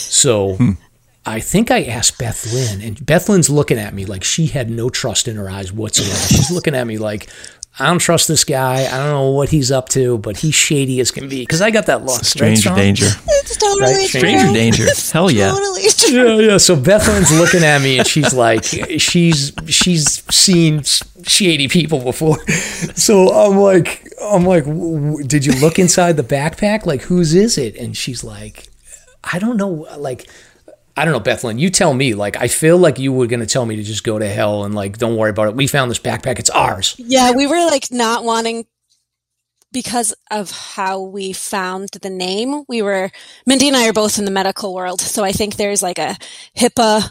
So 0.00 0.54
hmm. 0.56 0.70
I 1.26 1.40
think 1.40 1.70
I 1.70 1.82
asked 1.84 2.18
Beth 2.18 2.52
Lynn, 2.52 2.80
and 2.80 3.04
Beth 3.04 3.28
Lynn's 3.28 3.50
looking 3.50 3.78
at 3.78 3.94
me 3.94 4.04
like 4.06 4.24
she 4.24 4.46
had 4.46 4.70
no 4.70 4.88
trust 4.90 5.28
in 5.28 5.36
her 5.36 5.50
eyes 5.50 5.72
whatsoever. 5.72 6.14
She's 6.14 6.50
looking 6.52 6.74
at 6.74 6.86
me 6.86 6.98
like, 6.98 7.28
I 7.78 7.86
don't 7.86 7.98
trust 8.00 8.26
this 8.26 8.42
guy. 8.44 8.84
I 8.86 8.98
don't 8.98 9.10
know 9.10 9.30
what 9.30 9.48
he's 9.50 9.70
up 9.70 9.88
to, 9.90 10.18
but 10.18 10.38
he's 10.38 10.54
shady 10.54 10.98
as 11.00 11.10
can 11.10 11.28
be. 11.28 11.40
Because 11.40 11.62
I 11.62 11.70
got 11.70 11.86
that 11.86 12.04
look. 12.04 12.24
Stranger 12.24 12.74
danger. 12.74 13.06
It's 13.06 13.56
totally 13.56 13.82
Right, 13.82 14.08
true. 14.10 14.20
Stranger 14.20 14.52
danger. 14.52 14.84
Hell 15.12 15.30
yeah. 15.30 15.50
Totally 15.50 15.82
true. 15.96 16.40
yeah, 16.40 16.50
yeah. 16.52 16.56
So 16.56 16.74
Beth 16.74 17.06
Lynn's 17.06 17.38
looking 17.38 17.62
at 17.62 17.80
me, 17.80 17.98
and 17.98 18.06
she's 18.06 18.34
like, 18.34 18.64
she's 18.64 19.52
she's 19.68 20.24
seen 20.34 20.82
shady 21.24 21.68
people 21.68 22.00
before. 22.02 22.38
So 22.96 23.28
I'm 23.28 23.56
like, 23.58 24.06
I'm 24.20 24.44
like, 24.44 24.64
"W- 24.64 25.00
w- 25.10 25.26
did 25.26 25.46
you 25.46 25.52
look 25.60 25.78
inside 25.78 26.16
the 26.16 26.22
backpack? 26.24 26.86
Like, 26.86 27.02
whose 27.02 27.34
is 27.34 27.56
it? 27.56 27.76
And 27.76 27.96
she's 27.96 28.24
like, 28.24 28.68
I 29.24 29.38
don't 29.38 29.56
know. 29.56 29.86
Like, 29.98 30.30
I 30.96 31.04
don't 31.04 31.12
know, 31.12 31.20
Beth 31.20 31.44
Lynn. 31.44 31.58
You 31.58 31.70
tell 31.70 31.94
me. 31.94 32.14
Like, 32.14 32.36
I 32.36 32.48
feel 32.48 32.76
like 32.78 32.98
you 32.98 33.12
were 33.12 33.26
gonna 33.26 33.46
tell 33.46 33.64
me 33.64 33.76
to 33.76 33.82
just 33.82 34.04
go 34.04 34.18
to 34.18 34.28
hell 34.28 34.64
and 34.64 34.74
like, 34.74 34.98
don't 34.98 35.16
worry 35.16 35.30
about 35.30 35.48
it. 35.48 35.56
We 35.56 35.66
found 35.66 35.90
this 35.90 35.98
backpack. 35.98 36.38
It's 36.38 36.50
ours. 36.50 36.94
Yeah, 36.98 37.32
we 37.32 37.46
were 37.46 37.64
like 37.64 37.90
not 37.90 38.24
wanting 38.24 38.66
because 39.72 40.14
of 40.30 40.50
how 40.50 41.00
we 41.00 41.32
found 41.32 41.90
the 42.02 42.10
name. 42.10 42.64
We 42.68 42.82
were 42.82 43.10
Mindy 43.46 43.68
and 43.68 43.76
I 43.76 43.88
are 43.88 43.92
both 43.92 44.18
in 44.18 44.24
the 44.24 44.30
medical 44.30 44.74
world, 44.74 45.00
so 45.00 45.24
I 45.24 45.32
think 45.32 45.56
there's 45.56 45.82
like 45.82 45.98
a 45.98 46.16
HIPAA 46.56 47.10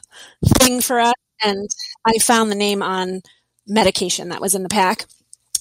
thing 0.60 0.82
for 0.82 1.00
us. 1.00 1.14
And 1.44 1.70
I 2.06 2.18
found 2.20 2.52
the 2.52 2.56
name 2.56 2.84
on 2.84 3.22
medication 3.66 4.30
that 4.30 4.42
was 4.42 4.56
in 4.56 4.64
the 4.64 4.70
pack, 4.70 5.06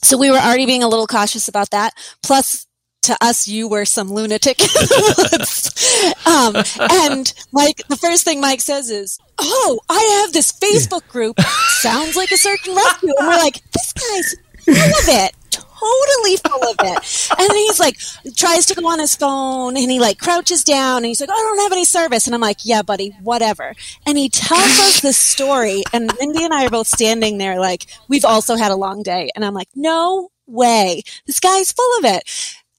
so 0.03 0.19
we 0.19 0.31
were 0.31 0.39
already 0.39 0.67
being 0.67 0.83
a 0.83 0.89
little 0.89 1.07
cautious 1.07 1.49
about 1.49 1.71
that. 1.71 1.93
Plus. 2.23 2.67
To 3.03 3.17
us, 3.21 3.49
you 3.49 3.69
were 3.69 3.85
some 3.85 4.13
lunatic. 4.13 4.61
um, 6.27 6.57
and 6.79 7.33
Mike, 7.53 7.81
the 7.89 7.99
first 8.01 8.25
thing 8.25 8.41
Mike 8.41 8.61
says 8.61 8.91
is, 8.91 9.19
"Oh, 9.39 9.81
I 9.89 10.21
have 10.23 10.33
this 10.33 10.53
Facebook 10.53 11.07
group. 11.09 11.41
Sounds 11.41 12.17
like 12.17 12.33
a 12.33 12.37
search 12.37 12.67
and 12.67 12.77
rescue." 12.77 13.15
And 13.19 13.29
we're 13.29 13.39
like, 13.39 13.63
"This 13.73 13.93
guy's 13.93 14.35
full 14.65 14.75
of 14.75 15.09
it, 15.09 15.35
totally 15.51 16.37
full 16.37 16.63
of 16.63 16.77
it. 16.81 17.31
And 17.39 17.49
then 17.49 17.57
he's 17.57 17.81
like, 17.81 17.97
tries 18.37 18.67
to 18.67 18.75
go 18.75 18.87
on 18.89 18.99
his 18.99 19.17
phone 19.17 19.77
and 19.77 19.91
he 19.91 20.01
like 20.01 20.19
crouches 20.19 20.65
down 20.65 20.99
and 20.99 21.07
he's 21.07 21.21
like, 21.21 21.31
I 21.31 21.35
don't 21.35 21.59
have 21.61 21.73
any 21.73 21.85
service. 21.85 22.27
And 22.27 22.35
I'm 22.35 22.41
like, 22.41 22.59
yeah, 22.65 22.83
buddy, 22.83 23.11
whatever. 23.23 23.75
And 24.07 24.19
he 24.19 24.29
tells 24.29 24.79
us 24.81 25.01
this 25.01 25.17
story. 25.17 25.83
And 25.93 26.11
Mindy 26.19 26.45
and 26.45 26.53
I 26.55 26.67
are 26.67 26.71
both 26.71 26.89
standing 26.89 27.39
there 27.39 27.59
like, 27.61 27.87
we've 28.09 28.25
also 28.25 28.57
had 28.57 28.73
a 28.73 28.77
long 28.77 29.03
day. 29.03 29.31
And 29.35 29.45
I'm 29.45 29.55
like, 29.55 29.69
no 29.75 30.31
way. 30.47 31.03
This 31.27 31.41
guy's 31.41 31.73
full 31.73 31.99
of 31.99 32.05
it. 32.05 32.25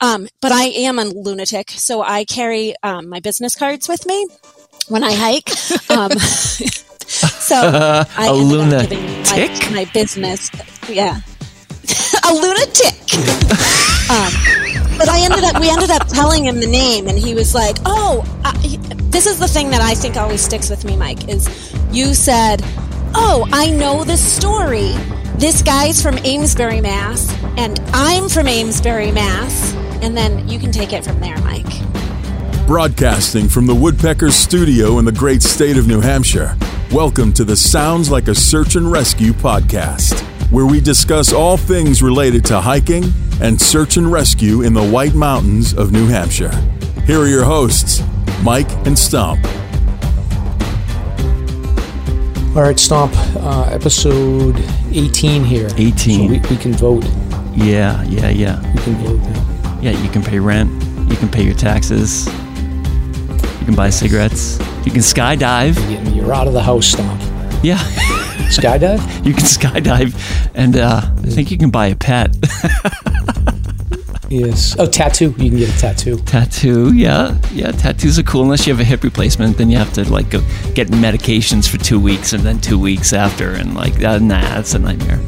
Um, 0.02 0.28
but 0.42 0.52
I 0.52 0.66
am 0.66 1.00
a 1.00 1.05
lunatic. 1.05 1.72
So 1.72 2.02
I 2.02 2.25
carry 2.25 2.73
um, 2.83 3.09
my 3.09 3.19
business 3.19 3.55
cards 3.55 3.88
with 3.89 4.06
me 4.06 4.28
when 4.88 5.03
I 5.03 5.14
hike. 5.14 5.50
Um, 5.89 6.11
so 6.19 7.56
I 8.17 8.28
A 8.28 8.33
giving 8.33 8.47
my, 8.47 8.53
lunatic? 8.53 9.72
my 9.72 9.86
business. 9.94 10.50
Yeah. 10.89 11.19
a 12.28 12.33
lunatic. 12.33 12.95
um, 14.09 14.31
but 14.97 15.08
I 15.09 15.22
ended 15.23 15.44
up, 15.44 15.59
we 15.59 15.69
ended 15.69 15.89
up 15.91 16.08
telling 16.08 16.45
him 16.45 16.59
the 16.59 16.67
name, 16.67 17.08
and 17.08 17.17
he 17.17 17.34
was 17.34 17.56
like, 17.56 17.78
"Oh, 17.86 18.23
I, 18.44 18.52
this 19.09 19.25
is 19.25 19.39
the 19.39 19.47
thing 19.47 19.69
that 19.72 19.81
I 19.81 19.95
think 19.95 20.17
always 20.17 20.41
sticks 20.41 20.69
with 20.69 20.84
me, 20.86 20.95
Mike. 20.95 21.28
Is 21.30 21.47
you 21.91 22.13
said, 22.13 22.61
"Oh, 23.14 23.48
I 23.52 23.72
know 23.72 24.04
the 24.04 24.18
story. 24.18 24.94
This 25.38 25.62
guy's 25.62 26.02
from 26.02 26.18
Amesbury, 26.20 26.82
Mass, 26.82 27.34
and 27.58 27.80
I'm 27.94 28.30
from 28.30 28.48
Amesbury, 28.48 29.12
Mass." 29.12 29.74
And 30.02 30.16
then 30.16 30.48
you 30.48 30.60
can 30.60 30.72
take 30.72 30.94
it 30.94 31.04
from 31.04 31.20
there, 31.20 31.38
Mike. 31.40 31.66
Broadcasting 32.68 33.50
from 33.50 33.66
the 33.66 33.76
Woodpeckers 33.76 34.36
studio 34.36 35.00
in 35.00 35.06
the 35.06 35.12
great 35.12 35.42
state 35.42 35.78
of 35.78 35.88
New 35.88 36.02
Hampshire. 36.02 36.56
Welcome 36.92 37.34
to 37.34 37.44
the 37.44 37.56
Sounds 37.56 38.10
Like 38.12 38.28
a 38.28 38.36
Search 38.36 38.76
and 38.76 38.92
Rescue 38.92 39.34
podcast, 39.34 40.20
where 40.52 40.66
we 40.66 40.80
discuss 40.80 41.34
all 41.34 41.58
things 41.58 42.02
related 42.02 42.46
to 42.46 42.62
hiking 42.62 43.12
and 43.42 43.59
search 43.59 43.98
and 43.98 44.12
rescue 44.12 44.62
in 44.62 44.74
the 44.74 44.88
White 44.88 45.16
Mountains 45.16 45.74
of 45.74 45.92
New 45.92 46.08
Hampshire. 46.08 46.52
Here 47.06 47.19
are 47.19 47.28
your 47.28 47.44
hosts, 47.44 48.03
Mike 48.44 48.69
and 48.86 48.98
Stomp. 48.98 49.40
All 52.56 52.64
right, 52.64 52.80
Stomp. 52.80 53.14
Uh, 53.38 53.70
episode 53.72 54.56
18 54.92 55.44
here. 55.44 55.70
18. 55.78 55.94
So 55.94 56.34
we, 56.34 56.40
we 56.50 56.58
can 56.62 56.74
vote. 56.74 57.06
Yeah, 57.56 58.02
yeah, 58.04 58.30
yeah. 58.30 58.60
We 58.74 58.82
can 58.82 58.96
vote 58.96 59.20
now. 59.20 59.80
Yeah, 59.82 59.92
you 59.92 60.10
can 60.10 60.24
pay 60.24 60.40
rent. 60.40 60.70
You 61.10 61.16
can 61.16 61.30
pay 61.30 61.44
your 61.44 61.54
taxes. 61.54 62.26
You 62.26 63.66
can 63.66 63.76
buy 63.76 63.92
cigarettes. 63.92 64.58
You 64.84 64.92
can 64.92 65.02
skydive. 65.02 65.76
You're- 65.92 66.10
You're 66.16 66.34
out 66.34 66.48
of 66.48 66.54
the 66.54 66.62
house, 66.64 66.88
Stomp. 66.88 67.22
Yeah, 67.64 67.78
Skydive? 68.50 69.26
you 69.26 69.34
can 69.34 69.44
skydive. 69.44 70.50
And 70.56 70.76
uh, 70.76 71.02
I 71.04 71.28
think 71.30 71.52
you 71.52 71.58
can 71.58 71.70
buy 71.70 71.88
a 71.88 71.96
pet. 71.96 72.36
Yes. 74.30 74.75
Oh, 74.78 74.85
tattoo. 74.85 75.34
You 75.38 75.50
can 75.50 75.57
get 75.59 75.75
a 75.75 75.80
tattoo. 75.80 76.18
Tattoo, 76.19 76.94
yeah. 76.94 77.38
Yeah, 77.52 77.72
tattoos 77.72 78.19
are 78.19 78.24
cool. 78.24 78.44
Unless 78.44 78.68
you 78.68 78.74
have 78.74 78.80
a 78.80 78.84
hip 78.84 79.03
replacement, 79.03 79.57
then 79.57 79.69
you 79.69 79.78
have 79.78 79.94
to 79.94 80.09
like 80.12 80.30
go 80.30 80.41
get 80.75 80.90
medications 80.90 81.68
for 81.69 81.78
two 81.78 82.00
weeks 82.00 82.34
and 82.34 82.44
then 82.44 82.59
two 82.59 82.78
weeks 82.78 83.13
after. 83.13 83.52
And 83.53 83.74
like, 83.75 84.03
uh, 84.03 84.19
nah, 84.19 84.40
that's 84.41 84.74
a 84.75 84.80
nightmare. 84.80 85.19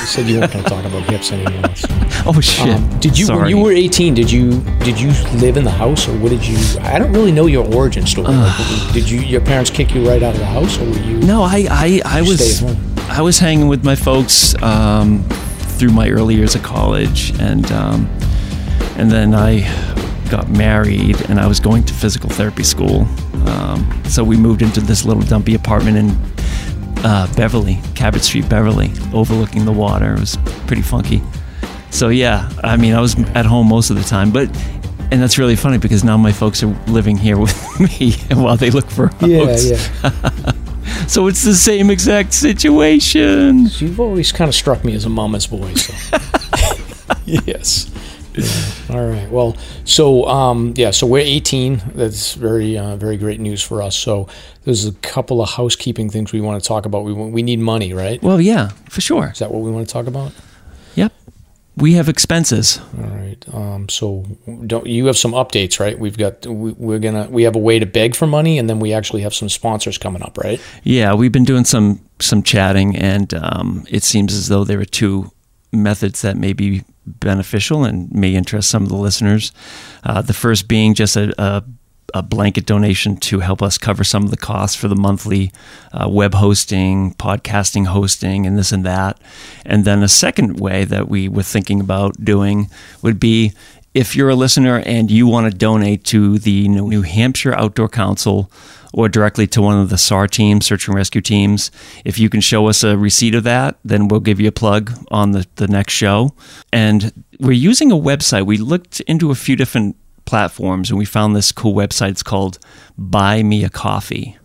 You 0.00 0.06
said 0.06 0.26
you 0.26 0.38
weren't 0.40 0.52
going 0.52 0.64
to 0.64 0.70
talk 0.70 0.84
about 0.84 1.02
hips 1.10 1.32
anymore. 1.32 1.74
so. 1.74 1.88
Oh, 2.26 2.40
shit. 2.40 2.68
Um, 2.68 2.98
did 2.98 3.16
you, 3.18 3.26
when 3.26 3.36
Sorry. 3.38 3.50
you 3.50 3.58
were 3.58 3.72
18, 3.72 4.12
did 4.12 4.30
you 4.30 4.60
did 4.80 5.00
you 5.00 5.08
live 5.38 5.56
in 5.56 5.64
the 5.64 5.70
house 5.70 6.08
or 6.08 6.18
what 6.18 6.30
did 6.30 6.44
you? 6.46 6.58
I 6.80 6.98
don't 6.98 7.12
really 7.12 7.32
know 7.32 7.46
your 7.46 7.64
origin 7.74 8.06
story. 8.06 8.26
Like, 8.28 8.92
did 8.92 9.08
you 9.08 9.20
your 9.20 9.40
parents 9.40 9.70
kick 9.70 9.94
you 9.94 10.06
right 10.06 10.22
out 10.22 10.34
of 10.34 10.40
the 10.40 10.46
house 10.46 10.78
or 10.78 10.84
were 10.84 10.98
you? 10.98 11.18
No, 11.18 11.42
I 11.42 11.66
I, 11.70 12.00
I 12.04 12.22
was 12.22 12.56
stay 12.56 12.66
at 12.66 12.74
home. 12.74 12.94
I 13.08 13.22
was 13.22 13.38
hanging 13.38 13.68
with 13.68 13.84
my 13.84 13.94
folks 13.94 14.60
um, 14.62 15.24
through 15.78 15.90
my 15.90 16.10
early 16.10 16.34
years 16.34 16.54
of 16.54 16.62
college, 16.62 17.32
and 17.40 17.70
um, 17.72 18.06
and 18.96 19.10
then 19.10 19.34
I 19.34 19.62
got 20.30 20.48
married, 20.50 21.20
and 21.30 21.38
I 21.38 21.46
was 21.46 21.60
going 21.60 21.84
to 21.84 21.94
physical 21.94 22.28
therapy 22.28 22.64
school. 22.64 23.06
Um, 23.46 24.02
so 24.06 24.24
we 24.24 24.36
moved 24.36 24.62
into 24.62 24.80
this 24.80 25.04
little 25.04 25.22
dumpy 25.22 25.54
apartment 25.54 25.96
in 25.96 26.10
uh, 27.04 27.32
Beverly, 27.36 27.78
Cabot 27.94 28.22
Street, 28.22 28.48
Beverly, 28.48 28.90
overlooking 29.14 29.64
the 29.64 29.72
water. 29.72 30.14
It 30.14 30.20
was 30.20 30.36
pretty 30.66 30.82
funky. 30.82 31.22
So 31.90 32.08
yeah, 32.08 32.50
I 32.62 32.76
mean, 32.76 32.94
I 32.94 33.00
was 33.00 33.18
at 33.30 33.46
home 33.46 33.68
most 33.68 33.90
of 33.90 33.96
the 33.96 34.04
time, 34.04 34.30
but. 34.30 34.48
And 35.10 35.22
that's 35.22 35.38
really 35.38 35.56
funny 35.56 35.78
because 35.78 36.04
now 36.04 36.18
my 36.18 36.32
folks 36.32 36.62
are 36.62 36.66
living 36.86 37.16
here 37.16 37.38
with 37.44 37.80
me 37.80 38.12
while 38.34 38.58
they 38.58 38.68
look 38.70 38.90
for 38.90 39.06
a 39.06 39.26
Yeah, 39.26 39.56
yeah. 39.56 40.52
So 41.08 41.26
it's 41.26 41.42
the 41.42 41.54
same 41.54 41.90
exact 41.90 42.32
situation. 42.34 43.66
You've 43.78 43.98
always 44.00 44.30
kind 44.32 44.48
of 44.48 44.54
struck 44.54 44.84
me 44.84 44.94
as 44.94 45.04
a 45.04 45.08
mama's 45.08 45.46
boy. 45.46 45.72
So. 45.74 46.18
yes. 47.24 47.90
Yeah. 48.34 48.94
All 48.96 49.08
right. 49.08 49.28
Well, 49.30 49.56
so 49.84 50.26
um, 50.26 50.74
yeah, 50.76 50.90
so 50.92 51.06
we're 51.06 51.20
18. 51.24 51.82
That's 51.94 52.34
very, 52.34 52.76
uh, 52.78 52.96
very 52.96 53.16
great 53.16 53.40
news 53.40 53.62
for 53.62 53.82
us. 53.82 53.96
So 53.96 54.28
there's 54.64 54.86
a 54.86 54.92
couple 54.92 55.40
of 55.42 55.50
housekeeping 55.50 56.10
things 56.10 56.32
we 56.32 56.40
want 56.40 56.62
to 56.62 56.66
talk 56.68 56.86
about. 56.86 57.04
We 57.04 57.12
want- 57.12 57.32
we 57.32 57.42
need 57.42 57.58
money, 57.58 57.92
right? 57.92 58.22
Well, 58.22 58.40
yeah, 58.40 58.68
for 58.88 59.00
sure. 59.00 59.30
Is 59.32 59.38
that 59.40 59.50
what 59.50 59.62
we 59.62 59.70
want 59.70 59.86
to 59.88 59.92
talk 59.92 60.06
about? 60.06 60.32
We 61.78 61.94
have 61.94 62.08
expenses. 62.08 62.80
All 62.98 63.04
right. 63.04 63.44
Um, 63.52 63.88
so 63.88 64.24
don't 64.66 64.86
you 64.86 65.06
have 65.06 65.16
some 65.16 65.32
updates, 65.32 65.78
right? 65.78 65.98
We've 65.98 66.18
got 66.18 66.46
we, 66.46 66.72
we're 66.72 66.98
gonna 66.98 67.28
we 67.30 67.44
have 67.44 67.56
a 67.56 67.60
way 67.60 67.78
to 67.78 67.86
beg 67.86 68.14
for 68.14 68.26
money, 68.26 68.58
and 68.58 68.68
then 68.68 68.80
we 68.80 68.92
actually 68.92 69.22
have 69.22 69.34
some 69.34 69.48
sponsors 69.48 69.98
coming 69.98 70.22
up, 70.22 70.38
right? 70.38 70.60
Yeah, 70.82 71.14
we've 71.14 71.32
been 71.32 71.44
doing 71.44 71.64
some 71.64 72.00
some 72.20 72.42
chatting, 72.42 72.96
and 72.96 73.32
um, 73.34 73.86
it 73.88 74.02
seems 74.02 74.34
as 74.34 74.48
though 74.48 74.64
there 74.64 74.80
are 74.80 74.84
two 74.84 75.30
methods 75.72 76.22
that 76.22 76.36
may 76.36 76.52
be 76.52 76.82
beneficial 77.06 77.84
and 77.84 78.10
may 78.12 78.34
interest 78.34 78.70
some 78.70 78.82
of 78.82 78.88
the 78.88 78.96
listeners. 78.96 79.52
Uh, 80.04 80.22
the 80.22 80.34
first 80.34 80.68
being 80.68 80.94
just 80.94 81.16
a, 81.16 81.32
a 81.38 81.64
a 82.14 82.22
blanket 82.22 82.64
donation 82.64 83.16
to 83.16 83.40
help 83.40 83.62
us 83.62 83.76
cover 83.76 84.02
some 84.02 84.24
of 84.24 84.30
the 84.30 84.36
costs 84.36 84.74
for 84.74 84.88
the 84.88 84.96
monthly 84.96 85.52
uh, 85.92 86.08
web 86.08 86.34
hosting, 86.34 87.12
podcasting 87.14 87.86
hosting, 87.86 88.46
and 88.46 88.56
this 88.56 88.72
and 88.72 88.84
that. 88.84 89.20
And 89.66 89.84
then 89.84 90.02
a 90.02 90.08
second 90.08 90.58
way 90.58 90.84
that 90.84 91.08
we 91.08 91.28
were 91.28 91.42
thinking 91.42 91.80
about 91.80 92.24
doing 92.24 92.70
would 93.02 93.20
be 93.20 93.52
if 93.94 94.14
you're 94.14 94.30
a 94.30 94.34
listener 94.34 94.78
and 94.86 95.10
you 95.10 95.26
want 95.26 95.50
to 95.50 95.58
donate 95.58 96.04
to 96.04 96.38
the 96.38 96.68
New 96.68 97.02
Hampshire 97.02 97.54
Outdoor 97.54 97.88
Council 97.88 98.50
or 98.92 99.08
directly 99.08 99.46
to 99.48 99.60
one 99.60 99.78
of 99.78 99.90
the 99.90 99.98
SAR 99.98 100.26
teams, 100.26 100.66
search 100.66 100.88
and 100.88 100.96
rescue 100.96 101.20
teams, 101.20 101.70
if 102.04 102.18
you 102.18 102.30
can 102.30 102.40
show 102.40 102.68
us 102.68 102.82
a 102.82 102.96
receipt 102.96 103.34
of 103.34 103.44
that, 103.44 103.76
then 103.84 104.08
we'll 104.08 104.20
give 104.20 104.40
you 104.40 104.48
a 104.48 104.52
plug 104.52 104.92
on 105.10 105.32
the, 105.32 105.46
the 105.56 105.68
next 105.68 105.92
show. 105.92 106.34
And 106.72 107.24
we're 107.38 107.52
using 107.52 107.92
a 107.92 107.96
website. 107.96 108.46
We 108.46 108.56
looked 108.56 109.00
into 109.00 109.30
a 109.30 109.34
few 109.34 109.56
different 109.56 109.96
platforms 110.28 110.90
and 110.90 110.98
we 110.98 111.06
found 111.06 111.34
this 111.34 111.52
cool 111.52 111.74
website. 111.74 112.10
It's 112.10 112.22
called 112.22 112.58
Buy 112.98 113.42
Me 113.42 113.64
a 113.64 113.70
Coffee. 113.70 114.36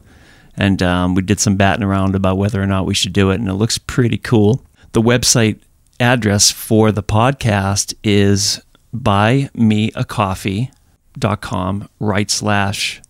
And 0.55 0.81
um, 0.81 1.13
we 1.13 1.23
did 1.23 1.41
some 1.41 1.57
batting 1.57 1.83
around 1.83 2.15
about 2.15 2.37
whether 2.37 2.61
or 2.61 2.67
not 2.67 2.85
we 2.85 2.93
should 2.93 3.11
do 3.11 3.31
it, 3.31 3.39
and 3.39 3.49
it 3.49 3.55
looks 3.55 3.77
pretty 3.77 4.17
cool. 4.17 4.63
The 4.93 5.01
website 5.01 5.59
address 5.99 6.51
for 6.51 6.91
the 6.91 7.03
podcast 7.03 7.93
is 8.03 8.61
buymeacoffee.com 8.95 11.89
right 11.99 12.31
slash 12.31 13.01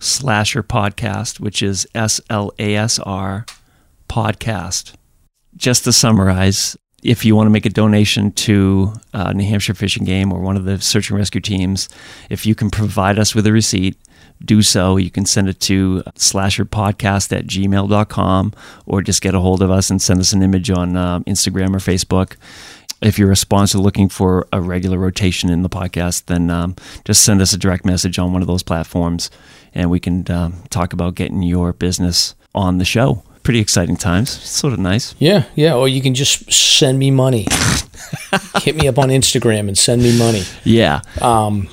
Slasher 0.00 0.62
Podcast, 0.62 1.40
which 1.40 1.62
is 1.62 1.86
S 1.94 2.20
L 2.30 2.52
A 2.58 2.76
S 2.76 2.98
R 3.00 3.44
Podcast. 4.08 4.94
Just 5.56 5.84
to 5.84 5.92
summarize, 5.92 6.76
if 7.02 7.24
you 7.24 7.36
want 7.36 7.46
to 7.46 7.50
make 7.50 7.66
a 7.66 7.70
donation 7.70 8.32
to 8.32 8.92
uh, 9.14 9.32
New 9.32 9.48
Hampshire 9.48 9.74
Fish 9.74 9.96
and 9.96 10.06
Game 10.06 10.32
or 10.32 10.40
one 10.40 10.56
of 10.56 10.64
the 10.64 10.80
search 10.80 11.10
and 11.10 11.18
rescue 11.18 11.40
teams, 11.40 11.88
if 12.28 12.44
you 12.44 12.54
can 12.54 12.70
provide 12.70 13.18
us 13.18 13.34
with 13.34 13.46
a 13.46 13.52
receipt, 13.52 13.96
do 14.44 14.62
so. 14.62 14.96
You 14.96 15.10
can 15.10 15.26
send 15.26 15.48
it 15.48 15.60
to 15.60 16.02
slasherpodcast 16.16 17.36
at 17.36 17.46
gmail.com 17.46 18.52
or 18.86 19.02
just 19.02 19.22
get 19.22 19.34
a 19.34 19.40
hold 19.40 19.62
of 19.62 19.70
us 19.70 19.90
and 19.90 20.00
send 20.00 20.20
us 20.20 20.32
an 20.32 20.42
image 20.42 20.70
on 20.70 20.96
uh, 20.96 21.20
Instagram 21.20 21.74
or 21.74 21.78
Facebook. 21.78 22.36
If 23.00 23.18
you're 23.18 23.30
a 23.30 23.36
sponsor 23.36 23.78
looking 23.78 24.08
for 24.08 24.48
a 24.52 24.60
regular 24.60 24.98
rotation 24.98 25.50
in 25.50 25.62
the 25.62 25.68
podcast, 25.68 26.26
then 26.26 26.50
um, 26.50 26.74
just 27.04 27.24
send 27.24 27.40
us 27.40 27.52
a 27.52 27.58
direct 27.58 27.84
message 27.84 28.18
on 28.18 28.32
one 28.32 28.42
of 28.42 28.48
those 28.48 28.64
platforms 28.64 29.30
and 29.74 29.90
we 29.90 30.00
can 30.00 30.28
um, 30.30 30.62
talk 30.70 30.92
about 30.92 31.14
getting 31.14 31.42
your 31.42 31.72
business 31.72 32.34
on 32.54 32.78
the 32.78 32.84
show. 32.84 33.22
Pretty 33.48 33.60
exciting 33.60 33.96
times. 33.96 34.36
It's 34.36 34.50
Sort 34.50 34.74
of 34.74 34.78
nice. 34.78 35.14
Yeah, 35.18 35.44
yeah. 35.54 35.74
Or 35.74 35.88
you 35.88 36.02
can 36.02 36.12
just 36.12 36.52
send 36.52 36.98
me 36.98 37.10
money. 37.10 37.46
Hit 38.62 38.76
me 38.76 38.86
up 38.86 38.98
on 38.98 39.08
Instagram 39.08 39.68
and 39.68 39.78
send 39.78 40.02
me 40.02 40.18
money. 40.18 40.42
Yeah. 40.64 41.00
Um, 41.22 41.70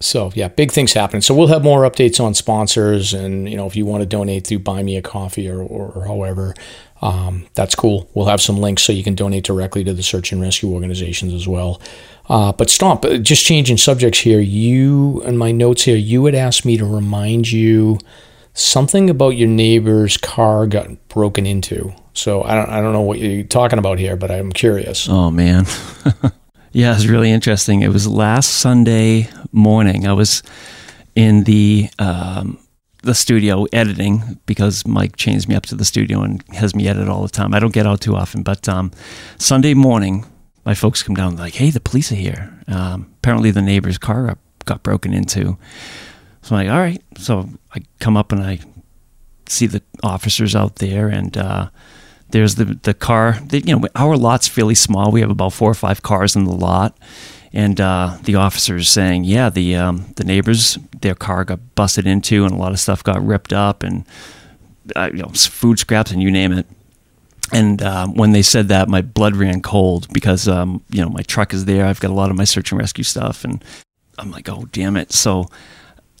so 0.00 0.32
yeah, 0.34 0.48
big 0.48 0.72
things 0.72 0.94
happening. 0.94 1.20
So 1.20 1.34
we'll 1.34 1.48
have 1.48 1.62
more 1.62 1.82
updates 1.82 2.24
on 2.24 2.32
sponsors, 2.32 3.12
and 3.12 3.50
you 3.50 3.54
know 3.54 3.66
if 3.66 3.76
you 3.76 3.84
want 3.84 4.00
to 4.00 4.06
donate 4.06 4.46
through 4.46 4.60
Buy 4.60 4.82
Me 4.82 4.96
a 4.96 5.02
Coffee 5.02 5.46
or, 5.50 5.60
or, 5.60 5.90
or 5.90 6.06
however, 6.06 6.54
um, 7.02 7.46
that's 7.52 7.74
cool. 7.74 8.08
We'll 8.14 8.24
have 8.24 8.40
some 8.40 8.56
links 8.56 8.82
so 8.82 8.94
you 8.94 9.04
can 9.04 9.14
donate 9.14 9.44
directly 9.44 9.84
to 9.84 9.92
the 9.92 10.02
search 10.02 10.32
and 10.32 10.40
rescue 10.40 10.72
organizations 10.72 11.34
as 11.34 11.46
well. 11.46 11.82
Uh, 12.30 12.52
but 12.52 12.70
Stomp, 12.70 13.04
uh, 13.04 13.18
just 13.18 13.44
changing 13.44 13.76
subjects 13.76 14.20
here. 14.20 14.40
You 14.40 15.20
and 15.26 15.38
my 15.38 15.52
notes 15.52 15.82
here, 15.82 15.98
you 15.98 16.24
had 16.24 16.34
asked 16.34 16.64
me 16.64 16.78
to 16.78 16.86
remind 16.86 17.52
you 17.52 17.98
something 18.58 19.08
about 19.08 19.30
your 19.30 19.48
neighbor's 19.48 20.16
car 20.16 20.66
got 20.66 21.08
broken 21.08 21.46
into. 21.46 21.92
So 22.12 22.42
I 22.42 22.54
don't, 22.54 22.68
I 22.68 22.80
don't 22.80 22.92
know 22.92 23.02
what 23.02 23.18
you're 23.18 23.44
talking 23.44 23.78
about 23.78 23.98
here, 23.98 24.16
but 24.16 24.30
I'm 24.30 24.52
curious. 24.52 25.08
Oh 25.08 25.30
man. 25.30 25.66
yeah, 26.72 26.94
it's 26.94 27.06
really 27.06 27.30
interesting. 27.30 27.82
It 27.82 27.88
was 27.88 28.06
last 28.08 28.48
Sunday 28.48 29.28
morning. 29.52 30.06
I 30.06 30.12
was 30.12 30.42
in 31.14 31.44
the 31.44 31.88
um, 31.98 32.58
the 33.02 33.14
studio 33.14 33.66
editing 33.72 34.40
because 34.46 34.84
Mike 34.86 35.16
chains 35.16 35.46
me 35.48 35.54
up 35.54 35.66
to 35.66 35.76
the 35.76 35.84
studio 35.84 36.22
and 36.22 36.42
has 36.54 36.74
me 36.74 36.88
edit 36.88 37.08
all 37.08 37.22
the 37.22 37.28
time. 37.28 37.54
I 37.54 37.60
don't 37.60 37.72
get 37.72 37.86
out 37.86 38.00
too 38.00 38.16
often, 38.16 38.42
but 38.42 38.68
um, 38.68 38.90
Sunday 39.38 39.74
morning, 39.74 40.26
my 40.64 40.74
folks 40.74 41.02
come 41.04 41.14
down 41.14 41.36
like, 41.36 41.54
"Hey, 41.54 41.70
the 41.70 41.80
police 41.80 42.10
are 42.10 42.16
here." 42.16 42.52
Um, 42.66 43.14
apparently, 43.18 43.52
the 43.52 43.62
neighbor's 43.62 43.98
car 43.98 44.26
got, 44.26 44.38
got 44.64 44.82
broken 44.82 45.14
into. 45.14 45.56
So 46.48 46.56
I'm 46.56 46.66
like, 46.66 46.74
"All 46.74 46.80
right." 46.80 47.02
So 47.18 47.46
I 47.74 47.82
come 48.00 48.16
up 48.16 48.32
and 48.32 48.42
I 48.42 48.58
see 49.48 49.66
the 49.66 49.82
officers 50.02 50.56
out 50.56 50.76
there, 50.76 51.08
and 51.08 51.36
uh, 51.36 51.68
there's 52.30 52.54
the 52.54 52.64
the 52.64 52.94
car. 52.94 53.38
The, 53.46 53.60
you 53.60 53.76
know, 53.76 53.86
our 53.94 54.16
lot's 54.16 54.48
fairly 54.48 54.74
small. 54.74 55.12
We 55.12 55.20
have 55.20 55.30
about 55.30 55.52
four 55.52 55.70
or 55.70 55.74
five 55.74 56.00
cars 56.00 56.36
in 56.36 56.44
the 56.44 56.52
lot, 56.52 56.96
and 57.52 57.78
uh, 57.78 58.16
the 58.22 58.36
officers 58.36 58.88
saying, 58.88 59.24
"Yeah, 59.24 59.50
the 59.50 59.76
um, 59.76 60.06
the 60.16 60.24
neighbors, 60.24 60.78
their 61.02 61.14
car 61.14 61.44
got 61.44 61.74
busted 61.74 62.06
into, 62.06 62.44
and 62.44 62.54
a 62.54 62.56
lot 62.56 62.72
of 62.72 62.80
stuff 62.80 63.04
got 63.04 63.22
ripped 63.22 63.52
up, 63.52 63.82
and 63.82 64.06
uh, 64.96 65.10
you 65.12 65.20
know, 65.20 65.28
food 65.28 65.78
scraps, 65.78 66.12
and 66.12 66.22
you 66.22 66.30
name 66.30 66.52
it." 66.52 66.66
And 67.52 67.82
uh, 67.82 68.06
when 68.06 68.32
they 68.32 68.42
said 68.42 68.68
that, 68.68 68.88
my 68.88 69.02
blood 69.02 69.36
ran 69.36 69.60
cold 69.60 70.10
because 70.14 70.48
um, 70.48 70.82
you 70.88 71.02
know 71.02 71.10
my 71.10 71.22
truck 71.22 71.52
is 71.52 71.66
there. 71.66 71.84
I've 71.84 72.00
got 72.00 72.10
a 72.10 72.14
lot 72.14 72.30
of 72.30 72.38
my 72.38 72.44
search 72.44 72.72
and 72.72 72.80
rescue 72.80 73.04
stuff, 73.04 73.44
and 73.44 73.62
I'm 74.16 74.30
like, 74.30 74.48
"Oh, 74.48 74.66
damn 74.72 74.96
it!" 74.96 75.12
So 75.12 75.50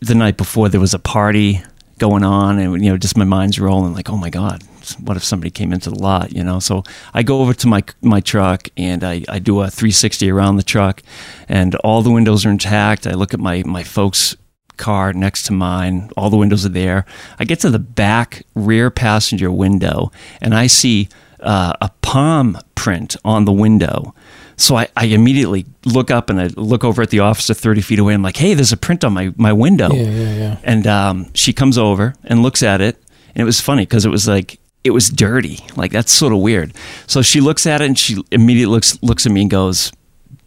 the 0.00 0.14
night 0.14 0.36
before, 0.36 0.68
there 0.68 0.80
was 0.80 0.94
a 0.94 0.98
party 0.98 1.62
going 1.98 2.24
on, 2.24 2.58
and 2.58 2.84
you 2.84 2.90
know, 2.90 2.96
just 2.96 3.16
my 3.16 3.24
mind's 3.24 3.58
rolling, 3.58 3.94
like, 3.94 4.10
"Oh 4.10 4.16
my 4.16 4.30
god." 4.30 4.62
What 5.00 5.18
if 5.18 5.24
somebody 5.24 5.50
came 5.50 5.74
into 5.74 5.90
the 5.90 5.98
lot, 5.98 6.34
you 6.34 6.42
know? 6.42 6.60
So 6.60 6.82
I 7.12 7.22
go 7.22 7.42
over 7.42 7.52
to 7.52 7.66
my 7.66 7.82
my 8.00 8.20
truck 8.20 8.68
and 8.78 9.04
I, 9.04 9.22
I 9.28 9.38
do 9.38 9.60
a 9.60 9.68
360 9.68 10.30
around 10.30 10.56
the 10.56 10.62
truck, 10.62 11.02
and 11.46 11.74
all 11.76 12.00
the 12.00 12.10
windows 12.10 12.46
are 12.46 12.50
intact. 12.50 13.06
I 13.06 13.12
look 13.12 13.34
at 13.34 13.40
my 13.40 13.62
my 13.66 13.82
folks' 13.82 14.34
car 14.78 15.12
next 15.12 15.42
to 15.44 15.52
mine. 15.52 16.08
All 16.16 16.30
the 16.30 16.38
windows 16.38 16.64
are 16.64 16.70
there. 16.70 17.04
I 17.38 17.44
get 17.44 17.60
to 17.60 17.70
the 17.70 17.78
back 17.78 18.46
rear 18.54 18.90
passenger 18.90 19.50
window 19.50 20.10
and 20.40 20.54
I 20.54 20.68
see 20.68 21.08
uh, 21.40 21.74
a 21.80 21.90
palm 22.00 22.58
print 22.74 23.16
on 23.24 23.44
the 23.44 23.52
window. 23.52 24.14
So 24.58 24.76
I, 24.76 24.88
I, 24.96 25.06
immediately 25.06 25.66
look 25.84 26.10
up 26.10 26.28
and 26.28 26.40
I 26.40 26.48
look 26.56 26.84
over 26.84 27.00
at 27.00 27.10
the 27.10 27.20
officer 27.20 27.54
30 27.54 27.80
feet 27.80 27.98
away. 27.98 28.12
I'm 28.12 28.22
like, 28.22 28.36
hey, 28.36 28.54
there's 28.54 28.72
a 28.72 28.76
print 28.76 29.04
on 29.04 29.12
my, 29.12 29.32
my 29.36 29.52
window. 29.52 29.90
Yeah, 29.92 30.10
yeah, 30.10 30.34
yeah. 30.34 30.56
And 30.64 30.86
um, 30.86 31.32
she 31.34 31.52
comes 31.52 31.78
over 31.78 32.14
and 32.24 32.42
looks 32.42 32.62
at 32.62 32.80
it. 32.80 33.00
And 33.28 33.42
it 33.42 33.44
was 33.44 33.60
funny 33.60 33.82
because 33.82 34.04
it 34.04 34.10
was 34.10 34.26
like, 34.26 34.58
it 34.82 34.90
was 34.90 35.10
dirty. 35.10 35.60
Like, 35.76 35.92
that's 35.92 36.12
sort 36.12 36.32
of 36.32 36.40
weird. 36.40 36.74
So 37.06 37.22
she 37.22 37.40
looks 37.40 37.66
at 37.66 37.80
it 37.80 37.86
and 37.86 37.98
she 37.98 38.22
immediately 38.32 38.74
looks, 38.74 39.00
looks 39.02 39.26
at 39.26 39.32
me 39.32 39.42
and 39.42 39.50
goes, 39.50 39.92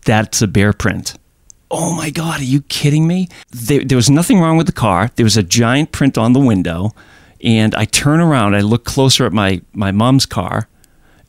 that's 0.05 0.41
a 0.41 0.47
bear 0.47 0.73
print 0.73 1.15
oh 1.71 1.95
my 1.95 2.09
God, 2.09 2.41
are 2.41 2.43
you 2.43 2.61
kidding 2.63 3.07
me? 3.07 3.29
There, 3.49 3.83
there, 3.83 3.95
was 3.95 4.09
nothing 4.09 4.41
wrong 4.41 4.57
with 4.57 4.67
the 4.67 4.73
car. 4.73 5.09
There 5.15 5.23
was 5.23 5.37
a 5.37 5.43
giant 5.43 5.93
print 5.93 6.17
on 6.17 6.33
the 6.33 6.39
window. 6.39 6.93
And 7.43 7.73
I 7.73 7.85
turn 7.85 8.19
around, 8.19 8.55
I 8.55 8.59
look 8.59 8.83
closer 8.83 9.25
at 9.25 9.33
my, 9.33 9.61
my 9.73 9.91
mom's 9.91 10.27
car, 10.27 10.67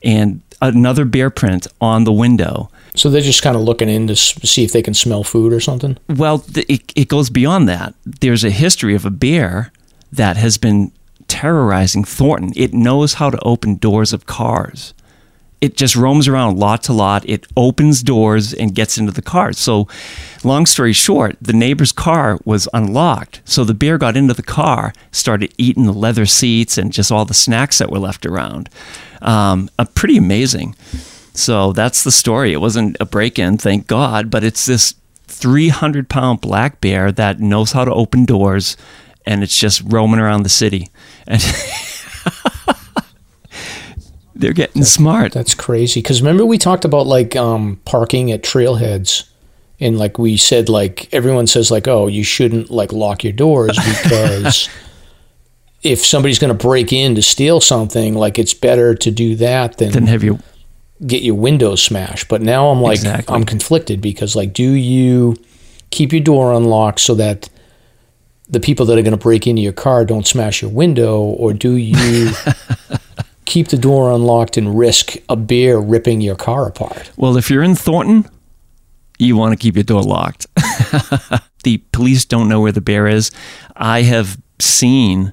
and 0.03 0.42
another 0.63 1.05
bear 1.05 1.29
print 1.29 1.67
on 1.81 2.05
the 2.05 2.13
window. 2.13 2.71
So 2.95 3.11
they're 3.11 3.21
just 3.21 3.43
kind 3.43 3.57
of 3.57 3.63
looking 3.63 3.89
in 3.89 4.07
to 4.07 4.17
see 4.17 4.65
if 4.65 4.73
they 4.73 4.83
can 4.83 4.95
smell 4.95 5.25
food 5.25 5.53
or 5.53 5.61
something? 5.61 5.99
Well, 6.09 6.45
it, 6.55 6.93
it 6.95 7.09
goes 7.09 7.29
beyond 7.29 7.69
that. 7.69 7.95
There's 8.05 8.45
a 8.45 8.51
history 8.51 8.95
of 8.95 9.05
a 9.05 9.11
bear 9.11 9.73
that 10.13 10.37
has 10.37 10.59
been 10.59 10.93
terrorizing 11.27 12.05
Thornton. 12.05 12.53
It 12.55 12.73
knows 12.73 13.15
how 13.15 13.31
to 13.31 13.39
open 13.41 13.77
doors 13.77 14.13
of 14.13 14.27
cars 14.27 14.95
it 15.63 15.77
just 15.77 15.95
roams 15.95 16.27
around 16.27 16.59
lot 16.59 16.83
to 16.83 16.93
lot. 16.93 17.27
It 17.27 17.47
opens 17.57 18.03
doors 18.03 18.53
and 18.53 18.75
gets 18.75 18.99
into 18.99 19.13
the 19.13 19.23
cars. 19.23 19.61
So, 19.61 19.87
long 20.43 20.67
story 20.67 20.93
short, 20.93 21.37
the 21.41 21.53
neighbor's 21.53 21.93
car 21.93 22.41
was 22.45 22.69
unlocked. 22.75 23.43
So 23.45 23.63
the 23.63 23.73
bear 23.73 23.97
got 23.97 24.17
into 24.17 24.35
the 24.35 24.43
car, 24.43 24.93
started 25.13 25.55
eating 25.57 25.85
the 25.85 25.93
leather 25.93 26.27
seats 26.27 26.77
and 26.77 26.93
just 26.93 27.13
all 27.13 27.25
the 27.25 27.33
snacks 27.33 27.79
that 27.79 27.93
were 27.93 28.01
left 28.01 28.27
around. 28.27 28.71
Um, 29.23 29.71
pretty 29.95 30.17
amazing. 30.17 30.75
So 31.33 31.73
that's 31.73 32.03
the 32.03 32.11
story. 32.11 32.53
It 32.53 32.61
wasn't 32.61 32.97
a 32.99 33.07
break 33.07 33.39
in, 33.39 33.57
thank 33.57 33.87
God, 33.87 34.33
but 34.33 34.43
it's 34.43 34.67
this 34.67 34.97
300 35.29 36.09
pound 36.09 36.41
black 36.41 36.81
bear 36.81 37.13
that 37.13 37.39
knows 37.39 37.71
how 37.71 37.85
to 37.85 37.95
open 37.95 38.25
doors 38.25 38.77
and 39.25 39.45
it's 39.45 39.57
just 39.57 39.81
roaming 39.87 40.19
around 40.19 40.43
the 40.43 40.49
city. 40.49 40.89
And 41.29 41.41
they're 44.43 44.53
getting 44.53 44.83
that's, 44.83 44.93
smart. 44.93 45.33
That's 45.33 45.55
crazy. 45.55 46.03
Because 46.03 46.21
remember 46.21 46.45
we 46.45 46.59
talked 46.59 46.85
about 46.85 47.07
like 47.07 47.35
um, 47.37 47.81
parking 47.85 48.31
at 48.33 48.43
trailheads, 48.43 49.29
and 49.81 49.99
like 49.99 50.19
we 50.19 50.37
said, 50.37 50.69
like 50.69 51.09
everyone 51.13 51.47
says, 51.47 51.71
like 51.71 51.89
oh, 51.89 52.09
you 52.09 52.25
shouldn't 52.25 52.71
like 52.71 52.93
lock 52.93 53.25
your 53.25 53.33
doors 53.33 53.79
because 54.03 54.69
if 55.83 56.05
somebody's 56.05 56.39
going 56.39 56.57
to 56.57 56.67
break 56.67 56.93
in 56.93 57.15
to 57.15 57.23
steal 57.23 57.61
something, 57.61 58.15
like 58.15 58.39
it's 58.39 58.53
better 58.53 58.95
to 58.97 59.11
do 59.11 59.37
that 59.37 59.79
than 59.79 59.93
than 59.93 60.07
have 60.09 60.23
you 60.23 60.41
get 61.07 61.23
your 61.23 61.37
windows 61.37 61.83
smashed. 61.83 62.29
But 62.29 62.43
now 62.43 62.69
I'm 62.69 62.83
like 62.83 62.97
exactly. 62.97 63.35
I'm 63.35 63.45
conflicted 63.45 64.01
because 64.01 64.37
like 64.37 64.53
do 64.53 64.71
you 64.71 65.37
keep 65.91 66.13
your 66.13 66.23
door 66.23 66.53
unlocked 66.53 67.01
so 67.01 67.15
that 67.15 67.49
the 68.49 68.61
people 68.61 68.85
that 68.87 68.99
are 68.99 69.03
going 69.03 69.13
to 69.13 69.17
break 69.17 69.47
into 69.47 69.63
your 69.63 69.73
car 69.73 70.05
don't 70.05 70.27
smash 70.27 70.61
your 70.63 70.71
window, 70.71 71.21
or 71.21 71.53
do 71.55 71.77
you 71.77 72.33
keep 73.45 73.69
the 73.69 73.79
door 73.79 74.13
unlocked 74.13 74.57
and 74.57 74.79
risk 74.79 75.17
a 75.29 75.37
bear 75.37 75.81
ripping 75.81 76.21
your 76.21 76.37
car 76.37 76.67
apart. 76.67 77.11
Well, 77.17 77.37
if 77.37 77.51
you're 77.51 77.63
in 77.63 77.75
Thornton, 77.75 78.29
you 79.19 79.37
want 79.37 79.53
to 79.53 79.57
keep 79.57 79.75
your 79.75 79.85
door 79.85 80.03
locked. 80.03 80.47
the 81.65 81.79
police 81.93 82.25
don't 82.25 82.49
know 82.49 82.61
where 82.61 82.73
the 82.73 82.81
bear 82.81 83.07
is. 83.07 83.31
I 83.77 84.03
have 84.03 84.41
seen 84.59 85.33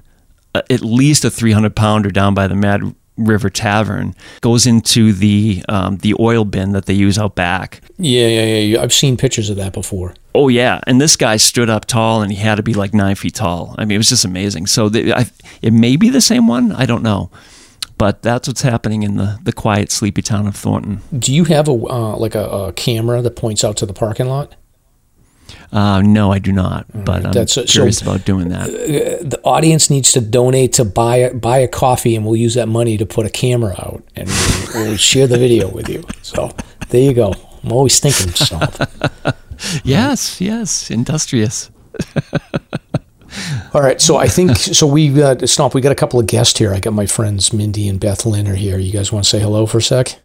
uh, 0.54 0.62
at 0.70 0.80
least 0.80 1.24
a 1.24 1.30
300 1.30 1.74
pounder 1.74 2.10
down 2.10 2.34
by 2.34 2.46
the 2.46 2.54
Mad 2.54 2.94
River 3.16 3.50
Tavern 3.50 4.14
goes 4.40 4.66
into 4.66 5.12
the 5.12 5.62
um, 5.68 5.98
the 5.98 6.14
oil 6.18 6.44
bin 6.46 6.72
that 6.72 6.86
they 6.86 6.94
use 6.94 7.18
out 7.18 7.34
back. 7.34 7.82
Yeah, 7.98 8.26
yeah, 8.26 8.56
yeah. 8.56 8.82
I've 8.82 8.94
seen 8.94 9.18
pictures 9.18 9.50
of 9.50 9.56
that 9.56 9.74
before. 9.74 10.14
Oh 10.34 10.48
yeah, 10.48 10.80
and 10.86 11.00
this 11.00 11.16
guy 11.16 11.36
stood 11.36 11.68
up 11.68 11.84
tall, 11.84 12.22
and 12.22 12.32
he 12.32 12.38
had 12.38 12.54
to 12.54 12.62
be 12.62 12.72
like 12.72 12.94
nine 12.94 13.16
feet 13.16 13.34
tall. 13.34 13.74
I 13.76 13.84
mean, 13.84 13.96
it 13.96 13.98
was 13.98 14.08
just 14.08 14.24
amazing. 14.24 14.68
So 14.68 14.88
the, 14.88 15.12
I, 15.12 15.26
it 15.60 15.72
may 15.72 15.96
be 15.96 16.08
the 16.08 16.22
same 16.22 16.46
one. 16.46 16.72
I 16.72 16.86
don't 16.86 17.02
know 17.02 17.30
but 18.00 18.22
that's 18.22 18.48
what's 18.48 18.62
happening 18.62 19.02
in 19.02 19.16
the, 19.18 19.38
the 19.42 19.52
quiet, 19.52 19.92
sleepy 19.92 20.22
town 20.22 20.46
of 20.46 20.56
Thornton. 20.56 21.02
Do 21.16 21.34
you 21.34 21.44
have 21.44 21.68
a 21.68 21.72
uh, 21.72 22.16
like 22.16 22.34
a, 22.34 22.48
a, 22.48 22.72
camera 22.72 23.20
that 23.20 23.32
points 23.32 23.62
out 23.62 23.76
to 23.76 23.84
the 23.84 23.92
parking 23.92 24.26
lot? 24.26 24.56
Uh, 25.70 26.00
no, 26.00 26.32
I 26.32 26.38
do 26.38 26.50
not. 26.50 26.86
But 26.94 27.26
I'm 27.26 27.32
that's, 27.32 27.58
curious 27.70 27.98
so, 27.98 28.06
about 28.06 28.24
doing 28.24 28.48
that. 28.48 28.70
Uh, 28.70 29.22
the 29.22 29.38
audience 29.44 29.90
needs 29.90 30.12
to 30.12 30.22
donate 30.22 30.72
to 30.74 30.84
buy 30.86 31.16
a, 31.16 31.34
buy 31.34 31.58
a 31.58 31.68
coffee, 31.68 32.16
and 32.16 32.24
we'll 32.24 32.36
use 32.36 32.54
that 32.54 32.68
money 32.68 32.96
to 32.96 33.04
put 33.04 33.26
a 33.26 33.30
camera 33.30 33.74
out, 33.78 34.02
and 34.16 34.30
we'll, 34.30 34.86
we'll 34.86 34.96
share 34.96 35.26
the 35.26 35.36
video 35.36 35.68
with 35.68 35.90
you. 35.90 36.02
So 36.22 36.56
there 36.88 37.02
you 37.02 37.12
go. 37.12 37.34
I'm 37.62 37.70
always 37.70 38.00
thinking 38.00 38.32
stuff. 38.32 38.80
yes, 39.84 40.40
yes, 40.40 40.90
industrious. 40.90 41.70
All 43.72 43.82
right, 43.82 44.00
so 44.00 44.16
I 44.16 44.28
think 44.28 44.56
so. 44.56 44.86
We 44.86 45.08
got 45.08 45.48
Stomp. 45.48 45.74
We 45.74 45.80
got 45.80 45.92
a 45.92 45.96
couple 45.96 46.18
of 46.20 46.26
guests 46.26 46.58
here. 46.58 46.72
I 46.72 46.80
got 46.80 46.92
my 46.92 47.06
friends 47.06 47.52
Mindy 47.52 47.88
and 47.88 48.00
Beth 48.00 48.26
Lynn 48.26 48.48
are 48.48 48.54
here. 48.54 48.78
You 48.78 48.92
guys 48.92 49.12
want 49.12 49.24
to 49.24 49.30
say 49.30 49.40
hello 49.40 49.66
for 49.66 49.78
a 49.78 49.82
sec? 49.82 50.20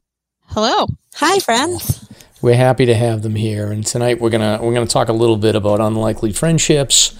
Hello. 0.47 0.88
Hi, 1.15 1.39
friends. 1.39 2.07
We're 2.41 2.55
happy 2.55 2.85
to 2.85 2.95
have 2.95 3.21
them 3.21 3.35
here, 3.35 3.71
and 3.71 3.85
tonight 3.85 4.19
we're 4.19 4.29
gonna 4.29 4.59
we're 4.62 4.74
gonna 4.74 4.85
talk 4.85 5.09
a 5.09 5.13
little 5.13 5.38
bit 5.38 5.55
about 5.55 5.79
unlikely 5.81 6.31
friendships, 6.33 7.17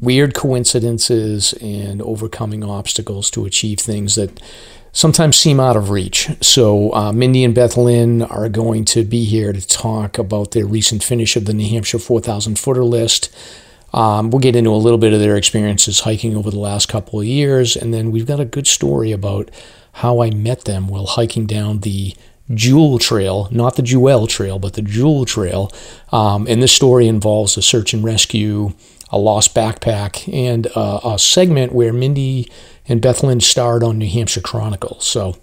weird 0.00 0.34
coincidences, 0.34 1.52
and 1.60 2.00
overcoming 2.02 2.64
obstacles 2.64 3.30
to 3.32 3.44
achieve 3.44 3.80
things 3.80 4.14
that 4.14 4.40
sometimes 4.92 5.36
seem 5.36 5.60
out 5.60 5.76
of 5.76 5.90
reach. 5.90 6.30
So, 6.40 6.94
uh, 6.94 7.12
Mindy 7.12 7.44
and 7.44 7.54
Beth 7.54 7.76
Lynn 7.76 8.22
are 8.22 8.48
going 8.48 8.84
to 8.86 9.04
be 9.04 9.24
here 9.24 9.52
to 9.52 9.66
talk 9.66 10.18
about 10.18 10.52
their 10.52 10.66
recent 10.66 11.02
finish 11.02 11.36
of 11.36 11.44
the 11.44 11.52
New 11.52 11.68
Hampshire 11.68 11.98
4,000 11.98 12.58
footer 12.58 12.84
list. 12.84 13.34
Um, 13.94 14.30
we'll 14.30 14.40
get 14.40 14.56
into 14.56 14.70
a 14.70 14.76
little 14.76 14.98
bit 14.98 15.12
of 15.12 15.20
their 15.20 15.36
experiences 15.36 16.00
hiking 16.00 16.36
over 16.36 16.50
the 16.50 16.58
last 16.58 16.88
couple 16.88 17.20
of 17.20 17.26
years, 17.26 17.76
and 17.76 17.94
then 17.94 18.10
we've 18.10 18.26
got 18.26 18.40
a 18.40 18.44
good 18.44 18.66
story 18.66 19.12
about 19.12 19.50
how 19.92 20.20
I 20.20 20.30
met 20.30 20.64
them 20.64 20.88
while 20.88 21.06
hiking 21.06 21.46
down 21.46 21.78
the 21.78 22.14
Jewell 22.52 22.98
Trail, 22.98 23.48
not 23.52 23.76
the 23.76 23.82
Jewell 23.82 24.26
Trail, 24.26 24.58
but 24.58 24.72
the 24.72 24.82
Jewell 24.82 25.24
Trail. 25.24 25.70
Um, 26.10 26.46
and 26.48 26.60
this 26.60 26.72
story 26.72 27.06
involves 27.06 27.56
a 27.56 27.62
search 27.62 27.94
and 27.94 28.02
rescue, 28.02 28.72
a 29.10 29.18
lost 29.18 29.54
backpack, 29.54 30.30
and 30.32 30.66
uh, 30.74 31.00
a 31.04 31.18
segment 31.18 31.72
where 31.72 31.92
Mindy 31.92 32.50
and 32.88 33.00
Beth 33.00 33.22
Lynn 33.22 33.40
starred 33.40 33.84
on 33.84 33.98
New 33.98 34.10
Hampshire 34.10 34.40
Chronicle. 34.40 34.98
So 35.00 35.36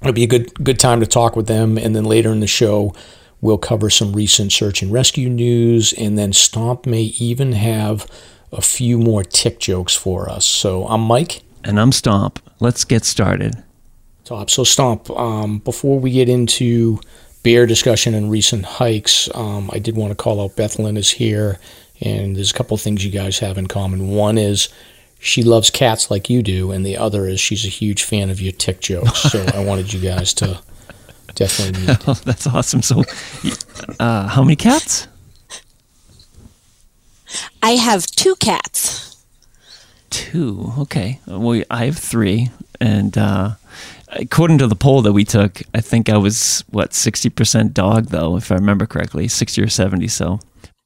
it'll 0.00 0.12
be 0.12 0.22
a 0.22 0.28
good 0.28 0.54
good 0.62 0.78
time 0.78 1.00
to 1.00 1.06
talk 1.06 1.34
with 1.34 1.48
them. 1.48 1.76
And 1.76 1.96
then 1.96 2.04
later 2.04 2.30
in 2.30 2.38
the 2.38 2.46
show, 2.46 2.94
we'll 3.40 3.58
cover 3.58 3.90
some 3.90 4.12
recent 4.12 4.52
search 4.52 4.82
and 4.82 4.92
rescue 4.92 5.28
news. 5.28 5.92
And 5.92 6.18
then 6.18 6.32
Stomp 6.32 6.86
may 6.86 7.02
even 7.02 7.52
have 7.52 8.06
a 8.52 8.60
few 8.60 8.98
more 8.98 9.22
tick 9.24 9.58
jokes 9.60 9.94
for 9.94 10.28
us. 10.28 10.44
So 10.44 10.86
I'm 10.86 11.02
Mike. 11.02 11.42
And 11.64 11.78
I'm 11.78 11.92
Stomp. 11.92 12.40
Let's 12.60 12.84
get 12.84 13.04
started. 13.04 13.62
Top. 14.24 14.50
So 14.50 14.64
Stomp, 14.64 15.10
um, 15.10 15.58
before 15.58 15.98
we 15.98 16.10
get 16.10 16.28
into 16.28 17.00
bear 17.42 17.66
discussion 17.66 18.14
and 18.14 18.30
recent 18.30 18.64
hikes, 18.64 19.28
um, 19.34 19.70
I 19.72 19.78
did 19.78 19.96
want 19.96 20.10
to 20.10 20.16
call 20.16 20.42
out 20.42 20.56
Beth 20.56 20.78
Lynn 20.78 20.96
is 20.96 21.12
here. 21.12 21.58
And 22.00 22.36
there's 22.36 22.50
a 22.50 22.54
couple 22.54 22.76
things 22.76 23.04
you 23.04 23.10
guys 23.10 23.38
have 23.40 23.58
in 23.58 23.66
common. 23.66 24.08
One 24.10 24.38
is 24.38 24.68
she 25.18 25.42
loves 25.42 25.70
cats 25.70 26.10
like 26.10 26.30
you 26.30 26.42
do, 26.42 26.70
and 26.70 26.86
the 26.86 26.96
other 26.96 27.26
is 27.26 27.40
she's 27.40 27.64
a 27.64 27.68
huge 27.68 28.04
fan 28.04 28.30
of 28.30 28.40
your 28.40 28.52
tick 28.52 28.80
jokes. 28.80 29.18
So 29.18 29.44
I 29.52 29.64
wanted 29.64 29.92
you 29.92 30.00
guys 30.00 30.32
to 30.34 30.60
definitely 31.38 31.86
meet. 31.86 31.98
Oh, 32.08 32.14
that's 32.14 32.46
awesome. 32.46 32.82
So, 32.82 33.04
uh, 33.98 34.28
how 34.28 34.42
many 34.42 34.56
cats? 34.56 35.06
I 37.62 37.72
have 37.72 38.06
two 38.06 38.36
cats. 38.36 39.16
Two. 40.10 40.72
Okay. 40.78 41.20
Well, 41.26 41.62
I 41.70 41.84
have 41.86 41.98
three, 41.98 42.50
and 42.80 43.16
uh, 43.18 43.50
according 44.08 44.58
to 44.58 44.66
the 44.66 44.74
poll 44.76 45.02
that 45.02 45.12
we 45.12 45.24
took, 45.24 45.60
I 45.74 45.80
think 45.82 46.08
I 46.08 46.16
was 46.16 46.64
what 46.70 46.94
sixty 46.94 47.28
percent 47.28 47.74
dog, 47.74 48.06
though, 48.06 48.36
if 48.36 48.50
I 48.50 48.54
remember 48.54 48.86
correctly, 48.86 49.28
sixty 49.28 49.62
or 49.62 49.68
seventy. 49.68 50.08
So, 50.08 50.40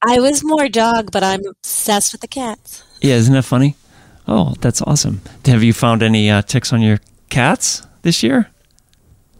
I 0.05 0.19
was 0.19 0.43
more 0.43 0.69
dog, 0.69 1.13
but 1.13 1.23
I'm 1.23 1.47
obsessed 1.47 2.13
with 2.13 2.21
the 2.21 2.29
cats. 2.29 2.83
yeah, 3.01 3.15
isn't 3.15 3.35
that 3.35 3.45
funny? 3.45 3.77
Oh, 4.27 4.55
that's 4.61 4.83
awesome. 4.83 5.21
Have 5.47 5.63
you 5.63 5.73
found 5.73 6.03
any 6.03 6.29
uh, 6.31 6.43
ticks 6.43 6.73
on 6.73 6.81
your 6.83 6.99
cats 7.29 7.83
this 8.03 8.23
year? 8.23 8.51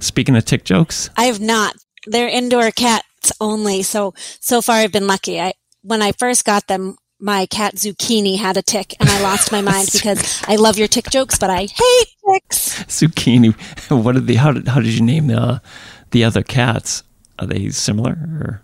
Speaking 0.03 0.37
of 0.37 0.45
tick 0.45 0.65
jokes, 0.65 1.11
I 1.17 1.25
have 1.25 1.41
not. 1.41 1.77
They're 2.07 2.29
indoor 2.29 2.71
cats 2.73 3.33
only. 3.41 3.83
So 3.83 4.15
so 4.41 4.61
far, 4.61 4.77
I've 4.77 4.93
been 4.93 5.07
lucky. 5.07 5.41
I 5.41 5.55
when 5.83 6.03
I 6.03 6.13
first 6.13 6.45
got 6.45 6.67
them, 6.67 6.97
my 7.21 7.47
cat 7.47 7.77
Zucchini 7.77 8.37
had 8.39 8.57
a 8.57 8.63
tick, 8.63 8.95
and 8.99 9.09
I 9.09 9.21
lost 9.23 9.53
my 9.53 9.61
mind 9.73 9.89
because 9.93 10.43
I 10.49 10.57
love 10.57 10.77
your 10.79 10.89
tick 10.89 11.09
jokes, 11.11 11.39
but 11.39 11.51
I 11.51 11.67
hate 11.67 12.09
ticks. 12.33 12.85
zucchini. 12.89 13.55
What 14.05 14.15
did 14.17 14.27
the 14.27 14.35
how 14.37 14.53
did 14.53 14.69
how 14.69 14.81
did 14.81 14.93
you 14.93 15.03
name 15.05 15.29
the 15.29 15.63
the 16.11 16.25
other 16.25 16.43
cats? 16.43 17.05
Are 17.39 17.47
they 17.47 17.71
similar 17.71 18.13
or 18.13 18.63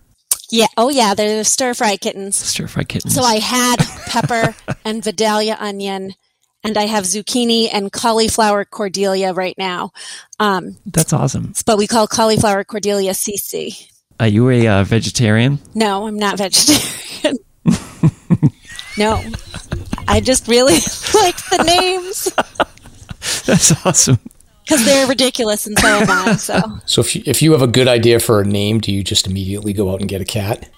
Yeah. 0.50 0.66
Oh 0.76 0.88
yeah, 0.90 1.14
they're 1.14 1.44
stir 1.44 1.74
fry 1.74 1.96
kittens. 1.96 2.36
stir 2.36 2.66
fry 2.66 2.82
kittens? 2.84 3.14
So 3.14 3.22
I 3.22 3.38
had 3.38 3.76
pepper 4.08 4.54
and 4.84 5.04
Vidalia 5.04 5.56
onion, 5.60 6.14
and 6.64 6.76
I 6.76 6.84
have 6.86 7.04
zucchini 7.04 7.68
and 7.72 7.92
cauliflower 7.92 8.64
cordelia 8.64 9.32
right 9.32 9.56
now. 9.58 9.90
Um, 10.40 10.76
that's 10.86 11.12
awesome. 11.12 11.52
but 11.66 11.78
we 11.78 11.86
call 11.86 12.06
cauliflower 12.06 12.64
cordelia 12.64 13.12
CC. 13.12 13.90
Are 14.20 14.26
you 14.28 14.50
a 14.50 14.66
uh, 14.66 14.84
vegetarian? 14.84 15.58
No, 15.74 16.06
I'm 16.08 16.18
not 16.18 16.38
vegetarian. 16.38 17.38
no, 18.98 19.22
I 20.08 20.20
just 20.20 20.48
really 20.48 20.74
like 21.14 21.36
the 21.50 21.62
names 21.64 22.28
That's 23.46 23.86
awesome. 23.86 24.18
because 24.64 24.84
they're 24.84 25.06
ridiculous, 25.06 25.66
and 25.66 25.78
so 25.78 25.86
am 25.88 26.10
I. 26.10 26.36
So, 26.36 26.60
So 26.86 27.00
if 27.00 27.14
you, 27.16 27.22
if 27.26 27.42
you 27.42 27.52
have 27.52 27.62
a 27.62 27.66
good 27.66 27.88
idea 27.88 28.18
for 28.20 28.40
a 28.40 28.44
name, 28.44 28.80
do 28.80 28.92
you 28.92 29.02
just 29.04 29.26
immediately 29.26 29.72
go 29.72 29.90
out 29.92 30.00
and 30.00 30.08
get 30.08 30.20
a 30.20 30.24
cat? 30.24 30.68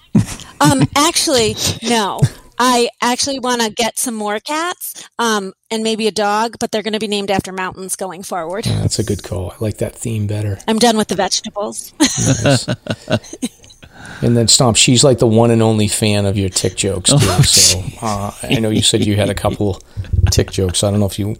um, 0.59 0.83
actually, 0.95 1.55
no. 1.83 2.19
I 2.63 2.89
actually 3.01 3.39
want 3.39 3.63
to 3.63 3.71
get 3.71 3.97
some 3.97 4.13
more 4.13 4.39
cats, 4.39 5.09
um, 5.17 5.51
and 5.71 5.81
maybe 5.81 6.07
a 6.07 6.11
dog, 6.11 6.57
but 6.59 6.69
they're 6.69 6.83
going 6.83 6.93
to 6.93 6.99
be 6.99 7.07
named 7.07 7.31
after 7.31 7.51
mountains 7.51 7.95
going 7.95 8.21
forward. 8.21 8.67
Yeah, 8.67 8.81
that's 8.81 8.99
a 8.99 9.03
good 9.03 9.23
call. 9.23 9.49
I 9.49 9.55
like 9.59 9.77
that 9.77 9.95
theme 9.95 10.27
better. 10.27 10.59
I'm 10.67 10.77
done 10.77 10.95
with 10.95 11.07
the 11.07 11.15
vegetables. 11.15 11.91
Nice. 11.99 12.67
and 14.21 14.37
then 14.37 14.47
Stomp, 14.47 14.77
she's 14.77 15.03
like 15.03 15.17
the 15.17 15.25
one 15.25 15.49
and 15.49 15.63
only 15.63 15.87
fan 15.87 16.27
of 16.27 16.37
your 16.37 16.49
tick 16.49 16.75
jokes 16.75 17.09
too. 17.09 17.17
Oh, 17.19 17.41
so 17.41 17.83
uh, 18.03 18.31
I 18.43 18.59
know 18.59 18.69
you 18.69 18.83
said 18.83 19.07
you 19.07 19.15
had 19.15 19.31
a 19.31 19.33
couple 19.33 19.81
tick 20.29 20.51
jokes. 20.51 20.83
I 20.83 20.91
don't 20.91 20.99
know 20.99 21.07
if 21.07 21.17
you 21.17 21.37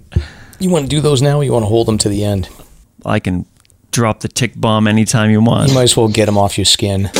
you 0.57 0.71
want 0.71 0.85
to 0.85 0.89
do 0.89 1.01
those 1.01 1.21
now. 1.21 1.37
or 1.37 1.43
You 1.43 1.53
want 1.53 1.63
to 1.63 1.69
hold 1.69 1.87
them 1.87 1.99
to 1.99 2.09
the 2.09 2.25
end. 2.25 2.49
I 3.05 3.19
can 3.19 3.45
drop 3.91 4.21
the 4.21 4.27
tick 4.27 4.53
bomb 4.55 4.87
anytime 4.87 5.29
you 5.29 5.41
want. 5.41 5.69
You 5.69 5.75
might 5.75 5.83
as 5.83 5.95
well 5.95 6.07
get 6.07 6.25
them 6.25 6.39
off 6.39 6.57
your 6.57 6.65
skin. 6.65 7.11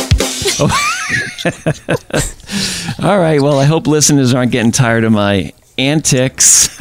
All 3.02 3.18
right. 3.18 3.40
Well, 3.40 3.58
I 3.58 3.64
hope 3.64 3.86
listeners 3.86 4.34
aren't 4.34 4.52
getting 4.52 4.72
tired 4.72 5.04
of 5.04 5.12
my 5.12 5.52
antics. 5.78 6.76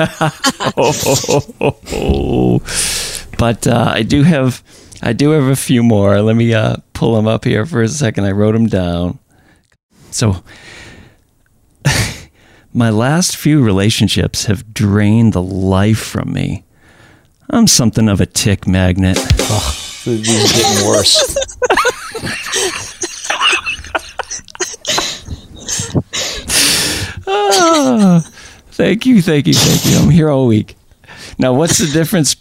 but 3.37 3.67
uh, 3.67 3.91
I 3.93 4.03
do 4.03 4.23
have, 4.23 4.63
I 5.01 5.13
do 5.13 5.31
have 5.31 5.45
a 5.45 5.55
few 5.55 5.83
more. 5.83 6.21
Let 6.21 6.35
me 6.35 6.53
uh, 6.53 6.77
pull 6.93 7.15
them 7.15 7.27
up 7.27 7.45
here 7.45 7.65
for 7.65 7.81
a 7.81 7.87
second. 7.87 8.25
I 8.25 8.31
wrote 8.31 8.53
them 8.53 8.67
down. 8.67 9.19
So, 10.11 10.43
my 12.73 12.89
last 12.89 13.37
few 13.37 13.63
relationships 13.63 14.45
have 14.45 14.73
drained 14.73 15.33
the 15.33 15.41
life 15.41 15.99
from 15.99 16.33
me. 16.33 16.63
I'm 17.49 17.67
something 17.67 18.07
of 18.07 18.21
a 18.21 18.25
tick 18.25 18.67
magnet. 18.67 19.17
These 20.05 20.29
are 20.29 20.57
getting 20.57 20.87
worse. 20.87 21.35
Ah, 27.33 28.21
thank 28.71 29.05
you, 29.05 29.21
thank 29.21 29.47
you, 29.47 29.53
thank 29.53 29.85
you. 29.85 29.97
I'm 29.99 30.09
here 30.09 30.29
all 30.29 30.47
week. 30.47 30.75
Now, 31.37 31.53
what's 31.53 31.77
the 31.77 31.87
difference? 31.87 32.35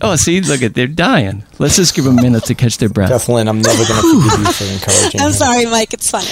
Oh, 0.00 0.16
see, 0.16 0.40
look 0.40 0.62
at 0.62 0.74
they're 0.74 0.86
dying. 0.86 1.44
Let's 1.58 1.76
just 1.76 1.94
give 1.94 2.04
them 2.04 2.18
a 2.18 2.22
minute 2.22 2.44
to 2.44 2.54
catch 2.54 2.78
their 2.78 2.88
breath. 2.88 3.10
Beth 3.10 3.28
Lynn, 3.28 3.48
I'm 3.48 3.60
never 3.60 3.84
going 3.84 4.00
to 4.00 4.22
forgive 4.22 4.38
you 4.46 4.52
for 4.52 4.64
encouraging 4.64 5.20
I'm 5.20 5.32
sorry, 5.32 5.66
Mike. 5.66 5.92
It's 5.92 6.10
funny. 6.10 6.28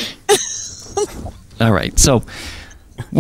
All 1.61 1.73
right, 1.73 1.97
so 1.99 2.21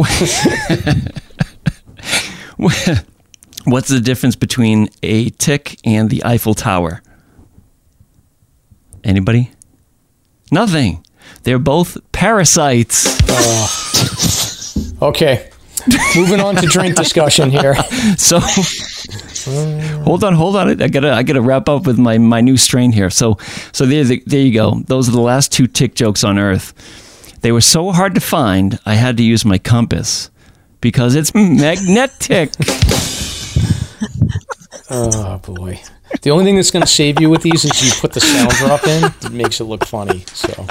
what's 2.57 3.89
the 3.89 4.01
difference 4.03 4.37
between 4.37 4.89
a 5.03 5.31
tick 5.31 5.79
and 5.85 6.11
the 6.11 6.25
Eiffel 6.25 6.55
Tower? 6.55 7.03
Anybody? 9.05 9.51
Nothing. 10.51 11.05
They're 11.45 11.59
both 11.59 11.99
parasites. 12.13 13.19
Okay. 15.03 15.51
Moving 16.15 16.41
on 16.41 16.55
to 16.57 16.67
drink 16.67 16.95
discussion 16.97 17.51
here. 17.51 17.75
So 18.17 18.39
hold 20.05 20.23
on, 20.23 20.35
hold 20.35 20.55
on. 20.55 20.81
I 20.81 20.87
gotta 20.87 21.13
I 21.13 21.25
gotta 21.25 21.41
wrap 21.41 21.69
up 21.69 21.87
with 21.87 21.99
my, 21.99 22.19
my 22.19 22.41
new 22.41 22.57
strain 22.57 22.93
here. 22.93 23.11
So 23.11 23.37
so 23.73 23.85
there 23.87 24.05
the, 24.05 24.23
there 24.27 24.41
you 24.41 24.53
go. 24.53 24.81
Those 24.87 25.09
are 25.09 25.13
the 25.13 25.21
last 25.21 25.51
two 25.51 25.67
tick 25.67 25.95
jokes 25.97 26.23
on 26.23 26.39
earth. 26.39 26.73
They 27.41 27.51
were 27.51 27.61
so 27.61 27.91
hard 27.91 28.15
to 28.15 28.21
find, 28.21 28.79
I 28.87 28.95
had 28.95 29.17
to 29.17 29.25
use 29.25 29.45
my 29.45 29.59
compass 29.59 30.31
because 30.81 31.17
it's 31.17 31.35
magnetic. 31.35 32.53
Oh 34.95 35.39
boy. 35.39 35.81
The 36.21 36.31
only 36.31 36.45
thing 36.45 36.57
that's 36.57 36.71
going 36.71 36.83
to 36.85 36.87
save 36.91 37.19
you 37.19 37.31
with 37.31 37.41
these 37.41 37.65
is 37.65 37.83
you 37.83 37.91
put 37.99 38.13
the 38.13 38.21
sound 38.21 38.51
drop 38.51 38.87
in. 38.87 39.05
It 39.05 39.33
makes 39.33 39.59
it 39.59 39.65
look 39.65 39.87
funny. 39.87 40.23
So 40.35 40.67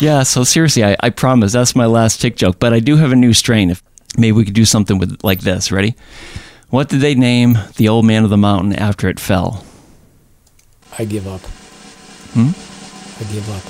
yeah. 0.00 0.22
So 0.22 0.44
seriously, 0.44 0.84
I, 0.84 0.96
I 1.00 1.10
promise 1.10 1.52
that's 1.52 1.76
my 1.76 1.86
last 1.86 2.20
tick 2.20 2.36
joke. 2.36 2.58
But 2.58 2.72
I 2.72 2.80
do 2.80 2.96
have 2.96 3.12
a 3.12 3.16
new 3.16 3.32
strain. 3.32 3.70
If 3.70 3.82
maybe 4.16 4.32
we 4.32 4.44
could 4.44 4.54
do 4.54 4.64
something 4.64 4.98
with 4.98 5.22
like 5.22 5.40
this. 5.40 5.70
Ready? 5.72 5.94
What 6.70 6.88
did 6.88 7.00
they 7.00 7.14
name 7.14 7.58
the 7.76 7.88
old 7.88 8.04
man 8.04 8.24
of 8.24 8.30
the 8.30 8.36
mountain 8.36 8.74
after 8.74 9.08
it 9.08 9.18
fell? 9.18 9.64
I 10.98 11.04
give 11.04 11.26
up. 11.26 11.40
Hmm? 12.34 12.50
I 13.20 13.32
give 13.32 13.48
up. 13.50 13.62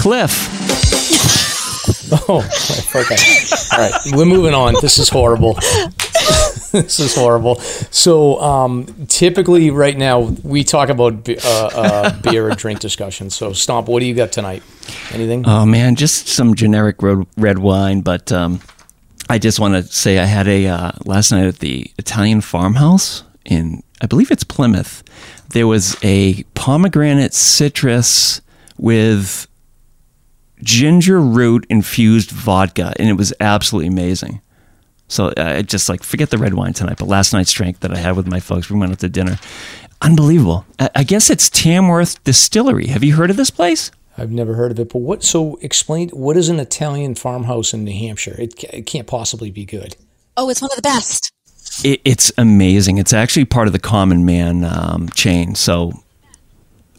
Cliff. 0.00 1.44
Oh, 2.30 2.38
okay. 2.94 3.16
All 3.72 3.78
right, 3.78 3.92
we're 4.12 4.24
moving 4.24 4.54
on. 4.54 4.74
This 4.80 4.98
is 4.98 5.08
horrible. 5.08 5.54
this 6.72 7.00
is 7.00 7.14
horrible. 7.14 7.56
So, 7.56 8.40
um, 8.40 9.06
typically, 9.08 9.70
right 9.70 9.96
now, 9.96 10.20
we 10.42 10.64
talk 10.64 10.88
about 10.88 11.28
uh, 11.28 11.70
uh, 11.74 12.20
beer 12.20 12.48
and 12.48 12.58
drink 12.58 12.80
discussion. 12.80 13.30
So, 13.30 13.52
Stomp, 13.52 13.88
what 13.88 14.00
do 14.00 14.06
you 14.06 14.14
got 14.14 14.32
tonight? 14.32 14.62
Anything? 15.12 15.44
Oh 15.46 15.64
man, 15.64 15.96
just 15.96 16.28
some 16.28 16.54
generic 16.54 16.96
red 17.00 17.58
wine. 17.58 18.00
But 18.00 18.32
um, 18.32 18.60
I 19.28 19.38
just 19.38 19.60
want 19.60 19.74
to 19.74 19.82
say 19.92 20.18
I 20.18 20.24
had 20.24 20.48
a 20.48 20.66
uh, 20.66 20.92
last 21.04 21.32
night 21.32 21.46
at 21.46 21.58
the 21.58 21.90
Italian 21.98 22.40
farmhouse 22.40 23.24
in 23.44 23.82
I 24.00 24.06
believe 24.06 24.30
it's 24.30 24.44
Plymouth. 24.44 25.02
There 25.50 25.66
was 25.66 25.96
a 26.02 26.42
pomegranate 26.54 27.34
citrus 27.34 28.40
with 28.76 29.46
ginger 30.62 31.20
root 31.20 31.66
infused 31.68 32.30
vodka, 32.30 32.92
and 32.98 33.08
it 33.08 33.14
was 33.14 33.32
absolutely 33.40 33.88
amazing. 33.88 34.40
So 35.08 35.32
I 35.36 35.62
just 35.62 35.88
like 35.88 36.02
forget 36.02 36.30
the 36.30 36.38
red 36.38 36.54
wine 36.54 36.74
tonight, 36.74 36.98
but 36.98 37.08
last 37.08 37.32
night's 37.32 37.52
drink 37.52 37.80
that 37.80 37.92
I 37.92 37.96
had 37.96 38.16
with 38.16 38.26
my 38.26 38.40
folks, 38.40 38.68
we 38.68 38.78
went 38.78 38.92
out 38.92 38.98
to 39.00 39.08
dinner. 39.08 39.38
Unbelievable. 40.02 40.66
I 40.78 40.90
I 40.96 41.04
guess 41.04 41.30
it's 41.30 41.48
Tamworth 41.48 42.22
Distillery. 42.24 42.88
Have 42.88 43.02
you 43.02 43.16
heard 43.16 43.30
of 43.30 43.36
this 43.36 43.50
place? 43.50 43.90
I've 44.18 44.32
never 44.32 44.54
heard 44.54 44.72
of 44.72 44.80
it. 44.80 44.92
But 44.92 44.98
what? 44.98 45.22
So, 45.22 45.58
explain. 45.62 46.08
What 46.10 46.36
is 46.36 46.48
an 46.48 46.58
Italian 46.58 47.14
farmhouse 47.14 47.72
in 47.72 47.84
New 47.84 47.96
Hampshire? 47.96 48.34
It, 48.38 48.64
it 48.64 48.82
can't 48.86 49.06
possibly 49.06 49.50
be 49.50 49.64
good. 49.64 49.96
Oh, 50.36 50.50
it's 50.50 50.60
one 50.60 50.70
of 50.72 50.76
the 50.76 50.82
best. 50.82 51.32
It, 51.84 52.00
it's 52.04 52.32
amazing. 52.36 52.98
It's 52.98 53.12
actually 53.12 53.44
part 53.44 53.68
of 53.68 53.72
the 53.72 53.78
Common 53.78 54.24
Man 54.24 54.64
um, 54.64 55.08
chain. 55.10 55.54
So, 55.54 55.92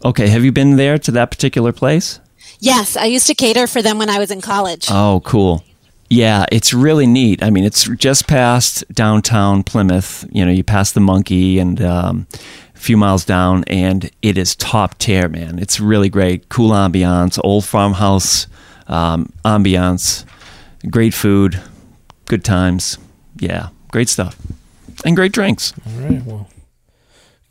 okay, 0.04 0.28
have 0.28 0.44
you 0.44 0.52
been 0.52 0.76
there 0.76 0.98
to 0.98 1.10
that 1.12 1.30
particular 1.30 1.72
place? 1.72 2.20
Yes, 2.60 2.96
I 2.96 3.06
used 3.06 3.26
to 3.26 3.34
cater 3.34 3.66
for 3.66 3.82
them 3.82 3.98
when 3.98 4.10
I 4.10 4.18
was 4.18 4.30
in 4.30 4.40
college. 4.40 4.86
Oh, 4.90 5.22
cool. 5.24 5.64
Yeah, 6.08 6.44
it's 6.50 6.74
really 6.74 7.06
neat. 7.06 7.42
I 7.42 7.50
mean, 7.50 7.64
it's 7.64 7.88
just 7.96 8.26
past 8.26 8.84
downtown 8.92 9.62
Plymouth. 9.62 10.26
You 10.30 10.44
know, 10.44 10.52
you 10.52 10.64
pass 10.64 10.92
the 10.92 11.00
Monkey 11.00 11.58
and 11.58 11.80
um, 11.80 12.26
a 12.74 12.78
few 12.78 12.96
miles 12.96 13.24
down, 13.24 13.64
and 13.68 14.10
it 14.20 14.36
is 14.36 14.56
top 14.56 14.98
tier, 14.98 15.28
man. 15.28 15.58
It's 15.58 15.78
really 15.80 16.08
great. 16.08 16.48
Cool 16.48 16.70
ambiance, 16.70 17.38
old 17.44 17.64
farmhouse 17.64 18.46
um, 18.88 19.32
ambiance, 19.44 20.24
great 20.90 21.14
food, 21.14 21.60
good 22.26 22.44
times. 22.44 22.98
Yeah, 23.38 23.68
great 23.92 24.08
stuff, 24.08 24.36
and 25.04 25.16
great 25.16 25.32
drinks. 25.32 25.72
All 25.86 26.02
right. 26.02 26.22
Well, 26.24 26.48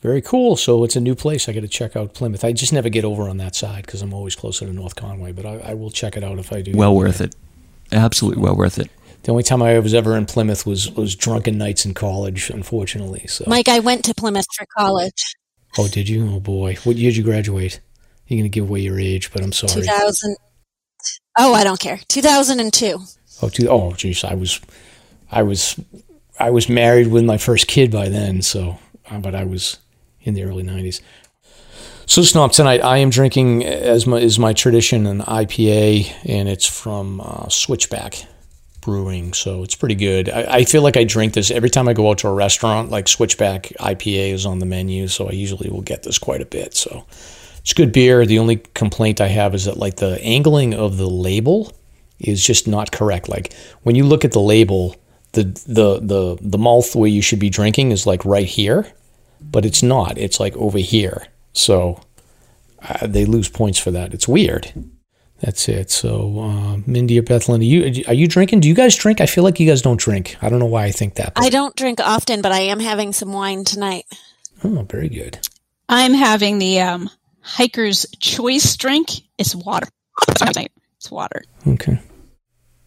very 0.00 0.22
cool. 0.22 0.56
So 0.56 0.84
it's 0.84 0.96
a 0.96 1.00
new 1.00 1.14
place. 1.14 1.48
I 1.48 1.52
got 1.52 1.60
to 1.60 1.68
check 1.68 1.96
out 1.96 2.14
Plymouth. 2.14 2.44
I 2.44 2.52
just 2.52 2.72
never 2.72 2.88
get 2.88 3.04
over 3.04 3.28
on 3.28 3.36
that 3.38 3.54
side 3.54 3.86
because 3.86 4.02
I'm 4.02 4.14
always 4.14 4.34
closer 4.34 4.66
to 4.66 4.72
North 4.72 4.96
Conway. 4.96 5.32
But 5.32 5.46
I, 5.46 5.58
I 5.58 5.74
will 5.74 5.90
check 5.90 6.16
it 6.16 6.24
out 6.24 6.38
if 6.38 6.52
I 6.52 6.62
do. 6.62 6.72
Well 6.74 6.94
worth 6.94 7.20
it. 7.20 7.34
Absolutely 7.92 8.42
well 8.42 8.56
worth 8.56 8.78
it. 8.78 8.90
The 9.22 9.32
only 9.32 9.42
time 9.42 9.62
I 9.62 9.78
was 9.78 9.92
ever 9.92 10.16
in 10.16 10.26
Plymouth 10.26 10.64
was 10.64 10.90
was 10.92 11.14
drunken 11.14 11.58
nights 11.58 11.84
in 11.84 11.94
college. 11.94 12.50
Unfortunately. 12.50 13.26
So. 13.26 13.44
Mike, 13.46 13.68
I 13.68 13.80
went 13.80 14.04
to 14.06 14.14
Plymouth 14.14 14.46
for 14.56 14.66
college. 14.78 15.36
Oh, 15.78 15.88
did 15.88 16.08
you? 16.08 16.28
Oh 16.30 16.40
boy. 16.40 16.76
What 16.84 16.96
year 16.96 17.10
did 17.10 17.18
you 17.18 17.24
graduate? 17.24 17.80
You're 18.26 18.38
gonna 18.38 18.48
give 18.48 18.68
away 18.68 18.80
your 18.80 18.98
age, 18.98 19.32
but 19.32 19.42
I'm 19.42 19.52
sorry. 19.52 19.82
2000. 19.82 20.36
Oh, 21.38 21.54
I 21.54 21.64
don't 21.64 21.80
care. 21.80 22.00
2002. 22.08 22.98
Oh, 23.42 23.48
two, 23.48 23.68
oh, 23.68 23.92
geez, 23.94 24.24
I 24.24 24.34
was, 24.34 24.60
I 25.30 25.42
was, 25.42 25.80
I 26.38 26.50
was 26.50 26.68
married 26.68 27.08
with 27.08 27.24
my 27.24 27.38
first 27.38 27.66
kid 27.66 27.90
by 27.90 28.08
then. 28.08 28.42
So, 28.42 28.78
uh, 29.10 29.18
but 29.18 29.34
I 29.34 29.44
was 29.44 29.78
in 30.22 30.34
the 30.34 30.44
early 30.44 30.62
'90s. 30.62 31.00
So, 32.06 32.22
Stomp, 32.22 32.52
tonight 32.52 32.82
I 32.82 32.96
am 32.98 33.10
drinking, 33.10 33.64
as 33.64 34.04
my 34.06 34.18
is 34.18 34.38
my 34.38 34.52
tradition, 34.52 35.06
an 35.06 35.20
IPA, 35.20 36.12
and 36.24 36.48
it's 36.48 36.66
from 36.66 37.20
uh, 37.20 37.48
Switchback 37.48 38.24
Brewing. 38.80 39.32
So 39.32 39.62
it's 39.62 39.76
pretty 39.76 39.94
good. 39.94 40.28
I, 40.28 40.56
I 40.56 40.64
feel 40.64 40.82
like 40.82 40.96
I 40.96 41.04
drink 41.04 41.34
this 41.34 41.50
every 41.50 41.70
time 41.70 41.86
I 41.86 41.92
go 41.92 42.10
out 42.10 42.18
to 42.18 42.28
a 42.28 42.32
restaurant. 42.32 42.90
Like 42.90 43.06
Switchback 43.06 43.64
IPA 43.78 44.32
is 44.32 44.46
on 44.46 44.58
the 44.58 44.66
menu, 44.66 45.06
so 45.06 45.28
I 45.28 45.32
usually 45.32 45.70
will 45.70 45.82
get 45.82 46.02
this 46.02 46.18
quite 46.18 46.40
a 46.40 46.46
bit. 46.46 46.74
So 46.74 47.04
it's 47.58 47.74
good 47.74 47.92
beer. 47.92 48.26
The 48.26 48.38
only 48.38 48.56
complaint 48.56 49.20
I 49.20 49.28
have 49.28 49.54
is 49.54 49.66
that 49.66 49.76
like 49.76 49.96
the 49.96 50.20
angling 50.24 50.74
of 50.74 50.96
the 50.96 51.08
label 51.08 51.72
is 52.18 52.44
just 52.44 52.66
not 52.66 52.90
correct. 52.90 53.28
Like 53.28 53.54
when 53.82 53.94
you 53.94 54.04
look 54.04 54.24
at 54.24 54.32
the 54.32 54.40
label, 54.40 54.96
the 55.32 55.44
the 55.44 56.00
the 56.00 56.38
the 56.40 56.58
mouth 56.58 56.96
where 56.96 57.08
you 57.08 57.22
should 57.22 57.38
be 57.38 57.50
drinking 57.50 57.92
is 57.92 58.06
like 58.06 58.24
right 58.24 58.46
here, 58.46 58.90
but 59.40 59.64
it's 59.64 59.82
not. 59.82 60.18
It's 60.18 60.40
like 60.40 60.56
over 60.56 60.78
here. 60.78 61.26
So 61.52 62.00
uh, 62.82 63.06
they 63.06 63.24
lose 63.24 63.48
points 63.48 63.78
for 63.78 63.90
that. 63.90 64.14
It's 64.14 64.28
weird. 64.28 64.72
That's 65.40 65.68
it. 65.68 65.90
So 65.90 66.38
uh, 66.40 66.76
Mindy 66.86 67.18
or 67.18 67.22
Beth 67.22 67.48
Lynn, 67.48 67.60
are 67.62 67.64
you 67.64 68.04
are 68.08 68.14
you 68.14 68.28
drinking? 68.28 68.60
Do 68.60 68.68
you 68.68 68.74
guys 68.74 68.94
drink? 68.94 69.20
I 69.20 69.26
feel 69.26 69.42
like 69.42 69.58
you 69.58 69.66
guys 69.66 69.80
don't 69.82 69.98
drink. 69.98 70.36
I 70.42 70.48
don't 70.50 70.58
know 70.58 70.66
why 70.66 70.84
I 70.84 70.90
think 70.90 71.14
that. 71.14 71.34
but- 71.34 71.44
I 71.44 71.48
don't 71.48 71.74
drink 71.76 71.98
often, 72.00 72.42
but 72.42 72.52
I 72.52 72.60
am 72.60 72.78
having 72.80 73.12
some 73.12 73.32
wine 73.32 73.64
tonight. 73.64 74.04
oh, 74.64 74.86
very 74.88 75.08
good. 75.08 75.38
I'm 75.88 76.12
having 76.12 76.58
the 76.58 76.80
um, 76.82 77.10
hiker's 77.42 78.06
choice 78.20 78.76
drink. 78.76 79.10
It's 79.38 79.54
water. 79.56 79.88
It's 80.28 81.10
water. 81.10 81.42
Okay. 81.66 81.98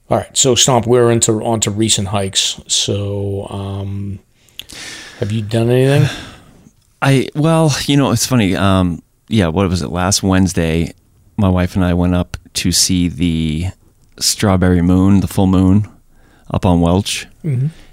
All 0.09 0.17
right. 0.19 0.37
So 0.37 0.53
Stomp, 0.53 0.85
we're 0.85 1.11
into 1.11 1.31
onto 1.43 1.71
recent 1.71 2.09
hikes. 2.09 2.61
So 2.67 3.47
um, 3.49 4.19
have 5.19 5.31
you 5.31 5.41
done 5.41 5.69
anything? 5.71 6.07
I 7.03 7.27
well, 7.35 7.75
you 7.85 7.97
know, 7.97 8.11
it's 8.11 8.25
funny. 8.25 8.55
Um, 8.55 9.03
yeah, 9.27 9.47
what 9.47 9.67
was 9.69 9.81
it? 9.81 9.89
Last 9.89 10.23
Wednesday, 10.23 10.93
my 11.37 11.49
wife 11.49 11.75
and 11.75 11.83
I 11.83 11.93
went 11.93 12.15
up 12.15 12.37
to 12.53 12.71
see 12.71 13.07
the 13.09 13.67
strawberry 14.19 14.81
moon, 14.81 15.19
the 15.19 15.27
full 15.27 15.47
moon, 15.47 15.87
up 16.49 16.65
on 16.65 16.81
Welch, 16.81 17.27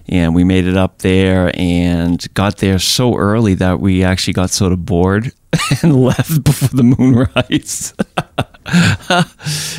and 0.09 0.35
we 0.35 0.45
made 0.45 0.67
it 0.67 0.77
up 0.77 0.99
there 0.99 1.51
and 1.55 2.33
got 2.35 2.59
there 2.59 2.79
so 2.79 3.17
early 3.17 3.55
that 3.55 3.81
we 3.81 4.05
actually 4.05 4.35
got 4.35 4.51
sort 4.51 4.73
of 4.73 4.85
bored 4.87 5.33
and 5.83 6.01
left 6.01 6.45
before 6.45 6.69
the 6.69 6.83
moon 6.85 6.97
moonrise. 7.35 7.95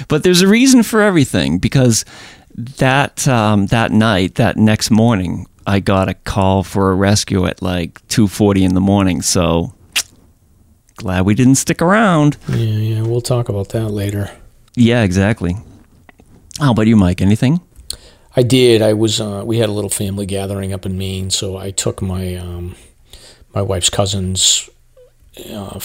but 0.07 0.23
there's 0.23 0.41
a 0.41 0.47
reason 0.47 0.83
for 0.83 1.01
everything 1.01 1.57
because 1.57 2.03
that 2.55 3.27
um, 3.27 3.67
that 3.67 3.91
night, 3.91 4.35
that 4.35 4.57
next 4.57 4.91
morning, 4.91 5.47
I 5.65 5.80
got 5.80 6.10
a 6.10 6.13
call 6.13 6.63
for 6.63 6.91
a 6.91 6.95
rescue 6.95 7.45
at 7.45 7.62
like 7.62 8.06
two 8.08 8.28
forty 8.28 8.63
in 8.63 8.74
the 8.74 8.82
morning. 8.82 9.21
So 9.21 9.74
glad 10.95 11.26
we 11.26 11.36
didn't 11.36 11.56
stick 11.56 11.82
around. 11.82 12.38
Yeah, 12.47 12.56
yeah. 12.56 13.02
We'll 13.02 13.21
talk 13.21 13.50
about 13.50 13.69
that 13.69 13.89
later. 13.89 14.32
Yeah, 14.76 15.04
exactly. 15.04 15.56
How 16.60 16.71
about 16.71 16.88
you, 16.88 16.95
Mike? 16.95 17.21
Anything? 17.21 17.62
I 18.36 18.43
did. 18.43 18.82
I 18.82 18.93
was. 18.93 19.19
Uh, 19.19 19.43
we 19.45 19.58
had 19.58 19.69
a 19.69 19.74
little 19.74 19.89
family 19.89 20.26
gathering 20.26 20.74
up 20.74 20.86
in 20.86 20.97
Maine, 20.97 21.30
so 21.30 21.58
I 21.58 21.71
took 21.71 22.02
my 22.02 22.36
um, 22.36 22.76
my 23.54 23.62
wife's 23.62 23.89
cousins. 23.89 24.69
Uh, 25.50 25.80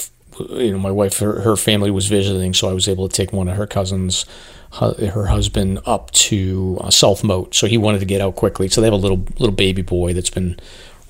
you 0.51 0.73
know, 0.73 0.79
my 0.79 0.91
wife, 0.91 1.19
her, 1.19 1.41
her 1.41 1.57
family 1.57 1.91
was 1.91 2.07
visiting, 2.07 2.53
so 2.53 2.69
I 2.69 2.73
was 2.73 2.89
able 2.89 3.09
to 3.09 3.17
take 3.17 3.33
one 3.33 3.49
of 3.49 3.57
her 3.57 3.67
cousins, 3.67 4.27
her 4.72 5.26
husband, 5.26 5.81
up 5.87 6.11
to 6.12 6.79
uh, 6.81 6.90
South 6.90 7.24
Moat. 7.24 7.55
So 7.55 7.66
he 7.66 7.79
wanted 7.79 8.00
to 8.00 8.05
get 8.05 8.20
out 8.20 8.37
quickly. 8.37 8.68
So 8.68 8.81
they 8.81 8.87
have 8.87 8.94
a 8.94 8.96
little 8.96 9.24
little 9.38 9.55
baby 9.55 9.83
boy 9.83 10.12
that's 10.12 10.31
been 10.31 10.59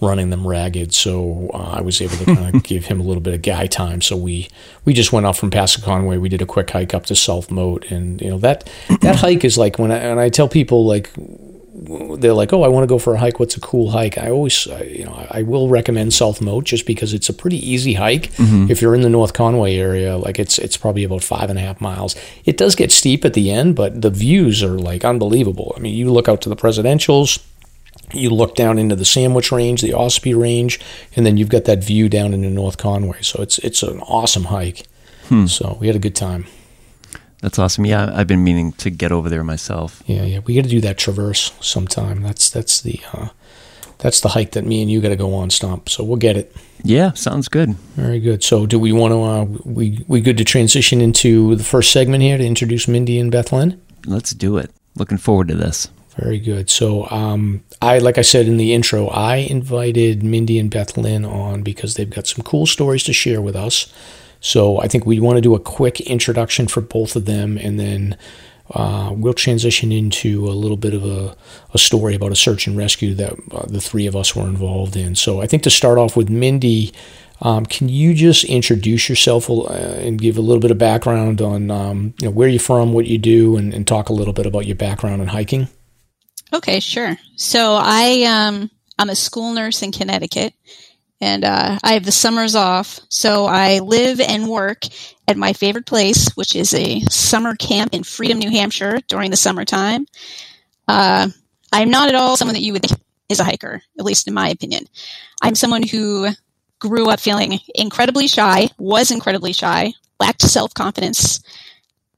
running 0.00 0.30
them 0.30 0.46
ragged. 0.46 0.94
So 0.94 1.50
uh, 1.54 1.76
I 1.78 1.80
was 1.80 2.00
able 2.00 2.16
to 2.16 2.24
kind 2.26 2.54
of 2.54 2.62
give 2.64 2.86
him 2.86 3.00
a 3.00 3.02
little 3.02 3.22
bit 3.22 3.34
of 3.34 3.42
guy 3.42 3.66
time. 3.66 4.02
So 4.02 4.16
we 4.16 4.48
we 4.84 4.92
just 4.92 5.12
went 5.12 5.26
off 5.26 5.38
from 5.38 5.50
Passaconaway. 5.50 6.20
We 6.20 6.28
did 6.28 6.42
a 6.42 6.46
quick 6.46 6.70
hike 6.70 6.94
up 6.94 7.06
to 7.06 7.16
South 7.16 7.50
Moat, 7.50 7.90
and 7.90 8.20
you 8.20 8.30
know 8.30 8.38
that 8.38 8.68
that 9.00 9.16
hike 9.16 9.44
is 9.44 9.58
like 9.58 9.78
when 9.78 9.90
I 9.90 9.96
and 9.96 10.20
I 10.20 10.28
tell 10.28 10.48
people 10.48 10.84
like 10.84 11.10
they're 11.78 12.32
like, 12.32 12.52
"Oh, 12.52 12.62
I 12.62 12.68
want 12.68 12.84
to 12.84 12.86
go 12.86 12.98
for 12.98 13.14
a 13.14 13.18
hike. 13.18 13.38
What's 13.38 13.56
a 13.56 13.60
cool 13.60 13.90
hike?" 13.90 14.18
I 14.18 14.30
always, 14.30 14.66
you 14.66 15.04
know, 15.04 15.26
I 15.30 15.42
will 15.42 15.68
recommend 15.68 16.14
South 16.14 16.40
Moat 16.40 16.64
just 16.64 16.86
because 16.86 17.12
it's 17.12 17.28
a 17.28 17.34
pretty 17.34 17.58
easy 17.58 17.94
hike. 17.94 18.32
Mm-hmm. 18.32 18.70
If 18.70 18.80
you're 18.80 18.94
in 18.94 19.02
the 19.02 19.10
North 19.10 19.32
Conway 19.32 19.76
area, 19.76 20.16
like 20.16 20.38
it's 20.38 20.58
it's 20.58 20.76
probably 20.76 21.04
about 21.04 21.22
five 21.22 21.50
and 21.50 21.58
a 21.58 21.62
half 21.62 21.80
miles. 21.80 22.16
It 22.44 22.56
does 22.56 22.74
get 22.74 22.90
steep 22.90 23.24
at 23.24 23.34
the 23.34 23.50
end, 23.50 23.76
but 23.76 24.02
the 24.02 24.10
views 24.10 24.62
are 24.62 24.78
like 24.78 25.04
unbelievable. 25.04 25.74
I 25.76 25.80
mean, 25.80 25.94
you 25.94 26.10
look 26.10 26.28
out 26.28 26.40
to 26.42 26.48
the 26.48 26.56
presidentials. 26.56 27.42
You 28.12 28.30
look 28.30 28.54
down 28.54 28.78
into 28.78 28.94
the 28.94 29.04
Sandwich 29.04 29.50
Range, 29.50 29.80
the 29.80 29.92
Ossipee 29.92 30.38
Range, 30.40 30.78
and 31.16 31.26
then 31.26 31.36
you've 31.36 31.48
got 31.48 31.64
that 31.64 31.82
view 31.82 32.08
down 32.08 32.32
into 32.34 32.48
North 32.48 32.78
Conway. 32.78 33.20
So 33.22 33.42
it's 33.42 33.58
it's 33.58 33.82
an 33.82 34.00
awesome 34.00 34.44
hike. 34.44 34.86
Hmm. 35.28 35.46
So 35.46 35.76
we 35.80 35.88
had 35.88 35.96
a 35.96 36.00
good 36.00 36.14
time. 36.14 36.46
That's 37.40 37.58
awesome. 37.58 37.84
Yeah, 37.84 38.10
I've 38.14 38.26
been 38.26 38.44
meaning 38.44 38.72
to 38.72 38.90
get 38.90 39.12
over 39.12 39.28
there 39.28 39.44
myself. 39.44 40.02
Yeah, 40.06 40.24
yeah, 40.24 40.40
we 40.40 40.54
got 40.54 40.64
to 40.64 40.70
do 40.70 40.80
that 40.80 40.98
traverse 40.98 41.52
sometime. 41.60 42.22
That's 42.22 42.50
that's 42.50 42.80
the 42.80 43.00
uh, 43.12 43.28
that's 43.98 44.20
the 44.20 44.30
hike 44.30 44.52
that 44.52 44.64
me 44.64 44.82
and 44.82 44.90
you 44.90 45.00
got 45.00 45.10
to 45.10 45.16
go 45.16 45.34
on, 45.34 45.50
Stomp. 45.50 45.88
So 45.88 46.04
we'll 46.04 46.16
get 46.16 46.36
it. 46.36 46.54
Yeah, 46.82 47.12
sounds 47.12 47.48
good. 47.48 47.70
Very 47.94 48.20
good. 48.20 48.42
So 48.42 48.66
do 48.66 48.78
we 48.78 48.92
want 48.92 49.12
to? 49.12 49.22
Uh, 49.22 49.44
we 49.64 50.04
we 50.08 50.20
good 50.20 50.38
to 50.38 50.44
transition 50.44 51.00
into 51.00 51.56
the 51.56 51.64
first 51.64 51.92
segment 51.92 52.22
here 52.22 52.38
to 52.38 52.44
introduce 52.44 52.88
Mindy 52.88 53.18
and 53.18 53.30
Beth 53.30 53.52
Lynn? 53.52 53.80
Let's 54.06 54.32
do 54.32 54.56
it. 54.56 54.70
Looking 54.94 55.18
forward 55.18 55.48
to 55.48 55.54
this. 55.54 55.88
Very 56.16 56.38
good. 56.38 56.70
So, 56.70 57.06
um, 57.10 57.62
I 57.82 57.98
like 57.98 58.16
I 58.16 58.22
said 58.22 58.46
in 58.46 58.56
the 58.56 58.72
intro, 58.72 59.08
I 59.08 59.36
invited 59.36 60.22
Mindy 60.22 60.58
and 60.58 60.70
Beth 60.70 60.96
Lynn 60.96 61.26
on 61.26 61.62
because 61.62 61.94
they've 61.94 62.08
got 62.08 62.26
some 62.26 62.42
cool 62.42 62.66
stories 62.66 63.04
to 63.04 63.12
share 63.12 63.42
with 63.42 63.54
us. 63.54 63.92
So, 64.46 64.78
I 64.80 64.88
think 64.88 65.06
we 65.06 65.18
want 65.18 65.36
to 65.36 65.42
do 65.42 65.54
a 65.54 65.60
quick 65.60 66.00
introduction 66.00 66.68
for 66.68 66.80
both 66.80 67.16
of 67.16 67.24
them, 67.24 67.58
and 67.58 67.80
then 67.80 68.16
uh, 68.70 69.12
we'll 69.14 69.34
transition 69.34 69.92
into 69.92 70.46
a 70.46 70.50
little 70.50 70.76
bit 70.76 70.94
of 70.94 71.04
a, 71.04 71.36
a 71.72 71.78
story 71.78 72.14
about 72.14 72.32
a 72.32 72.36
search 72.36 72.66
and 72.66 72.76
rescue 72.76 73.14
that 73.14 73.32
uh, 73.52 73.66
the 73.66 73.80
three 73.80 74.06
of 74.06 74.16
us 74.16 74.34
were 74.34 74.46
involved 74.46 74.96
in. 74.96 75.14
So 75.14 75.40
I 75.40 75.46
think 75.46 75.62
to 75.64 75.70
start 75.70 75.98
off 75.98 76.16
with 76.16 76.28
Mindy, 76.28 76.92
um, 77.40 77.66
can 77.66 77.88
you 77.88 78.14
just 78.14 78.44
introduce 78.44 79.08
yourself 79.08 79.48
uh, 79.50 79.72
and 79.72 80.20
give 80.20 80.36
a 80.36 80.40
little 80.40 80.60
bit 80.60 80.70
of 80.70 80.78
background 80.78 81.40
on 81.40 81.70
um, 81.70 82.14
you 82.20 82.26
know, 82.26 82.30
where 82.30 82.48
you're 82.48 82.58
from, 82.58 82.92
what 82.92 83.06
you 83.06 83.18
do, 83.18 83.56
and, 83.56 83.74
and, 83.74 83.86
talk 83.86 84.08
a 84.08 84.12
little 84.12 84.32
bit 84.32 84.46
about 84.46 84.66
your 84.66 84.76
background 84.76 85.22
in 85.22 85.28
hiking? 85.28 85.68
Okay, 86.52 86.80
sure. 86.80 87.16
So 87.36 87.78
I 87.80 88.22
um, 88.22 88.70
I'm 88.98 89.10
a 89.10 89.14
school 89.14 89.52
nurse 89.52 89.82
in 89.82 89.92
Connecticut, 89.92 90.54
and 91.20 91.44
uh, 91.44 91.78
I 91.82 91.94
have 91.94 92.04
the 92.04 92.12
summers 92.12 92.54
off. 92.54 93.00
So 93.08 93.46
I 93.46 93.78
live 93.78 94.20
and 94.20 94.48
work 94.48 94.84
at 95.26 95.36
my 95.36 95.52
favorite 95.52 95.86
place, 95.86 96.28
which 96.34 96.54
is 96.54 96.74
a 96.74 97.00
summer 97.10 97.54
camp 97.54 97.94
in 97.94 98.02
Freedom, 98.02 98.38
New 98.38 98.50
Hampshire 98.50 99.00
during 99.08 99.30
the 99.30 99.36
summertime. 99.36 100.06
Uh, 100.86 101.28
I'm 101.72 101.90
not 101.90 102.08
at 102.08 102.14
all 102.14 102.36
someone 102.36 102.54
that 102.54 102.62
you 102.62 102.72
would 102.72 102.82
think 102.82 103.00
is 103.28 103.40
a 103.40 103.44
hiker, 103.44 103.82
at 103.98 104.04
least 104.04 104.28
in 104.28 104.34
my 104.34 104.48
opinion. 104.50 104.84
I'm 105.42 105.54
someone 105.54 105.82
who 105.82 106.28
grew 106.78 107.08
up 107.08 107.20
feeling 107.20 107.58
incredibly 107.74 108.28
shy, 108.28 108.68
was 108.78 109.10
incredibly 109.10 109.52
shy, 109.52 109.92
lacked 110.20 110.42
self 110.42 110.74
confidence. 110.74 111.42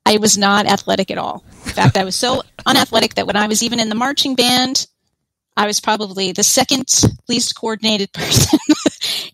I 0.05 0.19
was 0.19 0.39
not 0.39 0.67
athletic 0.67 1.11
at 1.11 1.19
all. 1.19 1.45
In 1.65 1.73
fact, 1.73 1.97
I 1.97 2.05
was 2.05 2.17
so 2.17 2.43
unathletic 2.67 3.15
that 3.15 3.27
when 3.27 3.37
I 3.37 3.47
was 3.47 3.63
even 3.63 3.81
in 3.81 3.89
the 3.89 3.95
marching 3.95 4.35
band, 4.35 4.87
I 5.59 5.67
was 5.67 5.81
probably 5.81 6.31
the 6.31 6.45
second 6.45 6.89
least 7.29 7.57
coordinated 7.57 8.13
person 8.15 8.59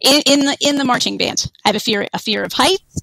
in, 0.00 0.22
in, 0.26 0.40
the 0.40 0.56
in 0.60 0.76
the 0.76 0.84
marching 0.84 1.18
band. 1.18 1.50
I 1.64 1.68
have 1.68 1.76
a 1.76 1.80
fear 1.80 2.08
a 2.14 2.18
fear 2.18 2.42
of 2.42 2.54
heights. 2.54 3.00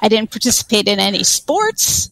I 0.00 0.08
didn't 0.08 0.32
participate 0.32 0.88
in 0.88 0.98
any 0.98 1.22
sports. 1.22 2.10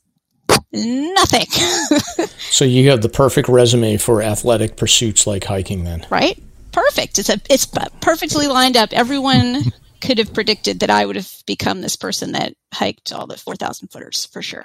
Nothing. 0.72 1.46
so 2.38 2.64
you 2.64 2.90
have 2.90 3.02
the 3.02 3.08
perfect 3.08 3.48
resume 3.48 3.96
for 3.96 4.22
athletic 4.22 4.76
pursuits 4.76 5.26
like 5.26 5.44
hiking, 5.44 5.84
then, 5.84 6.06
right? 6.08 6.38
perfect. 6.70 7.18
It's 7.18 7.28
a 7.28 7.40
it's 7.50 7.66
perfectly 8.00 8.46
lined 8.46 8.76
up. 8.76 8.92
Everyone 8.92 9.62
could 10.00 10.18
have 10.18 10.32
predicted 10.32 10.80
that 10.80 10.90
I 10.90 11.04
would 11.04 11.16
have 11.16 11.30
become 11.46 11.80
this 11.80 11.96
person 11.96 12.32
that 12.32 12.54
hiked 12.72 13.12
all 13.12 13.26
the 13.26 13.36
4,000 13.36 13.88
footers 13.88 14.26
for 14.26 14.42
sure. 14.42 14.64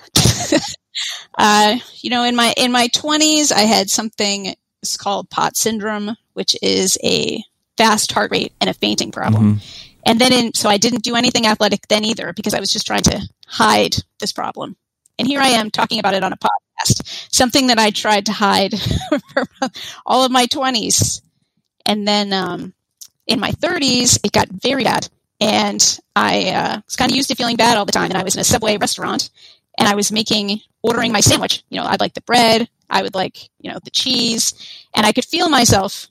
uh, 1.38 1.77
you 1.95 2.10
know, 2.10 2.23
in 2.23 2.36
my 2.36 2.53
in 2.55 2.71
my 2.71 2.88
20s, 2.88 3.51
I 3.51 3.62
had 3.62 3.89
something 3.89 4.55
it's 4.88 4.97
called 4.97 5.30
POTS 5.30 5.60
syndrome, 5.60 6.15
which 6.34 6.56
is 6.62 6.97
a 7.04 7.43
fast 7.78 8.12
heart 8.12 8.32
rate 8.32 8.54
and 8.60 8.69
a 8.69 8.73
fainting 8.73 9.12
problem. 9.12 9.56
Mm-hmm. 9.56 9.88
And 10.06 10.19
then, 10.19 10.32
in, 10.32 10.54
so 10.54 10.69
I 10.69 10.78
didn't 10.78 11.04
do 11.04 11.15
anything 11.15 11.45
athletic 11.45 11.88
then 11.88 12.06
either 12.06 12.34
because 12.34 12.54
I 12.54 12.60
was 12.60 12.71
just 12.71 12.88
trying 12.88 13.04
to 13.04 13.21
hide 13.45 13.95
this 14.19 14.32
problem. 14.32 14.78
And 15.19 15.28
here 15.28 15.41
I 15.41 15.50
am 15.50 15.69
talking 15.69 16.00
about 16.00 16.13
it 16.13 16.23
on 16.23 16.32
a 16.32 16.38
podcast, 16.38 17.34
something 17.34 17.67
that 17.67 17.80
I 17.80 17.89
tried 17.89 18.28
to 18.28 18.32
hide 18.32 18.73
for 19.34 19.45
all 20.06 20.23
of 20.23 20.32
my 20.32 20.45
20s. 20.45 21.21
And 21.86 22.08
then 22.08 22.32
um, 22.34 22.73
in 23.26 23.39
my 23.39 23.52
30s, 23.52 24.19
it 24.23 24.32
got 24.32 24.47
very 24.50 24.84
bad. 24.84 25.10
And 25.39 26.00
I 26.15 26.50
uh, 26.50 26.82
was 26.86 26.95
kind 26.95 27.12
of 27.12 27.15
used 27.15 27.30
to 27.30 27.36
feeling 27.36 27.58
bad 27.58 27.78
all 27.78 27.86
the 27.86 27.91
time. 27.91 28.10
And 28.10 28.17
I 28.17 28.23
was 28.23 28.36
in 28.36 28.41
a 28.41 28.45
Subway 28.45 28.78
restaurant 28.78 29.30
and 29.77 29.87
I 29.87 29.95
was 29.95 30.11
making, 30.11 30.61
ordering 30.81 31.11
my 31.11 31.19
sandwich. 31.19 31.63
You 31.69 31.79
know, 31.79 31.85
I'd 31.85 31.99
like 31.99 32.13
the 32.13 32.21
bread, 32.21 32.69
I 32.89 33.01
would 33.01 33.15
like, 33.15 33.49
you 33.59 33.71
know, 33.71 33.79
the 33.83 33.91
cheese. 33.91 34.53
And 34.95 35.05
I 35.05 35.11
could 35.11 35.25
feel 35.25 35.49
myself 35.49 36.07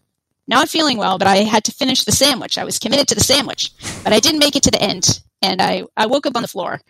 not 0.48 0.68
feeling 0.68 0.98
well, 0.98 1.18
but 1.18 1.26
I 1.26 1.38
had 1.38 1.64
to 1.64 1.72
finish 1.72 2.05
the 2.05 2.12
sandwich. 2.12 2.59
I 2.59 2.64
was 2.64 2.79
committed 2.79 3.09
to 3.09 3.14
the 3.14 3.24
sandwich, 3.24 3.72
but 4.05 4.12
I 4.12 4.20
didn't 4.20 4.40
make 4.40 4.55
it 4.55 4.62
to 4.64 4.70
the 4.70 4.83
end. 4.83 5.20
And 5.42 5.61
I, 5.61 5.85
I 5.96 6.07
woke 6.07 6.26
up 6.26 6.37
on 6.37 6.42
the 6.42 6.48
floor 6.48 6.81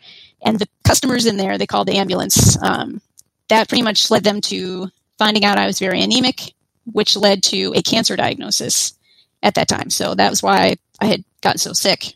and 0.45 0.59
the 0.59 0.69
customers 0.85 1.27
in 1.27 1.37
there, 1.37 1.57
they 1.57 1.67
called 1.67 1.89
the 1.89 1.97
ambulance. 1.97 2.61
Um, 2.63 3.01
that 3.49 3.69
pretty 3.69 3.83
much 3.83 4.11
led 4.11 4.25
them 4.25 4.41
to 4.43 4.89
finding 5.19 5.45
out 5.45 5.57
I 5.57 5.67
was 5.67 5.79
very 5.79 6.03
anemic 6.03 6.53
which 6.93 7.17
led 7.17 7.43
to 7.43 7.73
a 7.75 7.83
cancer 7.83 8.17
diagnosis 8.17 8.95
at 9.43 9.55
that 9.55 9.69
time. 9.69 9.91
So 9.91 10.15
that 10.15 10.31
was 10.31 10.43
why 10.43 10.77
I 11.01 11.07
had 11.07 11.25
gotten 11.41 11.59
so 11.59 11.73
sick. 11.73 12.15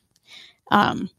Um, 0.71 1.11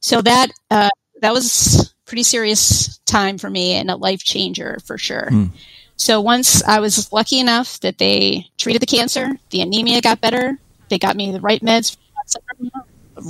so 0.00 0.22
that 0.22 0.48
uh, 0.70 0.90
that 1.20 1.32
was 1.32 1.94
pretty 2.08 2.22
serious 2.22 2.98
time 3.04 3.38
for 3.38 3.50
me 3.50 3.74
and 3.74 3.90
a 3.90 3.96
life 3.96 4.24
changer 4.24 4.78
for 4.84 4.98
sure. 4.98 5.28
Mm. 5.30 5.50
So 5.96 6.20
once 6.20 6.62
I 6.64 6.80
was 6.80 7.12
lucky 7.12 7.38
enough 7.38 7.80
that 7.80 7.98
they 7.98 8.46
treated 8.56 8.80
the 8.80 8.86
cancer, 8.86 9.36
the 9.50 9.60
anemia 9.60 10.00
got 10.00 10.20
better. 10.20 10.58
They 10.88 10.98
got 10.98 11.16
me 11.16 11.30
the 11.32 11.40
right 11.40 11.60
meds, 11.60 11.96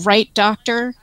right 0.05 0.33
doctor, 0.35 0.95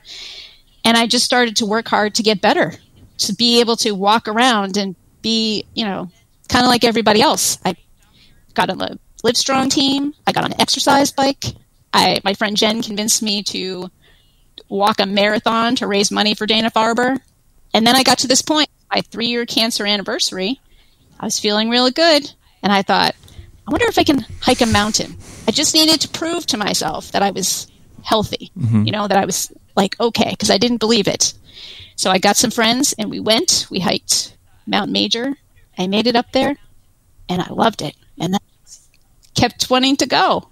and 0.85 0.95
I 0.95 1.05
just 1.07 1.25
started 1.25 1.57
to 1.57 1.65
work 1.65 1.87
hard 1.87 2.15
to 2.15 2.23
get 2.23 2.39
better, 2.39 2.73
to 3.17 3.33
be 3.33 3.59
able 3.59 3.75
to 3.77 3.91
walk 3.91 4.27
around 4.27 4.77
and 4.77 4.95
be, 5.21 5.65
you 5.73 5.83
know, 5.83 6.09
kind 6.47 6.63
of 6.63 6.69
like 6.69 6.83
everybody 6.83 7.21
else. 7.21 7.57
I 7.65 7.75
got 8.53 8.69
on 8.69 8.77
the 8.77 8.97
Livestrong 9.23 9.69
team. 9.69 10.13
I 10.27 10.31
got 10.31 10.45
on 10.45 10.53
an 10.53 10.61
exercise 10.61 11.11
bike. 11.11 11.45
I, 11.93 12.21
my 12.23 12.35
friend 12.35 12.55
Jen 12.55 12.83
convinced 12.83 13.23
me 13.23 13.41
to 13.43 13.89
walk 14.69 14.99
a 14.99 15.05
marathon 15.05 15.75
to 15.77 15.87
raise 15.87 16.11
money 16.11 16.35
for 16.35 16.45
Dana 16.45 16.69
Farber. 16.69 17.19
And 17.75 17.85
then 17.85 17.97
I 17.97 18.03
got 18.03 18.19
to 18.19 18.27
this 18.27 18.41
point, 18.41 18.69
my 18.89 19.01
three 19.01 19.27
year 19.27 19.45
cancer 19.45 19.85
anniversary. 19.85 20.61
I 21.19 21.25
was 21.25 21.41
feeling 21.41 21.69
really 21.69 21.91
good. 21.91 22.31
And 22.63 22.71
I 22.71 22.83
thought, 22.83 23.13
I 23.67 23.71
wonder 23.71 23.85
if 23.87 23.99
I 23.99 24.05
can 24.05 24.25
hike 24.39 24.61
a 24.61 24.65
mountain. 24.65 25.17
I 25.45 25.51
just 25.51 25.73
needed 25.73 25.99
to 26.01 26.07
prove 26.07 26.45
to 26.47 26.57
myself 26.57 27.11
that 27.11 27.21
I 27.21 27.31
was 27.31 27.69
healthy, 28.01 28.49
mm-hmm. 28.57 28.83
you 28.85 28.93
know, 28.93 29.09
that 29.09 29.17
I 29.17 29.25
was 29.25 29.51
like, 29.75 29.99
okay, 29.99 30.29
because 30.29 30.49
I 30.49 30.57
didn't 30.57 30.77
believe 30.77 31.09
it. 31.09 31.33
So 31.97 32.09
I 32.09 32.17
got 32.17 32.37
some 32.37 32.49
friends 32.49 32.93
and 32.97 33.09
we 33.09 33.19
went, 33.19 33.67
we 33.69 33.81
hiked 33.81 34.37
Mount 34.65 34.89
Major. 34.89 35.35
I 35.77 35.87
made 35.87 36.07
it 36.07 36.15
up 36.15 36.31
there 36.31 36.55
and 37.27 37.41
I 37.41 37.49
loved 37.49 37.81
it 37.81 37.97
and 38.17 38.33
then 38.33 38.39
kept 39.33 39.69
wanting 39.69 39.97
to 39.97 40.05
go. 40.05 40.47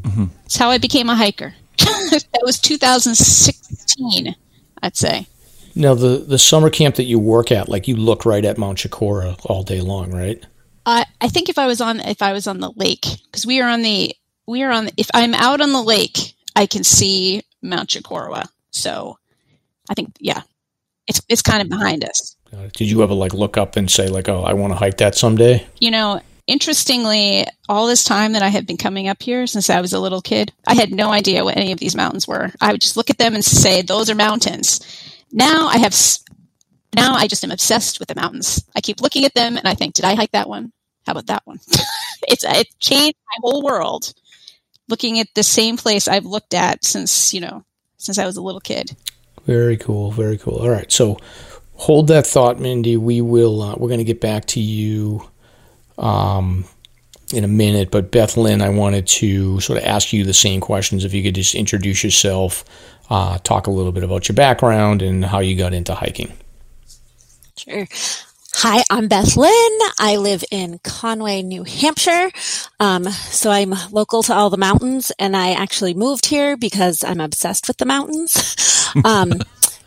Mm-hmm. 0.00 0.24
That's 0.42 0.56
how 0.56 0.70
I 0.70 0.78
became 0.78 1.10
a 1.10 1.14
hiker. 1.14 1.54
that 1.78 2.42
was 2.42 2.58
2016, 2.58 4.34
I'd 4.82 4.96
say. 4.96 5.28
Now 5.74 5.94
the 5.94 6.18
the 6.18 6.38
summer 6.38 6.70
camp 6.70 6.96
that 6.96 7.04
you 7.04 7.18
work 7.18 7.52
at, 7.52 7.68
like 7.68 7.88
you 7.88 7.96
look 7.96 8.24
right 8.24 8.44
at 8.44 8.58
Mount 8.58 8.78
Chocorua 8.78 9.38
all 9.44 9.62
day 9.62 9.80
long, 9.80 10.10
right? 10.10 10.44
I 10.86 11.06
I 11.20 11.28
think 11.28 11.48
if 11.48 11.58
I 11.58 11.66
was 11.66 11.80
on 11.80 12.00
if 12.00 12.22
I 12.22 12.32
was 12.32 12.46
on 12.46 12.60
the 12.60 12.72
lake 12.76 13.06
because 13.26 13.46
we 13.46 13.60
are 13.60 13.68
on 13.68 13.82
the 13.82 14.14
we 14.46 14.62
are 14.62 14.70
on 14.70 14.90
if 14.96 15.08
I'm 15.14 15.34
out 15.34 15.60
on 15.60 15.72
the 15.72 15.82
lake, 15.82 16.34
I 16.56 16.66
can 16.66 16.84
see 16.84 17.42
Mount 17.62 17.90
Chocorua. 17.90 18.48
So 18.70 19.18
I 19.88 19.94
think 19.94 20.16
yeah, 20.20 20.42
it's 21.06 21.22
it's 21.28 21.42
kind 21.42 21.62
of 21.62 21.68
behind 21.68 22.04
us. 22.04 22.36
Did 22.72 22.90
you 22.90 23.02
ever 23.02 23.14
like 23.14 23.32
look 23.32 23.56
up 23.56 23.76
and 23.76 23.90
say 23.90 24.08
like, 24.08 24.28
oh, 24.28 24.42
I 24.42 24.54
want 24.54 24.72
to 24.72 24.76
hike 24.76 24.96
that 24.98 25.14
someday? 25.14 25.64
You 25.78 25.92
know, 25.92 26.20
interestingly, 26.46 27.46
all 27.68 27.86
this 27.86 28.02
time 28.02 28.32
that 28.32 28.42
I 28.42 28.48
have 28.48 28.66
been 28.66 28.76
coming 28.76 29.06
up 29.06 29.22
here 29.22 29.46
since 29.46 29.70
I 29.70 29.80
was 29.80 29.92
a 29.92 30.00
little 30.00 30.20
kid, 30.20 30.52
I 30.66 30.74
had 30.74 30.90
no 30.90 31.10
idea 31.10 31.44
what 31.44 31.56
any 31.56 31.70
of 31.70 31.78
these 31.78 31.94
mountains 31.94 32.26
were. 32.26 32.50
I 32.60 32.72
would 32.72 32.80
just 32.80 32.96
look 32.96 33.08
at 33.08 33.18
them 33.18 33.34
and 33.34 33.44
say, 33.44 33.82
those 33.82 34.10
are 34.10 34.16
mountains. 34.16 34.80
Now 35.32 35.68
I 35.68 35.78
have, 35.78 35.96
now 36.94 37.14
I 37.14 37.26
just 37.26 37.44
am 37.44 37.50
obsessed 37.50 37.98
with 37.98 38.08
the 38.08 38.14
mountains. 38.14 38.64
I 38.74 38.80
keep 38.80 39.00
looking 39.00 39.24
at 39.24 39.34
them 39.34 39.56
and 39.56 39.66
I 39.66 39.74
think, 39.74 39.94
did 39.94 40.04
I 40.04 40.14
hike 40.14 40.32
that 40.32 40.48
one? 40.48 40.72
How 41.06 41.12
about 41.12 41.26
that 41.26 41.42
one? 41.44 41.60
it's, 42.28 42.44
it 42.44 42.68
changed 42.78 43.16
my 43.26 43.40
whole 43.42 43.62
world 43.62 44.12
looking 44.88 45.20
at 45.20 45.28
the 45.34 45.42
same 45.42 45.76
place 45.76 46.08
I've 46.08 46.26
looked 46.26 46.52
at 46.52 46.84
since, 46.84 47.32
you 47.32 47.40
know, 47.40 47.64
since 47.96 48.18
I 48.18 48.26
was 48.26 48.36
a 48.36 48.42
little 48.42 48.60
kid. 48.60 48.96
Very 49.46 49.76
cool. 49.76 50.10
Very 50.10 50.36
cool. 50.36 50.56
All 50.56 50.68
right. 50.68 50.90
So 50.90 51.18
hold 51.74 52.08
that 52.08 52.26
thought, 52.26 52.58
Mindy. 52.58 52.96
We 52.96 53.20
will, 53.20 53.62
uh, 53.62 53.74
we're 53.76 53.88
going 53.88 53.98
to 53.98 54.04
get 54.04 54.20
back 54.20 54.46
to 54.46 54.60
you 54.60 55.28
um, 55.96 56.64
in 57.32 57.44
a 57.44 57.48
minute. 57.48 57.90
But 57.90 58.10
Beth 58.10 58.36
Lynn, 58.36 58.60
I 58.60 58.68
wanted 58.68 59.06
to 59.06 59.60
sort 59.60 59.78
of 59.78 59.84
ask 59.84 60.12
you 60.12 60.24
the 60.24 60.34
same 60.34 60.60
questions. 60.60 61.04
If 61.04 61.14
you 61.14 61.22
could 61.22 61.34
just 61.34 61.54
introduce 61.54 62.04
yourself, 62.04 62.64
uh, 63.10 63.38
talk 63.38 63.66
a 63.66 63.70
little 63.70 63.92
bit 63.92 64.04
about 64.04 64.28
your 64.28 64.36
background 64.36 65.02
and 65.02 65.24
how 65.24 65.40
you 65.40 65.56
got 65.56 65.74
into 65.74 65.94
hiking. 65.94 66.32
Sure. 67.56 67.86
Hi, 68.54 68.82
I'm 68.90 69.08
Beth 69.08 69.36
Lynn. 69.36 69.78
I 69.98 70.16
live 70.16 70.44
in 70.50 70.80
Conway, 70.84 71.42
New 71.42 71.64
Hampshire. 71.64 72.30
Um, 72.78 73.04
so 73.04 73.50
I'm 73.50 73.74
local 73.90 74.22
to 74.24 74.34
all 74.34 74.50
the 74.50 74.56
mountains, 74.58 75.12
and 75.18 75.36
I 75.36 75.52
actually 75.52 75.94
moved 75.94 76.26
here 76.26 76.56
because 76.56 77.02
I'm 77.04 77.20
obsessed 77.20 77.68
with 77.68 77.78
the 77.78 77.86
mountains. 77.86 78.56
Um, 79.04 79.34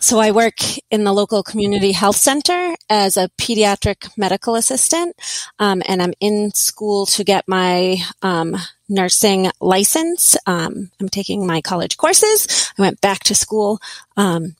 so 0.04 0.20
I 0.20 0.32
work 0.32 0.58
in 0.92 1.06
the 1.06 1.14
local 1.14 1.44
community 1.44 1.94
health 1.94 2.18
center 2.18 2.76
as 2.90 3.16
a 3.16 3.30
pediatric 3.40 4.10
medical 4.18 4.56
assistant, 4.56 5.16
um, 5.60 5.82
and 5.88 6.02
I'm 6.02 6.14
in 6.20 6.52
school 6.54 7.06
to 7.06 7.24
get 7.24 7.48
my 7.48 7.98
um, 8.22 8.58
nursing 8.90 9.50
license. 9.62 10.36
Um, 10.46 10.92
I'm 11.00 11.08
taking 11.08 11.48
my 11.48 11.62
college 11.62 11.96
courses. 11.96 12.74
I 12.78 12.82
went 12.82 13.00
back 13.00 13.20
to 13.24 13.36
school 13.36 13.80
um, 14.18 14.58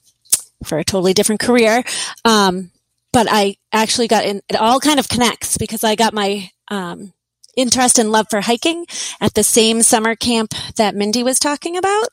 for 0.64 0.78
a 0.78 0.84
totally 0.84 1.12
different 1.12 1.42
career, 1.42 1.84
um, 2.24 2.70
but 3.12 3.26
I 3.30 3.56
actually 3.70 4.08
got 4.08 4.24
in. 4.24 4.40
It 4.48 4.56
all 4.56 4.80
kind 4.80 4.98
of 4.98 5.10
connects 5.10 5.58
because 5.58 5.84
I 5.84 5.94
got 5.94 6.14
my 6.14 6.48
um, 6.68 7.12
interest 7.54 7.98
and 7.98 8.10
love 8.10 8.28
for 8.30 8.40
hiking 8.40 8.86
at 9.20 9.34
the 9.34 9.44
same 9.44 9.82
summer 9.82 10.16
camp 10.16 10.54
that 10.76 10.94
Mindy 10.94 11.22
was 11.22 11.38
talking 11.38 11.76
about. 11.76 12.08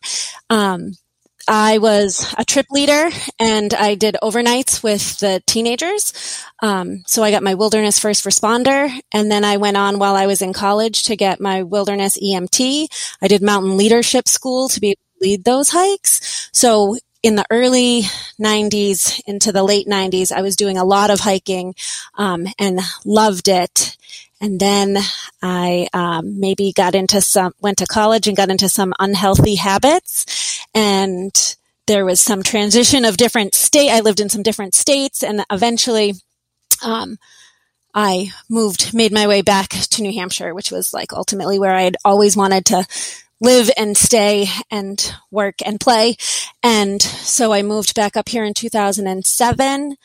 I 1.48 1.78
was 1.80 2.34
a 2.38 2.46
trip 2.46 2.68
leader 2.70 3.10
and 3.40 3.74
I 3.74 3.96
did 3.96 4.18
overnights 4.22 4.84
with 4.84 5.20
the 5.20 5.42
teenagers. 5.46 6.14
Um, 6.62 7.04
so 7.08 7.24
I 7.24 7.32
got 7.32 7.44
my 7.44 7.56
wilderness 7.56 8.00
first 8.00 8.26
responder 8.26 8.92
and 9.14 9.32
then 9.32 9.44
I 9.44 9.58
went 9.58 9.78
on 9.78 10.00
while 10.00 10.16
I 10.16 10.28
was 10.28 10.42
in 10.42 10.54
college 10.54 11.04
to 11.04 11.16
get 11.16 11.40
my 11.40 11.64
wilderness 11.64 12.18
EMT. 12.18 12.88
I 13.22 13.28
did 13.28 13.42
mountain 13.42 13.78
leadership 13.78 14.28
school 14.28 14.70
to 14.70 14.80
be 14.80 14.90
able 14.90 15.02
to 15.20 15.28
lead 15.28 15.44
those 15.44 15.70
hikes. 15.70 16.50
So 16.54 16.98
in 17.24 17.36
the 17.36 17.46
early 17.52 18.04
90s 18.40 19.22
into 19.28 19.52
the 19.52 19.64
late 19.64 19.88
90s, 19.88 20.32
I 20.32 20.42
was 20.42 20.56
doing 20.56 20.78
a 20.78 20.86
lot 20.86 21.10
of 21.10 21.20
hiking 21.20 21.76
um, 22.16 22.48
and 22.58 22.80
loved 23.06 23.48
it. 23.48 23.98
And 24.42 24.60
then 24.60 24.98
I 25.42 25.88
um, 25.94 26.40
maybe 26.40 26.74
got 26.74 26.96
into 26.96 27.22
some, 27.22 27.54
went 27.62 27.78
to 27.78 27.86
college 27.86 28.28
and 28.28 28.36
got 28.36 28.50
into 28.50 28.68
some 28.68 28.94
unhealthy 29.00 29.56
habits. 29.56 30.60
And 30.74 31.32
there 31.88 32.06
was 32.06 32.20
some 32.20 32.42
transition 32.42 33.06
of 33.06 33.18
different 33.18 33.54
state. 33.54 33.92
I 33.92 34.00
lived 34.00 34.20
in 34.20 34.30
some 34.30 34.44
different 34.44 34.74
states 34.74 35.24
and 35.24 35.46
eventually, 35.52 36.16
um, 36.84 37.18
I 37.94 38.32
moved, 38.50 38.94
made 38.94 39.12
my 39.12 39.28
way 39.28 39.42
back 39.42 39.70
to 39.70 40.02
New 40.02 40.14
Hampshire, 40.14 40.56
which 40.56 40.72
was 40.72 40.94
like 40.94 41.14
ultimately 41.14 41.60
where 41.60 41.76
I 41.76 41.84
had 41.84 41.98
always 42.06 42.38
wanted 42.38 42.66
to 42.68 42.86
live 43.42 43.70
and 43.76 43.98
stay 43.98 44.48
and 44.70 45.14
work 45.30 45.56
and 45.66 45.80
play. 45.80 46.16
And 46.64 47.02
so 47.02 47.52
I 47.52 47.64
moved 47.64 47.96
back 47.96 48.16
up 48.16 48.30
here 48.30 48.46
in 48.46 48.54
2007. 48.54 49.98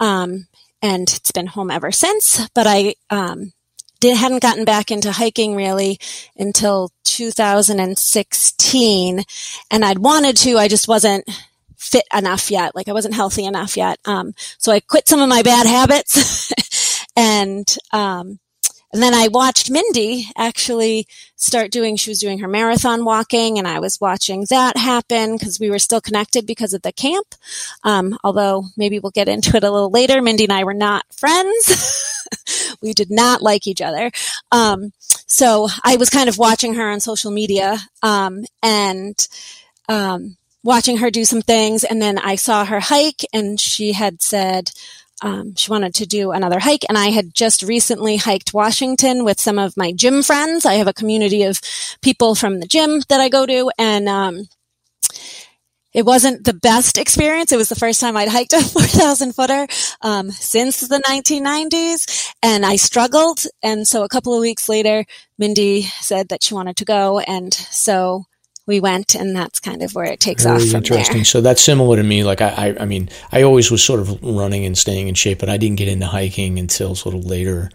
Um, 0.00 0.46
and 0.80 1.02
it's 1.02 1.32
been 1.32 1.46
home 1.46 1.70
ever 1.70 1.90
since, 1.90 2.46
but 2.54 2.66
I, 2.66 2.94
um, 3.10 3.53
did, 4.04 4.16
hadn't 4.18 4.42
gotten 4.42 4.66
back 4.66 4.90
into 4.90 5.10
hiking 5.10 5.56
really 5.56 5.98
until 6.36 6.90
2016 7.04 9.24
and 9.70 9.84
I'd 9.84 9.98
wanted 9.98 10.36
to, 10.38 10.56
I 10.58 10.66
just 10.68 10.88
wasn't 10.88 11.24
fit 11.78 12.04
enough 12.14 12.50
yet. 12.50 12.74
Like 12.74 12.88
I 12.88 12.92
wasn't 12.92 13.14
healthy 13.14 13.46
enough 13.46 13.78
yet. 13.78 13.98
Um, 14.04 14.34
so 14.58 14.72
I 14.72 14.80
quit 14.80 15.08
some 15.08 15.22
of 15.22 15.30
my 15.30 15.40
bad 15.42 15.66
habits 15.66 16.52
and, 17.16 17.66
um, 17.92 18.40
and 18.92 19.02
then 19.02 19.14
I 19.14 19.28
watched 19.28 19.70
Mindy 19.70 20.28
actually 20.36 21.06
start 21.34 21.70
doing, 21.72 21.96
she 21.96 22.10
was 22.10 22.20
doing 22.20 22.40
her 22.40 22.48
marathon 22.48 23.06
walking 23.06 23.58
and 23.58 23.66
I 23.66 23.78
was 23.80 23.98
watching 24.00 24.46
that 24.50 24.76
happen 24.76 25.36
because 25.36 25.58
we 25.58 25.70
were 25.70 25.80
still 25.80 26.02
connected 26.02 26.46
because 26.46 26.74
of 26.74 26.82
the 26.82 26.92
camp. 26.92 27.34
Um, 27.82 28.16
although 28.22 28.66
maybe 28.76 29.00
we'll 29.00 29.10
get 29.10 29.28
into 29.28 29.56
it 29.56 29.64
a 29.64 29.70
little 29.70 29.90
later. 29.90 30.20
Mindy 30.20 30.44
and 30.44 30.52
I 30.52 30.62
were 30.62 30.74
not 30.74 31.06
friends. 31.10 32.28
we 32.84 32.92
did 32.92 33.10
not 33.10 33.42
like 33.42 33.66
each 33.66 33.80
other. 33.80 34.10
Um, 34.52 34.92
so 35.26 35.68
I 35.82 35.96
was 35.96 36.10
kind 36.10 36.28
of 36.28 36.38
watching 36.38 36.74
her 36.74 36.88
on 36.90 37.00
social 37.00 37.32
media, 37.32 37.78
um, 38.02 38.44
and, 38.62 39.26
um, 39.88 40.36
watching 40.62 40.98
her 40.98 41.10
do 41.10 41.24
some 41.24 41.42
things. 41.42 41.84
And 41.84 42.00
then 42.00 42.18
I 42.18 42.36
saw 42.36 42.64
her 42.64 42.80
hike 42.80 43.24
and 43.32 43.60
she 43.60 43.92
had 43.92 44.22
said, 44.22 44.70
um, 45.22 45.54
she 45.56 45.70
wanted 45.70 45.94
to 45.96 46.06
do 46.06 46.32
another 46.32 46.58
hike 46.58 46.84
and 46.88 46.98
I 46.98 47.08
had 47.08 47.34
just 47.34 47.62
recently 47.62 48.16
hiked 48.16 48.54
Washington 48.54 49.24
with 49.24 49.40
some 49.40 49.58
of 49.58 49.76
my 49.76 49.92
gym 49.92 50.22
friends. 50.22 50.64
I 50.64 50.74
have 50.74 50.88
a 50.88 50.92
community 50.92 51.42
of 51.44 51.60
people 52.00 52.34
from 52.34 52.60
the 52.60 52.66
gym 52.66 53.02
that 53.08 53.20
I 53.20 53.28
go 53.28 53.46
to 53.46 53.70
and, 53.78 54.08
um, 54.08 54.48
it 55.94 56.04
wasn't 56.04 56.44
the 56.44 56.52
best 56.52 56.98
experience. 56.98 57.52
It 57.52 57.56
was 57.56 57.68
the 57.68 57.76
first 57.76 58.00
time 58.00 58.16
I'd 58.16 58.28
hiked 58.28 58.52
a 58.52 58.60
4,000 58.62 59.32
footer 59.32 59.66
um, 60.02 60.30
since 60.30 60.80
the 60.80 60.98
1990s, 60.98 62.32
and 62.42 62.66
I 62.66 62.76
struggled. 62.76 63.44
And 63.62 63.86
so 63.86 64.02
a 64.02 64.08
couple 64.08 64.34
of 64.34 64.40
weeks 64.40 64.68
later, 64.68 65.04
Mindy 65.38 65.82
said 65.82 66.28
that 66.28 66.42
she 66.42 66.54
wanted 66.54 66.76
to 66.78 66.84
go, 66.84 67.20
and 67.20 67.54
so 67.54 68.24
we 68.66 68.80
went, 68.80 69.14
and 69.14 69.36
that's 69.36 69.60
kind 69.60 69.82
of 69.82 69.94
where 69.94 70.06
it 70.06 70.20
takes 70.20 70.42
Very 70.42 70.56
off 70.56 70.68
from 70.68 70.76
interesting. 70.76 71.16
there. 71.18 71.24
So 71.24 71.40
that's 71.40 71.62
similar 71.62 71.96
to 71.96 72.02
me. 72.02 72.24
Like 72.24 72.40
I, 72.40 72.48
I, 72.48 72.82
I 72.82 72.84
mean, 72.86 73.08
I 73.30 73.42
always 73.42 73.70
was 73.70 73.82
sort 73.84 74.00
of 74.00 74.22
running 74.22 74.64
and 74.64 74.76
staying 74.76 75.08
in 75.08 75.14
shape, 75.14 75.38
but 75.38 75.48
I 75.48 75.58
didn't 75.58 75.76
get 75.76 75.88
into 75.88 76.06
hiking 76.06 76.58
until 76.58 76.94
sort 76.94 77.14
of 77.14 77.24
later, 77.24 77.70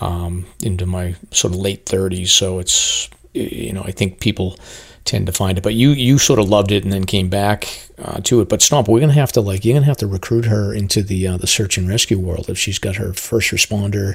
um, 0.00 0.46
into 0.62 0.84
my 0.84 1.14
sort 1.30 1.54
of 1.54 1.60
late 1.60 1.86
thirties. 1.86 2.32
So 2.32 2.58
it's, 2.58 3.08
you 3.34 3.72
know, 3.72 3.82
I 3.82 3.92
think 3.92 4.20
people 4.20 4.58
tend 5.06 5.26
to 5.26 5.32
find 5.32 5.56
it, 5.58 5.62
but 5.62 5.74
you, 5.74 5.90
you 5.90 6.18
sort 6.18 6.38
of 6.38 6.48
loved 6.48 6.70
it 6.72 6.84
and 6.84 6.92
then 6.92 7.04
came 7.04 7.28
back 7.28 7.88
uh, 7.98 8.20
to 8.24 8.40
it. 8.40 8.48
But 8.48 8.60
Stomp, 8.62 8.88
we're 8.88 9.00
gonna 9.00 9.12
have 9.12 9.32
to 9.32 9.40
like, 9.40 9.64
you're 9.64 9.74
gonna 9.74 9.86
have 9.86 9.96
to 9.98 10.06
recruit 10.06 10.44
her 10.46 10.74
into 10.74 11.02
the 11.02 11.26
uh, 11.26 11.36
the 11.36 11.46
search 11.46 11.78
and 11.78 11.88
rescue 11.88 12.18
world 12.18 12.48
if 12.50 12.58
she's 12.58 12.78
got 12.78 12.96
her 12.96 13.12
first 13.12 13.50
responder 13.50 14.14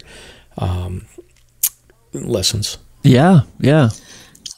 um, 0.58 1.06
lessons. 2.14 2.78
Yeah, 3.04 3.42
yeah, 3.60 3.90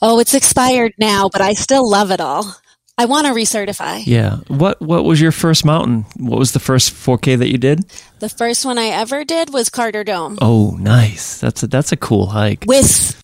Oh, 0.02 0.18
it's 0.18 0.34
expired 0.34 0.92
now, 0.98 1.30
but 1.32 1.40
I 1.40 1.54
still 1.54 1.88
love 1.88 2.10
it 2.10 2.20
all. 2.20 2.54
I 2.98 3.06
want 3.06 3.26
to 3.26 3.32
recertify. 3.32 4.02
yeah. 4.06 4.36
What 4.48 4.80
What 4.82 5.04
was 5.04 5.20
your 5.20 5.32
first 5.32 5.64
mountain? 5.64 6.04
What 6.16 6.38
was 6.38 6.52
the 6.52 6.60
first 6.60 6.92
4K 6.92 7.38
that 7.38 7.48
you 7.50 7.58
did? 7.58 7.86
The 8.20 8.28
first 8.28 8.64
one 8.64 8.78
I 8.78 8.86
ever 8.88 9.24
did 9.24 9.52
was 9.52 9.68
Carter 9.70 10.04
Dome 10.04 10.38
Oh, 10.40 10.76
nice. 10.78 11.40
That's 11.40 11.62
a 11.62 11.66
that's 11.66 11.90
a 11.92 11.96
cool 11.96 12.26
hike. 12.26 12.64
with 12.68 13.20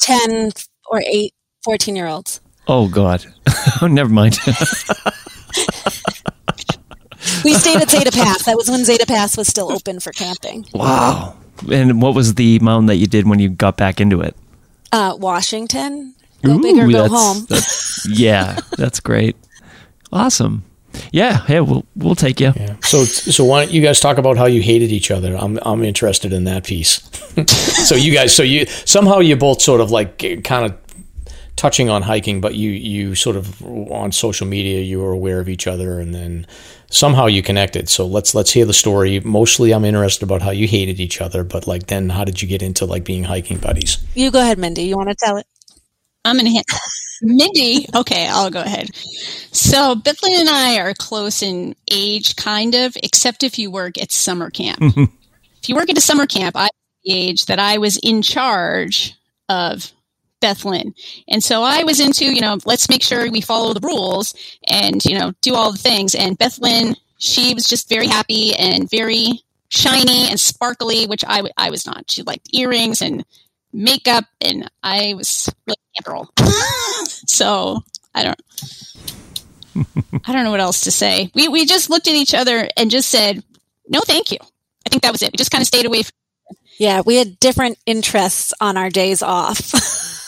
10 0.00 0.52
or 0.90 1.02
8, 1.06 1.34
14 1.64 1.96
year 1.96 2.06
olds. 2.06 2.40
Oh 2.72 2.88
God. 2.88 3.26
oh, 3.82 3.86
never 3.90 4.08
mind. 4.08 4.38
We 7.44 7.54
stayed 7.54 7.80
at 7.80 7.88
Zeta 7.90 8.10
Pass. 8.12 8.44
That 8.44 8.56
was 8.56 8.68
when 8.68 8.84
Zeta 8.84 9.06
Pass 9.06 9.36
was 9.36 9.48
still 9.48 9.72
open 9.72 9.98
for 10.00 10.12
camping. 10.12 10.66
wow. 10.74 11.36
And 11.70 12.00
what 12.02 12.14
was 12.14 12.34
the 12.34 12.58
mountain 12.58 12.86
that 12.86 12.96
you 12.96 13.06
did 13.06 13.26
when 13.26 13.38
you 13.38 13.48
got 13.48 13.76
back 13.78 13.98
into 14.00 14.20
it? 14.20 14.36
Uh, 14.92 15.16
Washington. 15.18 16.14
Go 16.42 16.58
big 16.60 16.76
or 16.76 16.86
go 16.86 16.92
that's- 16.92 17.10
home. 17.10 17.46
that's- 17.48 18.06
yeah, 18.10 18.58
that's 18.76 19.00
great. 19.00 19.36
Awesome. 20.12 20.64
Yeah, 21.12 21.44
yeah, 21.48 21.60
we'll 21.60 21.86
we'll 21.96 22.14
take 22.14 22.40
you. 22.40 22.52
Yeah. 22.56 22.76
So, 22.82 23.04
so 23.04 23.44
why 23.44 23.64
don't 23.64 23.72
you 23.74 23.80
guys 23.80 24.00
talk 24.00 24.18
about 24.18 24.36
how 24.36 24.46
you 24.46 24.60
hated 24.60 24.90
each 24.90 25.10
other? 25.10 25.36
I'm, 25.36 25.58
I'm 25.62 25.82
interested 25.84 26.32
in 26.32 26.44
that 26.44 26.64
piece. 26.64 27.00
so 27.86 27.94
you 27.94 28.12
guys, 28.12 28.34
so 28.34 28.42
you 28.42 28.66
somehow 28.66 29.20
you 29.20 29.36
both 29.36 29.62
sort 29.62 29.80
of 29.80 29.90
like 29.90 30.18
kind 30.44 30.66
of 30.66 30.76
touching 31.60 31.90
on 31.90 32.00
hiking, 32.00 32.40
but 32.40 32.54
you 32.54 32.70
you 32.70 33.14
sort 33.14 33.36
of 33.36 33.62
on 33.62 34.12
social 34.12 34.46
media 34.46 34.80
you 34.80 34.98
were 34.98 35.12
aware 35.12 35.40
of 35.40 35.48
each 35.48 35.66
other, 35.66 36.00
and 36.00 36.14
then 36.14 36.46
somehow 36.90 37.26
you 37.26 37.42
connected. 37.42 37.90
So 37.90 38.06
let's 38.06 38.34
let's 38.34 38.50
hear 38.50 38.64
the 38.64 38.72
story. 38.72 39.20
Mostly, 39.20 39.72
I'm 39.72 39.84
interested 39.84 40.24
about 40.24 40.40
how 40.40 40.52
you 40.52 40.66
hated 40.66 40.98
each 41.00 41.20
other, 41.20 41.44
but 41.44 41.66
like 41.66 41.86
then 41.88 42.08
how 42.08 42.24
did 42.24 42.40
you 42.40 42.48
get 42.48 42.62
into 42.62 42.86
like 42.86 43.04
being 43.04 43.24
hiking 43.24 43.58
buddies? 43.58 43.98
You 44.14 44.30
go 44.30 44.40
ahead, 44.40 44.58
Mindy. 44.58 44.84
You 44.84 44.96
want 44.96 45.10
to 45.10 45.14
tell 45.14 45.36
it? 45.36 45.46
I'm 46.24 46.38
gonna 46.38 46.48
hit 46.48 46.64
Mindy. 47.22 47.86
Okay, 47.94 48.26
I'll 48.26 48.50
go 48.50 48.62
ahead. 48.62 48.94
So 49.52 49.94
Beth 49.94 50.22
Lynn 50.22 50.40
and 50.40 50.48
I 50.48 50.78
are 50.78 50.94
close 50.94 51.42
in 51.42 51.76
age, 51.92 52.36
kind 52.36 52.74
of, 52.74 52.96
except 53.02 53.42
if 53.42 53.58
you 53.58 53.70
work 53.70 54.00
at 54.00 54.12
summer 54.12 54.48
camp. 54.48 54.78
if 54.82 55.68
you 55.68 55.74
work 55.74 55.90
at 55.90 55.98
a 55.98 56.00
summer 56.00 56.26
camp, 56.26 56.56
I 56.56 56.70
the 57.04 57.12
age 57.12 57.46
that 57.46 57.58
I 57.58 57.78
was 57.78 57.98
in 57.98 58.22
charge 58.22 59.14
of 59.48 59.92
Beth 60.40 60.64
Lynn. 60.64 60.94
And 61.28 61.42
so 61.42 61.62
I 61.62 61.84
was 61.84 62.00
into, 62.00 62.24
you 62.24 62.40
know, 62.40 62.58
let's 62.64 62.88
make 62.88 63.02
sure 63.02 63.30
we 63.30 63.40
follow 63.40 63.74
the 63.74 63.86
rules 63.86 64.34
and, 64.66 65.04
you 65.04 65.18
know, 65.18 65.32
do 65.40 65.54
all 65.54 65.72
the 65.72 65.78
things. 65.78 66.14
And 66.14 66.38
Beth 66.38 66.58
Lynn, 66.58 66.96
she 67.18 67.54
was 67.54 67.64
just 67.64 67.88
very 67.88 68.06
happy 68.06 68.54
and 68.54 68.90
very 68.90 69.42
shiny 69.68 70.28
and 70.28 70.40
sparkly, 70.40 71.06
which 71.06 71.24
I, 71.26 71.70
was 71.70 71.86
not. 71.86 72.10
She 72.10 72.22
liked 72.22 72.54
earrings 72.54 73.02
and 73.02 73.24
makeup 73.72 74.24
and 74.40 74.70
I 74.82 75.14
was 75.16 75.48
really 75.66 75.76
camp 75.96 76.04
girl. 76.04 76.30
so 77.04 77.80
I 78.14 78.24
don't, 78.24 78.42
I 80.26 80.32
don't 80.32 80.44
know 80.44 80.50
what 80.50 80.60
else 80.60 80.82
to 80.82 80.90
say. 80.90 81.30
We, 81.34 81.48
we 81.48 81.66
just 81.66 81.90
looked 81.90 82.08
at 82.08 82.14
each 82.14 82.34
other 82.34 82.68
and 82.76 82.90
just 82.90 83.08
said, 83.08 83.42
no, 83.88 84.00
thank 84.00 84.32
you. 84.32 84.38
I 84.86 84.88
think 84.88 85.02
that 85.02 85.12
was 85.12 85.22
it. 85.22 85.32
We 85.32 85.36
just 85.36 85.50
kind 85.50 85.62
of 85.62 85.66
stayed 85.66 85.86
away 85.86 86.02
from 86.02 86.12
Yeah, 86.78 87.02
we 87.04 87.16
had 87.16 87.38
different 87.38 87.78
interests 87.86 88.52
on 88.60 88.76
our 88.76 88.90
days 88.90 89.22
off. 89.22 89.72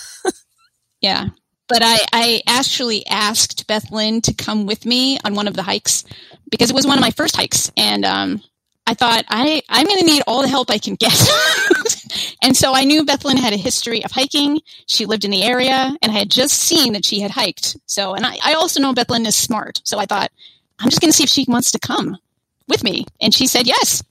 Yeah. 1.02 1.28
But 1.68 1.80
I, 1.82 1.98
I 2.12 2.42
actually 2.46 3.06
asked 3.06 3.66
Beth 3.66 3.90
Lynn 3.90 4.20
to 4.22 4.34
come 4.34 4.66
with 4.66 4.84
me 4.86 5.18
on 5.24 5.34
one 5.34 5.48
of 5.48 5.54
the 5.54 5.62
hikes 5.62 6.04
because 6.50 6.70
it 6.70 6.74
was 6.74 6.86
one 6.86 6.98
of 6.98 7.02
my 7.02 7.10
first 7.10 7.36
hikes. 7.36 7.70
And 7.76 8.04
um, 8.04 8.42
I 8.86 8.94
thought, 8.94 9.24
I, 9.28 9.62
I'm 9.68 9.86
going 9.86 10.00
to 10.00 10.04
need 10.04 10.22
all 10.26 10.42
the 10.42 10.48
help 10.48 10.70
I 10.70 10.78
can 10.78 10.96
get. 10.96 11.12
and 12.42 12.56
so 12.56 12.74
I 12.74 12.84
knew 12.84 13.04
Beth 13.04 13.24
Lynn 13.24 13.36
had 13.36 13.52
a 13.52 13.56
history 13.58 14.04
of 14.04 14.10
hiking. 14.10 14.60
She 14.86 15.06
lived 15.06 15.24
in 15.24 15.30
the 15.30 15.42
area 15.42 15.96
and 16.02 16.12
I 16.12 16.18
had 16.18 16.30
just 16.30 16.58
seen 16.58 16.92
that 16.92 17.04
she 17.04 17.20
had 17.20 17.30
hiked. 17.30 17.76
So, 17.86 18.14
and 18.14 18.26
I, 18.26 18.38
I 18.44 18.54
also 18.54 18.80
know 18.80 18.92
Beth 18.92 19.10
Lynn 19.10 19.26
is 19.26 19.36
smart. 19.36 19.80
So 19.84 19.98
I 19.98 20.06
thought, 20.06 20.30
I'm 20.78 20.90
just 20.90 21.00
going 21.00 21.10
to 21.10 21.16
see 21.16 21.24
if 21.24 21.30
she 21.30 21.46
wants 21.48 21.70
to 21.72 21.78
come 21.78 22.18
with 22.68 22.84
me. 22.84 23.06
And 23.20 23.32
she 23.32 23.46
said 23.46 23.66
yes. 23.66 24.02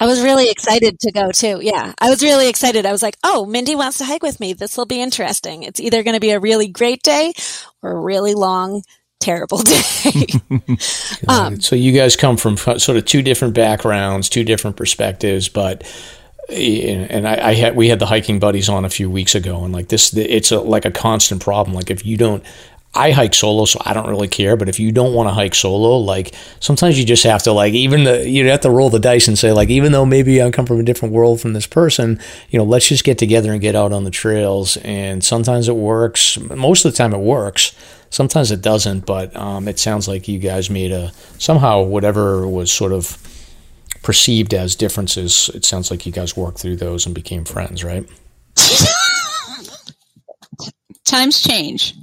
I 0.00 0.06
was 0.06 0.22
really 0.22 0.50
excited 0.50 0.98
to 1.00 1.12
go 1.12 1.30
too. 1.30 1.60
Yeah, 1.62 1.92
I 1.98 2.10
was 2.10 2.22
really 2.22 2.48
excited. 2.48 2.86
I 2.86 2.92
was 2.92 3.02
like, 3.02 3.16
oh, 3.22 3.46
Mindy 3.46 3.74
wants 3.74 3.98
to 3.98 4.04
hike 4.04 4.22
with 4.22 4.40
me. 4.40 4.52
This 4.52 4.76
will 4.76 4.86
be 4.86 5.00
interesting. 5.00 5.62
It's 5.62 5.80
either 5.80 6.02
going 6.02 6.14
to 6.14 6.20
be 6.20 6.30
a 6.30 6.40
really 6.40 6.68
great 6.68 7.02
day 7.02 7.32
or 7.82 7.92
a 7.92 8.00
really 8.00 8.34
long, 8.34 8.82
terrible 9.20 9.58
day. 9.62 10.26
um, 11.28 11.60
so 11.60 11.76
you 11.76 11.92
guys 11.92 12.16
come 12.16 12.36
from 12.36 12.56
sort 12.56 12.96
of 12.96 13.04
two 13.04 13.22
different 13.22 13.54
backgrounds, 13.54 14.28
two 14.28 14.44
different 14.44 14.76
perspectives, 14.76 15.48
but 15.48 15.84
and 16.50 17.26
I, 17.26 17.48
I, 17.48 17.54
had 17.54 17.74
we 17.74 17.88
had 17.88 17.98
the 17.98 18.06
hiking 18.06 18.38
buddies 18.38 18.68
on 18.68 18.84
a 18.84 18.90
few 18.90 19.08
weeks 19.08 19.34
ago, 19.34 19.64
and 19.64 19.72
like 19.72 19.88
this, 19.88 20.14
it's 20.14 20.52
a, 20.52 20.60
like 20.60 20.84
a 20.84 20.90
constant 20.90 21.40
problem. 21.42 21.74
Like 21.74 21.90
if 21.90 22.04
you 22.04 22.16
don't, 22.16 22.44
I 22.94 23.10
hike 23.10 23.34
solo, 23.34 23.64
so 23.64 23.80
I 23.84 23.92
don't 23.92 24.08
really 24.08 24.28
care. 24.28 24.56
But 24.56 24.68
if 24.68 24.78
you 24.78 24.92
don't 24.92 25.14
want 25.14 25.28
to 25.28 25.32
hike 25.32 25.54
solo, 25.54 25.98
like 25.98 26.34
sometimes 26.60 26.98
you 26.98 27.04
just 27.04 27.24
have 27.24 27.42
to 27.44 27.52
like 27.52 27.74
even 27.74 28.04
the 28.04 28.28
you 28.28 28.46
have 28.48 28.60
to 28.60 28.70
roll 28.70 28.90
the 28.90 29.00
dice 29.00 29.26
and 29.28 29.38
say 29.38 29.52
like 29.52 29.68
even 29.70 29.92
though 29.92 30.06
maybe 30.06 30.42
I 30.42 30.50
come 30.50 30.66
from 30.66 30.80
a 30.80 30.84
different 30.84 31.14
world 31.14 31.40
from 31.40 31.52
this 31.52 31.66
person, 31.66 32.20
you 32.50 32.58
know, 32.58 32.64
let's 32.64 32.88
just 32.88 33.04
get 33.04 33.18
together 33.18 33.52
and 33.52 33.60
get 33.60 33.74
out 33.74 33.92
on 33.92 34.04
the 34.04 34.10
trails. 34.10 34.76
And 34.78 35.24
sometimes 35.24 35.68
it 35.68 35.76
works. 35.76 36.38
Most 36.38 36.84
of 36.84 36.92
the 36.92 36.96
time 36.96 37.12
it 37.12 37.18
works. 37.18 37.74
Sometimes 38.10 38.50
it 38.52 38.62
doesn't. 38.62 39.06
But 39.06 39.34
um, 39.34 39.66
it 39.66 39.78
sounds 39.78 40.06
like 40.06 40.28
you 40.28 40.38
guys 40.38 40.70
made 40.70 40.92
a 40.92 41.12
somehow 41.38 41.82
whatever 41.82 42.46
was 42.46 42.70
sort 42.70 42.92
of 42.92 43.18
perceived 44.02 44.54
as 44.54 44.76
differences. 44.76 45.50
It 45.54 45.64
sounds 45.64 45.90
like 45.90 46.06
you 46.06 46.12
guys 46.12 46.36
worked 46.36 46.58
through 46.58 46.76
those 46.76 47.06
and 47.06 47.14
became 47.14 47.44
friends, 47.44 47.82
right? 47.82 48.08
Times 51.04 51.42
change, 51.42 51.94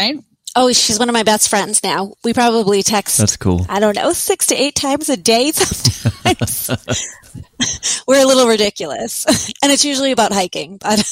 right? 0.00 0.24
Oh, 0.56 0.72
she's 0.72 0.98
one 0.98 1.08
of 1.08 1.12
my 1.12 1.22
best 1.22 1.48
friends 1.48 1.82
now. 1.84 2.14
We 2.24 2.32
probably 2.32 2.82
text. 2.82 3.18
That's 3.18 3.36
cool. 3.36 3.66
I 3.68 3.78
don't 3.78 3.94
know, 3.94 4.12
six 4.12 4.46
to 4.48 4.60
eight 4.60 4.74
times 4.74 5.08
a 5.08 5.16
day 5.16 5.52
sometimes. 5.54 6.70
We're 8.08 8.22
a 8.22 8.26
little 8.26 8.48
ridiculous, 8.48 9.26
and 9.62 9.70
it's 9.70 9.84
usually 9.84 10.10
about 10.10 10.32
hiking. 10.32 10.78
But 10.78 11.06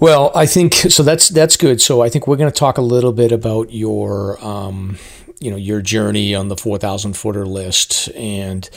Well, 0.00 0.32
I 0.34 0.46
think 0.46 0.74
so. 0.74 1.02
That's 1.02 1.28
that's 1.28 1.56
good. 1.56 1.80
So 1.80 2.00
I 2.00 2.08
think 2.08 2.26
we're 2.26 2.36
going 2.36 2.50
to 2.50 2.58
talk 2.58 2.78
a 2.78 2.82
little 2.82 3.12
bit 3.12 3.32
about 3.32 3.72
your, 3.72 4.42
um, 4.42 4.96
you 5.40 5.50
know, 5.50 5.56
your 5.56 5.82
journey 5.82 6.34
on 6.34 6.48
the 6.48 6.56
four 6.56 6.78
thousand 6.78 7.14
footer 7.14 7.44
list. 7.44 8.08
And 8.14 8.70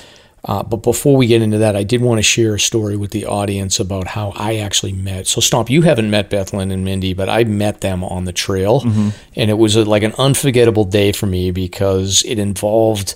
uh, 0.45 0.63
but 0.63 0.77
before 0.77 1.15
we 1.17 1.27
get 1.27 1.41
into 1.41 1.59
that, 1.59 1.75
I 1.75 1.83
did 1.83 2.01
want 2.01 2.17
to 2.19 2.23
share 2.23 2.55
a 2.55 2.59
story 2.59 2.95
with 2.97 3.11
the 3.11 3.25
audience 3.25 3.79
about 3.79 4.07
how 4.07 4.33
I 4.35 4.57
actually 4.57 4.93
met. 4.93 5.27
So 5.27 5.39
Stomp, 5.39 5.69
you 5.69 5.83
haven't 5.83 6.09
met 6.09 6.29
Beth 6.31 6.51
Lynn 6.53 6.71
and 6.71 6.83
Mindy, 6.83 7.13
but 7.13 7.29
I 7.29 7.43
met 7.43 7.81
them 7.81 8.03
on 8.03 8.25
the 8.25 8.33
trail, 8.33 8.81
and 9.35 9.49
it 9.51 9.57
was 9.57 9.75
a, 9.75 9.85
like 9.85 10.01
an 10.03 10.13
unforgettable 10.17 10.85
day 10.85 11.11
for 11.11 11.27
me 11.27 11.51
because 11.51 12.23
it 12.25 12.39
involved 12.39 13.13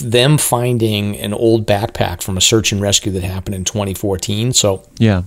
them 0.00 0.38
finding 0.38 1.16
an 1.18 1.32
old 1.34 1.66
backpack 1.66 2.22
from 2.22 2.36
a 2.36 2.40
search 2.40 2.72
and 2.72 2.80
rescue 2.80 3.10
that 3.12 3.22
happened 3.24 3.54
in 3.56 3.64
2014. 3.64 4.52
So 4.52 4.82
Yeah. 4.98 5.22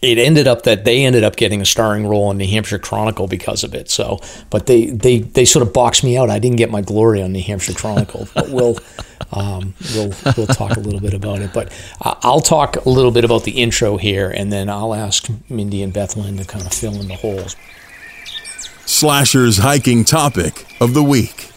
it 0.00 0.16
ended 0.18 0.46
up 0.46 0.62
that 0.62 0.84
they 0.84 1.04
ended 1.04 1.24
up 1.24 1.36
getting 1.36 1.60
a 1.60 1.66
starring 1.66 2.06
role 2.06 2.30
in 2.30 2.38
New 2.38 2.46
Hampshire 2.46 2.78
Chronicle 2.78 3.26
because 3.26 3.64
of 3.64 3.74
it. 3.74 3.90
So, 3.90 4.20
but 4.50 4.64
they 4.66 4.86
they 4.86 5.18
they 5.18 5.44
sort 5.44 5.66
of 5.66 5.72
boxed 5.74 6.02
me 6.04 6.16
out. 6.16 6.30
I 6.30 6.38
didn't 6.38 6.56
get 6.56 6.70
my 6.70 6.80
glory 6.80 7.22
on 7.22 7.32
New 7.32 7.42
Hampshire 7.42 7.74
Chronicle. 7.74 8.26
but 8.34 8.48
we'll 8.48 8.78
um, 9.34 9.74
we'll 9.94 10.12
we'll 10.36 10.46
talk 10.46 10.76
a 10.76 10.80
little 10.80 11.00
bit 11.00 11.14
about 11.14 11.40
it. 11.40 11.52
But 11.52 11.72
I'll 12.00 12.40
talk 12.40 12.76
a 12.76 12.88
little 12.88 13.10
bit 13.10 13.24
about 13.24 13.44
the 13.44 13.52
intro 13.62 13.96
here, 13.96 14.30
and 14.30 14.52
then 14.52 14.68
I'll 14.68 14.94
ask 14.94 15.28
Mindy 15.48 15.82
and 15.82 15.92
Beth 15.92 16.16
Lynn 16.16 16.36
to 16.38 16.44
kind 16.44 16.64
of 16.64 16.72
fill 16.72 16.94
in 17.00 17.08
the 17.08 17.16
holes. 17.16 17.56
Slasher's 18.86 19.58
hiking 19.58 20.04
topic 20.04 20.66
of 20.80 20.94
the 20.94 21.02
week. 21.02 21.50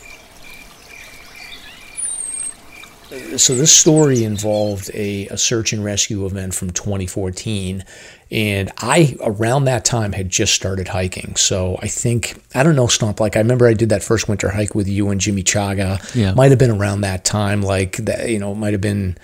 So 3.38 3.56
this 3.56 3.71
story 3.75 4.23
involved 4.23 4.89
a, 4.93 5.27
a 5.27 5.38
search 5.38 5.73
and 5.73 5.84
rescue 5.84 6.25
event 6.25 6.53
from 6.53 6.69
2014 6.71 7.84
and 8.32 8.71
i 8.80 9.15
around 9.21 9.65
that 9.65 9.86
time 9.86 10.12
had 10.13 10.30
just 10.30 10.53
started 10.53 10.88
hiking 10.88 11.36
so 11.36 11.77
i 11.82 11.88
think 11.88 12.41
i 12.56 12.63
don't 12.63 12.75
know 12.75 12.88
stomp 12.88 13.19
like 13.19 13.36
i 13.36 13.39
remember 13.39 13.67
i 13.67 13.73
did 13.73 13.89
that 13.89 14.03
first 14.03 14.27
winter 14.27 14.49
hike 14.49 14.73
with 14.75 14.88
you 14.88 15.10
and 15.10 15.21
jimmy 15.21 15.43
chaga 15.43 15.99
Yeah. 16.15 16.34
might 16.34 16.49
have 16.51 16.60
been 16.60 16.71
around 16.71 17.01
that 17.01 17.23
time 17.25 17.62
like 17.62 17.97
that 17.97 18.30
you 18.30 18.39
know 18.39 18.51
it 18.51 18.56
might 18.56 18.73
have 18.73 18.82
been 18.82 19.17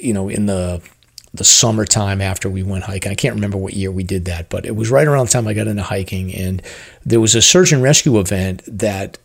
you 0.00 0.12
know 0.12 0.28
in 0.28 0.46
the 0.46 0.80
the 1.34 1.44
summertime 1.44 2.20
after 2.20 2.50
we 2.50 2.62
went 2.62 2.84
hiking. 2.84 3.10
I 3.10 3.14
can't 3.14 3.34
remember 3.34 3.56
what 3.56 3.72
year 3.72 3.90
we 3.90 4.04
did 4.04 4.26
that, 4.26 4.50
but 4.50 4.66
it 4.66 4.76
was 4.76 4.90
right 4.90 5.06
around 5.08 5.28
the 5.28 5.32
time 5.32 5.48
I 5.48 5.54
got 5.54 5.66
into 5.66 5.82
hiking. 5.82 6.30
And 6.34 6.60
there 7.06 7.20
was 7.20 7.34
a 7.34 7.40
search 7.40 7.72
and 7.72 7.82
rescue 7.82 8.18
event 8.20 8.60
that 8.66 9.16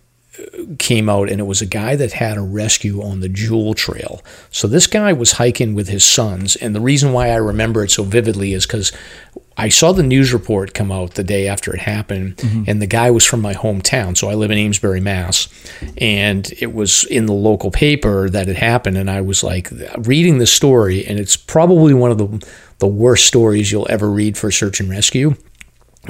came 0.79 1.09
out 1.09 1.29
and 1.29 1.39
it 1.39 1.45
was 1.45 1.61
a 1.61 1.65
guy 1.65 1.95
that 1.95 2.13
had 2.13 2.37
a 2.37 2.41
rescue 2.41 3.01
on 3.01 3.19
the 3.19 3.29
Jewell 3.29 3.73
Trail. 3.73 4.21
So 4.51 4.67
this 4.67 4.87
guy 4.87 5.13
was 5.13 5.33
hiking 5.33 5.73
with 5.73 5.87
his 5.87 6.03
sons 6.03 6.55
and 6.55 6.75
the 6.75 6.81
reason 6.81 7.13
why 7.13 7.29
I 7.29 7.35
remember 7.35 7.83
it 7.83 7.91
so 7.91 8.03
vividly 8.03 8.53
is 8.53 8.65
cuz 8.65 8.91
I 9.59 9.69
saw 9.69 9.91
the 9.91 10.03
news 10.03 10.33
report 10.33 10.75
come 10.75 10.91
out 10.91 11.15
the 11.15 11.23
day 11.23 11.47
after 11.47 11.73
it 11.73 11.81
happened 11.81 12.37
mm-hmm. 12.37 12.63
and 12.67 12.79
the 12.81 12.87
guy 12.87 13.09
was 13.09 13.25
from 13.25 13.41
my 13.41 13.55
hometown. 13.55 14.15
So 14.15 14.29
I 14.29 14.35
live 14.35 14.51
in 14.51 14.57
Amesbury, 14.57 15.01
Mass. 15.01 15.47
And 15.97 16.53
it 16.59 16.73
was 16.73 17.05
in 17.05 17.25
the 17.25 17.33
local 17.33 17.71
paper 17.71 18.29
that 18.29 18.47
it 18.47 18.57
happened 18.57 18.97
and 18.97 19.09
I 19.09 19.21
was 19.21 19.43
like 19.43 19.69
reading 19.97 20.37
the 20.37 20.45
story 20.45 21.05
and 21.05 21.19
it's 21.19 21.35
probably 21.35 21.93
one 21.93 22.11
of 22.11 22.17
the 22.17 22.47
the 22.79 22.87
worst 22.87 23.25
stories 23.25 23.71
you'll 23.71 23.87
ever 23.89 24.09
read 24.09 24.37
for 24.37 24.51
search 24.51 24.79
and 24.79 24.89
rescue. 24.89 25.35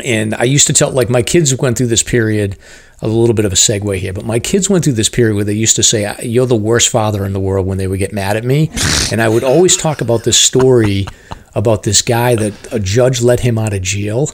And 0.04 0.36
I 0.36 0.44
used 0.44 0.68
to 0.68 0.74
tell, 0.74 0.92
like, 0.92 1.10
my 1.10 1.22
kids 1.22 1.56
went 1.56 1.78
through 1.78 1.88
this 1.88 2.04
period, 2.04 2.58
a 3.02 3.08
little 3.08 3.36
bit 3.36 3.46
of 3.46 3.54
a 3.54 3.56
segue 3.56 3.98
here, 3.98 4.14
but 4.14 4.26
my 4.26 4.40
kids 4.40 4.70
went 4.70 4.84
through 4.84 4.94
this 4.94 5.10
period 5.10 5.36
where 5.36 5.44
they 5.44 5.54
used 5.54 5.76
to 5.76 5.84
say, 5.84 6.16
You're 6.24 6.46
the 6.46 6.56
worst 6.56 6.90
father 6.90 7.26
in 7.26 7.34
the 7.34 7.40
world 7.40 7.68
when 7.68 7.78
they 7.78 7.88
would 7.88 8.00
get 8.00 8.14
mad 8.14 8.38
at 8.38 8.44
me. 8.44 8.72
And 9.10 9.22
I 9.22 9.30
would 9.30 9.44
always 9.44 9.78
talk 9.78 10.02
about 10.02 10.26
this 10.26 10.38
story 10.38 11.08
about 11.56 11.84
this 11.84 12.02
guy 12.02 12.36
that 12.36 12.74
a 12.74 12.80
judge 12.80 13.22
let 13.22 13.40
him 13.40 13.58
out 13.58 13.74
of 13.74 13.82
jail 13.82 14.30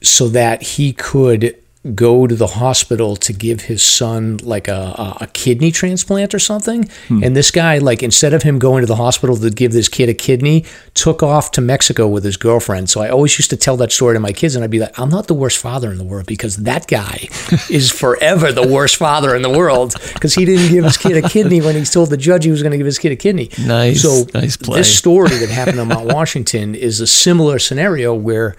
so 0.00 0.28
that 0.28 0.62
he 0.62 0.92
could 0.92 1.56
go 1.94 2.26
to 2.26 2.34
the 2.34 2.46
hospital 2.46 3.16
to 3.16 3.32
give 3.32 3.62
his 3.62 3.82
son 3.82 4.36
like 4.42 4.68
a, 4.68 5.16
a, 5.18 5.26
kidney 5.32 5.70
transplant 5.70 6.34
or 6.34 6.38
something. 6.38 6.86
Hmm. 7.08 7.24
And 7.24 7.34
this 7.34 7.50
guy 7.50 7.78
like 7.78 8.02
instead 8.02 8.34
of 8.34 8.42
him 8.42 8.58
going 8.58 8.82
to 8.82 8.86
the 8.86 8.96
hospital 8.96 9.34
to 9.34 9.48
give 9.48 9.72
this 9.72 9.88
kid 9.88 10.10
a 10.10 10.14
kidney 10.14 10.66
took 10.92 11.22
off 11.22 11.52
to 11.52 11.62
mexico 11.62 12.06
with 12.06 12.22
his 12.22 12.36
girlfriend. 12.36 12.90
So 12.90 13.00
i 13.00 13.08
always 13.08 13.38
used 13.38 13.48
to 13.50 13.56
tell 13.56 13.78
that 13.78 13.92
story 13.92 14.14
to 14.14 14.20
my 14.20 14.32
kids 14.32 14.54
and 14.54 14.62
i'd 14.62 14.70
be 14.70 14.78
like 14.78 14.98
i'm 14.98 15.08
not 15.08 15.26
the 15.26 15.34
worst 15.34 15.56
father 15.56 15.90
in 15.90 15.96
the 15.96 16.04
world 16.04 16.26
because 16.26 16.56
that 16.58 16.86
guy 16.86 17.28
is 17.70 17.90
forever 17.90 18.52
the 18.52 18.66
worst 18.68 18.96
father 18.96 19.34
in 19.34 19.40
the 19.40 19.50
world 19.50 19.94
because 20.12 20.34
he 20.34 20.44
didn't 20.44 20.70
give 20.70 20.84
his 20.84 20.98
kid 20.98 21.16
a 21.16 21.26
kidney 21.26 21.62
when 21.62 21.74
he 21.74 21.84
told 21.84 22.10
the 22.10 22.18
judge 22.18 22.44
he 22.44 22.50
was 22.50 22.62
going 22.62 22.72
to 22.72 22.78
give 22.78 22.86
his 22.86 22.98
kid 22.98 23.12
a 23.12 23.16
kidney. 23.16 23.48
Nice, 23.58 24.02
so 24.02 24.26
nice 24.34 24.58
play. 24.58 24.80
this 24.80 24.98
story 24.98 25.30
that 25.30 25.48
happened 25.48 25.78
in 25.78 25.88
mount 25.88 26.06
washington 26.14 26.74
is 26.74 27.00
a 27.00 27.06
similar 27.06 27.58
scenario 27.58 28.12
where 28.12 28.54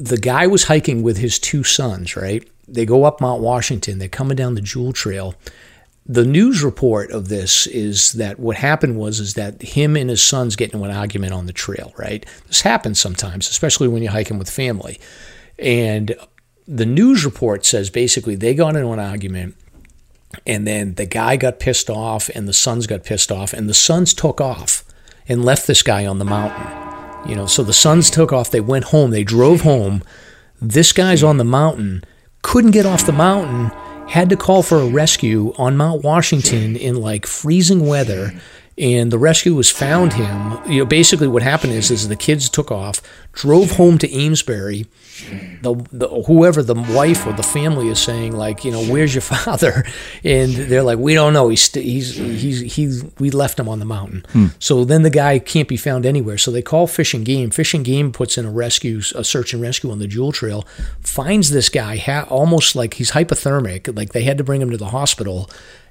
the 0.00 0.16
guy 0.16 0.46
was 0.46 0.64
hiking 0.64 1.02
with 1.02 1.18
his 1.18 1.38
two 1.38 1.62
sons, 1.62 2.16
right? 2.16 2.48
They 2.66 2.86
go 2.86 3.04
up 3.04 3.20
Mount 3.20 3.42
Washington, 3.42 3.98
they're 3.98 4.08
coming 4.08 4.36
down 4.36 4.54
the 4.54 4.62
Jewell 4.62 4.94
Trail. 4.94 5.34
The 6.06 6.24
news 6.24 6.64
report 6.64 7.10
of 7.10 7.28
this 7.28 7.66
is 7.66 8.14
that 8.14 8.40
what 8.40 8.56
happened 8.56 8.96
was 8.96 9.20
is 9.20 9.34
that 9.34 9.60
him 9.60 9.96
and 9.96 10.08
his 10.08 10.22
sons 10.22 10.56
get 10.56 10.72
into 10.72 10.84
an 10.84 10.90
argument 10.90 11.34
on 11.34 11.46
the 11.46 11.52
trail, 11.52 11.92
right? 11.98 12.24
This 12.46 12.62
happens 12.62 12.98
sometimes, 12.98 13.48
especially 13.48 13.88
when 13.88 14.02
you're 14.02 14.10
hiking 14.10 14.38
with 14.38 14.48
family. 14.48 14.98
And 15.58 16.16
the 16.66 16.86
news 16.86 17.24
report 17.24 17.66
says 17.66 17.90
basically 17.90 18.34
they 18.34 18.54
got 18.54 18.76
into 18.76 18.90
an 18.90 18.98
argument 18.98 19.54
and 20.46 20.66
then 20.66 20.94
the 20.94 21.06
guy 21.06 21.36
got 21.36 21.60
pissed 21.60 21.90
off 21.90 22.30
and 22.34 22.48
the 22.48 22.54
sons 22.54 22.86
got 22.86 23.04
pissed 23.04 23.30
off 23.30 23.52
and 23.52 23.68
the 23.68 23.74
sons 23.74 24.14
took 24.14 24.40
off 24.40 24.82
and 25.28 25.44
left 25.44 25.66
this 25.66 25.82
guy 25.82 26.06
on 26.06 26.18
the 26.18 26.24
mountain. 26.24 26.79
You 27.26 27.36
know, 27.36 27.46
so 27.46 27.62
the 27.62 27.72
sons 27.72 28.10
took 28.10 28.32
off, 28.32 28.50
they 28.50 28.60
went 28.60 28.86
home, 28.86 29.10
they 29.10 29.24
drove 29.24 29.60
home. 29.60 30.02
This 30.60 30.92
guy's 30.92 31.22
on 31.22 31.36
the 31.36 31.44
mountain, 31.44 32.02
couldn't 32.42 32.72
get 32.72 32.86
off 32.86 33.06
the 33.06 33.12
mountain, 33.12 33.66
had 34.08 34.28
to 34.30 34.36
call 34.36 34.62
for 34.62 34.78
a 34.78 34.88
rescue 34.88 35.52
on 35.56 35.76
Mount 35.76 36.02
Washington 36.02 36.76
in 36.76 36.96
like 36.96 37.26
freezing 37.26 37.86
weather. 37.86 38.32
And 38.80 39.12
the 39.12 39.18
rescuers 39.18 39.70
found 39.70 40.14
him. 40.14 40.58
You 40.66 40.80
know, 40.80 40.84
basically 40.86 41.28
what 41.28 41.42
happened 41.42 41.74
is, 41.74 41.90
is 41.90 42.08
the 42.08 42.16
kids 42.16 42.48
took 42.48 42.70
off, 42.70 43.02
drove 43.32 43.72
home 43.72 43.98
to 43.98 44.10
Amesbury. 44.10 44.86
The, 45.60 45.74
the 45.92 46.08
whoever 46.08 46.62
the 46.62 46.74
wife 46.74 47.26
or 47.26 47.34
the 47.34 47.42
family 47.42 47.88
is 47.88 47.98
saying 47.98 48.34
like, 48.34 48.64
you 48.64 48.70
know, 48.70 48.82
where's 48.84 49.14
your 49.14 49.20
father? 49.36 49.84
And 50.24 50.54
they're 50.54 50.82
like, 50.82 50.98
we 50.98 51.12
don't 51.12 51.34
know. 51.34 51.50
He's 51.50 51.64
st- 51.64 51.84
he's 51.84 52.16
he's 52.16 52.60
he's 52.74 53.04
we 53.18 53.30
left 53.30 53.60
him 53.60 53.68
on 53.68 53.80
the 53.80 53.84
mountain. 53.84 54.24
Hmm. 54.32 54.46
So 54.58 54.86
then 54.86 55.02
the 55.02 55.10
guy 55.10 55.38
can't 55.38 55.68
be 55.68 55.76
found 55.76 56.06
anywhere. 56.06 56.38
So 56.38 56.50
they 56.50 56.62
call 56.62 56.86
Fish 56.86 57.12
and 57.12 57.26
Game. 57.26 57.50
Fish 57.50 57.74
and 57.74 57.84
Game 57.84 58.12
puts 58.12 58.38
in 58.38 58.46
a 58.46 58.50
rescue, 58.50 59.02
a 59.14 59.22
search 59.22 59.52
and 59.52 59.60
rescue 59.60 59.90
on 59.90 59.98
the 59.98 60.06
Jewell 60.06 60.32
Trail, 60.32 60.66
finds 61.00 61.50
this 61.50 61.68
guy 61.68 61.98
ha- 61.98 62.26
almost 62.30 62.74
like 62.74 62.94
he's 62.94 63.10
hypothermic. 63.10 63.94
Like 63.94 64.14
they 64.14 64.22
had 64.22 64.38
to 64.38 64.44
bring 64.44 64.62
him 64.62 64.70
to 64.70 64.78
the 64.78 64.88
hospital 64.88 65.50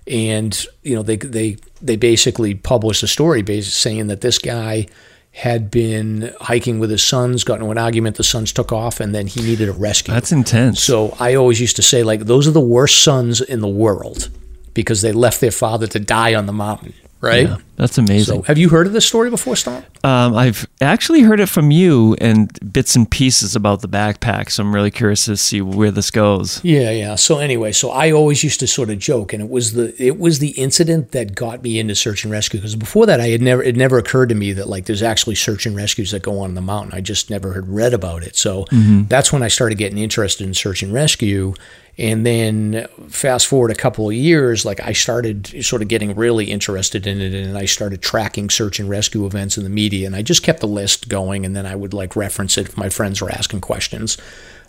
and 0.10 0.66
you 0.84 0.96
know 0.96 1.04
they 1.04 1.18
they 1.18 1.58
they 1.82 1.96
basically 1.96 2.56
published 2.56 3.04
a 3.04 3.08
story 3.08 3.44
saying 3.62 4.08
that 4.08 4.22
this 4.22 4.38
guy 4.38 4.88
had 5.32 5.70
been 5.70 6.34
hiking 6.42 6.80
with 6.80 6.90
his 6.90 7.04
sons, 7.04 7.44
got 7.44 7.60
into 7.60 7.70
an 7.70 7.78
argument, 7.78 8.18
the 8.18 8.24
sons 8.24 8.52
took 8.52 8.72
off, 8.72 9.00
and 9.00 9.14
then 9.14 9.28
he 9.28 9.42
needed 9.42 9.70
a 9.70 9.72
rescue. 9.72 10.14
That's 10.14 10.32
intense. 10.32 10.82
so 10.82 11.16
I 11.20 11.36
always 11.36 11.62
used 11.62 11.76
to 11.76 11.84
say 11.84 12.04
like 12.04 12.22
those 12.22 12.48
are 12.48 12.52
the 12.52 12.60
worst 12.60 13.04
sons 13.04 13.40
in 13.40 13.62
the 13.62 13.68
world 13.68 14.30
because 14.74 15.02
they 15.02 15.12
left 15.12 15.40
their 15.40 15.52
father 15.52 15.88
to 15.88 16.00
die 16.00 16.34
on 16.34 16.46
the 16.46 16.54
mountain, 16.54 16.94
right? 17.22 17.48
Yeah. 17.48 17.58
That's 17.80 17.98
amazing. 17.98 18.36
So, 18.36 18.42
have 18.42 18.58
you 18.58 18.68
heard 18.68 18.88
of 18.88 18.94
this 18.94 19.06
story 19.06 19.30
before, 19.30 19.56
Stomp? 19.56 19.86
Um, 20.04 20.36
I've 20.36 20.68
actually 20.82 21.22
heard 21.22 21.40
it 21.40 21.48
from 21.48 21.72
you 21.72 22.16
and 22.20 22.52
bits 22.74 22.94
and 22.94 23.10
pieces 23.10 23.56
about 23.56 23.82
the 23.82 23.88
backpack, 23.88 24.52
so 24.52 24.64
I'm 24.64 24.76
really 24.76 24.92
curious 24.92 25.24
to 25.26 25.38
see 25.38 25.62
where 25.62 25.90
this 25.90 26.12
goes. 26.12 26.62
Yeah, 26.64 26.92
yeah. 26.92 27.16
So 27.16 27.38
anyway, 27.38 27.72
so 27.72 27.90
I 27.92 28.12
always 28.12 28.44
used 28.44 28.60
to 28.60 28.68
sort 28.68 28.90
of 28.90 29.00
joke, 29.00 29.32
and 29.32 29.42
it 29.42 29.50
was 29.50 29.74
the 29.74 29.96
it 30.02 30.20
was 30.20 30.40
the 30.40 30.50
incident 30.52 31.12
that 31.12 31.36
got 31.36 31.64
me 31.64 31.80
into 31.80 31.96
search 31.96 32.26
and 32.26 32.34
rescue 32.34 32.60
because 32.60 32.76
before 32.76 33.06
that, 33.06 33.22
I 33.22 33.28
had 33.28 33.42
never 33.42 33.64
it 33.64 33.78
never 33.78 33.98
occurred 33.98 34.28
to 34.30 34.36
me 34.36 34.52
that 34.54 34.68
like 34.68 34.86
there's 34.86 35.04
actually 35.04 35.36
search 35.36 35.66
and 35.66 35.74
rescues 35.74 36.12
that 36.12 36.22
go 36.22 36.40
on 36.40 36.50
in 36.50 36.56
the 36.56 36.62
mountain. 36.62 36.94
I 36.94 37.00
just 37.00 37.30
never 37.30 37.54
had 37.54 37.70
read 37.70 37.94
about 37.94 38.24
it. 38.24 38.36
So 38.36 38.66
that's 39.08 39.32
when 39.32 39.42
I 39.42 39.48
started 39.48 39.78
getting 39.78 40.00
interested 40.00 40.46
in 40.46 40.54
search 40.54 40.84
and 40.84 40.94
rescue. 40.94 41.54
And 42.00 42.26
then 42.26 42.88
fast 43.10 43.48
forward 43.48 43.72
a 43.72 43.76
couple 43.76 44.08
of 44.08 44.16
years, 44.16 44.64
like 44.64 44.80
I 44.80 44.94
started 44.94 45.66
sort 45.66 45.82
of 45.82 45.90
getting 45.90 46.16
really 46.16 46.46
interested 46.46 47.06
in 47.06 47.20
it, 47.20 47.34
and 47.34 47.58
I 47.58 47.66
started 47.66 48.02
tracking 48.02 48.50
search 48.50 48.80
and 48.80 48.90
rescue 48.90 49.26
events 49.26 49.58
in 49.58 49.66
the 49.66 49.70
media, 49.70 50.08
and 50.08 50.16
I 50.16 50.22
just 50.22 50.42
kept 50.42 50.62
the 50.62 50.68
list 50.68 51.10
going, 51.10 51.46
and 51.46 51.58
then 51.58 51.66
I 51.66 51.76
would 51.76 51.94
like 51.94 52.16
reference 52.16 52.58
it 52.58 52.70
if 52.70 52.78
my 52.78 52.88
friends 52.88 53.22
were 53.22 53.30
asking 53.30 53.60
questions. 53.60 54.18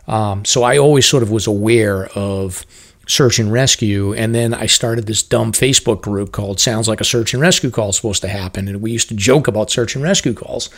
Um, 0.09 0.45
so 0.45 0.64
I 0.64 0.76
always 0.76 1.07
sort 1.07 1.22
of 1.22 1.31
was 1.31 1.47
aware 1.47 2.07
of 2.16 2.66
search 3.07 3.39
and 3.39 3.53
rescue, 3.53 4.12
and 4.12 4.35
then 4.35 4.53
I 4.53 4.66
started 4.66 5.07
this 5.07 5.22
dumb 5.22 5.53
Facebook 5.53 6.03
group 6.03 6.33
called 6.33 6.59
"Sounds 6.59 6.89
Like 6.89 7.01
a 7.01 7.05
Search 7.05 7.33
and 7.33 7.41
Rescue 7.41 7.70
Call 7.70 7.91
is 7.91 7.97
Supposed 7.97 8.22
to 8.22 8.28
Happen," 8.28 8.66
and 8.66 8.83
we 8.83 8.91
used 8.91 9.09
to 9.09 9.14
joke 9.14 9.47
about 9.47 9.70
search 9.70 9.95
and 9.95 10.03
rescue 10.03 10.35
calls. 10.35 10.68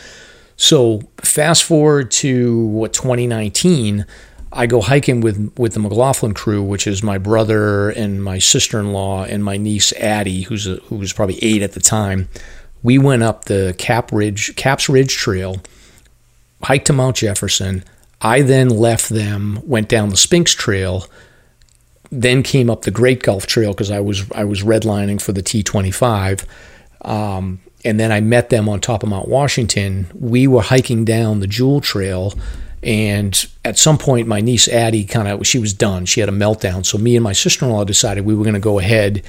So 0.57 1.01
fast 1.23 1.65
forward 1.65 2.11
to 2.11 2.67
what 2.67 2.93
2019, 2.93 4.05
I 4.53 4.67
go 4.67 4.81
hiking 4.81 5.21
with 5.21 5.53
with 5.57 5.75
the 5.75 5.81
McLaughlin 5.81 6.35
crew, 6.35 6.63
which 6.63 6.87
is 6.87 7.03
my 7.03 7.19
brother 7.19 7.91
and 7.91 8.23
my 8.23 8.39
sister 8.39 8.79
in 8.79 8.93
law 8.93 9.25
and 9.25 9.43
my 9.45 9.57
niece 9.57 9.93
Addie, 9.95 10.43
who's 10.43 10.67
a, 10.67 10.77
who 10.77 10.97
was 10.97 11.13
probably 11.13 11.43
eight 11.43 11.63
at 11.63 11.73
the 11.73 11.81
time. 11.81 12.29
We 12.83 12.99
went 12.99 13.23
up 13.23 13.47
the 13.47 13.75
Cap 13.79 14.13
Ridge 14.13 14.55
Caps 14.57 14.89
Ridge 14.89 15.17
Trail, 15.17 15.63
hiked 16.63 16.87
to 16.89 16.93
Mount 16.93 17.17
Jefferson. 17.17 17.85
I 18.21 18.43
then 18.43 18.69
left 18.69 19.09
them, 19.09 19.61
went 19.65 19.89
down 19.89 20.11
the 20.11 20.17
Sphinx 20.17 20.53
Trail, 20.53 21.07
then 22.11 22.43
came 22.43 22.71
up 22.71 22.83
the 22.83 22.91
Great 22.91 23.23
Gulf 23.23 23.47
Trail 23.47 23.73
because 23.73 23.91
I 23.91 24.01
was 24.01 24.31
I 24.33 24.45
was 24.45 24.63
redlining 24.63 25.21
for 25.21 25.33
the 25.33 25.43
T25. 25.43 26.45
Um, 27.03 27.61
and 27.85 27.99
then 27.99 28.13
I 28.13 28.21
met 28.21 28.51
them 28.51 28.69
on 28.69 28.81
top 28.81 29.03
of 29.03 29.09
Mount 29.09 29.29
Washington. 29.29 30.09
We 30.15 30.47
were 30.47 30.63
hiking 30.63 31.05
down 31.05 31.41
the 31.41 31.49
Jewell 31.49 31.81
Trail, 31.81 32.33
and 32.83 33.47
at 33.65 33.79
some 33.79 33.97
point, 33.97 34.27
my 34.27 34.41
niece 34.41 34.67
Addie 34.69 35.05
kind 35.05 35.29
of 35.29 35.47
she 35.47 35.59
was 35.59 35.73
done. 35.73 36.05
She 36.05 36.21
had 36.21 36.29
a 36.29 36.33
meltdown. 36.33 36.85
So 36.85 36.99
me 36.99 37.17
and 37.17 37.23
my 37.23 37.33
sister-in-law 37.33 37.85
decided 37.85 38.25
we 38.25 38.35
were 38.35 38.45
going 38.45 38.55
to 38.55 38.61
go 38.61 38.79
ahead, 38.79 39.23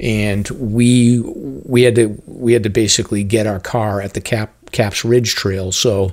and 0.00 0.48
we 0.50 1.20
we 1.20 1.82
had 1.82 1.94
to 1.96 2.22
we 2.26 2.54
had 2.54 2.62
to 2.62 2.70
basically 2.70 3.22
get 3.22 3.46
our 3.46 3.60
car 3.60 4.00
at 4.00 4.14
the 4.14 4.20
Cap 4.20 4.54
Caps 4.72 5.04
Ridge 5.04 5.34
Trail. 5.34 5.70
So 5.70 6.12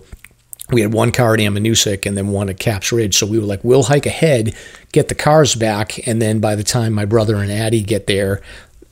we 0.71 0.81
had 0.81 0.93
one 0.93 1.11
car 1.11 1.33
at 1.33 1.39
Ammonoosuc 1.39 2.05
and 2.05 2.17
then 2.17 2.29
one 2.29 2.49
at 2.49 2.59
Caps 2.59 2.91
Ridge. 2.91 3.17
So 3.17 3.25
we 3.25 3.39
were 3.39 3.45
like, 3.45 3.63
we'll 3.63 3.83
hike 3.83 4.05
ahead, 4.05 4.55
get 4.91 5.09
the 5.09 5.15
cars 5.15 5.55
back, 5.55 6.07
and 6.07 6.21
then 6.21 6.39
by 6.39 6.55
the 6.55 6.63
time 6.63 6.93
my 6.93 7.05
brother 7.05 7.35
and 7.37 7.51
Addie 7.51 7.81
get 7.81 8.07
there, 8.07 8.41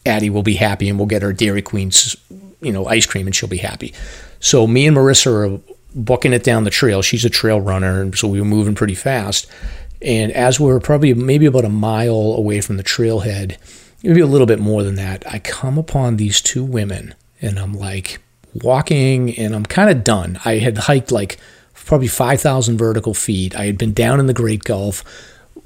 Addie 0.06 0.30
will 0.30 0.43
be 0.43 0.56
happy 0.56 0.89
and 0.89 0.97
we'll 0.97 1.08
get 1.08 1.22
her 1.22 1.34
Dairy 1.34 1.62
Queen's, 1.62 2.16
you 2.62 2.72
know, 2.72 2.86
ice 2.86 3.06
cream 3.06 3.28
and 3.28 3.36
she'll 3.36 3.50
be 3.50 3.58
happy. 3.58 3.93
So 4.39 4.68
me 4.68 4.88
and 4.88 4.97
Marissa 4.97 5.58
are 5.58 5.62
booking 5.96 6.34
it 6.34 6.44
down 6.44 6.64
the 6.64 6.70
trail. 6.70 7.02
She's 7.02 7.26
a 7.26 7.30
trail 7.30 7.60
runner, 7.62 8.02
and 8.02 8.18
so 8.18 8.28
we 8.28 8.40
were 8.40 8.46
moving 8.46 8.76
pretty 8.76 8.96
fast. 8.96 9.48
And 10.02 10.32
as 10.32 10.60
we 10.60 10.68
were 10.68 10.80
probably 10.80 11.14
maybe 11.14 11.46
about 11.46 11.66
a 11.66 11.70
mile 11.70 12.34
away 12.38 12.62
from 12.62 12.78
the 12.78 12.84
trailhead, 12.84 13.58
maybe 14.04 14.22
a 14.22 14.28
little 14.28 14.48
bit 14.48 14.60
more 14.60 14.84
than 14.84 14.96
that, 14.96 15.24
I 15.32 15.40
come 15.40 15.78
upon 15.78 16.18
these 16.18 16.42
two 16.42 16.64
women 16.64 17.16
and 17.42 17.60
I'm 17.60 17.74
like 17.74 18.22
walking 18.54 19.38
and 19.38 19.54
I'm 19.54 19.66
kind 19.66 19.90
of 19.90 20.04
done. 20.04 20.40
I 20.46 20.60
had 20.60 20.78
hiked 20.78 21.12
like 21.12 21.38
probably 21.74 22.08
5,000 22.08 22.78
vertical 22.78 23.14
feet. 23.14 23.56
I 23.56 23.66
had 23.66 23.78
been 23.78 23.94
down 23.94 24.20
in 24.20 24.28
the 24.28 24.34
Great 24.34 24.64
Gulf, 24.64 25.04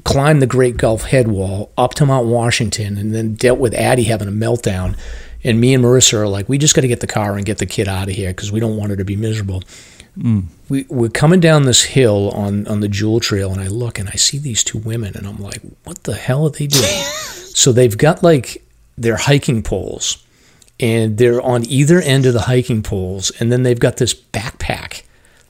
climbed 0.03 0.41
the 0.41 0.47
Great 0.47 0.77
Gulf 0.77 1.03
head 1.03 1.27
wall 1.27 1.71
up 1.77 1.93
to 1.95 2.05
Mount 2.05 2.27
Washington, 2.27 2.97
and 2.97 3.13
then 3.13 3.35
dealt 3.35 3.59
with 3.59 3.73
Addie 3.73 4.03
having 4.03 4.27
a 4.27 4.31
meltdown. 4.31 4.97
And 5.43 5.59
me 5.59 5.73
and 5.73 5.83
Marissa 5.83 6.13
are 6.13 6.27
like, 6.27 6.47
we 6.47 6.57
just 6.57 6.75
got 6.75 6.81
to 6.81 6.87
get 6.87 7.01
the 7.01 7.07
car 7.07 7.35
and 7.35 7.45
get 7.45 7.57
the 7.57 7.65
kid 7.65 7.89
out 7.89 8.07
of 8.07 8.15
here 8.15 8.29
because 8.29 8.51
we 8.51 8.61
don't 8.61 8.77
want 8.77 8.91
her 8.91 8.95
to 8.95 9.03
be 9.03 9.17
miserable. 9.17 9.63
We, 10.69 10.85
we're 10.89 11.09
coming 11.09 11.39
down 11.39 11.63
this 11.63 11.83
hill 11.83 12.29
on, 12.31 12.67
on 12.67 12.79
the 12.81 12.87
Jewell 12.87 13.19
Trail, 13.19 13.51
and 13.51 13.61
I 13.61 13.67
look 13.67 13.99
and 13.99 14.09
I 14.09 14.13
see 14.15 14.37
these 14.37 14.63
two 14.63 14.77
women, 14.77 15.15
and 15.15 15.25
I'm 15.27 15.41
like, 15.41 15.61
what 15.83 16.03
the 16.03 16.15
hell 16.15 16.45
are 16.45 16.51
they 16.51 16.67
doing? 16.67 16.83
so 16.83 17.71
they've 17.71 17.97
got 17.97 18.23
like 18.23 18.63
their 18.97 19.17
hiking 19.17 19.63
poles, 19.63 20.23
and 20.79 21.17
they're 21.17 21.41
on 21.41 21.65
either 21.65 21.99
end 22.01 22.25
of 22.25 22.33
the 22.33 22.41
hiking 22.41 22.83
poles, 22.83 23.31
and 23.39 23.51
then 23.51 23.63
they've 23.63 23.79
got 23.79 23.97
this 23.97 24.13
backpack 24.13 25.03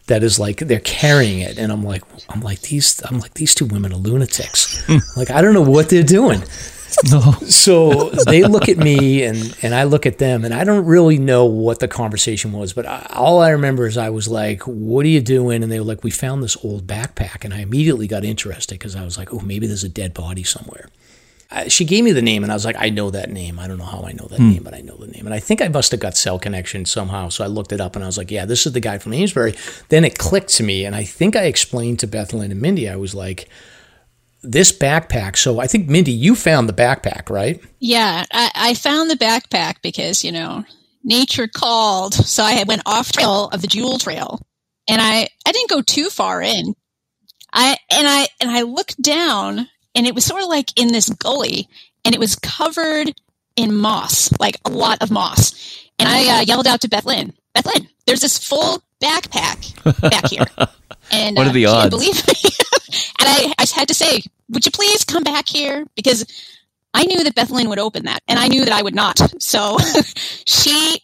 that 0.07 0.23
is 0.23 0.39
like 0.39 0.57
they're 0.57 0.79
carrying 0.79 1.39
it 1.39 1.57
and 1.57 1.71
I'm 1.71 1.83
like 1.83 2.03
I'm 2.29 2.41
like 2.41 2.61
these 2.61 3.01
I'm 3.05 3.19
like 3.19 3.35
these 3.35 3.55
two 3.55 3.65
women 3.65 3.93
are 3.93 3.97
lunatics. 3.97 4.87
like 5.17 5.31
I 5.31 5.41
don't 5.41 5.53
know 5.53 5.61
what 5.61 5.89
they're 5.89 6.03
doing. 6.03 6.43
No. 7.11 7.31
So 7.47 8.09
they 8.09 8.43
look 8.43 8.69
at 8.69 8.77
me 8.77 9.23
and 9.23 9.55
and 9.61 9.73
I 9.73 9.83
look 9.83 10.05
at 10.05 10.17
them 10.17 10.43
and 10.45 10.53
I 10.53 10.63
don't 10.63 10.85
really 10.85 11.17
know 11.17 11.45
what 11.45 11.79
the 11.79 11.87
conversation 11.87 12.51
was, 12.51 12.73
but 12.73 12.85
I, 12.85 13.07
all 13.11 13.41
I 13.41 13.49
remember 13.49 13.87
is 13.87 13.97
I 13.97 14.09
was 14.09 14.27
like, 14.27 14.63
"What 14.63 15.05
are 15.05 15.09
you 15.09 15.21
doing?" 15.21 15.63
And 15.63 15.71
they 15.71 15.79
were 15.79 15.85
like, 15.85 16.03
"We 16.03 16.11
found 16.11 16.43
this 16.43 16.57
old 16.63 16.87
backpack," 16.87 17.43
and 17.43 17.53
I 17.53 17.59
immediately 17.59 18.07
got 18.07 18.23
interested 18.23 18.79
because 18.79 18.95
I 18.95 19.03
was 19.03 19.17
like, 19.17 19.33
"Oh, 19.33 19.39
maybe 19.39 19.67
there's 19.67 19.83
a 19.83 19.89
dead 19.89 20.13
body 20.13 20.43
somewhere." 20.43 20.89
I, 21.53 21.67
she 21.67 21.85
gave 21.85 22.03
me 22.03 22.11
the 22.11 22.21
name, 22.21 22.43
and 22.43 22.51
I 22.51 22.55
was 22.55 22.65
like, 22.65 22.75
I 22.79 22.89
know 22.89 23.11
that 23.11 23.29
name. 23.29 23.59
I 23.59 23.67
don't 23.67 23.77
know 23.77 23.85
how 23.85 24.03
I 24.03 24.11
know 24.11 24.25
that 24.27 24.39
hmm. 24.39 24.49
name, 24.49 24.63
but 24.63 24.73
I 24.73 24.81
know 24.81 24.97
the 24.97 25.07
name. 25.07 25.25
And 25.25 25.33
I 25.33 25.39
think 25.39 25.61
I 25.61 25.67
must 25.67 25.91
have 25.91 25.99
got 25.99 26.17
cell 26.17 26.39
connection 26.39 26.85
somehow. 26.85 27.29
So 27.29 27.43
I 27.43 27.47
looked 27.47 27.71
it 27.71 27.79
up, 27.79 27.95
and 27.95 28.03
I 28.03 28.07
was 28.07 28.17
like, 28.17 28.31
yeah, 28.31 28.45
this 28.45 28.65
is 28.65 28.73
the 28.73 28.79
guy 28.79 28.97
from 28.97 29.13
Amesbury. 29.13 29.55
Then 29.89 30.03
it 30.03 30.17
clicked 30.17 30.49
to 30.55 30.63
me, 30.63 30.83
and 30.83 30.95
I 30.95 31.03
think 31.03 31.35
I 31.35 31.43
explained 31.43 31.99
to 31.99 32.07
Beth 32.07 32.33
Lynn 32.33 32.51
and 32.51 32.61
Mindy, 32.61 32.89
I 32.89 32.95
was 32.95 33.13
like, 33.13 33.47
this 34.43 34.71
backpack. 34.77 35.37
So 35.37 35.59
I 35.59 35.67
think 35.67 35.87
Mindy, 35.89 36.11
you 36.11 36.35
found 36.35 36.69
the 36.69 36.73
backpack, 36.73 37.29
right? 37.29 37.61
Yeah, 37.79 38.25
I, 38.31 38.51
I 38.53 38.73
found 38.75 39.09
the 39.09 39.15
backpack 39.15 39.81
because, 39.81 40.23
you 40.23 40.31
know, 40.31 40.63
nature 41.03 41.47
called. 41.47 42.13
So 42.13 42.43
I 42.43 42.63
went 42.67 42.83
off 42.85 43.11
trail 43.11 43.49
of 43.51 43.61
the 43.61 43.67
Jewell 43.67 43.97
Trail 43.99 44.39
and 44.87 45.01
I, 45.01 45.27
I 45.45 45.51
didn't 45.51 45.69
go 45.69 45.81
too 45.81 46.09
far 46.09 46.41
in. 46.41 46.75
I, 47.51 47.77
and 47.91 48.07
I, 48.07 48.27
and 48.41 48.49
I 48.51 48.61
looked 48.63 49.01
down 49.01 49.67
and 49.95 50.07
it 50.07 50.15
was 50.15 50.25
sort 50.25 50.41
of 50.43 50.49
like 50.49 50.77
in 50.79 50.89
this 50.89 51.09
gully 51.09 51.67
and 52.05 52.13
it 52.13 52.19
was 52.19 52.35
covered 52.35 53.13
in 53.55 53.75
moss, 53.75 54.31
like 54.39 54.57
a 54.65 54.69
lot 54.69 55.01
of 55.01 55.11
moss. 55.11 55.53
And 55.99 56.09
I 56.09 56.39
uh, 56.39 56.41
yelled 56.41 56.67
out 56.67 56.81
to 56.81 56.89
Beth 56.89 57.05
Lynn, 57.05 57.33
Beth 57.53 57.65
Lynn, 57.67 57.87
there's 58.07 58.21
this 58.21 58.37
full 58.37 58.81
backpack 59.01 60.01
back 60.01 60.29
here. 60.29 60.45
And 61.11 61.35
What 61.35 61.47
are 61.47 61.49
uh, 61.49 61.53
the 61.53 61.59
she 61.59 61.65
odds? 61.65 61.89
believe 61.89 62.27
me. 62.27 62.33
and 63.19 63.29
I, 63.29 63.53
I 63.57 63.65
had 63.73 63.87
to 63.87 63.93
say, 63.93 64.23
would 64.49 64.65
you 64.65 64.71
please 64.71 65.03
come 65.03 65.23
back 65.23 65.47
here? 65.47 65.85
Because 65.95 66.25
I 66.93 67.05
knew 67.05 67.23
that 67.23 67.35
Beth 67.35 67.49
Lynn 67.49 67.69
would 67.69 67.79
open 67.79 68.05
that 68.05 68.21
and 68.27 68.39
I 68.39 68.47
knew 68.47 68.65
that 68.65 68.73
I 68.73 68.81
would 68.81 68.95
not. 68.95 69.19
So 69.41 69.77
she, 70.45 71.01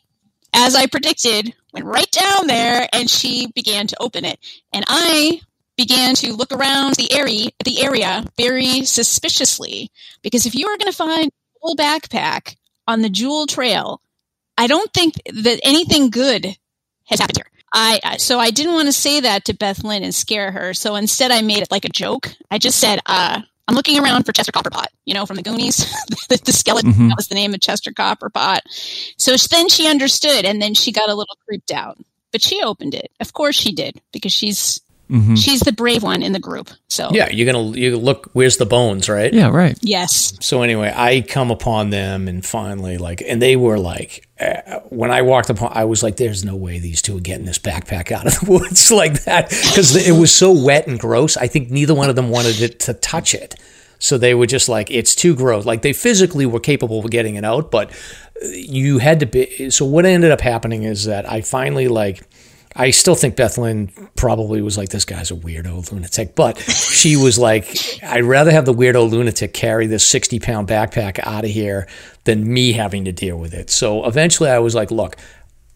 as 0.54 0.76
I 0.76 0.86
predicted, 0.86 1.54
went 1.74 1.86
right 1.86 2.10
down 2.12 2.48
there 2.48 2.88
and 2.94 3.10
she 3.10 3.48
began 3.56 3.88
to 3.88 4.02
open 4.02 4.26
it. 4.26 4.40
And 4.72 4.86
I 4.88 5.42
began 5.78 6.14
to 6.16 6.34
look 6.34 6.52
around 6.52 6.96
the 6.96 7.12
area, 7.14 7.50
the 7.64 7.82
area 7.82 8.26
very 8.38 8.84
suspiciously 8.84 9.90
because 10.22 10.46
if 10.46 10.54
you 10.54 10.68
are 10.68 10.78
going 10.78 10.92
to 10.92 10.98
find 10.98 11.30
a 11.30 11.60
full 11.62 11.76
backpack 11.76 12.56
on 12.88 13.02
the 13.02 13.10
Jewell 13.10 13.48
Trail, 13.48 14.02
I 14.58 14.68
don't 14.68 14.92
think 14.94 15.16
that 15.26 15.60
anything 15.64 16.10
good 16.10 16.46
has 17.06 17.20
happened 17.20 17.38
here. 17.38 17.59
I 17.74 18.18
so 18.18 18.40
I 18.40 18.52
didn't 18.52 18.74
want 18.74 18.88
to 18.88 18.94
say 18.94 19.20
that 19.22 19.46
to 19.46 19.54
Beth 19.54 19.84
Lynn 19.84 20.04
and 20.04 20.14
scare 20.14 20.52
her. 20.52 20.74
So 20.74 20.96
instead, 20.96 21.32
I 21.32 21.42
made 21.42 21.60
it 21.60 21.72
like 21.72 21.86
a 21.86 21.90
joke. 21.90 22.34
I 22.50 22.58
just 22.58 22.80
said, 22.80 23.00
uh, 23.06 23.42
"I'm 23.68 23.76
looking 23.76 24.00
around 24.00 24.24
for 24.24 24.32
Chester 24.32 24.52
Copperpot." 24.52 24.88
You 25.06 25.14
know, 25.14 25.26
from 25.26 25.36
the 25.36 25.44
Goonies, 25.44 25.78
the, 26.30 26.42
the 26.44 26.52
skeleton. 26.54 26.94
Mhm. 26.94 27.08
That 27.10 27.18
was 27.18 27.28
the 27.28 27.36
name 27.36 27.54
of 27.54 27.62
Chester 27.62 27.92
Copperpot. 27.92 28.60
So 29.18 29.36
then 29.50 29.70
she 29.70 29.88
understood, 29.88 30.46
and 30.46 30.62
then 30.62 30.74
she 30.74 30.92
got 30.92 31.10
a 31.10 31.16
little 31.16 31.38
creeped 31.48 31.72
out. 31.72 31.98
But 32.32 32.42
she 32.42 32.62
opened 32.62 32.94
it. 32.94 33.12
Of 33.20 33.34
course, 33.34 33.56
she 33.56 33.72
did 33.72 34.02
because 34.14 34.32
she's 34.32 34.82
hmm 35.10 35.36
she's 35.36 35.62
the 35.62 35.72
brave 35.72 36.04
one 36.04 36.22
in 36.22 36.34
the 36.34 36.40
group. 36.40 36.70
So 36.88 37.10
Yeah, 37.12 37.30
you're 37.32 37.52
gonna 37.52 37.76
you 37.78 37.98
look. 37.98 38.30
Where's 38.34 38.58
the 38.58 38.66
bones, 38.66 39.10
right? 39.10 39.34
Yeah, 39.34 39.50
right. 39.50 39.78
yes, 39.82 40.34
So 40.40 40.62
anyway, 40.62 40.94
I 40.96 41.22
come 41.22 41.50
upon 41.52 41.90
them 41.90 42.28
and 42.28 42.46
finally 42.46 42.98
like, 42.98 43.22
and 43.28 43.42
they 43.42 43.56
were 43.56 43.80
like, 43.80 44.28
uh, 44.40 44.80
when 44.90 45.12
I 45.12 45.22
walked 45.24 45.50
upon, 45.50 45.72
I 45.74 45.86
was 45.86 46.04
like, 46.04 46.18
"There's 46.18 46.46
no 46.46 46.56
way 46.56 46.80
these 46.80 47.02
two 47.02 47.18
are 47.18 47.22
getting 47.22 47.46
this 47.46 47.60
backpack 47.60 48.12
out 48.12 48.28
of 48.28 48.40
the 48.40 48.52
woods 48.52 48.92
like 48.92 49.24
that," 49.24 49.50
because 49.50 49.96
it 49.96 50.14
was 50.14 50.34
so 50.34 50.52
wet 50.52 50.88
and 50.88 51.00
gross. 51.00 51.36
I 51.38 51.48
think 51.48 51.70
neither 51.72 51.94
one 51.96 52.10
of 52.10 52.16
them 52.16 52.30
wanted 52.30 52.62
it 52.62 52.80
to 52.82 52.94
touch 52.94 53.34
it, 53.34 53.56
so 53.98 54.18
they 54.18 54.34
were 54.36 54.46
just 54.48 54.70
like, 54.70 54.90
"It's 54.92 55.16
too 55.16 55.36
gross." 55.36 55.66
Like 55.66 55.82
they 55.82 55.92
physically 55.94 56.46
were 56.46 56.60
capable 56.62 57.00
of 57.00 57.10
getting 57.12 57.36
it 57.36 57.44
out, 57.44 57.70
but 57.72 57.92
you 58.54 59.00
had 59.00 59.20
to 59.22 59.26
be. 59.26 59.70
So 59.72 59.84
what 59.86 60.06
ended 60.06 60.32
up 60.32 60.42
happening 60.42 60.84
is 60.84 61.06
that 61.06 61.30
I 61.30 61.42
finally 61.42 61.88
like. 61.88 62.22
I 62.76 62.92
still 62.92 63.16
think 63.16 63.36
Beth 63.36 63.58
Lynn 63.58 63.92
probably 64.16 64.62
was 64.62 64.78
like, 64.78 64.90
this 64.90 65.06
guy's 65.06 65.32
a 65.32 65.36
weirdo 65.36 65.92
lunatic. 65.92 66.36
But 66.36 66.60
she 66.60 67.18
was 67.18 67.40
like, 67.40 67.76
I'd 68.04 68.24
rather 68.24 68.52
have 68.52 68.66
the 68.66 68.74
weirdo 68.74 69.10
lunatic 69.10 69.54
carry 69.54 69.88
this 69.88 70.06
60 70.06 70.40
pound 70.40 70.68
backpack 70.68 71.20
out 71.24 71.46
of 71.46 71.50
here 71.50 71.88
than 72.26 72.52
me 72.52 72.74
having 72.74 73.06
to 73.06 73.12
deal 73.12 73.38
with 73.38 73.54
it. 73.54 73.70
So 73.70 74.06
eventually 74.06 74.50
I 74.50 74.60
was 74.60 74.76
like, 74.76 74.92
look, 74.92 75.16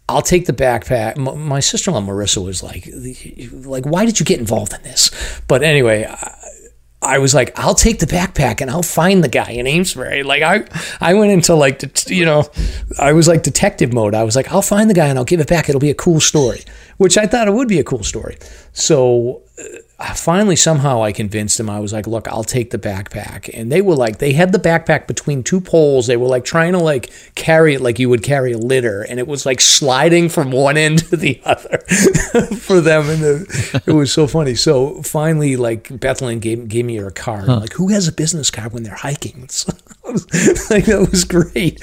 I'll 0.08 0.22
take 0.22 0.46
the 0.46 0.54
backpack. 0.54 1.18
My 1.18 1.62
sister-in-law 1.62 2.02
Marissa 2.02 2.44
was 2.44 2.62
like, 2.62 2.88
like, 3.66 3.86
why 3.86 4.06
did 4.06 4.20
you 4.20 4.26
get 4.26 4.40
involved 4.40 4.74
in 4.74 4.84
this? 4.84 5.42
But 5.48 5.64
anyway, 5.64 6.14
I, 7.04 7.18
was 7.18 7.34
like, 7.34 7.58
I'll 7.60 7.76
take 7.76 8.00
the 8.00 8.06
backpack 8.06 8.62
and 8.62 8.70
I'll 8.70 8.84
find 8.84 9.24
the 9.24 9.28
guy 9.30 9.52
in 9.52 9.68
Amesbury. 9.68 10.24
Like 10.24 10.42
I, 10.42 10.66
I 11.00 11.14
went 11.14 11.32
into 11.32 11.56
like, 11.56 12.10
you 12.10 12.26
know, 12.26 12.50
I 13.00 13.14
was 13.14 13.28
like 13.28 13.44
detective 13.44 13.94
mode. 13.94 14.16
I 14.16 14.24
was 14.24 14.36
like, 14.36 14.52
I'll 14.52 14.62
find 14.62 14.90
the 14.90 14.94
guy 14.94 15.08
and 15.08 15.18
I'll 15.18 15.26
give 15.26 15.40
it 15.40 15.48
back. 15.48 15.70
It'll 15.70 15.82
be 15.82 15.90
a 15.90 15.96
cool 15.96 16.20
story, 16.20 16.64
which 16.98 17.18
I 17.18 17.26
thought 17.28 17.48
it 17.48 17.54
would 17.54 17.68
be 17.68 17.80
a 17.80 17.84
cool 17.84 18.04
story. 18.04 18.38
So 18.74 19.42
finally 20.14 20.56
somehow 20.56 21.02
I 21.02 21.12
convinced 21.12 21.58
them. 21.58 21.70
I 21.70 21.80
was 21.80 21.94
like, 21.94 22.08
look, 22.08 22.28
I'll 22.28 22.44
take 22.44 22.72
the 22.72 22.78
backpack. 22.78 23.50
And 23.54 23.72
they 23.72 23.82
were 23.82 23.96
like, 23.96 24.18
they 24.18 24.34
had 24.34 24.52
the 24.52 24.58
backpack 24.58 25.08
between 25.08 25.44
two 25.44 25.62
poles. 25.62 26.08
They 26.08 26.18
were 26.18 26.28
like 26.28 26.44
trying 26.44 26.74
to 26.74 26.80
like 26.80 27.12
carry 27.36 27.76
it 27.76 27.82
like 27.82 28.00
you 28.00 28.10
would 28.10 28.24
carry 28.24 28.52
a 28.52 28.58
litter. 28.58 29.04
And 29.04 29.20
it 29.20 29.28
was 29.28 29.46
like 29.46 29.62
sliding 29.62 30.30
from 30.30 30.52
one 30.52 30.78
end 30.78 31.00
to 31.10 31.16
the 31.16 31.42
other 31.46 31.78
for 32.58 32.82
them. 32.82 33.10
And 33.10 33.22
the, 33.22 33.82
it 33.86 33.94
was 33.94 34.12
so 34.12 34.28
funny. 34.28 34.56
So 34.56 35.02
finally, 35.04 35.56
like 35.56 36.00
Beth 36.00 36.22
Lynn 36.22 36.40
gave, 36.40 36.68
gave 36.68 36.86
me 36.86 36.98
her 36.98 37.12
card. 37.12 37.46
Huh. 37.46 37.60
Like, 37.62 37.74
who 37.74 37.90
has 37.90 38.08
a 38.08 38.12
business 38.12 38.52
card 38.52 38.74
when 38.74 38.84
they're 38.84 38.96
hiking? 38.96 39.48
So 39.64 39.72
like, 40.70 40.86
that 40.86 41.08
was 41.10 41.24
great. 41.24 41.80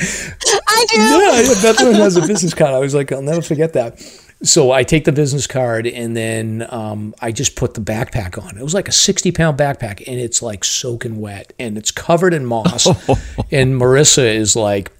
I 0.68 0.86
do. 0.90 1.00
Yeah, 1.00 1.62
Beth 1.62 1.80
Lynn 1.80 1.94
has 1.94 2.16
a 2.16 2.26
business 2.26 2.52
card. 2.52 2.74
I 2.74 2.78
was 2.78 2.94
like, 2.94 3.10
I'll 3.12 3.22
never 3.22 3.40
forget 3.40 3.72
that 3.72 3.98
so 4.42 4.70
I 4.70 4.84
take 4.84 5.04
the 5.04 5.12
business 5.12 5.46
card 5.46 5.86
and 5.86 6.16
then 6.16 6.66
um, 6.70 7.14
I 7.20 7.30
just 7.30 7.56
put 7.56 7.74
the 7.74 7.80
backpack 7.80 8.42
on. 8.42 8.56
It 8.56 8.62
was 8.62 8.74
like 8.74 8.88
a 8.88 8.92
60 8.92 9.32
pound 9.32 9.58
backpack 9.58 10.02
and 10.06 10.18
it's 10.18 10.40
like 10.40 10.64
soaking 10.64 11.20
wet 11.20 11.52
and 11.58 11.76
it's 11.76 11.90
covered 11.90 12.32
in 12.32 12.46
moss. 12.46 12.86
and 13.50 13.78
Marissa 13.80 14.34
is 14.34 14.56
like, 14.56 14.90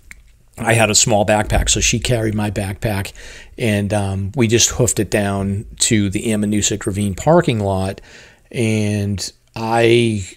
I 0.59 0.75
had 0.75 0.91
a 0.91 0.95
small 0.95 1.25
backpack, 1.25 1.71
so 1.71 1.81
she 1.81 1.99
carried 1.99 2.35
my 2.35 2.51
backpack 2.51 3.13
and 3.57 3.95
um, 3.95 4.33
we 4.37 4.47
just 4.47 4.71
hoofed 4.71 4.99
it 4.99 5.11
down 5.11 5.65
to 5.81 6.11
the 6.11 6.25
Ammonoosuc 6.25 6.85
Ravine 6.85 7.15
parking 7.15 7.61
lot. 7.61 8.03
And 8.51 9.33
I 9.57 10.29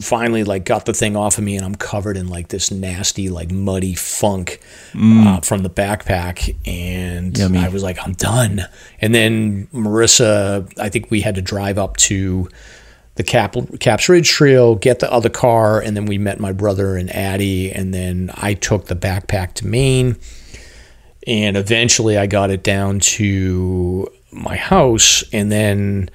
finally 0.00 0.42
like 0.44 0.64
got 0.64 0.86
the 0.86 0.92
thing 0.92 1.16
off 1.16 1.38
of 1.38 1.44
me 1.44 1.56
and 1.56 1.64
I'm 1.64 1.74
covered 1.74 2.16
in 2.16 2.28
like 2.28 2.48
this 2.48 2.70
nasty 2.70 3.28
like 3.28 3.50
muddy 3.50 3.94
funk 3.94 4.60
mm. 4.92 5.26
uh, 5.26 5.40
from 5.40 5.62
the 5.62 5.70
backpack 5.70 6.56
and 6.66 7.36
Yummy. 7.36 7.58
I 7.58 7.68
was 7.68 7.82
like 7.82 7.98
I'm 8.02 8.14
done 8.14 8.62
and 9.00 9.14
then 9.14 9.68
Marissa 9.68 10.70
I 10.78 10.88
think 10.88 11.10
we 11.10 11.20
had 11.20 11.36
to 11.36 11.42
drive 11.42 11.78
up 11.78 11.96
to 11.98 12.48
the 13.14 13.22
Cap, 13.22 13.54
Caps 13.78 14.08
Ridge 14.08 14.28
Trail 14.28 14.74
get 14.74 14.98
the 14.98 15.12
other 15.12 15.30
car 15.30 15.80
and 15.80 15.96
then 15.96 16.06
we 16.06 16.18
met 16.18 16.40
my 16.40 16.52
brother 16.52 16.96
and 16.96 17.14
Addie 17.14 17.70
and 17.70 17.94
then 17.94 18.30
I 18.34 18.54
took 18.54 18.86
the 18.86 18.96
backpack 18.96 19.54
to 19.54 19.66
Maine 19.66 20.16
and 21.26 21.56
eventually 21.56 22.18
I 22.18 22.26
got 22.26 22.50
it 22.50 22.64
down 22.64 22.98
to 23.00 24.08
my 24.32 24.56
house 24.56 25.22
and 25.32 25.52
then 25.52 26.10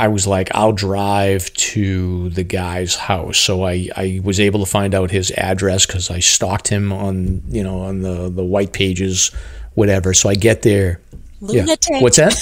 I 0.00 0.08
was 0.08 0.26
like, 0.26 0.48
I'll 0.54 0.72
drive 0.72 1.52
to 1.52 2.30
the 2.30 2.42
guy's 2.42 2.94
house. 2.94 3.36
So 3.36 3.66
I, 3.66 3.88
I 3.94 4.20
was 4.24 4.40
able 4.40 4.60
to 4.60 4.66
find 4.66 4.94
out 4.94 5.10
his 5.10 5.30
address 5.32 5.84
because 5.84 6.10
I 6.10 6.20
stalked 6.20 6.68
him 6.68 6.90
on, 6.90 7.42
you 7.48 7.62
know, 7.62 7.80
on 7.80 8.00
the, 8.00 8.30
the 8.30 8.42
white 8.42 8.72
pages, 8.72 9.30
whatever. 9.74 10.14
So 10.14 10.30
I 10.30 10.36
get 10.36 10.62
there. 10.62 11.02
Lunatic. 11.42 11.90
Yeah. 11.90 12.00
What's 12.00 12.16
that? 12.16 12.32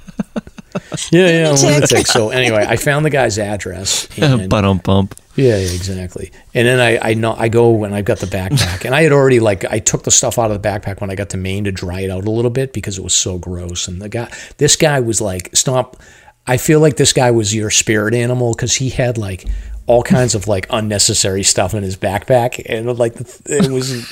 yeah, 1.11 1.29
yeah, 1.29 1.51
lunatic. 1.51 2.07
So 2.07 2.31
anyway, 2.31 2.65
I 2.69 2.77
found 2.77 3.05
the 3.05 3.11
guy's 3.11 3.37
address. 3.37 4.07
And, 4.23 4.49
Bottom 4.49 4.79
bump. 4.79 5.17
Yeah, 5.35 5.59
yeah, 5.59 5.73
exactly. 5.75 6.31
And 6.55 6.69
then 6.69 6.81
I, 6.81 7.11
I 7.11 7.15
know 7.15 7.35
I 7.35 7.49
go 7.49 7.83
and 7.83 7.95
I've 7.95 8.05
got 8.05 8.19
the 8.19 8.27
backpack, 8.27 8.85
and 8.85 8.95
I 8.95 9.03
had 9.03 9.13
already 9.13 9.41
like 9.41 9.65
I 9.65 9.81
took 9.81 10.05
the 10.05 10.11
stuff 10.11 10.39
out 10.39 10.51
of 10.51 10.63
the 10.63 10.69
backpack 10.69 11.01
when 11.01 11.11
I 11.11 11.15
got 11.15 11.31
to 11.31 11.37
Maine 11.37 11.65
to 11.65 11.73
dry 11.73 12.01
it 12.01 12.11
out 12.11 12.25
a 12.25 12.31
little 12.31 12.51
bit 12.51 12.73
because 12.73 12.97
it 12.97 13.05
was 13.05 13.13
so 13.13 13.37
gross. 13.39 13.89
And 13.89 14.01
the 14.01 14.09
guy, 14.09 14.33
this 14.57 14.77
guy 14.77 15.01
was 15.01 15.21
like, 15.21 15.55
"Stomp." 15.55 15.97
I 16.47 16.57
feel 16.57 16.81
like 16.81 16.97
this 16.97 17.13
guy 17.13 17.31
was 17.31 17.55
your 17.55 17.71
spirit 17.71 18.15
animal 18.15 18.53
because 18.53 18.77
he 18.77 18.91
had 18.91 19.19
like 19.19 19.47
all 19.87 20.03
kinds 20.03 20.35
of 20.35 20.49
like 20.49 20.67
unnecessary 20.71 21.43
stuff 21.43 21.75
in 21.75 21.83
his 21.83 21.97
backpack, 21.97 22.65
and 22.67 22.99
like 22.99 23.15
it 23.47 23.71
was. 23.71 24.07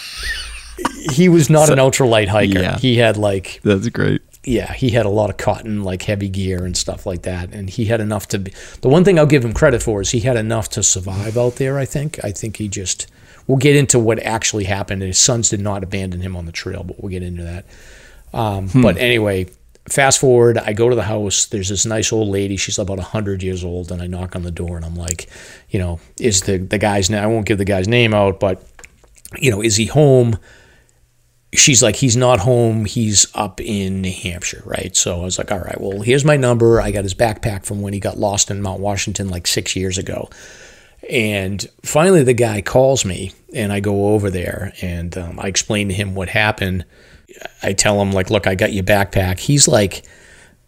he 1.13 1.29
was 1.29 1.51
not 1.51 1.69
so, 1.69 1.73
an 1.73 1.79
ultralight 1.79 2.29
hiker. 2.29 2.61
Yeah, 2.61 2.79
he 2.79 2.97
had 2.97 3.17
like 3.17 3.61
that's 3.63 3.89
great. 3.89 4.23
Yeah, 4.45 4.73
he 4.73 4.91
had 4.91 5.07
a 5.07 5.11
lot 5.11 5.31
of 5.31 5.37
cotton, 5.37 5.85
like 5.85 6.03
heavy 6.03 6.29
gear 6.29 6.65
and 6.65 6.77
stuff 6.77 7.07
like 7.07 7.23
that, 7.23 7.53
and 7.53 7.71
he 7.71 7.87
had 7.87 8.01
enough 8.01 8.29
to. 8.29 8.39
Be, 8.39 8.53
the 8.81 8.89
one 8.89 9.05
thing 9.05 9.19
I'll 9.19 9.27
give 9.27 9.45
him 9.45 9.55
credit 9.55 9.83
for 9.83 10.01
is 10.01 10.11
he 10.11 10.21
had 10.21 10.37
enough 10.37 10.69
to 10.71 10.83
survive 10.83 11.37
out 11.37 11.57
there. 11.57 11.79
I 11.79 11.85
think. 11.85 12.23
I 12.25 12.31
think 12.31 12.57
he 12.57 12.69
just. 12.69 13.07
We'll 13.47 13.59
get 13.59 13.77
into 13.77 13.99
what 13.99 14.19
actually 14.21 14.65
happened. 14.65 15.03
His 15.03 15.19
sons 15.19 15.51
did 15.51 15.61
not 15.61 15.83
abandon 15.83 16.23
him 16.23 16.35
on 16.35 16.47
the 16.47 16.53
trail, 16.53 16.83
but 16.83 17.03
we'll 17.03 17.11
get 17.11 17.23
into 17.23 17.43
that. 17.43 17.67
Um, 18.33 18.71
hmm. 18.71 18.81
But 18.81 18.97
anyway, 18.97 19.49
fast 19.89 20.21
forward, 20.21 20.59
I 20.59 20.73
go 20.73 20.89
to 20.89 20.97
the 20.97 21.03
house. 21.03 21.47
There's 21.47 21.69
this 21.69 21.87
nice 21.87 22.13
old 22.13 22.29
lady. 22.29 22.57
She's 22.57 22.79
about 22.79 22.99
100 22.99 23.43
years 23.43 23.65
old. 23.65 23.93
And 23.93 24.01
I 24.01 24.07
knock 24.07 24.35
on 24.35 24.43
the 24.43 24.51
door 24.51 24.77
and 24.77 24.85
I'm 24.85 24.97
like, 24.97 25.29
you 25.71 25.79
know, 25.79 26.01
is 26.19 26.43
the, 26.43 26.59
the 26.59 26.79
guy's 26.79 27.11
name, 27.11 27.23
I 27.23 27.27
won't 27.27 27.47
give 27.47 27.59
the 27.59 27.65
guy's 27.65 27.89
name 27.89 28.15
out, 28.15 28.41
but, 28.41 28.67
you 29.39 29.51
know, 29.51 29.63
is 29.63 29.77
he 29.77 29.87
home? 29.87 30.39
She's 31.53 31.83
like, 31.83 31.97
he's 31.97 32.17
not 32.17 32.41
home. 32.41 32.85
He's 32.85 33.27
up 33.35 33.61
in 33.61 34.01
New 34.01 34.13
Hampshire, 34.13 34.63
right? 34.65 34.97
So 34.97 35.21
I 35.21 35.25
was 35.25 35.39
like, 35.39 35.53
all 35.53 35.61
right, 35.61 35.81
well, 35.81 36.01
here's 36.01 36.25
my 36.25 36.37
number. 36.37 36.81
I 36.81 36.91
got 36.91 37.05
his 37.05 37.15
backpack 37.15 37.65
from 37.65 37.81
when 37.81 37.93
he 37.93 38.01
got 38.01 38.19
lost 38.19 38.51
in 38.51 38.61
Mount 38.61 38.81
Washington 38.81 39.29
like 39.29 39.47
six 39.47 39.77
years 39.77 39.97
ago. 39.97 40.29
And 41.09 41.65
finally, 41.83 42.25
the 42.25 42.35
guy 42.35 42.61
calls 42.63 43.05
me, 43.05 43.33
and 43.55 43.73
I 43.73 43.81
go 43.81 44.15
over 44.15 44.31
there 44.31 44.73
and 44.81 45.17
um, 45.17 45.39
I 45.39 45.49
explain 45.49 45.89
to 45.89 45.95
him 45.95 46.15
what 46.15 46.29
happened 46.31 46.87
I 47.63 47.73
tell 47.73 48.01
him 48.01 48.13
like, 48.13 48.31
look, 48.31 48.47
I 48.47 48.55
got 48.55 48.73
your 48.73 48.85
backpack. 48.85 49.39
He's 49.39 49.67
like, 49.67 50.05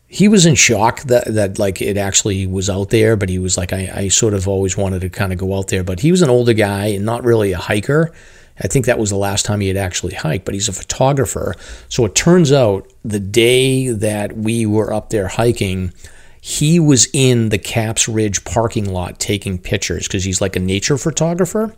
he 0.09 0.29
was 0.29 0.47
in 0.47 0.55
shock 0.55 1.03
that 1.03 1.25
that 1.35 1.59
like 1.59 1.83
it 1.83 1.97
actually 1.97 2.47
was 2.47 2.71
out 2.71 2.91
there, 2.91 3.17
but 3.17 3.29
he 3.29 3.39
was 3.39 3.57
like, 3.57 3.73
I, 3.73 3.91
I 3.95 4.09
sort 4.09 4.35
of 4.35 4.47
always 4.47 4.77
wanted 4.77 5.01
to 5.01 5.09
kind 5.09 5.33
of 5.33 5.39
go 5.39 5.57
out 5.57 5.69
there, 5.69 5.83
but 5.83 6.01
he 6.01 6.11
was 6.11 6.23
an 6.23 6.31
older 6.31 6.53
guy 6.53 6.87
and 6.87 7.05
not 7.05 7.25
really 7.25 7.53
a 7.53 7.59
hiker. 7.59 8.12
I 8.59 8.69
think 8.69 8.87
that 8.87 8.99
was 8.99 9.11
the 9.11 9.17
last 9.17 9.45
time 9.45 9.61
he 9.61 9.69
had 9.69 9.77
actually 9.77 10.14
hiked, 10.14 10.45
but 10.45 10.55
he's 10.55 10.69
a 10.69 10.73
photographer. 10.73 11.55
So 11.89 12.05
it 12.07 12.14
turns 12.14 12.53
out 12.53 12.91
the 13.05 13.21
day 13.21 13.89
that 13.89 14.37
we 14.37 14.64
were 14.64 14.93
up 14.93 15.11
there 15.11 15.29
hiking, 15.29 15.93
he 16.41 16.81
was 16.81 17.09
in 17.12 17.51
the 17.51 17.59
Caps 17.59 18.09
Ridge 18.09 18.45
parking 18.45 18.91
lot 18.91 19.19
taking 19.19 19.59
pictures 19.59 20.07
because 20.07 20.25
he's 20.25 20.41
like 20.41 20.57
a 20.57 20.61
nature 20.61 20.97
photographer. 20.97 21.75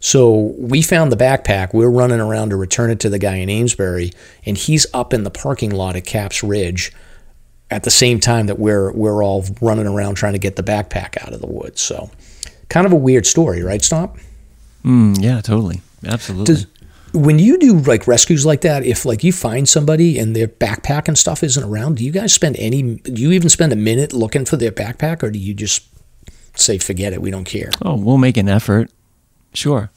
So 0.00 0.54
we 0.58 0.80
found 0.80 1.12
the 1.12 1.16
backpack. 1.16 1.74
We're 1.74 1.90
running 1.90 2.20
around 2.20 2.50
to 2.50 2.56
return 2.56 2.90
it 2.90 3.00
to 3.00 3.10
the 3.10 3.18
guy 3.18 3.36
in 3.36 3.50
Amesbury, 3.50 4.12
and 4.46 4.56
he's 4.56 4.86
up 4.94 5.12
in 5.12 5.24
the 5.24 5.30
parking 5.30 5.70
lot 5.70 5.94
at 5.94 6.06
Caps 6.06 6.42
Ridge 6.42 6.92
at 7.70 7.84
the 7.84 7.90
same 7.90 8.18
time 8.18 8.46
that 8.46 8.58
we're 8.58 8.90
we're 8.92 9.22
all 9.22 9.44
running 9.60 9.86
around 9.86 10.16
trying 10.16 10.32
to 10.32 10.38
get 10.38 10.56
the 10.56 10.62
backpack 10.62 11.22
out 11.22 11.32
of 11.32 11.40
the 11.40 11.46
woods. 11.46 11.80
So 11.80 12.10
kind 12.68 12.86
of 12.86 12.92
a 12.92 12.96
weird 12.96 13.26
story, 13.26 13.62
right, 13.62 13.82
Stomp? 13.82 14.18
Mm, 14.84 15.20
yeah, 15.20 15.40
totally. 15.40 15.82
Absolutely. 16.04 16.54
Does, 16.54 16.66
when 17.12 17.38
you 17.38 17.58
do 17.58 17.78
like 17.80 18.06
rescues 18.06 18.46
like 18.46 18.62
that, 18.62 18.84
if 18.84 19.04
like 19.04 19.22
you 19.22 19.32
find 19.32 19.68
somebody 19.68 20.18
and 20.18 20.34
their 20.34 20.48
backpack 20.48 21.08
and 21.08 21.18
stuff 21.18 21.42
isn't 21.42 21.62
around, 21.62 21.98
do 21.98 22.04
you 22.04 22.12
guys 22.12 22.32
spend 22.32 22.56
any 22.58 22.96
do 22.96 23.20
you 23.20 23.32
even 23.32 23.48
spend 23.48 23.72
a 23.72 23.76
minute 23.76 24.12
looking 24.12 24.44
for 24.44 24.56
their 24.56 24.72
backpack 24.72 25.22
or 25.22 25.30
do 25.30 25.38
you 25.38 25.52
just 25.52 25.84
say 26.54 26.78
forget 26.78 27.12
it, 27.12 27.20
we 27.20 27.30
don't 27.30 27.44
care? 27.44 27.70
Oh, 27.82 27.96
we'll 27.96 28.18
make 28.18 28.36
an 28.36 28.48
effort. 28.48 28.90
Sure. 29.54 29.90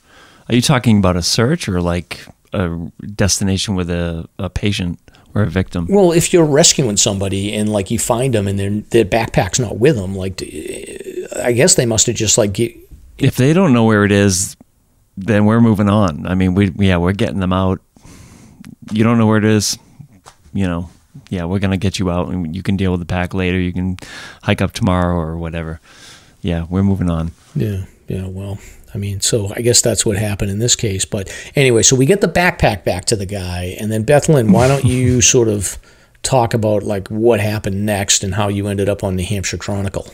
Are 0.50 0.56
you 0.56 0.62
talking 0.62 0.98
about 0.98 1.16
a 1.16 1.22
search 1.22 1.70
or 1.70 1.82
like 1.82 2.26
a 2.52 2.70
destination 3.16 3.76
with 3.76 3.90
a, 3.90 4.28
a 4.38 4.50
patient 4.50 5.00
or 5.34 5.44
a 5.44 5.50
victim? 5.50 5.88
Well, 5.90 6.12
if 6.12 6.34
you're 6.34 6.46
rescuing 6.46 6.98
somebody 6.98 7.54
and 7.54 7.70
like 7.70 7.92
you 7.92 8.00
find 8.00 8.34
them 8.34 8.48
and 8.48 8.60
their 8.60 8.70
their 8.70 9.06
backpack's 9.06 9.60
not 9.60 9.78
with 9.78 9.96
them, 9.96 10.16
like 10.16 10.42
I 11.42 11.52
guess 11.52 11.76
they 11.76 11.86
must 11.86 12.08
have 12.08 12.16
just 12.16 12.38
like. 12.38 12.54
Get, 12.54 12.76
if 13.18 13.36
they 13.36 13.54
don't 13.54 13.74
know 13.74 13.86
where 13.86 14.06
it 14.06 14.12
is, 14.12 14.58
then 15.18 15.46
we're 15.46 15.62
moving 15.62 15.90
on. 15.90 16.26
I 16.26 16.36
mean, 16.36 16.56
we 16.56 16.72
yeah, 16.76 16.98
we're 16.98 17.14
getting 17.14 17.40
them 17.40 17.54
out. 17.54 17.80
You 18.92 19.04
don't 19.04 19.18
know 19.18 19.28
where 19.28 19.38
it 19.38 19.46
is, 19.46 19.78
you 20.54 20.66
know. 20.66 20.90
Yeah, 21.30 21.46
we're 21.46 21.60
gonna 21.60 21.78
get 21.78 22.00
you 22.00 22.10
out, 22.10 22.30
and 22.30 22.56
you 22.56 22.64
can 22.64 22.76
deal 22.76 22.92
with 22.92 23.00
the 23.00 23.06
pack 23.06 23.34
later. 23.34 23.60
You 23.60 23.72
can 23.72 23.98
hike 24.42 24.62
up 24.62 24.74
tomorrow 24.74 25.16
or 25.16 25.38
whatever. 25.38 25.80
Yeah, 26.42 26.66
we're 26.70 26.84
moving 26.84 27.10
on. 27.10 27.32
Yeah, 27.56 27.86
yeah. 28.08 28.28
Well, 28.28 28.58
I 28.94 28.98
mean, 28.98 29.22
so 29.22 29.52
I 29.56 29.62
guess 29.62 29.82
that's 29.82 30.06
what 30.06 30.18
happened 30.18 30.52
in 30.52 30.60
this 30.60 30.76
case. 30.76 31.06
But 31.06 31.34
anyway, 31.56 31.84
so 31.84 31.96
we 31.96 32.06
get 32.06 32.22
the 32.22 32.28
backpack 32.28 32.84
back 32.84 33.06
to 33.06 33.16
the 33.16 33.26
guy, 33.26 33.76
and 33.80 33.92
then 33.92 34.04
Beth 34.04 34.30
Lynn, 34.30 34.52
why 34.52 34.68
don't 34.68 34.86
you 34.86 35.22
sort 35.36 35.48
of 35.48 35.78
talk 36.22 36.54
about 36.54 36.84
like 36.84 37.08
what 37.10 37.40
happened 37.40 37.86
next 37.86 38.24
and 38.24 38.36
how 38.36 38.48
you 38.48 38.68
ended 38.68 38.90
up 38.90 39.04
on 39.04 39.16
the 39.16 39.24
Hampshire 39.24 39.58
Chronicle? 39.58 40.08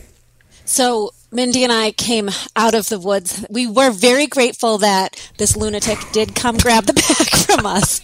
So 0.64 1.12
Mindy 1.32 1.62
and 1.62 1.72
I 1.72 1.92
came 1.92 2.28
out 2.56 2.74
of 2.74 2.88
the 2.88 2.98
woods. 2.98 3.44
We 3.50 3.66
were 3.66 3.92
very 3.92 4.26
grateful 4.26 4.78
that 4.78 5.30
this 5.38 5.56
lunatic 5.56 5.98
did 6.12 6.34
come 6.34 6.56
grab 6.56 6.84
the 6.86 6.92
bag 6.92 7.30
from 7.46 7.66
us. 7.66 8.00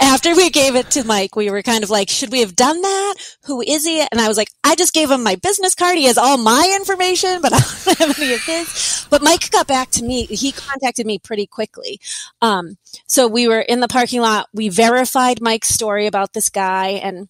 After 0.00 0.34
we 0.34 0.48
gave 0.48 0.76
it 0.76 0.90
to 0.92 1.04
Mike, 1.04 1.36
we 1.36 1.50
were 1.50 1.62
kind 1.62 1.84
of 1.84 1.90
like, 1.90 2.08
should 2.08 2.32
we 2.32 2.40
have 2.40 2.56
done 2.56 2.80
that? 2.80 3.14
Who 3.44 3.60
is 3.60 3.84
he? 3.84 4.00
And 4.00 4.20
I 4.20 4.28
was 4.28 4.38
like, 4.38 4.50
I 4.64 4.76
just 4.76 4.94
gave 4.94 5.10
him 5.10 5.22
my 5.22 5.36
business 5.36 5.74
card. 5.74 5.98
He 5.98 6.06
has 6.06 6.16
all 6.16 6.38
my 6.38 6.72
information, 6.76 7.42
but 7.42 7.52
I 7.54 7.58
don't 7.58 7.98
have 7.98 8.18
any 8.18 8.32
of 8.32 8.42
his. 8.44 9.06
But 9.10 9.22
Mike 9.22 9.50
got 9.50 9.66
back 9.66 9.90
to 9.92 10.04
me. 10.04 10.24
He 10.24 10.52
contacted 10.52 11.06
me 11.06 11.18
pretty 11.18 11.46
quickly. 11.46 12.00
Um, 12.40 12.78
so 13.06 13.28
we 13.28 13.46
were 13.46 13.60
in 13.60 13.80
the 13.80 13.88
parking 13.88 14.22
lot. 14.22 14.48
We 14.54 14.70
verified 14.70 15.42
Mike's 15.42 15.68
story 15.68 16.06
about 16.06 16.32
this 16.32 16.48
guy 16.48 16.88
and 16.88 17.28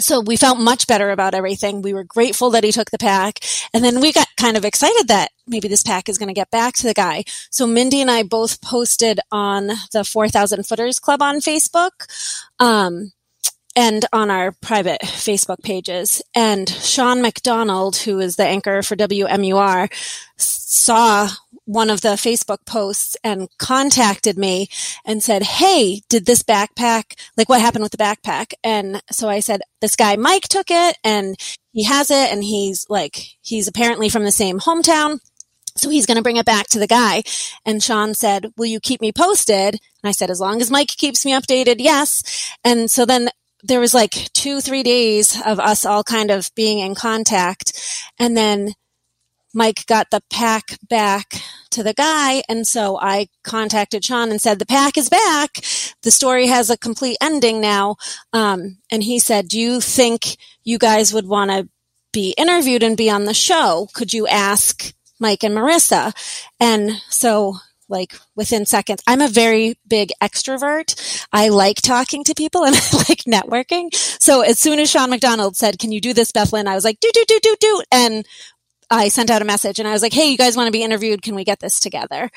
so 0.00 0.20
we 0.20 0.36
felt 0.36 0.58
much 0.58 0.86
better 0.86 1.10
about 1.10 1.34
everything. 1.34 1.82
We 1.82 1.94
were 1.94 2.04
grateful 2.04 2.50
that 2.50 2.64
he 2.64 2.72
took 2.72 2.90
the 2.90 2.98
pack. 2.98 3.40
And 3.72 3.82
then 3.82 4.00
we 4.00 4.12
got 4.12 4.28
kind 4.36 4.56
of 4.56 4.64
excited 4.64 5.08
that 5.08 5.30
maybe 5.46 5.68
this 5.68 5.82
pack 5.82 6.08
is 6.08 6.18
going 6.18 6.28
to 6.28 6.34
get 6.34 6.50
back 6.50 6.74
to 6.74 6.86
the 6.86 6.94
guy. 6.94 7.24
So 7.50 7.66
Mindy 7.66 8.00
and 8.00 8.10
I 8.10 8.22
both 8.22 8.60
posted 8.60 9.20
on 9.32 9.70
the 9.92 10.04
4000 10.04 10.66
Footers 10.66 10.98
Club 10.98 11.22
on 11.22 11.36
Facebook. 11.36 11.90
Um, 12.58 13.12
and 13.76 14.04
on 14.12 14.30
our 14.30 14.52
private 14.52 15.00
Facebook 15.02 15.62
pages. 15.62 16.22
And 16.34 16.68
Sean 16.68 17.22
McDonald, 17.22 17.96
who 17.96 18.20
is 18.20 18.36
the 18.36 18.46
anchor 18.46 18.82
for 18.82 18.96
WMUR, 18.96 19.90
saw 20.36 21.28
one 21.66 21.88
of 21.90 22.02
the 22.02 22.10
Facebook 22.10 22.64
posts 22.66 23.16
and 23.24 23.48
contacted 23.58 24.36
me 24.36 24.68
and 25.04 25.22
said, 25.22 25.42
Hey, 25.42 26.02
did 26.08 26.26
this 26.26 26.42
backpack, 26.42 27.18
like 27.36 27.48
what 27.48 27.60
happened 27.60 27.82
with 27.82 27.92
the 27.92 27.98
backpack? 27.98 28.52
And 28.62 29.02
so 29.10 29.28
I 29.28 29.40
said, 29.40 29.62
this 29.80 29.96
guy 29.96 30.16
Mike 30.16 30.48
took 30.48 30.70
it 30.70 30.98
and 31.02 31.36
he 31.72 31.84
has 31.84 32.10
it 32.10 32.32
and 32.32 32.44
he's 32.44 32.86
like, 32.88 33.16
he's 33.40 33.66
apparently 33.66 34.08
from 34.08 34.24
the 34.24 34.32
same 34.32 34.60
hometown. 34.60 35.20
So 35.76 35.90
he's 35.90 36.06
going 36.06 36.16
to 36.16 36.22
bring 36.22 36.36
it 36.36 36.46
back 36.46 36.68
to 36.68 36.78
the 36.78 36.86
guy. 36.86 37.24
And 37.66 37.82
Sean 37.82 38.14
said, 38.14 38.52
will 38.56 38.66
you 38.66 38.78
keep 38.78 39.00
me 39.00 39.10
posted? 39.10 39.74
And 39.74 40.08
I 40.08 40.12
said, 40.12 40.30
as 40.30 40.40
long 40.40 40.60
as 40.60 40.70
Mike 40.70 40.88
keeps 40.88 41.24
me 41.24 41.32
updated, 41.32 41.76
yes. 41.78 42.52
And 42.62 42.88
so 42.88 43.04
then 43.04 43.30
there 43.64 43.80
was 43.80 43.94
like 43.94 44.30
two, 44.32 44.60
three 44.60 44.82
days 44.82 45.40
of 45.44 45.58
us 45.58 45.86
all 45.86 46.04
kind 46.04 46.30
of 46.30 46.50
being 46.54 46.80
in 46.80 46.94
contact. 46.94 47.72
And 48.18 48.36
then 48.36 48.74
Mike 49.54 49.86
got 49.86 50.10
the 50.10 50.22
pack 50.30 50.78
back 50.88 51.40
to 51.70 51.82
the 51.82 51.94
guy. 51.94 52.42
And 52.48 52.66
so 52.66 52.98
I 53.00 53.28
contacted 53.42 54.04
Sean 54.04 54.30
and 54.30 54.40
said, 54.40 54.58
the 54.58 54.66
pack 54.66 54.98
is 54.98 55.08
back. 55.08 55.64
The 56.02 56.10
story 56.10 56.46
has 56.46 56.68
a 56.68 56.76
complete 56.76 57.16
ending 57.22 57.60
now. 57.60 57.96
Um, 58.32 58.78
and 58.92 59.02
he 59.02 59.18
said, 59.18 59.48
do 59.48 59.58
you 59.58 59.80
think 59.80 60.36
you 60.62 60.76
guys 60.76 61.14
would 61.14 61.26
want 61.26 61.50
to 61.50 61.68
be 62.12 62.34
interviewed 62.36 62.82
and 62.82 62.96
be 62.96 63.08
on 63.08 63.24
the 63.24 63.34
show? 63.34 63.88
Could 63.94 64.12
you 64.12 64.26
ask 64.26 64.92
Mike 65.18 65.42
and 65.42 65.54
Marissa? 65.54 66.12
And 66.60 66.90
so 67.08 67.56
like 67.88 68.14
within 68.34 68.66
seconds. 68.66 69.02
I'm 69.06 69.20
a 69.20 69.28
very 69.28 69.78
big 69.86 70.12
extrovert. 70.22 71.26
I 71.32 71.48
like 71.48 71.82
talking 71.82 72.24
to 72.24 72.34
people 72.34 72.64
and 72.64 72.74
I 72.92 72.96
like 73.08 73.24
networking. 73.26 73.94
So 73.94 74.40
as 74.42 74.58
soon 74.58 74.78
as 74.78 74.90
Sean 74.90 75.10
McDonald 75.10 75.56
said, 75.56 75.78
can 75.78 75.92
you 75.92 76.00
do 76.00 76.12
this, 76.12 76.32
Beth 76.32 76.52
Lynn? 76.52 76.68
I 76.68 76.74
was 76.74 76.84
like, 76.84 77.00
do, 77.00 77.10
do, 77.12 77.24
do, 77.26 77.40
do, 77.42 77.56
do. 77.60 77.82
And 77.92 78.26
I 78.90 79.08
sent 79.08 79.30
out 79.30 79.42
a 79.42 79.46
message 79.46 79.78
and 79.78 79.88
I 79.88 79.92
was 79.92 80.02
like, 80.02 80.12
Hey, 80.12 80.30
you 80.30 80.38
guys 80.38 80.56
want 80.56 80.68
to 80.68 80.72
be 80.72 80.82
interviewed? 80.82 81.22
Can 81.22 81.34
we 81.34 81.44
get 81.44 81.60
this 81.60 81.80
together? 81.80 82.30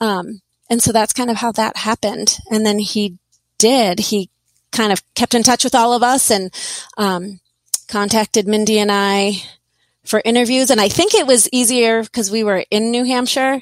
Um, 0.00 0.40
and 0.70 0.82
so 0.82 0.92
that's 0.92 1.12
kind 1.12 1.30
of 1.30 1.36
how 1.36 1.52
that 1.52 1.76
happened. 1.76 2.38
And 2.50 2.64
then 2.64 2.78
he 2.78 3.18
did, 3.58 3.98
he 3.98 4.30
kind 4.72 4.92
of 4.92 5.02
kept 5.14 5.34
in 5.34 5.42
touch 5.42 5.64
with 5.64 5.74
all 5.74 5.92
of 5.92 6.02
us 6.02 6.30
and, 6.30 6.52
um, 6.96 7.40
contacted 7.88 8.48
Mindy 8.48 8.78
and 8.78 8.90
I 8.90 9.42
for 10.04 10.22
interviews. 10.24 10.70
And 10.70 10.80
I 10.80 10.88
think 10.88 11.14
it 11.14 11.26
was 11.26 11.48
easier 11.52 12.02
because 12.02 12.30
we 12.30 12.44
were 12.44 12.64
in 12.70 12.90
New 12.90 13.04
Hampshire, 13.04 13.60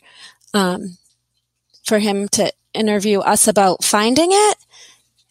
um, 0.55 0.97
for 1.85 1.99
him 1.99 2.29
to 2.29 2.53
interview 2.75 3.21
us 3.21 3.49
about 3.49 3.85
finding 3.85 4.31
it. 4.31 4.59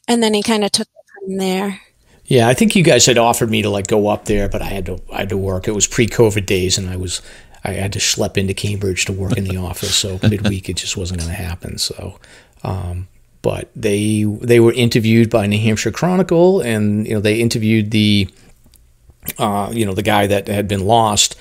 And 0.07 0.21
then 0.21 0.33
he 0.33 0.43
kind 0.43 0.63
of 0.63 0.71
took 0.71 0.87
it 0.87 1.25
from 1.25 1.37
there. 1.37 1.81
Yeah, 2.25 2.47
I 2.47 2.53
think 2.53 2.75
you 2.75 2.83
guys 2.83 3.05
had 3.05 3.17
offered 3.17 3.49
me 3.49 3.61
to 3.61 3.69
like 3.69 3.87
go 3.87 4.07
up 4.07 4.25
there, 4.25 4.47
but 4.47 4.61
I 4.61 4.67
had 4.67 4.85
to 4.85 5.01
I 5.11 5.19
had 5.19 5.29
to 5.29 5.37
work. 5.37 5.67
It 5.67 5.75
was 5.75 5.85
pre-COVID 5.85 6.45
days, 6.45 6.77
and 6.77 6.89
I 6.89 6.95
was 6.95 7.21
I 7.63 7.71
had 7.73 7.93
to 7.93 7.99
schlep 7.99 8.37
into 8.37 8.53
Cambridge 8.53 9.05
to 9.05 9.13
work 9.13 9.37
in 9.37 9.43
the 9.43 9.57
office. 9.69 9.95
So 9.95 10.19
midweek, 10.23 10.69
it 10.69 10.77
just 10.77 10.95
wasn't 10.95 11.19
going 11.19 11.29
to 11.31 11.35
happen. 11.35 11.77
So, 11.77 12.19
um, 12.63 13.07
but 13.41 13.69
they 13.75 14.23
they 14.23 14.59
were 14.59 14.73
interviewed 14.73 15.29
by 15.29 15.45
New 15.45 15.59
Hampshire 15.59 15.91
Chronicle, 15.91 16.61
and 16.61 17.05
you 17.05 17.15
know 17.15 17.19
they 17.19 17.39
interviewed 17.39 17.91
the 17.91 18.29
uh, 19.37 19.69
you 19.73 19.85
know 19.85 19.93
the 19.93 20.03
guy 20.03 20.27
that 20.27 20.47
had 20.47 20.67
been 20.67 20.85
lost. 20.85 21.35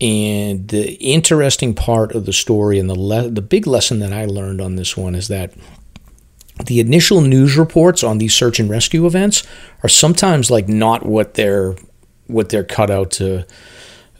And 0.00 0.68
the 0.68 0.94
interesting 0.94 1.74
part 1.74 2.12
of 2.12 2.26
the 2.26 2.32
story 2.32 2.78
and 2.78 2.90
the 2.90 2.98
le- 2.98 3.30
the 3.30 3.42
big 3.42 3.66
lesson 3.66 4.00
that 4.00 4.12
I 4.12 4.24
learned 4.24 4.60
on 4.60 4.76
this 4.76 4.96
one 4.96 5.14
is 5.14 5.28
that 5.28 5.52
the 6.66 6.80
initial 6.80 7.20
news 7.20 7.56
reports 7.56 8.02
on 8.02 8.18
these 8.18 8.34
search 8.34 8.60
and 8.60 8.68
rescue 8.68 9.06
events 9.06 9.44
are 9.82 9.88
sometimes 9.88 10.50
like 10.50 10.68
not 10.68 11.06
what 11.06 11.34
they're 11.34 11.76
what 12.26 12.48
they're 12.48 12.64
cut 12.64 12.90
out 12.90 13.12
to 13.12 13.44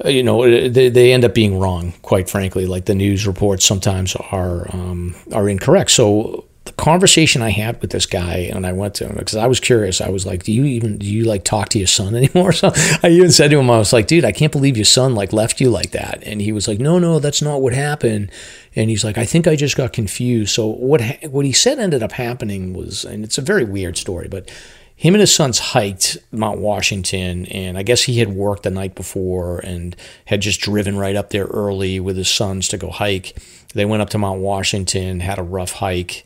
uh, 0.04 0.08
you 0.08 0.22
know 0.22 0.68
they, 0.68 0.88
they 0.88 1.12
end 1.12 1.24
up 1.24 1.34
being 1.34 1.58
wrong 1.58 1.92
quite 2.02 2.30
frankly. 2.30 2.66
Like 2.66 2.84
the 2.84 2.94
news 2.94 3.26
reports 3.26 3.64
sometimes 3.64 4.14
are 4.16 4.72
um, 4.74 5.14
are 5.32 5.48
incorrect. 5.48 5.90
So 5.90 6.44
the 6.64 6.72
conversation 6.72 7.42
I 7.42 7.50
had 7.50 7.80
with 7.82 7.90
this 7.90 8.06
guy, 8.06 8.50
and 8.52 8.66
I 8.66 8.72
went 8.72 8.94
to 8.96 9.06
him 9.06 9.16
because 9.18 9.36
I 9.36 9.46
was 9.46 9.60
curious. 9.60 10.00
I 10.00 10.08
was 10.08 10.24
like, 10.24 10.44
"Do 10.44 10.52
you 10.52 10.64
even 10.64 10.96
do 10.96 11.06
you 11.06 11.24
like 11.24 11.44
talk 11.44 11.68
to 11.70 11.78
your 11.78 11.86
son 11.86 12.14
anymore?" 12.14 12.52
So 12.52 12.72
I 13.02 13.08
even 13.08 13.30
said 13.30 13.50
to 13.50 13.58
him, 13.58 13.70
"I 13.70 13.78
was 13.78 13.92
like, 13.92 14.06
dude, 14.06 14.24
I 14.24 14.32
can't 14.32 14.52
believe 14.52 14.76
your 14.76 14.86
son 14.86 15.14
like 15.14 15.32
left 15.32 15.60
you 15.60 15.68
like 15.68 15.90
that." 15.90 16.22
And 16.24 16.40
he 16.40 16.52
was 16.52 16.66
like, 16.66 16.80
"No, 16.80 16.98
no, 16.98 17.18
that's 17.18 17.42
not 17.42 17.60
what 17.60 17.74
happened." 17.74 18.30
And 18.74 18.88
he's 18.88 19.04
like, 19.04 19.18
"I 19.18 19.26
think 19.26 19.46
I 19.46 19.56
just 19.56 19.76
got 19.76 19.92
confused." 19.92 20.54
So 20.54 20.66
what 20.66 21.02
ha- 21.02 21.28
what 21.28 21.44
he 21.44 21.52
said 21.52 21.78
ended 21.78 22.02
up 22.02 22.12
happening 22.12 22.72
was, 22.72 23.04
and 23.04 23.24
it's 23.24 23.38
a 23.38 23.42
very 23.42 23.64
weird 23.64 23.98
story, 23.98 24.28
but 24.28 24.50
him 24.96 25.14
and 25.14 25.20
his 25.20 25.34
sons 25.34 25.58
hiked 25.58 26.16
Mount 26.32 26.60
Washington, 26.60 27.44
and 27.46 27.76
I 27.76 27.82
guess 27.82 28.04
he 28.04 28.20
had 28.20 28.30
worked 28.30 28.62
the 28.62 28.70
night 28.70 28.94
before 28.94 29.58
and 29.58 29.94
had 30.26 30.40
just 30.40 30.60
driven 30.60 30.96
right 30.96 31.16
up 31.16 31.28
there 31.28 31.46
early 31.46 32.00
with 32.00 32.16
his 32.16 32.28
sons 32.30 32.68
to 32.68 32.78
go 32.78 32.90
hike. 32.90 33.36
They 33.74 33.84
went 33.84 34.02
up 34.02 34.10
to 34.10 34.18
Mount 34.18 34.40
Washington, 34.40 35.20
had 35.20 35.38
a 35.38 35.42
rough 35.42 35.72
hike 35.72 36.24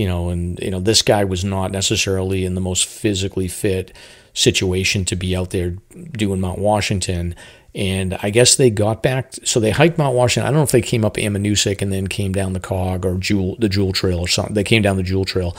you 0.00 0.06
know, 0.06 0.30
and 0.30 0.58
you 0.60 0.70
know 0.70 0.80
this 0.80 1.02
guy 1.02 1.24
was 1.24 1.44
not 1.44 1.72
necessarily 1.72 2.46
in 2.46 2.54
the 2.54 2.60
most 2.62 2.86
physically 2.86 3.48
fit 3.48 3.94
situation 4.32 5.04
to 5.04 5.14
be 5.14 5.36
out 5.36 5.50
there 5.50 5.76
doing 6.12 6.40
Mount 6.40 6.58
Washington. 6.58 7.34
And 7.74 8.14
I 8.22 8.30
guess 8.30 8.56
they 8.56 8.70
got 8.70 9.02
back, 9.02 9.34
so 9.44 9.60
they 9.60 9.72
hiked 9.72 9.98
Mount 9.98 10.16
Washington. 10.16 10.48
I 10.48 10.50
don't 10.50 10.60
know 10.60 10.64
if 10.64 10.70
they 10.70 10.80
came 10.80 11.04
up 11.04 11.16
Ammonoosuc 11.16 11.82
and 11.82 11.92
then 11.92 12.06
came 12.06 12.32
down 12.32 12.54
the 12.54 12.60
Cog 12.60 13.04
or 13.04 13.18
Jewell, 13.18 13.56
the 13.58 13.68
Jewell 13.68 13.92
Trail 13.92 14.20
or 14.20 14.26
something. 14.26 14.54
They 14.54 14.64
came 14.64 14.80
down 14.80 14.96
the 14.96 15.02
Jewell 15.02 15.26
Trail. 15.26 15.54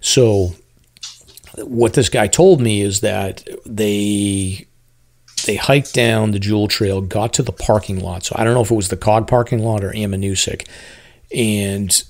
So 0.00 0.50
what 1.56 1.94
this 1.94 2.10
guy 2.10 2.26
told 2.26 2.60
me 2.60 2.82
is 2.82 3.00
that 3.00 3.48
they 3.64 4.66
they 5.46 5.56
hiked 5.56 5.94
down 5.94 6.32
the 6.32 6.38
Jewell 6.38 6.68
Trail, 6.68 7.00
got 7.00 7.32
to 7.32 7.42
the 7.42 7.50
parking 7.50 8.00
lot. 8.00 8.24
So 8.24 8.36
I 8.38 8.44
don't 8.44 8.52
know 8.52 8.60
if 8.60 8.70
it 8.70 8.76
was 8.76 8.90
the 8.90 8.96
Cog 8.98 9.26
parking 9.26 9.60
lot 9.60 9.82
or 9.82 9.92
Ammonoosuc, 9.92 10.68
and 11.34 12.04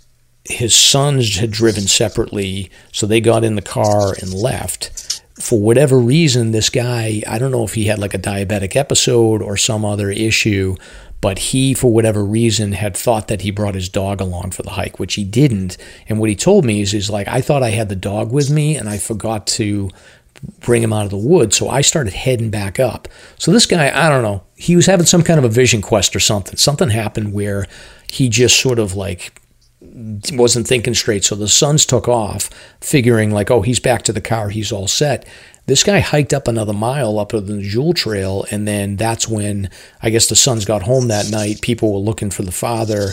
his 0.49 0.75
sons 0.75 1.37
had 1.37 1.51
driven 1.51 1.87
separately, 1.87 2.71
so 2.93 3.07
they 3.07 3.21
got 3.21 3.45
in 3.45 3.57
the 3.57 3.63
car 3.63 4.15
and 4.21 4.33
left. 4.33 5.23
For 5.41 5.61
whatever 5.61 5.99
reason, 5.99 6.53
this 6.53 6.71
guy, 6.71 7.23
I 7.27 7.39
don't 7.39 7.51
know 7.51 7.65
if 7.65 7.75
he 7.75 7.87
had 7.87 7.99
like 7.99 8.15
a 8.15 8.19
diabetic 8.19 8.75
episode 8.75 9.43
or 9.43 9.57
some 9.57 9.85
other 9.85 10.11
issue, 10.11 10.77
but 11.21 11.39
he, 11.39 11.75
for 11.75 11.93
whatever 11.93 12.25
reason, 12.25 12.73
had 12.73 12.97
thought 12.97 13.29
that 13.29 13.43
he 13.43 13.51
brought 13.51 13.75
his 13.75 13.89
dog 13.89 14.21
along 14.21 14.53
for 14.53 14.63
the 14.63 14.71
hike, 14.71 14.99
which 14.99 15.15
he 15.15 15.25
didn't. 15.25 15.77
And 16.09 16.19
what 16.19 16.31
he 16.31 16.37
told 16.37 16.65
me 16.65 16.81
is, 16.81 16.95
is 16.95 17.11
like, 17.11 17.29
I 17.29 17.41
thought 17.41 17.63
I 17.63 17.71
had 17.71 17.89
the 17.89 17.97
dog 17.97 18.33
with 18.33 18.51
me 18.51 18.77
and 18.77 18.89
I 18.89 18.99
forgot 18.99 19.47
to 19.49 19.91
bring 20.61 20.83
him 20.83 20.93
out 20.93 21.05
of 21.05 21.11
the 21.11 21.17
woods. 21.17 21.57
So 21.57 21.69
I 21.69 21.81
started 21.81 22.13
heading 22.13 22.51
back 22.51 22.79
up. 22.79 23.09
So 23.39 23.51
this 23.51 23.67
guy, 23.67 23.89
I 23.89 24.09
don't 24.09 24.23
know, 24.23 24.45
he 24.55 24.77
was 24.77 24.87
having 24.87 25.07
some 25.07 25.23
kind 25.23 25.39
of 25.39 25.45
a 25.45 25.49
vision 25.49 25.83
quest 25.83 26.15
or 26.15 26.21
something. 26.21 26.57
Something 26.57 26.91
happened 26.91 27.33
where 27.33 27.67
he 28.11 28.29
just 28.29 28.61
sort 28.61 28.79
of 28.79 28.95
like 28.95 29.41
wasn't 29.97 30.67
thinking 30.69 30.95
straight. 30.95 31.25
So 31.25 31.35
the 31.35 31.49
sons 31.49 31.87
took 31.87 32.09
off, 32.09 32.51
figuring 32.81 33.31
like, 33.31 33.51
oh, 33.51 33.63
he's 33.63 33.81
back 33.81 34.03
to 34.03 34.13
the 34.13 34.21
car, 34.21 34.51
he's 34.51 34.73
all 34.73 34.89
set. 34.89 35.27
This 35.67 35.83
guy 35.83 35.99
hiked 35.99 36.33
up 36.33 36.47
another 36.47 36.73
mile 36.73 37.19
up 37.19 37.31
to 37.31 37.41
the 37.41 37.61
Jewell 37.61 37.93
Trail, 37.93 38.45
and 38.51 38.69
then 38.69 38.97
that's 38.97 39.27
when 39.27 39.69
I 40.01 40.11
guess 40.11 40.29
the 40.29 40.37
sons 40.37 40.65
got 40.65 40.83
home 40.83 41.09
that 41.09 41.31
night. 41.31 41.61
People 41.61 41.93
were 41.93 41.99
looking 41.99 42.31
for 42.31 42.43
the 42.43 42.53
father. 42.53 43.13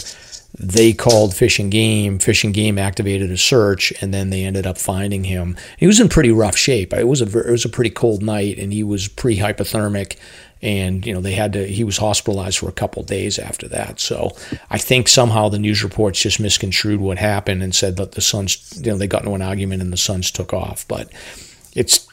They 0.59 0.93
called 0.93 1.35
Fish 1.35 1.57
and 1.57 1.71
Game. 1.71 2.19
Fish 2.19 2.43
and 2.43 2.53
Game 2.53 2.77
activated 2.77 3.31
a 3.31 3.37
search, 3.37 3.91
and 4.01 4.13
then 4.13 4.29
they 4.29 4.43
ended 4.43 4.67
up 4.67 4.77
finding 4.77 5.23
him. 5.23 5.57
He 5.77 5.87
was 5.87 5.99
in 5.99 6.09
pretty 6.09 6.29
rough 6.29 6.55
shape. 6.55 6.93
It 6.93 7.07
was 7.07 7.21
a 7.21 7.39
it 7.39 7.51
was 7.51 7.65
a 7.65 7.69
pretty 7.69 7.89
cold 7.89 8.21
night, 8.21 8.59
and 8.59 8.71
he 8.71 8.83
was 8.83 9.07
pre 9.07 9.37
hypothermic 9.37 10.17
and 10.63 11.05
you 11.05 11.13
know 11.13 11.19
they 11.19 11.33
had 11.33 11.53
to 11.53 11.67
he 11.67 11.83
was 11.83 11.97
hospitalized 11.97 12.57
for 12.57 12.69
a 12.69 12.71
couple 12.71 13.03
days 13.03 13.37
after 13.37 13.67
that. 13.67 13.99
So 13.99 14.31
i 14.71 14.77
think 14.77 15.07
somehow 15.07 15.49
the 15.49 15.59
news 15.59 15.83
reports 15.83 16.21
just 16.21 16.39
misconstrued 16.39 17.01
what 17.01 17.17
happened 17.19 17.61
and 17.61 17.75
said 17.75 17.97
that 17.97 18.13
the 18.13 18.21
sons 18.21 18.81
you 18.83 18.91
know 18.91 18.97
they 18.97 19.05
got 19.07 19.23
into 19.23 19.35
an 19.35 19.41
argument 19.41 19.81
and 19.81 19.93
the 19.93 19.97
sons 19.97 20.31
took 20.31 20.53
off. 20.53 20.87
But 20.87 21.11
it's 21.75 22.07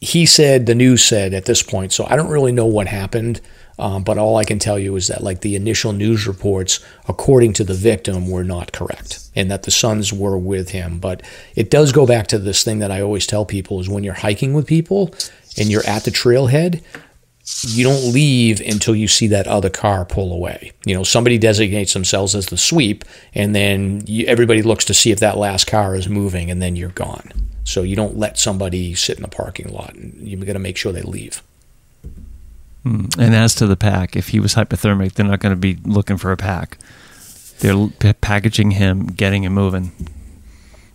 he 0.00 0.26
said 0.26 0.66
the 0.66 0.74
news 0.74 1.02
said 1.02 1.34
at 1.34 1.46
this 1.46 1.62
point. 1.62 1.92
So 1.92 2.06
i 2.08 2.14
don't 2.14 2.30
really 2.30 2.52
know 2.52 2.66
what 2.66 2.86
happened. 2.86 3.40
Um, 3.80 4.02
but 4.02 4.18
all 4.18 4.36
I 4.36 4.44
can 4.44 4.58
tell 4.58 4.76
you 4.76 4.96
is 4.96 5.06
that 5.06 5.22
like 5.22 5.40
the 5.40 5.54
initial 5.54 5.92
news 5.92 6.26
reports, 6.26 6.84
according 7.06 7.52
to 7.54 7.64
the 7.64 7.74
victim, 7.74 8.28
were 8.28 8.42
not 8.42 8.72
correct, 8.72 9.20
and 9.36 9.48
that 9.52 9.62
the 9.62 9.70
sons 9.70 10.12
were 10.12 10.36
with 10.36 10.70
him. 10.70 10.98
But 10.98 11.22
it 11.54 11.70
does 11.70 11.92
go 11.92 12.04
back 12.04 12.26
to 12.28 12.40
this 12.40 12.64
thing 12.64 12.80
that 12.80 12.90
I 12.90 13.00
always 13.00 13.24
tell 13.24 13.44
people: 13.44 13.78
is 13.78 13.88
when 13.88 14.02
you're 14.02 14.14
hiking 14.14 14.52
with 14.52 14.66
people 14.66 15.14
and 15.56 15.70
you're 15.70 15.86
at 15.86 16.02
the 16.02 16.10
trailhead, 16.10 16.82
you 17.62 17.82
don't 17.82 18.12
leave 18.12 18.60
until 18.60 18.94
you 18.94 19.08
see 19.08 19.26
that 19.28 19.46
other 19.46 19.70
car 19.70 20.04
pull 20.04 20.32
away. 20.32 20.72
You 20.84 20.94
know, 20.94 21.02
somebody 21.02 21.38
designates 21.38 21.94
themselves 21.94 22.34
as 22.34 22.46
the 22.46 22.56
sweep, 22.56 23.04
and 23.34 23.54
then 23.54 24.04
you, 24.06 24.26
everybody 24.26 24.62
looks 24.62 24.84
to 24.86 24.94
see 24.94 25.10
if 25.10 25.20
that 25.20 25.38
last 25.38 25.66
car 25.66 25.94
is 25.94 26.08
moving, 26.08 26.50
and 26.50 26.60
then 26.60 26.76
you're 26.76 26.90
gone. 26.90 27.30
So 27.64 27.82
you 27.82 27.96
don't 27.96 28.16
let 28.16 28.38
somebody 28.38 28.94
sit 28.94 29.16
in 29.16 29.22
the 29.22 29.28
parking 29.28 29.68
lot. 29.72 29.96
You've 29.96 30.44
got 30.46 30.54
to 30.54 30.58
make 30.58 30.76
sure 30.76 30.92
they 30.92 31.02
leave. 31.02 31.42
Hmm. 32.82 33.06
And 33.18 33.34
as 33.34 33.54
to 33.56 33.66
the 33.66 33.76
pack, 33.76 34.14
if 34.16 34.28
he 34.28 34.40
was 34.40 34.54
hypothermic, 34.54 35.14
they're 35.14 35.26
not 35.26 35.40
going 35.40 35.54
to 35.54 35.60
be 35.60 35.78
looking 35.84 36.16
for 36.16 36.32
a 36.32 36.36
pack. 36.36 36.78
They're 37.60 38.14
packaging 38.14 38.72
him, 38.72 39.06
getting 39.06 39.44
him 39.44 39.52
moving. 39.52 39.92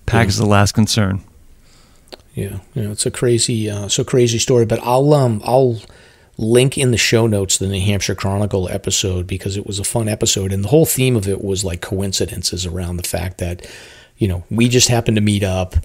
Pack 0.06 0.26
yeah. 0.26 0.30
is 0.30 0.38
the 0.38 0.46
last 0.46 0.74
concern. 0.74 1.24
Yeah, 2.34 2.60
yeah, 2.74 2.90
it's 2.90 3.06
a 3.06 3.12
crazy, 3.12 3.70
uh, 3.70 3.90
a 3.96 4.04
crazy 4.04 4.40
story. 4.40 4.66
But 4.66 4.80
I'll, 4.82 5.14
um, 5.14 5.42
I'll 5.46 5.80
link 6.38 6.78
in 6.78 6.92
the 6.92 6.98
show 6.98 7.28
notes 7.28 7.58
the 7.58 7.68
New 7.68 7.82
Hampshire 7.82 8.16
Chronicle 8.16 8.70
episode 8.70 9.28
because 9.28 9.58
it 9.58 9.68
was 9.68 9.80
a 9.80 9.84
fun 9.84 10.08
episode, 10.08 10.52
and 10.52 10.64
the 10.64 10.70
whole 10.70 10.86
theme 10.86 11.16
of 11.16 11.28
it 11.28 11.44
was 11.44 11.64
like 11.64 11.82
coincidences 11.82 12.66
around 12.66 12.98
the 12.98 13.08
fact 13.08 13.38
that, 13.38 13.66
you 14.18 14.28
know, 14.28 14.44
we 14.50 14.68
just 14.68 14.88
happened 14.88 15.18
to 15.18 15.22
meet 15.22 15.44
up. 15.44 15.76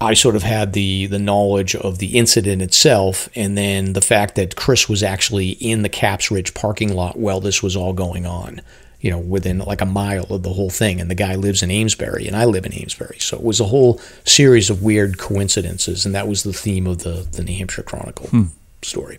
I 0.00 0.14
sort 0.14 0.36
of 0.36 0.42
had 0.42 0.72
the 0.72 1.06
the 1.06 1.18
knowledge 1.18 1.74
of 1.74 1.98
the 1.98 2.16
incident 2.18 2.62
itself, 2.62 3.28
and 3.34 3.58
then 3.58 3.92
the 3.92 4.00
fact 4.00 4.34
that 4.36 4.56
Chris 4.56 4.88
was 4.88 5.02
actually 5.02 5.50
in 5.50 5.82
the 5.82 5.88
Caps 5.88 6.30
Ridge 6.30 6.54
parking 6.54 6.94
lot 6.94 7.18
while 7.18 7.40
this 7.40 7.62
was 7.62 7.76
all 7.76 7.92
going 7.92 8.26
on. 8.26 8.62
You 9.00 9.10
know, 9.10 9.18
within 9.18 9.58
like 9.60 9.80
a 9.80 9.86
mile 9.86 10.24
of 10.24 10.42
the 10.42 10.52
whole 10.52 10.68
thing, 10.68 11.00
and 11.00 11.10
the 11.10 11.14
guy 11.14 11.34
lives 11.34 11.62
in 11.62 11.70
Amesbury, 11.70 12.26
and 12.26 12.36
I 12.36 12.44
live 12.44 12.66
in 12.66 12.74
Amesbury, 12.74 13.16
so 13.18 13.36
it 13.38 13.42
was 13.42 13.58
a 13.58 13.64
whole 13.64 13.98
series 14.24 14.68
of 14.68 14.82
weird 14.82 15.16
coincidences, 15.16 16.04
and 16.04 16.14
that 16.14 16.28
was 16.28 16.42
the 16.42 16.52
theme 16.52 16.86
of 16.86 16.98
the 16.98 17.26
the 17.30 17.42
New 17.42 17.56
Hampshire 17.56 17.82
Chronicle 17.82 18.28
hmm. 18.28 18.44
story. 18.82 19.18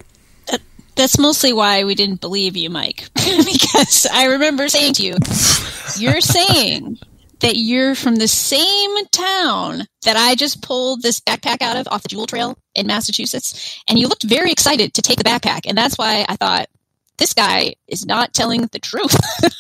That's 0.96 1.18
mostly 1.18 1.54
why 1.54 1.84
we 1.84 1.96
didn't 1.96 2.22
believe 2.22 2.58
you, 2.58 2.70
Mike, 2.70 3.10
because 3.16 4.06
I 4.12 4.26
remember 4.26 4.68
saying 4.68 4.94
to 4.96 5.04
you, 5.04 5.16
"You're 5.98 6.22
saying 6.22 7.00
that 7.42 7.56
you're 7.56 7.96
from 7.96 8.16
the 8.16 8.28
same 8.28 9.06
town 9.08 9.88
that 10.04 10.16
I 10.16 10.36
just 10.36 10.62
pulled 10.62 11.02
this 11.02 11.20
backpack 11.20 11.62
out 11.62 11.76
of 11.76 11.88
off 11.89 12.04
the 12.04 12.10
Jewell 12.10 12.28
Trail 12.28 12.58
in 12.76 12.88
Massachusetts. 12.88 13.84
And 13.88 14.00
you 14.00 14.08
looked 14.08 14.24
very 14.24 14.52
excited 14.52 14.94
to 14.94 15.02
take 15.02 15.18
the 15.18 15.24
backpack. 15.24 15.62
And 15.68 15.78
that's 15.78 15.98
why 15.98 16.26
I 16.30 16.36
thought, 16.36 16.70
this 17.18 17.34
guy 17.34 17.76
is 17.88 18.06
not 18.06 18.34
telling 18.34 18.62
the 18.72 18.80
truth. 18.80 19.16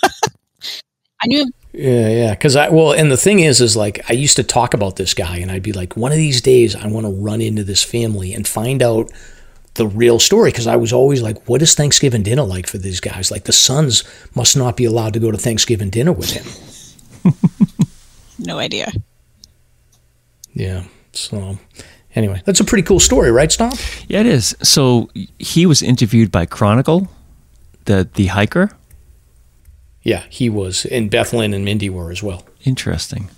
I 1.23 1.27
knew 1.27 1.43
him. 1.43 1.51
Yeah, 1.73 2.09
yeah. 2.09 2.29
Because 2.31 2.55
I, 2.55 2.69
well, 2.69 2.91
and 2.91 3.11
the 3.11 3.17
thing 3.17 3.39
is, 3.39 3.61
is 3.61 3.75
like, 3.77 4.09
I 4.09 4.13
used 4.13 4.35
to 4.37 4.43
talk 4.43 4.73
about 4.73 4.95
this 4.95 5.13
guy 5.13 5.37
and 5.37 5.51
I'd 5.51 5.63
be 5.63 5.73
like, 5.73 5.95
one 5.95 6.11
of 6.11 6.17
these 6.17 6.41
days 6.41 6.75
I 6.75 6.87
want 6.87 7.05
to 7.05 7.11
run 7.11 7.41
into 7.41 7.63
this 7.63 7.83
family 7.83 8.33
and 8.33 8.47
find 8.47 8.81
out 8.81 9.11
the 9.75 9.87
real 9.87 10.19
story 10.19 10.51
because 10.51 10.67
I 10.67 10.75
was 10.75 10.91
always 10.91 11.21
like, 11.21 11.47
what 11.47 11.61
is 11.61 11.75
Thanksgiving 11.75 12.23
dinner 12.23 12.43
like 12.43 12.67
for 12.67 12.77
these 12.77 12.99
guys? 12.99 13.31
Like, 13.31 13.45
the 13.45 13.53
sons 13.53 14.03
must 14.35 14.57
not 14.57 14.75
be 14.75 14.85
allowed 14.85 15.13
to 15.13 15.19
go 15.19 15.31
to 15.31 15.37
Thanksgiving 15.37 15.89
dinner 15.89 16.11
with 16.11 16.31
him. 16.31 17.33
no 18.39 18.57
idea. 18.57 18.91
Yeah. 20.53 20.83
So 21.13 21.57
anyway, 22.15 22.41
that's 22.45 22.59
a 22.59 22.65
pretty 22.65 22.83
cool 22.83 22.99
story, 22.99 23.31
right, 23.31 23.51
Stomp? 23.51 23.75
Yeah, 24.07 24.21
it 24.21 24.25
is. 24.25 24.55
So 24.61 25.09
he 25.39 25.65
was 25.65 25.81
interviewed 25.81 26.31
by 26.31 26.45
Chronicle, 26.45 27.07
the 27.85 28.09
the 28.13 28.27
hiker. 28.27 28.71
Yeah, 30.03 30.23
he 30.29 30.49
was, 30.49 30.85
and 30.85 31.11
Beth 31.11 31.31
Lynn 31.31 31.53
and 31.53 31.63
Mindy 31.63 31.89
were 31.89 32.11
as 32.11 32.23
well. 32.23 32.43
Interesting. 32.63 33.29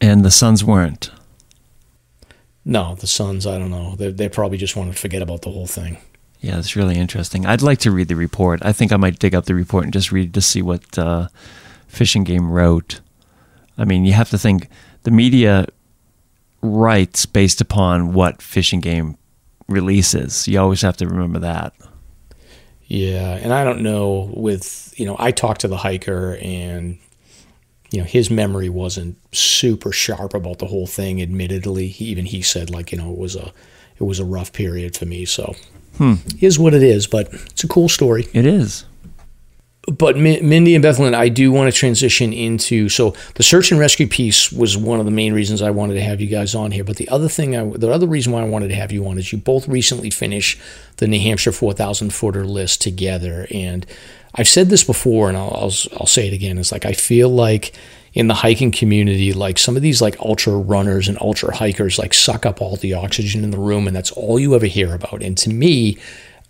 And 0.00 0.24
the 0.24 0.30
sons 0.30 0.62
weren't. 0.64 1.10
No, 2.68 2.96
the 2.96 3.06
sons. 3.06 3.46
I 3.46 3.56
don't 3.56 3.70
know. 3.70 3.96
They, 3.96 4.10
they 4.10 4.28
probably 4.28 4.58
just 4.58 4.76
want 4.76 4.92
to 4.92 4.98
forget 4.98 5.22
about 5.22 5.40
the 5.40 5.50
whole 5.50 5.66
thing. 5.66 5.96
Yeah, 6.40 6.58
it's 6.58 6.76
really 6.76 6.96
interesting. 6.96 7.46
I'd 7.46 7.62
like 7.62 7.78
to 7.78 7.90
read 7.90 8.08
the 8.08 8.14
report. 8.14 8.60
I 8.62 8.72
think 8.72 8.92
I 8.92 8.98
might 8.98 9.18
dig 9.18 9.34
up 9.34 9.46
the 9.46 9.54
report 9.54 9.84
and 9.84 9.92
just 9.92 10.12
read 10.12 10.34
to 10.34 10.42
see 10.42 10.60
what 10.60 10.98
uh, 10.98 11.28
Fish 11.88 12.14
and 12.14 12.26
Game 12.26 12.50
wrote. 12.50 13.00
I 13.78 13.86
mean, 13.86 14.04
you 14.04 14.12
have 14.12 14.28
to 14.30 14.38
think 14.38 14.68
the 15.04 15.10
media 15.10 15.64
writes 16.60 17.24
based 17.24 17.62
upon 17.62 18.12
what 18.12 18.42
Fish 18.42 18.74
and 18.74 18.82
Game 18.82 19.16
releases. 19.66 20.46
You 20.46 20.60
always 20.60 20.82
have 20.82 20.98
to 20.98 21.08
remember 21.08 21.38
that. 21.38 21.72
Yeah, 22.84 23.34
and 23.36 23.50
I 23.54 23.64
don't 23.64 23.80
know 23.80 24.30
with 24.34 24.92
you 24.98 25.06
know 25.06 25.16
I 25.18 25.30
talked 25.30 25.62
to 25.62 25.68
the 25.68 25.78
hiker 25.78 26.36
and 26.42 26.98
you 27.90 27.98
know 27.98 28.04
his 28.04 28.30
memory 28.30 28.68
wasn't 28.68 29.16
super 29.34 29.92
sharp 29.92 30.34
about 30.34 30.58
the 30.58 30.66
whole 30.66 30.86
thing. 30.86 31.20
Admittedly, 31.22 31.94
even 31.98 32.26
he 32.26 32.42
said 32.42 32.70
like 32.70 32.92
you 32.92 32.98
know 32.98 33.10
it 33.10 33.18
was 33.18 33.36
a 33.36 33.52
it 33.98 34.04
was 34.04 34.18
a 34.18 34.24
rough 34.24 34.52
period 34.52 34.96
for 34.96 35.06
me. 35.06 35.24
So 35.24 35.54
hmm. 35.96 36.14
is 36.40 36.58
what 36.58 36.74
it 36.74 36.82
is, 36.82 37.06
but 37.06 37.32
it's 37.32 37.64
a 37.64 37.68
cool 37.68 37.88
story. 37.88 38.28
It 38.32 38.46
is 38.46 38.84
but 39.90 40.16
Mindy 40.16 40.74
and 40.74 40.82
Beth 40.82 40.98
Lynn, 40.98 41.14
I 41.14 41.28
do 41.28 41.50
want 41.50 41.72
to 41.72 41.78
transition 41.78 42.32
into 42.32 42.88
so 42.88 43.14
the 43.34 43.42
search 43.42 43.70
and 43.70 43.80
rescue 43.80 44.06
piece 44.06 44.52
was 44.52 44.76
one 44.76 45.00
of 45.00 45.06
the 45.06 45.12
main 45.12 45.32
reasons 45.32 45.62
I 45.62 45.70
wanted 45.70 45.94
to 45.94 46.02
have 46.02 46.20
you 46.20 46.26
guys 46.26 46.54
on 46.54 46.72
here. 46.72 46.84
But 46.84 46.96
the 46.96 47.08
other 47.08 47.28
thing, 47.28 47.56
I, 47.56 47.64
the 47.64 47.90
other 47.90 48.06
reason 48.06 48.32
why 48.32 48.42
I 48.42 48.48
wanted 48.48 48.68
to 48.68 48.74
have 48.74 48.92
you 48.92 49.06
on 49.08 49.18
is 49.18 49.32
you 49.32 49.38
both 49.38 49.66
recently 49.66 50.10
finished 50.10 50.60
the 50.96 51.06
New 51.06 51.20
Hampshire 51.20 51.52
4,000 51.52 52.12
footer 52.12 52.44
list 52.44 52.82
together, 52.82 53.46
and 53.50 53.86
I've 54.34 54.48
said 54.48 54.68
this 54.68 54.84
before, 54.84 55.28
and 55.28 55.36
I'll, 55.36 55.54
I'll 55.54 55.72
I'll 55.98 56.06
say 56.06 56.28
it 56.28 56.32
again. 56.32 56.58
It's 56.58 56.72
like 56.72 56.86
I 56.86 56.92
feel 56.92 57.28
like 57.28 57.74
in 58.14 58.28
the 58.28 58.34
hiking 58.34 58.70
community, 58.70 59.32
like 59.32 59.58
some 59.58 59.76
of 59.76 59.82
these 59.82 60.00
like 60.00 60.18
ultra 60.20 60.54
runners 60.54 61.08
and 61.08 61.18
ultra 61.20 61.54
hikers 61.54 61.98
like 61.98 62.14
suck 62.14 62.46
up 62.46 62.60
all 62.60 62.76
the 62.76 62.94
oxygen 62.94 63.44
in 63.44 63.50
the 63.50 63.58
room, 63.58 63.86
and 63.86 63.94
that's 63.94 64.12
all 64.12 64.38
you 64.38 64.54
ever 64.54 64.66
hear 64.66 64.94
about. 64.94 65.22
And 65.22 65.36
to 65.38 65.50
me, 65.50 65.98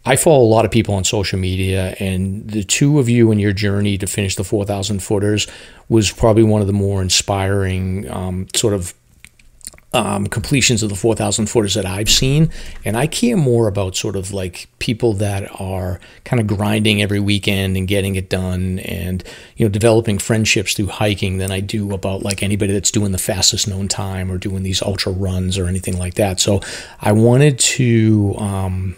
I 0.05 0.17
follow 0.17 0.43
a 0.43 0.49
lot 0.49 0.65
of 0.65 0.71
people 0.71 0.95
on 0.95 1.05
social 1.05 1.39
media, 1.39 1.95
and 1.99 2.49
the 2.49 2.65
two 2.65 2.99
of 2.99 3.09
you 3.09 3.31
in 3.31 3.39
your 3.39 3.53
journey 3.53 3.99
to 3.99 4.07
finish 4.07 4.37
the 4.37 4.45
4,000 4.45 5.03
footers 5.03 5.47
was 5.89 6.11
probably 6.11 6.45
one 6.45 6.61
of 6.61 6.67
the 6.67 6.73
more 6.73 7.03
inspiring 7.03 8.11
um, 8.11 8.47
sort 8.55 8.75
of 8.75 8.95
um, 9.95 10.27
completions 10.27 10.83
of 10.83 10.91
the 10.91 10.95
4,000 10.95 11.47
footers 11.47 11.75
that 11.75 11.87
I've 11.87 12.11
seen. 12.11 12.51
And 12.85 12.97
I 12.97 13.07
care 13.07 13.37
more 13.37 13.69
about 13.69 13.97
sort 13.97 14.17
of 14.17 14.33
like 14.33 14.69
people 14.79 15.15
that 15.15 15.49
are 15.61 15.99
kind 16.25 16.41
of 16.41 16.47
grinding 16.47 17.01
every 17.01 17.21
weekend 17.21 17.77
and 17.77 17.89
getting 17.89 18.15
it 18.15 18.29
done 18.29 18.81
and, 18.81 19.25
you 19.57 19.65
know, 19.65 19.71
developing 19.71 20.19
friendships 20.19 20.75
through 20.75 20.89
hiking 20.89 21.39
than 21.39 21.51
I 21.51 21.61
do 21.61 21.93
about 21.93 22.23
like 22.23 22.43
anybody 22.43 22.73
that's 22.73 22.91
doing 22.91 23.13
the 23.13 23.19
fastest 23.19 23.67
known 23.67 23.89
time 23.89 24.31
or 24.31 24.37
doing 24.37 24.63
these 24.63 24.83
ultra 24.83 25.13
runs 25.13 25.57
or 25.57 25.67
anything 25.67 25.99
like 25.99 26.15
that. 26.15 26.39
So 26.39 26.61
I 27.01 27.13
wanted 27.13 27.59
to, 27.59 28.35
um, 28.39 28.97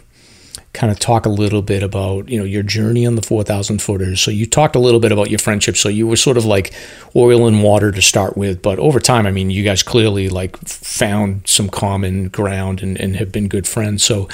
kind 0.73 0.91
of 0.91 0.99
talk 0.99 1.25
a 1.25 1.29
little 1.29 1.61
bit 1.61 1.83
about 1.83 2.29
you 2.29 2.37
know 2.37 2.45
your 2.45 2.63
journey 2.63 3.05
on 3.05 3.15
the 3.15 3.21
4000 3.21 3.81
footers. 3.81 4.21
So 4.21 4.31
you 4.31 4.45
talked 4.45 4.75
a 4.75 4.79
little 4.79 4.99
bit 4.99 5.11
about 5.11 5.29
your 5.29 5.39
friendship. 5.39 5.77
So 5.77 5.89
you 5.89 6.07
were 6.07 6.15
sort 6.15 6.37
of 6.37 6.45
like 6.45 6.73
oil 7.15 7.47
and 7.47 7.61
water 7.63 7.91
to 7.91 8.01
start 8.01 8.37
with 8.37 8.61
but 8.61 8.79
over 8.79 8.99
time 8.99 9.25
i 9.25 9.31
mean 9.31 9.49
you 9.49 9.63
guys 9.63 9.83
clearly 9.83 10.29
like 10.29 10.57
found 10.65 11.45
some 11.45 11.67
common 11.69 12.29
ground 12.29 12.81
and, 12.81 12.99
and 12.99 13.15
have 13.17 13.31
been 13.31 13.47
good 13.47 13.67
friends. 13.67 14.03
So 14.03 14.29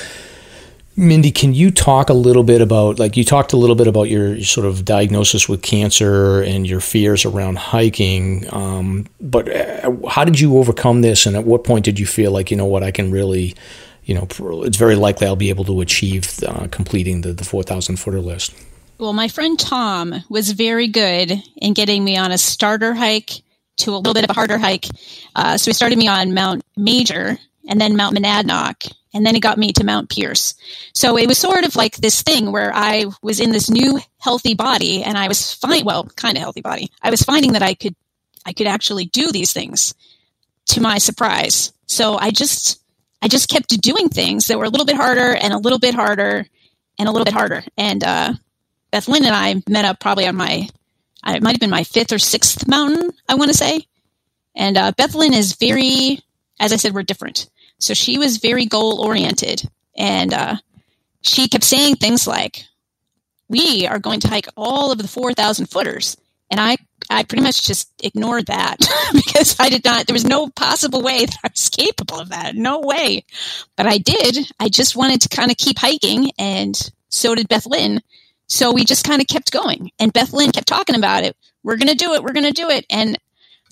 mindy 0.97 1.31
can 1.31 1.53
you 1.53 1.69
talk 1.69 2.09
a 2.09 2.13
little 2.13 2.43
bit 2.43 2.59
about 2.59 2.97
like 2.97 3.15
you 3.15 3.23
talked 3.23 3.53
a 3.53 3.57
little 3.57 3.75
bit 3.75 3.85
about 3.85 4.09
your 4.09 4.41
sort 4.41 4.65
of 4.65 4.83
diagnosis 4.83 5.47
with 5.47 5.61
cancer 5.61 6.41
and 6.41 6.67
your 6.67 6.79
fears 6.79 7.23
around 7.23 7.55
hiking 7.55 8.43
um, 8.51 9.05
but 9.21 9.47
uh, 9.47 9.91
how 10.09 10.25
did 10.25 10.39
you 10.39 10.57
overcome 10.57 11.01
this 11.01 11.27
and 11.27 11.35
at 11.35 11.43
what 11.43 11.63
point 11.63 11.85
did 11.85 11.99
you 11.99 12.07
feel 12.07 12.31
like 12.31 12.49
you 12.49 12.57
know 12.57 12.65
what 12.65 12.81
i 12.81 12.89
can 12.89 13.11
really 13.11 13.55
you 14.07 14.15
know, 14.15 14.25
it's 14.63 14.77
very 14.77 14.95
likely 14.95 15.27
I'll 15.27 15.35
be 15.35 15.49
able 15.49 15.65
to 15.65 15.81
achieve 15.81 16.41
uh, 16.43 16.67
completing 16.71 17.21
the, 17.21 17.33
the 17.33 17.43
4,000 17.43 17.97
footer 17.97 18.21
list. 18.21 18.53
Well, 18.97 19.13
my 19.13 19.27
friend 19.27 19.59
Tom 19.59 20.23
was 20.29 20.51
very 20.51 20.87
good 20.87 21.31
in 21.57 21.73
getting 21.73 22.03
me 22.03 22.17
on 22.17 22.31
a 22.31 22.37
starter 22.37 22.93
hike 22.93 23.43
to 23.79 23.93
a 23.93 23.97
little 23.97 24.13
bit 24.13 24.23
of 24.23 24.29
a 24.29 24.33
harder 24.33 24.57
hike. 24.57 24.85
Uh, 25.35 25.57
so 25.57 25.69
he 25.69 25.73
started 25.73 25.97
me 25.97 26.07
on 26.07 26.33
Mount 26.33 26.63
Major 26.77 27.37
and 27.67 27.81
then 27.81 27.97
Mount 27.97 28.17
Monadnock, 28.17 28.91
and 29.13 29.25
then 29.25 29.35
he 29.35 29.41
got 29.41 29.57
me 29.57 29.73
to 29.73 29.83
Mount 29.83 30.09
Pierce. 30.09 30.55
So 30.93 31.17
it 31.17 31.27
was 31.27 31.37
sort 31.37 31.65
of 31.65 31.75
like 31.75 31.97
this 31.97 32.23
thing 32.23 32.53
where 32.53 32.71
I 32.73 33.05
was 33.21 33.41
in 33.41 33.51
this 33.51 33.69
new 33.69 33.99
healthy 34.19 34.53
body, 34.53 35.03
and 35.03 35.17
I 35.17 35.27
was 35.27 35.53
fine. 35.53 35.83
Well, 35.83 36.05
kind 36.15 36.37
of 36.37 36.41
healthy 36.41 36.61
body. 36.61 36.89
I 37.01 37.09
was 37.09 37.21
finding 37.21 37.51
that 37.51 37.61
I 37.61 37.73
could, 37.73 37.95
I 38.45 38.53
could 38.53 38.67
actually 38.67 39.05
do 39.05 39.33
these 39.33 39.51
things. 39.51 39.93
To 40.67 40.81
my 40.81 40.97
surprise, 40.97 41.71
so 41.85 42.17
I 42.17 42.31
just 42.31 42.81
I 43.21 43.27
just 43.27 43.49
kept 43.49 43.69
doing 43.81 44.09
things 44.09 44.47
that 44.47 44.57
were 44.57 44.65
a 44.65 44.69
little 44.69 44.85
bit 44.85 44.95
harder 44.95 45.33
and 45.33 45.53
a 45.53 45.57
little 45.57 45.79
bit 45.79 45.95
harder 45.95 46.45
and 46.99 47.09
a 47.09 47.11
little 47.11 47.25
bit 47.25 47.33
harder. 47.33 47.63
And 47.77 48.03
uh, 48.03 48.33
Beth 48.91 49.07
Lynn 49.07 49.25
and 49.25 49.35
I 49.35 49.61
met 49.67 49.85
up 49.85 49.99
probably 49.99 50.27
on 50.27 50.35
my, 50.35 50.69
it 51.25 51.43
might 51.43 51.53
have 51.53 51.59
been 51.59 51.69
my 51.69 51.83
fifth 51.83 52.11
or 52.11 52.19
sixth 52.19 52.67
mountain, 52.67 53.11
I 53.27 53.35
want 53.35 53.51
to 53.51 53.57
say. 53.57 53.85
And 54.55 54.77
uh, 54.77 54.91
Beth 54.97 55.15
Lynn 55.15 55.33
is 55.33 55.55
very, 55.55 56.19
as 56.59 56.73
I 56.73 56.77
said, 56.77 56.93
we're 56.93 57.03
different. 57.03 57.49
So 57.79 57.93
she 57.93 58.17
was 58.17 58.37
very 58.37 58.65
goal 58.65 59.01
oriented. 59.01 59.61
And 59.95 60.33
uh, 60.33 60.55
she 61.21 61.47
kept 61.47 61.63
saying 61.63 61.95
things 61.95 62.27
like, 62.27 62.63
we 63.49 63.87
are 63.87 63.99
going 63.99 64.19
to 64.21 64.27
hike 64.27 64.47
all 64.57 64.91
of 64.91 64.97
the 64.97 65.07
4,000 65.07 65.67
footers. 65.67 66.17
And 66.49 66.59
I, 66.59 66.77
I 67.09 67.23
pretty 67.23 67.43
much 67.43 67.65
just 67.65 67.91
ignored 68.03 68.47
that 68.47 68.77
because 69.13 69.55
I 69.59 69.69
did 69.69 69.85
not, 69.85 70.07
there 70.07 70.13
was 70.13 70.25
no 70.25 70.49
possible 70.49 71.01
way 71.01 71.25
that 71.25 71.37
I 71.43 71.49
was 71.49 71.69
capable 71.69 72.19
of 72.19 72.29
that. 72.29 72.55
No 72.55 72.79
way. 72.79 73.25
But 73.75 73.87
I 73.87 73.97
did. 73.97 74.51
I 74.59 74.69
just 74.69 74.95
wanted 74.95 75.21
to 75.21 75.29
kind 75.29 75.51
of 75.51 75.57
keep 75.57 75.79
hiking 75.79 76.31
and 76.37 76.77
so 77.09 77.35
did 77.35 77.47
Beth 77.47 77.65
Lynn. 77.65 78.01
So 78.47 78.71
we 78.71 78.85
just 78.85 79.05
kind 79.05 79.21
of 79.21 79.27
kept 79.27 79.51
going 79.51 79.91
and 79.99 80.13
Beth 80.13 80.33
Lynn 80.33 80.51
kept 80.51 80.67
talking 80.67 80.95
about 80.95 81.23
it. 81.23 81.35
We're 81.63 81.77
going 81.77 81.89
to 81.89 81.95
do 81.95 82.13
it. 82.13 82.23
We're 82.23 82.33
going 82.33 82.45
to 82.45 82.51
do 82.51 82.69
it. 82.69 82.85
And 82.89 83.17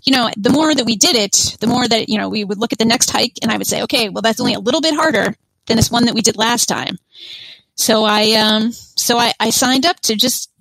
you 0.06 0.16
know, 0.16 0.30
the 0.38 0.52
more 0.52 0.74
that 0.74 0.86
we 0.86 0.96
did 0.96 1.16
it, 1.16 1.58
the 1.60 1.68
more 1.68 1.88
that, 1.88 2.10
you 2.10 2.18
know, 2.18 2.30
we 2.30 2.44
would 2.44 2.60
look 2.60 2.72
at 2.72 2.80
the 2.80 2.86
next 2.86 3.10
hike 3.10 3.40
and 3.42 3.52
I 3.52 3.58
would 3.58 3.68
say, 3.68 3.82
okay, 3.84 4.10
well, 4.10 4.22
that's 4.22 4.40
only 4.40 4.54
a 4.54 4.60
little 4.60 4.82
bit 4.82 4.94
harder 4.94 5.36
than 5.66 5.78
this 5.78 5.90
one 5.90 6.06
that 6.06 6.14
we 6.14 6.22
did 6.22 6.38
last 6.38 6.68
time. 6.68 7.00
So 7.74 8.06
I, 8.06 8.34
um, 8.34 8.72
so 8.72 9.18
I, 9.18 9.34
I 9.40 9.50
signed 9.50 9.86
up 9.86 10.00
to 10.02 10.16
just, 10.16 10.52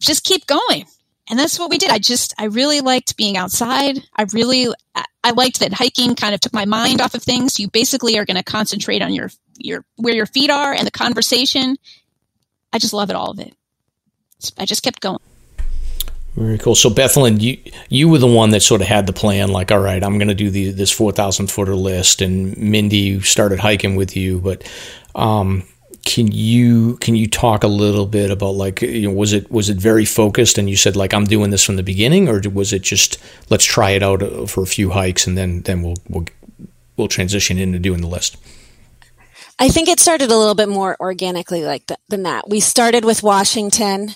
just 0.00 0.24
keep 0.24 0.46
going. 0.46 0.84
And 1.30 1.38
that's 1.38 1.58
what 1.58 1.70
we 1.70 1.78
did. 1.78 1.90
I 1.90 1.98
just, 1.98 2.34
I 2.38 2.44
really 2.44 2.80
liked 2.80 3.16
being 3.16 3.36
outside. 3.36 3.98
I 4.16 4.24
really, 4.32 4.68
I 5.22 5.30
liked 5.32 5.60
that 5.60 5.72
hiking 5.72 6.14
kind 6.14 6.34
of 6.34 6.40
took 6.40 6.54
my 6.54 6.64
mind 6.64 7.00
off 7.00 7.14
of 7.14 7.22
things. 7.22 7.60
You 7.60 7.68
basically 7.68 8.18
are 8.18 8.24
going 8.24 8.36
to 8.36 8.42
concentrate 8.42 9.02
on 9.02 9.12
your, 9.12 9.30
your, 9.58 9.84
where 9.96 10.14
your 10.14 10.26
feet 10.26 10.50
are 10.50 10.72
and 10.72 10.86
the 10.86 10.90
conversation. 10.90 11.76
I 12.72 12.78
just 12.78 12.94
love 12.94 13.10
it, 13.10 13.16
all 13.16 13.30
of 13.30 13.40
it. 13.40 13.54
I 14.56 14.64
just 14.64 14.82
kept 14.82 15.00
going. 15.00 15.18
Very 16.34 16.58
cool. 16.58 16.76
So 16.76 16.88
Beth 16.88 17.16
Lynn, 17.16 17.40
you 17.40 17.58
you 17.88 18.08
were 18.08 18.18
the 18.18 18.28
one 18.28 18.50
that 18.50 18.60
sort 18.60 18.80
of 18.80 18.86
had 18.86 19.08
the 19.08 19.12
plan, 19.12 19.48
like, 19.48 19.72
all 19.72 19.80
right, 19.80 20.00
I'm 20.04 20.18
going 20.18 20.28
to 20.28 20.34
do 20.34 20.50
the, 20.50 20.70
this 20.70 20.92
four 20.92 21.10
thousand 21.10 21.50
footer 21.50 21.74
list, 21.74 22.22
and 22.22 22.56
Mindy 22.56 23.20
started 23.22 23.58
hiking 23.58 23.96
with 23.96 24.16
you. 24.16 24.38
But 24.38 24.62
um, 25.16 25.64
can 26.08 26.32
you 26.32 26.96
can 26.96 27.14
you 27.14 27.28
talk 27.28 27.62
a 27.64 27.68
little 27.68 28.06
bit 28.06 28.30
about 28.30 28.54
like 28.54 28.80
you 28.80 29.08
know, 29.08 29.14
was 29.14 29.34
it 29.34 29.50
was 29.50 29.68
it 29.68 29.76
very 29.76 30.06
focused, 30.06 30.56
and 30.56 30.68
you 30.68 30.76
said 30.76 30.96
like 30.96 31.12
I'm 31.12 31.24
doing 31.24 31.50
this 31.50 31.62
from 31.62 31.76
the 31.76 31.82
beginning, 31.82 32.28
or 32.28 32.40
was 32.50 32.72
it 32.72 32.82
just 32.82 33.18
let's 33.50 33.64
try 33.64 33.90
it 33.90 34.02
out 34.02 34.22
uh, 34.22 34.46
for 34.46 34.62
a 34.62 34.66
few 34.66 34.90
hikes, 34.90 35.26
and 35.26 35.36
then 35.36 35.60
then 35.62 35.82
we'll 35.82 35.96
we'll 36.08 36.24
we'll 36.96 37.08
transition 37.08 37.58
into 37.58 37.78
doing 37.78 38.00
the 38.00 38.08
list. 38.08 38.38
I 39.58 39.68
think 39.68 39.88
it 39.88 40.00
started 40.00 40.30
a 40.30 40.36
little 40.36 40.54
bit 40.54 40.70
more 40.70 40.96
organically 40.98 41.64
like 41.64 41.86
th- 41.86 42.00
than 42.08 42.22
that. 42.22 42.48
We 42.48 42.60
started 42.60 43.04
with 43.04 43.22
Washington 43.22 44.14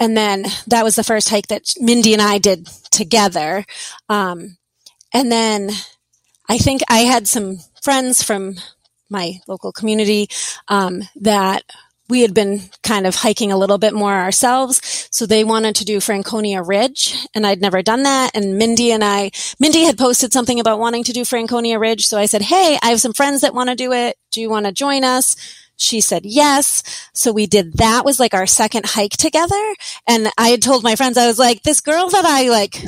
and 0.00 0.16
then 0.16 0.46
that 0.68 0.84
was 0.84 0.96
the 0.96 1.04
first 1.04 1.28
hike 1.28 1.48
that 1.48 1.74
Mindy 1.80 2.12
and 2.12 2.22
I 2.22 2.38
did 2.38 2.66
together. 2.90 3.64
Um, 4.08 4.56
and 5.12 5.30
then 5.30 5.70
I 6.48 6.58
think 6.58 6.82
I 6.88 7.00
had 7.00 7.28
some 7.28 7.58
friends 7.82 8.22
from 8.22 8.56
my 9.10 9.40
local 9.46 9.72
community 9.72 10.28
um, 10.68 11.02
that 11.16 11.62
we 12.08 12.22
had 12.22 12.32
been 12.32 12.62
kind 12.82 13.06
of 13.06 13.14
hiking 13.14 13.52
a 13.52 13.56
little 13.56 13.78
bit 13.78 13.92
more 13.92 14.12
ourselves. 14.12 15.08
So 15.10 15.26
they 15.26 15.44
wanted 15.44 15.76
to 15.76 15.84
do 15.84 16.00
Franconia 16.00 16.62
Ridge 16.62 17.14
and 17.34 17.46
I'd 17.46 17.60
never 17.60 17.82
done 17.82 18.04
that. 18.04 18.30
And 18.34 18.56
Mindy 18.56 18.92
and 18.92 19.04
I, 19.04 19.30
Mindy 19.60 19.82
had 19.82 19.98
posted 19.98 20.32
something 20.32 20.58
about 20.58 20.78
wanting 20.78 21.04
to 21.04 21.12
do 21.12 21.24
Franconia 21.24 21.78
Ridge. 21.78 22.06
So 22.06 22.18
I 22.18 22.26
said, 22.26 22.42
Hey, 22.42 22.78
I 22.82 22.88
have 22.88 23.00
some 23.00 23.12
friends 23.12 23.42
that 23.42 23.54
want 23.54 23.68
to 23.68 23.76
do 23.76 23.92
it. 23.92 24.16
Do 24.30 24.40
you 24.40 24.48
want 24.48 24.66
to 24.66 24.72
join 24.72 25.04
us? 25.04 25.36
She 25.76 26.00
said 26.00 26.22
yes. 26.24 26.82
So 27.14 27.32
we 27.32 27.46
did 27.46 27.74
that 27.74 28.04
was 28.04 28.18
like 28.18 28.34
our 28.34 28.46
second 28.46 28.86
hike 28.86 29.12
together. 29.12 29.74
And 30.08 30.28
I 30.36 30.48
had 30.48 30.62
told 30.62 30.82
my 30.82 30.96
friends, 30.96 31.16
I 31.16 31.26
was 31.26 31.38
like, 31.38 31.62
this 31.62 31.80
girl 31.80 32.08
that 32.08 32.24
I 32.24 32.48
like 32.48 32.82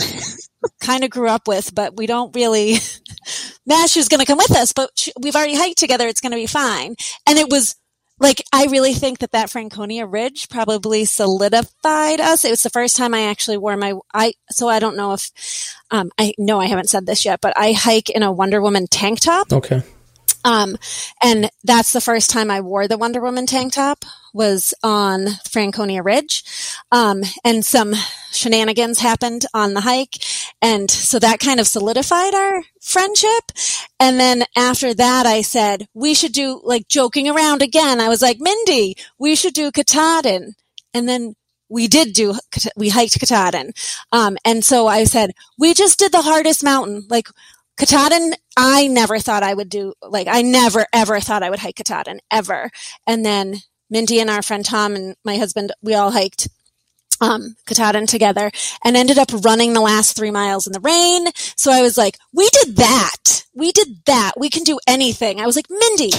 kind 0.80 1.04
of 1.04 1.10
grew 1.10 1.28
up 1.28 1.48
with, 1.48 1.74
but 1.74 1.96
we 1.96 2.06
don't 2.06 2.34
really, 2.34 2.76
Mash 3.66 3.96
is 3.96 4.08
going 4.08 4.20
to 4.20 4.26
come 4.26 4.38
with 4.38 4.50
us, 4.52 4.72
but 4.72 4.90
she, 4.96 5.12
we've 5.20 5.36
already 5.36 5.56
hiked 5.56 5.78
together. 5.78 6.06
It's 6.06 6.20
going 6.20 6.32
to 6.32 6.36
be 6.36 6.46
fine. 6.46 6.96
And 7.26 7.38
it 7.38 7.50
was 7.50 7.76
like, 8.18 8.42
I 8.52 8.66
really 8.66 8.92
think 8.92 9.20
that 9.20 9.32
that 9.32 9.50
Franconia 9.50 10.06
Ridge 10.06 10.48
probably 10.50 11.06
solidified 11.06 12.20
us. 12.20 12.44
It 12.44 12.50
was 12.50 12.62
the 12.62 12.70
first 12.70 12.96
time 12.96 13.14
I 13.14 13.22
actually 13.22 13.56
wore 13.56 13.76
my, 13.76 13.94
I, 14.12 14.34
so 14.50 14.68
I 14.68 14.78
don't 14.78 14.96
know 14.96 15.14
if, 15.14 15.30
um, 15.90 16.10
I 16.18 16.34
know 16.36 16.60
I 16.60 16.66
haven't 16.66 16.90
said 16.90 17.06
this 17.06 17.24
yet, 17.24 17.40
but 17.40 17.54
I 17.56 17.72
hike 17.72 18.10
in 18.10 18.22
a 18.22 18.30
Wonder 18.30 18.60
Woman 18.60 18.86
tank 18.88 19.20
top. 19.20 19.52
Okay. 19.52 19.82
Um, 20.44 20.76
and 21.22 21.50
that's 21.64 21.92
the 21.92 22.00
first 22.00 22.30
time 22.30 22.50
I 22.50 22.60
wore 22.60 22.88
the 22.88 22.98
Wonder 22.98 23.20
Woman 23.20 23.46
tank 23.46 23.74
top 23.74 24.04
was 24.32 24.74
on 24.82 25.26
Franconia 25.50 26.02
Ridge. 26.02 26.44
Um, 26.92 27.22
and 27.44 27.64
some 27.64 27.94
shenanigans 28.32 29.00
happened 29.00 29.46
on 29.54 29.74
the 29.74 29.80
hike. 29.80 30.18
And 30.62 30.90
so 30.90 31.18
that 31.18 31.40
kind 31.40 31.60
of 31.60 31.66
solidified 31.66 32.34
our 32.34 32.62
friendship. 32.80 33.52
And 33.98 34.20
then 34.20 34.44
after 34.56 34.94
that, 34.94 35.26
I 35.26 35.42
said, 35.42 35.88
we 35.94 36.14
should 36.14 36.32
do 36.32 36.60
like 36.64 36.88
joking 36.88 37.28
around 37.28 37.62
again. 37.62 38.00
I 38.00 38.08
was 38.08 38.22
like, 38.22 38.38
Mindy, 38.40 38.96
we 39.18 39.34
should 39.34 39.54
do 39.54 39.70
Katahdin. 39.72 40.54
And 40.94 41.08
then 41.08 41.34
we 41.68 41.86
did 41.86 42.12
do, 42.12 42.34
we 42.76 42.88
hiked 42.88 43.18
Katahdin. 43.18 43.72
Um, 44.12 44.36
and 44.44 44.64
so 44.64 44.86
I 44.86 45.04
said, 45.04 45.32
we 45.58 45.72
just 45.72 45.98
did 45.98 46.12
the 46.12 46.22
hardest 46.22 46.64
mountain. 46.64 47.06
Like 47.08 47.28
Katahdin, 47.78 48.34
I 48.62 48.88
never 48.88 49.18
thought 49.18 49.42
I 49.42 49.54
would 49.54 49.70
do, 49.70 49.94
like, 50.02 50.28
I 50.28 50.42
never, 50.42 50.86
ever 50.92 51.18
thought 51.18 51.42
I 51.42 51.48
would 51.48 51.60
hike 51.60 51.76
Katahdin, 51.76 52.20
ever. 52.30 52.70
And 53.06 53.24
then 53.24 53.56
Mindy 53.88 54.20
and 54.20 54.28
our 54.28 54.42
friend 54.42 54.64
Tom 54.64 54.94
and 54.94 55.16
my 55.24 55.38
husband, 55.38 55.72
we 55.80 55.94
all 55.94 56.10
hiked 56.10 56.48
um, 57.22 57.56
Katahdin 57.66 58.06
together 58.06 58.50
and 58.84 58.96
ended 58.96 59.18
up 59.18 59.30
running 59.44 59.72
the 59.72 59.80
last 59.80 60.14
three 60.14 60.30
miles 60.30 60.66
in 60.66 60.74
the 60.74 60.80
rain. 60.80 61.28
So 61.56 61.72
I 61.72 61.80
was 61.80 61.96
like, 61.96 62.18
we 62.34 62.48
did 62.50 62.76
that. 62.76 63.44
We 63.54 63.72
did 63.72 64.04
that. 64.04 64.32
We 64.36 64.50
can 64.50 64.62
do 64.62 64.78
anything. 64.86 65.40
I 65.40 65.46
was 65.46 65.56
like, 65.56 65.70
Mindy, 65.70 66.10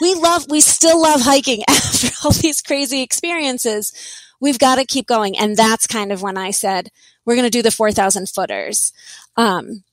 we 0.00 0.14
love, 0.14 0.46
we 0.48 0.60
still 0.60 1.02
love 1.02 1.20
hiking 1.20 1.62
after 1.68 2.08
all 2.24 2.32
these 2.32 2.62
crazy 2.62 3.02
experiences. 3.02 3.92
We've 4.40 4.58
got 4.58 4.76
to 4.76 4.86
keep 4.86 5.06
going. 5.06 5.36
And 5.38 5.54
that's 5.54 5.86
kind 5.86 6.12
of 6.12 6.22
when 6.22 6.38
I 6.38 6.50
said, 6.50 6.88
we're 7.26 7.36
going 7.36 7.44
to 7.46 7.50
do 7.50 7.62
the 7.62 7.70
4,000 7.70 8.28
footers. 8.28 8.92
Um, 9.36 9.84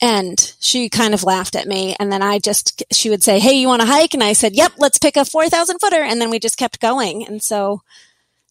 and 0.00 0.54
she 0.60 0.88
kind 0.88 1.12
of 1.14 1.24
laughed 1.24 1.54
at 1.54 1.66
me. 1.66 1.94
And 1.98 2.10
then 2.10 2.22
I 2.22 2.38
just, 2.38 2.82
she 2.90 3.10
would 3.10 3.22
say, 3.22 3.38
Hey, 3.38 3.54
you 3.54 3.68
want 3.68 3.82
to 3.82 3.88
hike? 3.88 4.14
And 4.14 4.22
I 4.22 4.32
said, 4.32 4.54
Yep, 4.54 4.72
let's 4.78 4.98
pick 4.98 5.16
a 5.16 5.24
4,000 5.24 5.78
footer. 5.78 6.02
And 6.02 6.20
then 6.20 6.30
we 6.30 6.38
just 6.38 6.56
kept 6.56 6.80
going. 6.80 7.26
And 7.26 7.42
so 7.42 7.82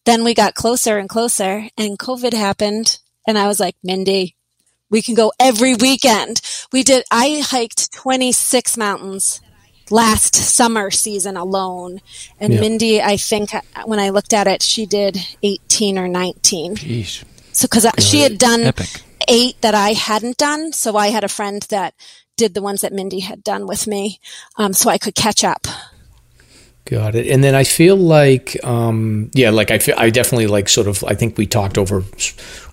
then 0.05 0.23
we 0.23 0.33
got 0.33 0.55
closer 0.55 0.97
and 0.97 1.09
closer 1.09 1.67
and 1.77 1.97
COVID 1.97 2.33
happened. 2.33 2.99
And 3.27 3.37
I 3.37 3.47
was 3.47 3.59
like, 3.59 3.75
Mindy, 3.83 4.35
we 4.89 5.01
can 5.01 5.15
go 5.15 5.31
every 5.39 5.75
weekend. 5.75 6.41
We 6.71 6.83
did, 6.83 7.03
I 7.11 7.43
hiked 7.43 7.93
26 7.93 8.77
mountains 8.77 9.41
last 9.91 10.35
summer 10.35 10.91
season 10.91 11.35
alone. 11.35 11.99
And 12.39 12.53
yeah. 12.53 12.59
Mindy, 12.59 13.01
I 13.01 13.17
think 13.17 13.53
uh, 13.53 13.61
when 13.85 13.99
I 13.99 14.09
looked 14.09 14.33
at 14.33 14.47
it, 14.47 14.61
she 14.61 14.85
did 14.85 15.17
18 15.41 15.97
or 15.97 16.07
19. 16.07 16.75
Jeez. 16.75 17.23
So, 17.51 17.67
cause 17.67 17.87
she 17.99 18.21
had 18.21 18.37
done 18.37 18.61
Epic 18.61 19.01
eight 19.27 19.61
that 19.61 19.75
I 19.75 19.93
hadn't 19.93 20.37
done. 20.37 20.73
So 20.73 20.95
I 20.95 21.07
had 21.07 21.23
a 21.23 21.29
friend 21.29 21.61
that 21.69 21.93
did 22.37 22.53
the 22.53 22.61
ones 22.61 22.81
that 22.81 22.93
Mindy 22.93 23.19
had 23.19 23.43
done 23.43 23.67
with 23.67 23.85
me, 23.85 24.19
um, 24.57 24.73
so 24.73 24.89
I 24.89 24.97
could 24.97 25.15
catch 25.15 25.43
up. 25.43 25.67
Got 26.85 27.13
it. 27.13 27.27
And 27.27 27.43
then 27.43 27.53
I 27.53 27.65
feel 27.65 27.95
like, 27.95 28.57
um, 28.63 29.29
yeah, 29.33 29.51
like 29.51 29.69
I 29.69 29.77
feel, 29.77 29.93
I 29.97 30.09
definitely 30.09 30.47
like 30.47 30.67
sort 30.67 30.87
of, 30.87 31.03
I 31.03 31.13
think 31.13 31.37
we 31.37 31.45
talked 31.45 31.77
over, 31.77 32.03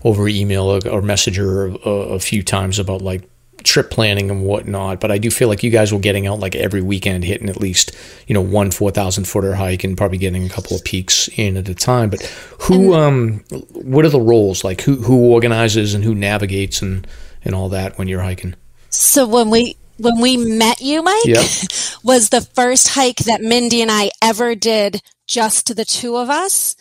over 0.03 0.27
email 0.27 0.63
or, 0.63 0.87
or 0.87 1.01
messenger 1.03 1.67
a, 1.67 1.89
a, 2.15 2.19
few 2.19 2.41
times 2.41 2.79
about 2.79 3.03
like 3.03 3.29
trip 3.67 3.91
planning 3.91 4.31
and 4.31 4.43
whatnot. 4.43 4.99
But 4.99 5.11
I 5.11 5.17
do 5.17 5.29
feel 5.29 5.49
like 5.49 5.61
you 5.61 5.69
guys 5.69 5.91
were 5.91 5.99
getting 5.99 6.25
out 6.25 6.39
like 6.39 6.55
every 6.55 6.81
weekend, 6.81 7.23
hitting 7.25 7.49
at 7.49 7.57
least 7.57 7.95
you 8.27 8.33
know 8.33 8.41
one 8.41 8.71
four 8.71 8.91
thousand 8.91 9.25
footer 9.25 9.55
hike 9.55 9.83
and 9.83 9.97
probably 9.97 10.17
getting 10.17 10.45
a 10.45 10.49
couple 10.49 10.75
of 10.75 10.83
peaks 10.83 11.27
in 11.35 11.57
at 11.57 11.69
a 11.69 11.75
time. 11.75 12.09
But 12.09 12.21
who, 12.61 12.93
um, 12.93 13.43
what 13.73 14.05
are 14.05 14.09
the 14.09 14.21
roles 14.21 14.63
like? 14.63 14.81
Who 14.81 14.95
who 14.95 15.31
organizes 15.31 15.93
and 15.93 16.03
who 16.03 16.15
navigates 16.15 16.81
and 16.81 17.05
and 17.43 17.53
all 17.53 17.69
that 17.69 17.97
when 17.97 18.07
you're 18.07 18.21
hiking? 18.21 18.55
So 18.89 19.27
when 19.27 19.49
we 19.49 19.75
when 19.97 20.19
we 20.19 20.37
met 20.37 20.81
you, 20.81 21.01
Mike, 21.01 21.25
yep. 21.25 21.45
was 22.03 22.29
the 22.29 22.41
first 22.41 22.89
hike 22.89 23.17
that 23.19 23.41
Mindy 23.41 23.81
and 23.81 23.91
I 23.91 24.11
ever 24.21 24.55
did 24.55 25.01
just 25.27 25.75
the 25.75 25.85
two 25.85 26.15
of 26.15 26.29
us. 26.29 26.75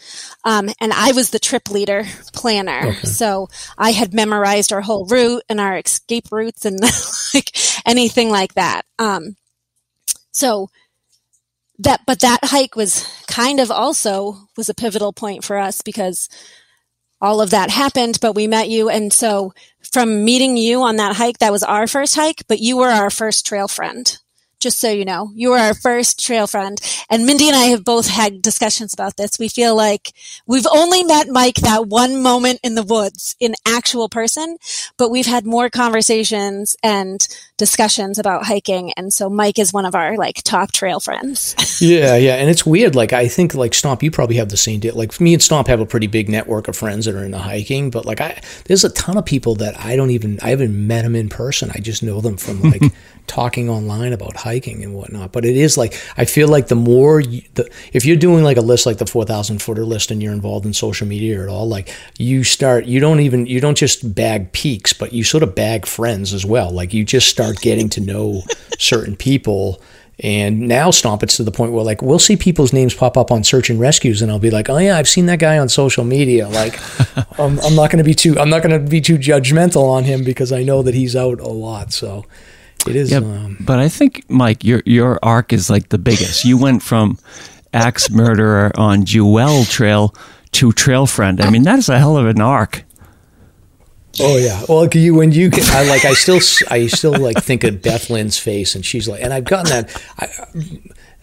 Um, 0.44 0.70
and 0.80 0.92
I 0.92 1.12
was 1.12 1.30
the 1.30 1.38
trip 1.38 1.68
leader 1.68 2.04
planner. 2.32 2.88
Okay. 2.88 3.06
So 3.06 3.48
I 3.76 3.90
had 3.90 4.14
memorized 4.14 4.72
our 4.72 4.80
whole 4.80 5.04
route 5.06 5.42
and 5.48 5.60
our 5.60 5.76
escape 5.76 6.26
routes 6.30 6.64
and 6.64 6.78
like 7.34 7.50
anything 7.84 8.30
like 8.30 8.54
that. 8.54 8.82
Um, 8.98 9.36
so 10.30 10.70
that, 11.80 12.02
but 12.06 12.20
that 12.20 12.40
hike 12.44 12.76
was 12.76 13.04
kind 13.26 13.58
of 13.58 13.70
also 13.70 14.48
was 14.56 14.68
a 14.68 14.74
pivotal 14.74 15.12
point 15.12 15.44
for 15.44 15.58
us 15.58 15.80
because 15.82 16.28
all 17.20 17.40
of 17.40 17.50
that 17.50 17.70
happened, 17.70 18.18
but 18.20 18.34
we 18.34 18.46
met 18.46 18.68
you. 18.68 18.88
And 18.88 19.12
so 19.12 19.52
from 19.92 20.24
meeting 20.24 20.56
you 20.56 20.82
on 20.82 20.96
that 20.96 21.16
hike, 21.16 21.38
that 21.38 21.52
was 21.52 21.62
our 21.62 21.86
first 21.86 22.14
hike, 22.14 22.44
but 22.48 22.60
you 22.60 22.76
were 22.76 22.88
our 22.88 23.10
first 23.10 23.46
trail 23.46 23.68
friend 23.68 24.18
just 24.58 24.80
so 24.80 24.90
you 24.90 25.04
know. 25.04 25.30
You 25.34 25.50
were 25.50 25.58
our 25.58 25.74
first 25.74 26.24
trail 26.24 26.46
friend. 26.46 26.80
And 27.10 27.26
Mindy 27.26 27.46
and 27.46 27.56
I 27.56 27.66
have 27.66 27.84
both 27.84 28.08
had 28.08 28.42
discussions 28.42 28.94
about 28.94 29.16
this. 29.16 29.38
We 29.38 29.48
feel 29.48 29.76
like 29.76 30.12
we've 30.46 30.66
only 30.66 31.04
met 31.04 31.28
Mike 31.28 31.56
that 31.56 31.86
one 31.86 32.20
moment 32.22 32.60
in 32.62 32.74
the 32.74 32.82
woods 32.82 33.36
in 33.38 33.54
actual 33.66 34.08
person, 34.08 34.56
but 34.96 35.10
we've 35.10 35.26
had 35.26 35.46
more 35.46 35.70
conversations 35.70 36.76
and 36.82 37.26
discussions 37.58 38.18
about 38.18 38.44
hiking. 38.44 38.92
And 38.96 39.12
so 39.12 39.30
Mike 39.30 39.58
is 39.58 39.72
one 39.72 39.86
of 39.86 39.94
our 39.94 40.16
like 40.16 40.42
top 40.42 40.72
trail 40.72 41.00
friends. 41.00 41.54
yeah, 41.80 42.16
yeah, 42.16 42.34
and 42.34 42.50
it's 42.50 42.66
weird. 42.66 42.94
Like 42.94 43.12
I 43.12 43.28
think 43.28 43.54
like 43.54 43.74
Stomp, 43.74 44.02
you 44.02 44.10
probably 44.10 44.36
have 44.36 44.50
the 44.50 44.56
same 44.56 44.80
deal. 44.80 44.94
Like 44.94 45.18
me 45.20 45.34
and 45.34 45.42
Stomp 45.42 45.68
have 45.68 45.80
a 45.80 45.86
pretty 45.86 46.06
big 46.06 46.28
network 46.28 46.68
of 46.68 46.76
friends 46.76 47.06
that 47.06 47.14
are 47.14 47.24
into 47.24 47.38
hiking, 47.38 47.90
but 47.90 48.04
like 48.04 48.20
I, 48.20 48.40
there's 48.64 48.84
a 48.84 48.90
ton 48.90 49.16
of 49.16 49.24
people 49.24 49.54
that 49.56 49.78
I 49.80 49.96
don't 49.96 50.10
even 50.10 50.38
I 50.42 50.50
haven't 50.50 50.86
met 50.86 51.02
them 51.02 51.16
in 51.16 51.28
person. 51.28 51.70
I 51.74 51.78
just 51.78 52.02
know 52.02 52.20
them 52.20 52.36
from 52.36 52.62
like 52.62 52.82
talking 53.26 53.68
online 53.68 54.12
about 54.12 54.36
hiking 54.36 54.84
and 54.84 54.94
whatnot. 54.94 55.32
But 55.32 55.44
it 55.44 55.56
is 55.56 55.78
like 55.78 56.00
I 56.16 56.24
feel 56.24 56.48
like 56.48 56.68
the 56.68 56.74
more 56.74 57.20
you, 57.20 57.42
the 57.54 57.70
if 57.92 58.04
you're 58.04 58.16
doing 58.16 58.44
like 58.44 58.56
a 58.56 58.62
list 58.62 58.86
like 58.86 58.98
the 58.98 59.06
four 59.06 59.24
thousand 59.24 59.62
footer 59.62 59.84
list 59.84 60.10
and 60.10 60.22
you're 60.22 60.32
involved 60.32 60.66
in 60.66 60.74
social 60.74 61.06
media 61.06 61.42
at 61.42 61.48
all, 61.48 61.66
like 61.66 61.94
you 62.18 62.44
start 62.44 62.84
you 62.84 63.00
don't 63.00 63.20
even 63.20 63.46
you 63.46 63.60
don't 63.60 63.78
just 63.78 64.14
bag 64.14 64.52
peaks, 64.52 64.92
but 64.92 65.12
you 65.12 65.24
sort 65.24 65.42
of 65.42 65.54
bag 65.54 65.86
friends 65.86 66.34
as 66.34 66.44
well. 66.44 66.70
Like 66.70 66.92
you 66.92 67.04
just 67.04 67.28
start 67.28 67.45
getting 67.52 67.88
to 67.90 68.00
know 68.00 68.42
certain 68.78 69.16
people. 69.16 69.80
And 70.20 70.60
now 70.60 70.90
Stomp, 70.90 71.22
it's 71.22 71.36
to 71.36 71.44
the 71.44 71.50
point 71.50 71.72
where 71.72 71.84
like 71.84 72.00
we'll 72.00 72.18
see 72.18 72.36
people's 72.36 72.72
names 72.72 72.94
pop 72.94 73.18
up 73.18 73.30
on 73.30 73.44
search 73.44 73.68
and 73.68 73.78
rescues, 73.78 74.22
and 74.22 74.32
I'll 74.32 74.38
be 74.38 74.50
like, 74.50 74.70
oh 74.70 74.78
yeah, 74.78 74.96
I've 74.96 75.08
seen 75.08 75.26
that 75.26 75.38
guy 75.38 75.58
on 75.58 75.68
social 75.68 76.04
media. 76.04 76.48
Like, 76.48 76.80
I'm, 77.38 77.58
I'm 77.60 77.74
not 77.74 77.90
going 77.90 77.98
to 77.98 78.04
be 78.04 78.14
too 78.14 78.38
I'm 78.38 78.48
not 78.48 78.62
going 78.62 78.82
to 78.82 78.90
be 78.90 79.00
too 79.02 79.18
judgmental 79.18 79.84
on 79.84 80.04
him 80.04 80.24
because 80.24 80.52
I 80.52 80.62
know 80.62 80.82
that 80.82 80.94
he's 80.94 81.14
out 81.14 81.40
a 81.40 81.48
lot. 81.48 81.92
So 81.92 82.24
it 82.86 82.96
is. 82.96 83.10
Yeah, 83.10 83.18
um, 83.18 83.58
but 83.60 83.78
I 83.78 83.88
think 83.88 84.24
Mike, 84.30 84.64
your 84.64 84.82
your 84.86 85.18
arc 85.22 85.52
is 85.52 85.68
like 85.68 85.90
the 85.90 85.98
biggest. 85.98 86.46
You 86.46 86.56
went 86.56 86.82
from 86.82 87.18
axe 87.74 88.10
murderer 88.10 88.72
on 88.76 89.04
Jewell 89.04 89.64
Trail 89.64 90.14
to 90.52 90.72
trail 90.72 91.06
friend. 91.06 91.40
I 91.42 91.50
mean, 91.50 91.64
that 91.64 91.78
is 91.78 91.88
a 91.88 91.98
hell 91.98 92.16
of 92.16 92.26
an 92.26 92.40
arc. 92.40 92.84
Oh 94.20 94.36
yeah. 94.36 94.64
Well, 94.68 94.88
you 94.88 95.14
when 95.14 95.32
you 95.32 95.50
get, 95.50 95.68
I 95.70 95.88
like 95.88 96.04
I 96.04 96.14
still 96.14 96.40
I 96.70 96.86
still 96.86 97.18
like 97.18 97.42
think 97.42 97.64
of 97.64 97.82
Beth 97.82 98.10
Lynn's 98.10 98.38
face, 98.38 98.74
and 98.74 98.84
she's 98.84 99.08
like, 99.08 99.22
and 99.22 99.32
I've 99.32 99.44
gotten 99.44 99.70
that. 99.70 100.02
I, 100.18 100.28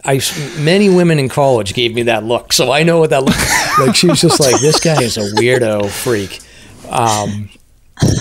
I 0.05 0.21
many 0.61 0.89
women 0.89 1.17
in 1.17 1.29
college 1.29 1.73
gave 1.73 1.95
me 1.95 2.03
that 2.03 2.23
look, 2.23 2.51
so 2.53 2.71
I 2.71 2.83
know 2.83 2.99
what 2.99 3.09
that 3.11 3.23
look. 3.23 3.35
Like 3.79 3.95
she's 3.95 4.21
just 4.21 4.39
like 4.39 4.59
this 4.61 4.79
guy 4.79 5.01
is 5.01 5.17
a 5.17 5.31
weirdo 5.35 5.89
freak. 5.89 6.41
Um, 6.89 7.49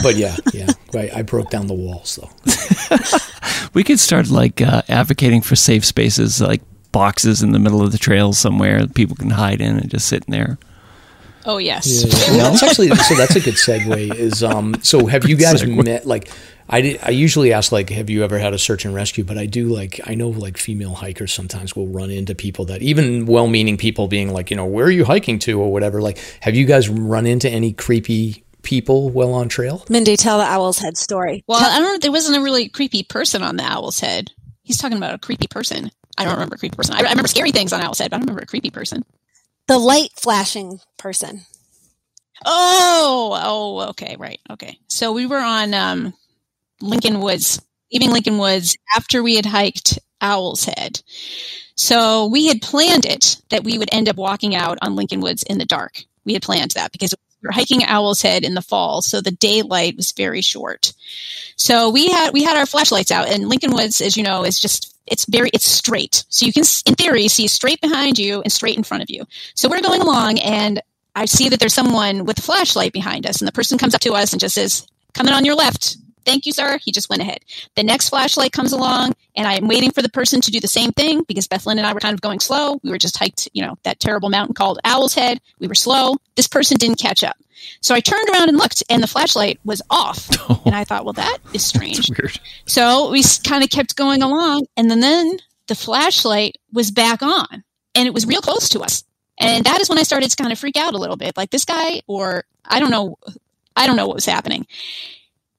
but 0.03 0.17
yeah, 0.17 0.37
yeah, 0.53 0.69
I, 0.95 1.11
I 1.17 1.23
broke 1.23 1.51
down 1.51 1.67
the 1.67 1.75
walls 1.75 2.17
though. 2.17 3.69
we 3.75 3.83
could 3.83 3.99
start 3.99 4.29
like 4.29 4.61
uh, 4.61 4.83
advocating 4.89 5.41
for 5.41 5.57
safe 5.57 5.85
spaces, 5.85 6.41
like 6.41 6.63
boxes 6.93 7.43
in 7.43 7.53
the 7.53 7.59
middle 7.59 7.83
of 7.83 7.91
the 7.91 7.99
trail 7.99 8.33
somewhere 8.33 8.81
that 8.81 8.95
people 8.95 9.17
can 9.17 9.31
hide 9.31 9.61
in 9.61 9.79
and 9.79 9.91
just 9.91 10.07
sit 10.07 10.25
in 10.27 10.33
there. 10.33 10.59
Oh 11.45 11.59
yes, 11.59 12.05
yeah, 12.05 12.37
yeah. 12.37 12.43
that's 12.51 12.63
actually 12.63 12.89
so. 12.89 13.15
That's 13.15 13.37
a 13.37 13.41
good 13.41 13.55
segue. 13.55 14.15
Is 14.15 14.43
um. 14.43 14.77
So 14.83 15.07
have 15.07 15.29
you 15.29 15.37
guys 15.37 15.67
met? 15.67 16.07
Like, 16.07 16.31
I 16.69 16.81
did, 16.81 17.01
I 17.03 17.11
usually 17.11 17.53
ask 17.53 17.73
like, 17.73 17.91
have 17.91 18.09
you 18.09 18.23
ever 18.23 18.39
had 18.39 18.55
a 18.55 18.59
search 18.59 18.85
and 18.85 18.95
rescue? 18.95 19.25
But 19.25 19.39
I 19.39 19.47
do 19.47 19.69
like 19.69 20.01
I 20.05 20.15
know 20.15 20.29
like 20.29 20.57
female 20.57 20.95
hikers 20.95 21.33
sometimes 21.33 21.75
will 21.75 21.89
run 21.89 22.11
into 22.11 22.35
people 22.35 22.67
that 22.67 22.83
even 22.83 23.27
well-meaning 23.27 23.77
people 23.77 24.09
being 24.09 24.33
like, 24.33 24.51
you 24.51 24.57
know, 24.57 24.67
where 24.67 24.87
are 24.87 24.91
you 24.91 25.05
hiking 25.05 25.39
to 25.41 25.61
or 25.61 25.73
whatever. 25.73 26.01
Like, 26.01 26.19
have 26.41 26.55
you 26.55 26.65
guys 26.65 26.89
run 26.89 27.27
into 27.27 27.51
any 27.51 27.73
creepy 27.73 28.45
people 28.63 29.11
well 29.11 29.33
on 29.33 29.49
trail? 29.49 29.85
Mindy, 29.89 30.17
tell 30.17 30.39
the 30.39 30.45
Owl's 30.45 30.79
Head 30.79 30.97
story. 30.97 31.43
Well, 31.47 31.59
I 31.61 31.79
don't. 31.79 31.93
know. 31.93 31.99
There 31.99 32.13
wasn't 32.13 32.39
a 32.39 32.43
really 32.43 32.69
creepy 32.69 33.03
person 33.03 33.43
on 33.43 33.57
the 33.57 33.65
Owl's 33.65 34.01
Head. 34.01 34.31
He's 34.63 34.79
talking 34.79 34.97
about 34.97 35.15
a 35.15 35.19
creepy 35.19 35.49
person. 35.49 35.91
I 36.17 36.25
don't 36.25 36.35
remember 36.35 36.55
a 36.55 36.59
creepy 36.59 36.77
person. 36.77 36.95
I, 36.95 36.99
I 36.99 37.11
remember 37.11 37.27
scary 37.27 37.51
things 37.51 37.73
on 37.73 37.81
Owl's 37.81 37.99
Head, 37.99 38.11
but 38.11 38.17
I 38.17 38.19
don't 38.19 38.27
remember 38.27 38.43
a 38.43 38.47
creepy 38.47 38.71
person 38.71 39.05
the 39.73 39.79
light 39.79 40.11
flashing 40.17 40.81
person. 40.99 41.41
Oh, 42.45 43.39
oh, 43.43 43.89
okay, 43.91 44.17
right, 44.19 44.39
okay. 44.51 44.79
So 44.87 45.13
we 45.13 45.25
were 45.25 45.39
on 45.39 45.73
um, 45.73 46.13
Lincoln 46.83 47.21
Woods, 47.21 47.59
leaving 47.91 48.11
Lincoln 48.11 48.37
Woods 48.37 48.77
after 48.95 49.23
we 49.23 49.37
had 49.37 49.47
hiked 49.47 49.99
Owl's 50.21 50.65
Head. 50.65 51.01
So 51.75 52.27
we 52.27 52.49
had 52.49 52.61
planned 52.61 53.07
it 53.07 53.41
that 53.49 53.65
we 53.65 53.79
would 53.79 53.89
end 53.93 54.11
up 54.11 54.17
walking 54.17 54.55
out 54.55 54.77
on 54.83 54.95
Lincoln 54.95 55.23
Woods 55.23 55.43
in 55.43 55.57
the 55.57 55.65
dark. 55.65 56.05
We 56.27 56.35
had 56.35 56.43
planned 56.43 56.73
that 56.73 56.93
because 56.93 57.15
we 57.41 57.47
were 57.47 57.53
hiking 57.53 57.83
Owl's 57.83 58.21
Head 58.21 58.45
in 58.45 58.53
the 58.53 58.61
fall, 58.61 59.01
so 59.01 59.23
the 59.23 59.31
daylight 59.31 59.97
was 59.97 60.13
very 60.13 60.43
short. 60.43 60.93
So 61.57 61.89
we 61.89 62.09
had 62.09 62.35
we 62.35 62.43
had 62.43 62.59
our 62.59 62.67
flashlights 62.67 63.11
out, 63.11 63.29
and 63.29 63.49
Lincoln 63.49 63.73
Woods, 63.73 64.03
as 64.03 64.19
you 64.19 64.23
know, 64.23 64.45
is 64.45 64.61
just 64.61 64.92
it's 65.13 65.27
very 65.27 65.51
it's 65.53 65.67
straight. 65.67 66.25
So 66.29 66.47
you 66.47 66.53
can 66.53 66.65
in 66.87 66.95
theory 66.95 67.29
see 67.29 67.47
straight 67.47 67.81
behind 67.81 68.19
you 68.19 68.41
and 68.43 68.51
straight 68.51 68.77
in 68.77 68.83
front 68.83 69.03
of 69.03 69.11
you. 69.11 69.25
So 69.55 69.69
we're 69.69 69.81
going 69.81 70.01
along 70.01 70.39
and 70.41 70.81
i 71.15 71.25
see 71.27 71.49
that 71.49 71.61
there's 71.61 71.75
someone 71.75 72.25
with 72.25 72.39
a 72.39 72.43
flashlight 72.43 72.93
behind 72.93 73.27
us 73.27 73.41
and 73.41 73.49
the 73.49 73.53
person 73.53 73.79
comes 73.79 73.95
up 73.95 74.01
to 74.01 74.15
us 74.15 74.33
and 74.33 74.41
just 74.41 74.55
says 74.55 74.87
coming 75.13 75.35
on 75.35 75.45
your 75.45 75.55
left 75.55 75.97
thank 76.25 76.47
you 76.47 76.53
sir 76.53 76.79
he 76.79 76.93
just 76.93 77.09
went 77.09 77.23
ahead 77.23 77.39
the 77.77 77.83
next 77.83 78.09
flashlight 78.09 78.53
comes 78.53 78.73
along 78.73 79.13
and 79.37 79.47
i'm 79.47 79.69
waiting 79.69 79.91
for 79.91 80.03
the 80.03 80.09
person 80.09 80.41
to 80.41 80.51
do 80.51 80.61
the 80.61 80.69
same 80.69 80.93
thing 80.93 81.23
because 81.29 81.47
beth 81.47 81.67
lynn 81.67 81.79
and 81.79 81.87
i 81.87 81.93
were 81.93 82.01
kind 82.01 82.15
of 82.15 82.21
going 82.21 82.41
slow 82.41 82.79
we 82.83 82.91
were 82.91 82.99
just 82.99 83.17
hiked 83.17 83.49
you 83.53 83.63
know 83.63 83.77
that 83.83 84.01
terrible 84.01 84.29
mountain 84.31 84.55
called 84.55 84.79
owl's 84.85 85.15
head 85.15 85.41
we 85.59 85.67
were 85.67 85.75
slow 85.75 86.17
this 86.37 86.49
person 86.49 86.77
didn't 86.77 86.99
catch 86.99 87.23
up 87.23 87.37
so 87.81 87.95
I 87.95 88.01
turned 88.01 88.29
around 88.31 88.49
and 88.49 88.59
looked, 88.59 88.83
and 88.91 89.03
the 89.03 89.07
flashlight 89.07 89.61
was 89.65 89.83
off. 89.91 90.29
Oh, 90.49 90.63
and 90.67 90.75
I 90.75 90.85
thought, 90.85 91.05
well, 91.05 91.13
that 91.15 91.39
is 91.53 91.65
strange. 91.65 92.09
weird. 92.11 92.39
So 92.67 93.11
we 93.11 93.23
kind 93.45 93.63
of 93.63 93.71
kept 93.71 93.97
going 93.97 94.23
along, 94.23 94.67
and 94.77 94.91
then, 94.91 95.01
then 95.01 95.39
the 95.69 95.75
flashlight 95.75 96.59
was 96.73 96.91
back 96.91 97.23
on, 97.23 97.65
and 97.95 98.07
it 98.07 98.15
was 98.15 98.27
real 98.27 98.41
close 98.41 98.69
to 98.71 98.81
us. 98.81 99.05
And 99.39 99.65
that 99.65 99.81
is 99.81 99.89
when 99.89 99.99
I 99.99 100.03
started 100.03 100.31
to 100.31 100.37
kind 100.37 100.53
of 100.53 100.59
freak 100.59 100.77
out 100.77 100.95
a 100.95 100.99
little 100.99 101.17
bit, 101.17 101.37
like 101.37 101.51
this 101.51 101.65
guy, 101.65 102.03
or 102.07 102.45
I 102.65 102.81
don't 102.81 102.91
know, 102.91 103.17
I 103.75 103.87
don't 103.87 103.97
know 103.97 104.07
what 104.07 104.17
was 104.17 104.27
happening. 104.27 104.67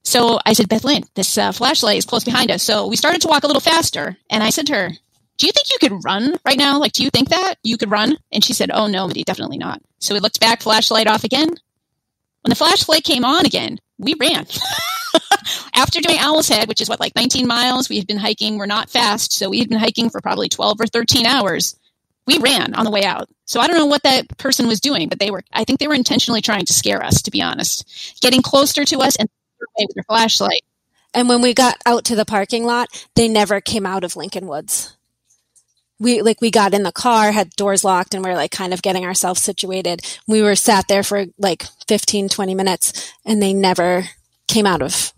So 0.03 0.39
I 0.45 0.53
said, 0.53 0.69
Beth 0.69 0.83
Lynn, 0.83 1.03
this 1.15 1.37
uh, 1.37 1.51
flashlight 1.51 1.97
is 1.97 2.05
close 2.05 2.23
behind 2.23 2.51
us. 2.51 2.61
So 2.61 2.87
we 2.87 2.95
started 2.95 3.21
to 3.21 3.27
walk 3.27 3.43
a 3.43 3.47
little 3.47 3.61
faster, 3.61 4.17
and 4.29 4.43
I 4.43 4.49
said 4.49 4.67
to 4.67 4.73
her, 4.75 4.91
do 5.37 5.47
you 5.47 5.51
think 5.51 5.67
you 5.71 5.77
could 5.79 6.03
run 6.05 6.37
right 6.45 6.57
now? 6.57 6.79
Like, 6.79 6.91
do 6.91 7.03
you 7.03 7.09
think 7.09 7.29
that 7.29 7.55
you 7.63 7.77
could 7.77 7.89
run? 7.91 8.17
And 8.31 8.43
she 8.43 8.53
said, 8.53 8.69
oh, 8.71 8.87
no, 8.87 9.09
definitely 9.09 9.57
not. 9.57 9.81
So 9.99 10.13
we 10.13 10.19
looked 10.19 10.39
back, 10.39 10.61
flashlight 10.61 11.07
off 11.07 11.23
again. 11.23 11.47
When 11.47 12.49
the 12.49 12.55
flashlight 12.55 13.03
came 13.03 13.25
on 13.25 13.45
again, 13.45 13.79
we 13.97 14.15
ran. 14.19 14.45
After 15.73 16.01
doing 16.01 16.17
Owl's 16.19 16.49
Head, 16.49 16.67
which 16.67 16.81
is 16.81 16.89
what, 16.89 16.99
like 16.99 17.15
19 17.15 17.47
miles, 17.47 17.89
we 17.89 17.97
had 17.97 18.07
been 18.07 18.17
hiking. 18.17 18.57
We're 18.57 18.65
not 18.65 18.89
fast, 18.89 19.33
so 19.33 19.49
we 19.49 19.59
had 19.59 19.69
been 19.69 19.79
hiking 19.79 20.09
for 20.09 20.21
probably 20.21 20.49
12 20.49 20.79
or 20.79 20.85
13 20.85 21.25
hours. 21.25 21.75
We 22.25 22.37
ran 22.37 22.73
on 22.75 22.85
the 22.85 22.91
way 22.91 23.03
out. 23.03 23.27
So 23.45 23.59
I 23.59 23.67
don't 23.67 23.77
know 23.77 23.85
what 23.85 24.03
that 24.03 24.37
person 24.37 24.67
was 24.67 24.79
doing, 24.79 25.09
but 25.09 25.19
they 25.19 25.31
were, 25.31 25.43
I 25.51 25.63
think 25.63 25.79
they 25.79 25.87
were 25.87 25.93
intentionally 25.93 26.41
trying 26.41 26.65
to 26.65 26.73
scare 26.73 27.03
us, 27.03 27.21
to 27.23 27.31
be 27.31 27.41
honest. 27.41 28.19
Getting 28.21 28.41
closer 28.41 28.85
to 28.85 28.99
us 28.99 29.15
and 29.17 29.29
with 29.77 29.95
their 29.95 30.03
flashlight. 30.03 30.63
And 31.13 31.29
when 31.29 31.41
we 31.41 31.53
got 31.53 31.77
out 31.85 32.05
to 32.05 32.15
the 32.15 32.25
parking 32.25 32.65
lot, 32.65 33.07
they 33.15 33.27
never 33.27 33.61
came 33.61 33.85
out 33.85 34.03
of 34.03 34.15
Lincoln 34.15 34.47
Woods. 34.47 34.95
We 35.99 36.21
like 36.21 36.41
we 36.41 36.49
got 36.51 36.73
in 36.73 36.83
the 36.83 36.91
car 36.91 37.31
had 37.31 37.51
doors 37.51 37.83
locked 37.83 38.13
and 38.13 38.25
we 38.25 38.31
are 38.31 38.35
like 38.35 38.51
kind 38.51 38.73
of 38.73 38.81
getting 38.81 39.05
ourselves 39.05 39.41
situated. 39.41 40.01
We 40.27 40.41
were 40.41 40.55
sat 40.55 40.87
there 40.87 41.03
for 41.03 41.25
like 41.37 41.63
15 41.87 42.29
20 42.29 42.55
minutes 42.55 43.13
and 43.25 43.41
they 43.41 43.53
never 43.53 44.05
came 44.47 44.65
out 44.65 44.81
of 44.81 45.13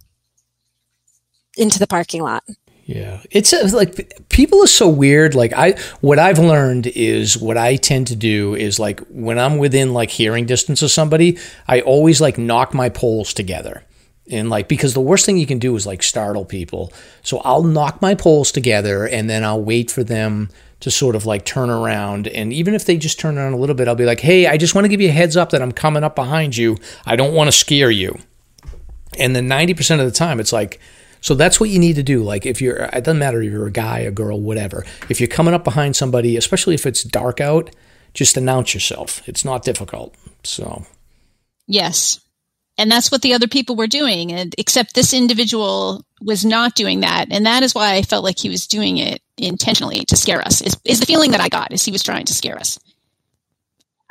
into 1.58 1.80
the 1.80 1.88
parking 1.88 2.22
lot. 2.22 2.44
Yeah. 2.86 3.22
It's 3.32 3.52
a, 3.52 3.66
like 3.76 4.30
people 4.30 4.64
are 4.64 4.68
so 4.68 4.88
weird. 4.88 5.34
Like 5.34 5.54
i 5.54 5.72
what 6.02 6.20
i've 6.20 6.38
learned 6.38 6.88
is 6.88 7.38
what 7.38 7.58
i 7.58 7.78
tend 7.78 8.08
to 8.08 8.16
do 8.16 8.54
is 8.54 8.80
like 8.80 9.00
when 9.08 9.40
i'm 9.40 9.58
within 9.58 9.94
like 9.94 10.12
hearing 10.12 10.46
distance 10.46 10.82
of 10.82 10.92
somebody 10.92 11.38
i 11.68 11.82
always 11.82 12.22
like 12.22 12.38
knock 12.38 12.74
my 12.74 12.90
poles 12.90 13.34
together 13.34 13.84
and 14.32 14.50
like 14.50 14.68
because 14.68 14.94
the 14.94 15.02
worst 15.02 15.26
thing 15.26 15.38
you 15.38 15.46
can 15.46 15.60
do 15.60 15.76
is 15.76 15.86
like 15.86 16.02
startle 16.02 16.46
people 16.46 16.92
so 17.22 17.40
i'll 17.40 17.64
knock 17.64 18.02
my 18.02 18.16
poles 18.16 18.52
together 18.52 19.06
and 19.06 19.30
then 19.30 19.44
i'll 19.44 19.62
wait 19.62 19.92
for 19.92 20.04
them 20.04 20.50
to 20.86 20.92
sort 20.92 21.16
of 21.16 21.26
like 21.26 21.46
turn 21.46 21.70
around. 21.70 22.28
And 22.28 22.52
even 22.54 22.74
if 22.74 22.86
they 22.86 22.98
just 22.98 23.20
turn 23.20 23.38
around 23.38 23.54
a 23.54 23.58
little 23.58 23.76
bit, 23.76 23.88
I'll 23.88 23.96
be 23.96 24.06
like, 24.06 24.20
hey, 24.20 24.46
I 24.46 24.58
just 24.58 24.76
want 24.76 24.86
to 24.86 24.90
give 24.90 25.02
you 25.02 25.10
a 25.10 25.12
heads 25.12 25.38
up 25.38 25.50
that 25.50 25.62
I'm 25.62 25.72
coming 25.72 26.04
up 26.04 26.16
behind 26.16 26.56
you. 26.56 26.78
I 27.06 27.16
don't 27.16 27.34
want 27.34 27.48
to 27.48 27.52
scare 27.52 27.92
you. 27.92 28.18
And 29.18 29.36
then 29.36 29.48
90% 29.48 30.00
of 30.00 30.06
the 30.06 30.12
time, 30.12 30.40
it's 30.40 30.54
like, 30.54 30.80
so 31.22 31.34
that's 31.34 31.60
what 31.60 31.70
you 31.72 31.80
need 31.80 31.96
to 31.96 32.04
do. 32.04 32.24
Like 32.24 32.46
if 32.46 32.62
you're, 32.62 32.76
it 32.76 33.04
doesn't 33.04 33.18
matter 33.18 33.42
if 33.42 33.52
you're 33.52 33.66
a 33.66 33.72
guy, 33.72 34.00
a 34.00 34.12
girl, 34.12 34.40
whatever. 34.40 34.86
If 35.10 35.20
you're 35.20 35.28
coming 35.28 35.54
up 35.54 35.64
behind 35.64 35.96
somebody, 35.96 36.38
especially 36.38 36.76
if 36.76 36.86
it's 36.86 37.04
dark 37.04 37.42
out, 37.42 37.74
just 38.14 38.38
announce 38.38 38.74
yourself. 38.74 39.28
It's 39.28 39.44
not 39.44 39.64
difficult. 39.64 40.14
So. 40.44 40.86
Yes. 41.66 42.20
And 42.78 42.92
that's 42.92 43.12
what 43.12 43.22
the 43.22 43.34
other 43.34 43.48
people 43.48 43.76
were 43.76 43.88
doing. 43.88 44.32
And 44.32 44.54
except 44.58 44.96
this 44.96 45.14
individual 45.14 46.04
was 46.22 46.44
not 46.44 46.76
doing 46.76 47.02
that. 47.02 47.28
And 47.32 47.46
that 47.46 47.64
is 47.64 47.74
why 47.74 47.94
I 47.94 48.02
felt 48.02 48.24
like 48.24 48.40
he 48.40 48.50
was 48.50 48.68
doing 48.68 48.98
it 48.98 49.22
intentionally 49.38 50.04
to 50.06 50.18
scare 50.18 50.42
us 50.42 50.62
is, 50.62 50.78
is 50.84 51.00
the 51.00 51.06
feeling 51.06 51.32
that 51.32 51.42
I 51.42 51.50
got 51.50 51.72
is 51.72 51.84
he 51.84 51.92
was 51.92 52.04
trying 52.04 52.26
to 52.26 52.34
scare 52.34 52.58
us. 52.58 52.80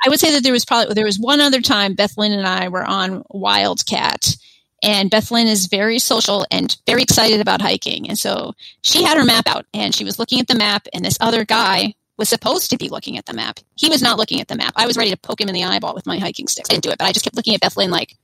I 0.05 0.09
would 0.09 0.19
say 0.19 0.31
that 0.33 0.43
there 0.43 0.53
was 0.53 0.65
probably, 0.65 0.93
there 0.93 1.05
was 1.05 1.19
one 1.19 1.41
other 1.41 1.61
time 1.61 1.93
Beth 1.93 2.17
Lynn 2.17 2.31
and 2.31 2.47
I 2.47 2.69
were 2.69 2.83
on 2.83 3.23
Wildcat 3.29 4.35
and 4.83 5.09
Beth 5.09 5.31
Lynn 5.31 5.47
is 5.47 5.67
very 5.67 5.99
social 5.99 6.45
and 6.51 6.75
very 6.85 7.01
excited 7.01 7.41
about 7.41 7.61
hiking. 7.61 8.07
And 8.07 8.17
so 8.17 8.53
she 8.81 9.03
had 9.03 9.17
her 9.17 9.25
map 9.25 9.47
out 9.47 9.65
and 9.73 9.95
she 9.95 10.03
was 10.03 10.19
looking 10.19 10.39
at 10.39 10.47
the 10.47 10.55
map 10.55 10.87
and 10.93 11.03
this 11.03 11.17
other 11.21 11.43
guy 11.43 11.95
was 12.17 12.29
supposed 12.29 12.69
to 12.69 12.77
be 12.77 12.89
looking 12.89 13.17
at 13.17 13.25
the 13.25 13.33
map. 13.33 13.59
He 13.75 13.89
was 13.89 14.01
not 14.01 14.17
looking 14.17 14.39
at 14.41 14.47
the 14.47 14.55
map. 14.55 14.73
I 14.75 14.85
was 14.85 14.95
ready 14.95 15.11
to 15.11 15.17
poke 15.17 15.41
him 15.41 15.49
in 15.49 15.55
the 15.55 15.63
eyeball 15.63 15.95
with 15.95 16.05
my 16.05 16.17
hiking 16.17 16.47
sticks. 16.47 16.69
I 16.69 16.73
didn't 16.73 16.83
do 16.83 16.91
it, 16.91 16.97
but 16.97 17.05
I 17.05 17.11
just 17.11 17.25
kept 17.25 17.35
looking 17.35 17.55
at 17.55 17.61
Beth 17.61 17.75
Lynn 17.75 17.91
like, 17.91 18.15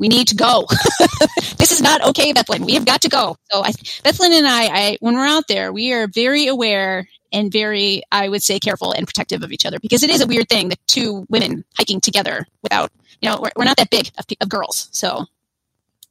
we 0.00 0.08
need 0.08 0.26
to 0.28 0.34
go. 0.34 0.66
this 1.58 1.70
is 1.70 1.82
not 1.82 2.02
okay, 2.02 2.32
Beth 2.32 2.48
Lynn. 2.48 2.64
We 2.64 2.72
have 2.72 2.86
got 2.86 3.02
to 3.02 3.08
go. 3.08 3.36
So 3.52 3.62
I, 3.62 3.72
Beth 4.02 4.18
Lynn 4.18 4.32
and 4.32 4.46
I, 4.46 4.64
I, 4.64 4.96
when 5.00 5.14
we're 5.14 5.26
out 5.26 5.46
there, 5.46 5.72
we 5.72 5.92
are 5.92 6.08
very 6.08 6.46
aware 6.46 7.06
and 7.32 7.52
very, 7.52 8.02
I 8.10 8.30
would 8.30 8.42
say, 8.42 8.58
careful 8.58 8.92
and 8.92 9.06
protective 9.06 9.42
of 9.42 9.52
each 9.52 9.66
other 9.66 9.78
because 9.78 10.02
it 10.02 10.08
is 10.08 10.22
a 10.22 10.26
weird 10.26 10.48
thing 10.48 10.70
that 10.70 10.78
two 10.88 11.26
women 11.28 11.64
hiking 11.76 12.00
together 12.00 12.46
without, 12.62 12.90
you 13.20 13.28
know, 13.28 13.38
we're, 13.42 13.50
we're 13.54 13.64
not 13.64 13.76
that 13.76 13.90
big 13.90 14.10
of, 14.18 14.24
of 14.40 14.48
girls. 14.48 14.88
So 14.90 15.26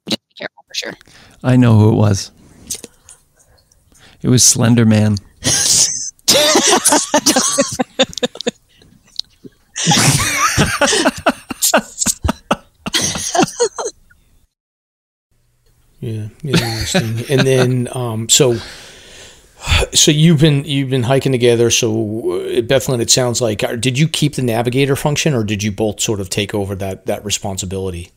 we 0.05 0.11
to 0.11 0.19
be 0.19 0.35
careful 0.37 0.63
for 0.67 0.75
sure. 0.75 0.93
I 1.43 1.57
know 1.57 1.77
who 1.79 1.89
it 1.89 1.95
was. 1.95 2.31
It 4.21 4.29
was 4.29 4.43
Slender 4.43 4.85
Man. 4.85 5.15
Yeah, 15.99 16.27
yeah 16.41 16.57
interesting. 16.57 17.25
and 17.29 17.47
then, 17.47 17.89
um, 17.95 18.29
so, 18.29 18.57
so 19.93 20.11
you've 20.11 20.39
been 20.39 20.63
you've 20.65 20.89
been 20.89 21.03
hiking 21.03 21.31
together. 21.31 21.69
So, 21.69 22.41
uh, 22.41 22.61
Beth 22.61 22.87
Lynn, 22.87 23.01
it 23.01 23.09
sounds 23.09 23.41
like 23.41 23.63
did 23.79 23.99
you 23.99 24.07
keep 24.07 24.35
the 24.35 24.41
navigator 24.41 24.95
function, 24.95 25.33
or 25.33 25.43
did 25.43 25.63
you 25.63 25.71
both 25.71 25.99
sort 25.99 26.19
of 26.19 26.29
take 26.29 26.53
over 26.53 26.75
that 26.75 27.05
that 27.07 27.23
responsibility? 27.25 28.11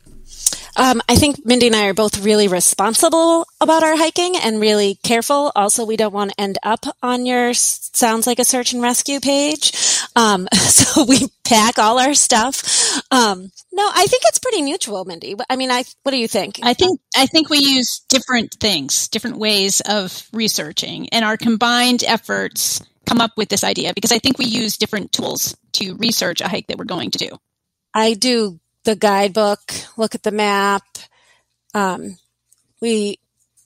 Um, 0.75 1.01
I 1.07 1.15
think 1.15 1.45
Mindy 1.45 1.67
and 1.67 1.75
I 1.75 1.87
are 1.87 1.93
both 1.93 2.23
really 2.23 2.47
responsible 2.47 3.45
about 3.61 3.83
our 3.83 3.95
hiking 3.95 4.35
and 4.37 4.59
really 4.59 4.97
careful. 5.03 5.51
Also, 5.55 5.85
we 5.85 5.97
don't 5.97 6.13
want 6.13 6.31
to 6.31 6.41
end 6.41 6.57
up 6.63 6.85
on 7.03 7.25
your 7.25 7.53
sounds 7.53 8.25
like 8.25 8.39
a 8.39 8.45
search 8.45 8.73
and 8.73 8.81
rescue 8.81 9.19
page. 9.19 9.73
Um, 10.15 10.47
so 10.53 11.05
we 11.05 11.27
pack 11.43 11.77
all 11.77 11.99
our 11.99 12.13
stuff. 12.13 12.55
Um, 13.11 13.51
no, 13.71 13.89
I 13.93 14.05
think 14.05 14.23
it's 14.25 14.39
pretty 14.39 14.61
mutual, 14.61 15.05
Mindy. 15.05 15.35
I 15.49 15.55
mean, 15.55 15.71
I, 15.71 15.83
what 16.03 16.11
do 16.11 16.17
you 16.17 16.27
think? 16.27 16.59
I 16.63 16.73
think, 16.73 16.99
I 17.15 17.25
think 17.25 17.49
we 17.49 17.59
use 17.59 18.03
different 18.09 18.55
things, 18.59 19.07
different 19.07 19.37
ways 19.37 19.81
of 19.81 20.27
researching 20.33 21.09
and 21.09 21.23
our 21.23 21.37
combined 21.37 22.03
efforts 22.03 22.81
come 23.05 23.21
up 23.21 23.31
with 23.37 23.49
this 23.49 23.63
idea 23.63 23.93
because 23.93 24.11
I 24.11 24.19
think 24.19 24.37
we 24.37 24.45
use 24.45 24.77
different 24.77 25.11
tools 25.11 25.55
to 25.73 25.95
research 25.95 26.41
a 26.41 26.47
hike 26.47 26.67
that 26.67 26.77
we're 26.77 26.85
going 26.85 27.11
to 27.11 27.17
do. 27.17 27.29
I 27.93 28.13
do 28.13 28.59
the 28.83 28.95
guidebook, 28.95 29.61
look 29.97 30.15
at 30.15 30.23
the 30.23 30.31
map. 30.31 30.83
Um, 31.73 32.17
we 32.81 33.19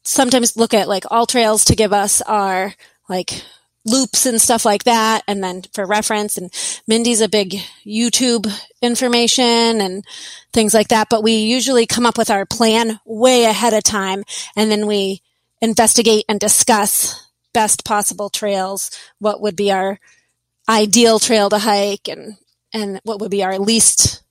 sometimes 0.04 0.56
look 0.56 0.74
at 0.74 0.88
like 0.88 1.06
all 1.12 1.26
trails 1.26 1.66
to 1.66 1.76
give 1.76 1.94
us 1.94 2.22
our 2.22 2.74
like 3.10 3.44
loops 3.88 4.26
and 4.26 4.42
stuff 4.42 4.66
like 4.66 4.84
that. 4.84 5.24
And 5.28 5.44
then 5.44 5.64
for 5.74 5.86
reference 5.86 6.38
and 6.38 6.52
Mindy's 6.88 7.22
a 7.22 7.30
big 7.30 7.56
YouTube 7.86 8.52
information 8.82 9.82
and 9.82 10.06
things 10.54 10.74
like 10.74 10.90
that. 10.90 11.08
But 11.10 11.24
we 11.24 11.38
usually 11.38 11.86
come 11.86 12.06
up 12.06 12.18
with 12.18 12.30
our 12.30 12.46
plan 12.46 13.00
way 13.06 13.46
ahead 13.46 13.74
of 13.74 13.84
time 13.84 14.24
and 14.56 14.70
then 14.70 14.86
we 14.88 15.22
investigate 15.62 16.26
and 16.30 16.40
discuss 16.40 17.28
best 17.54 17.86
possible 17.86 18.30
trails. 18.30 18.92
What 19.20 19.42
would 19.42 19.56
be 19.56 19.72
our 19.72 20.00
ideal 20.70 21.20
trail 21.20 21.50
to 21.50 21.58
hike 21.58 22.08
and, 22.08 22.36
and 22.74 23.00
what 23.04 23.22
would 23.22 23.32
be 23.32 23.44
our 23.44 23.58
least 23.58 24.22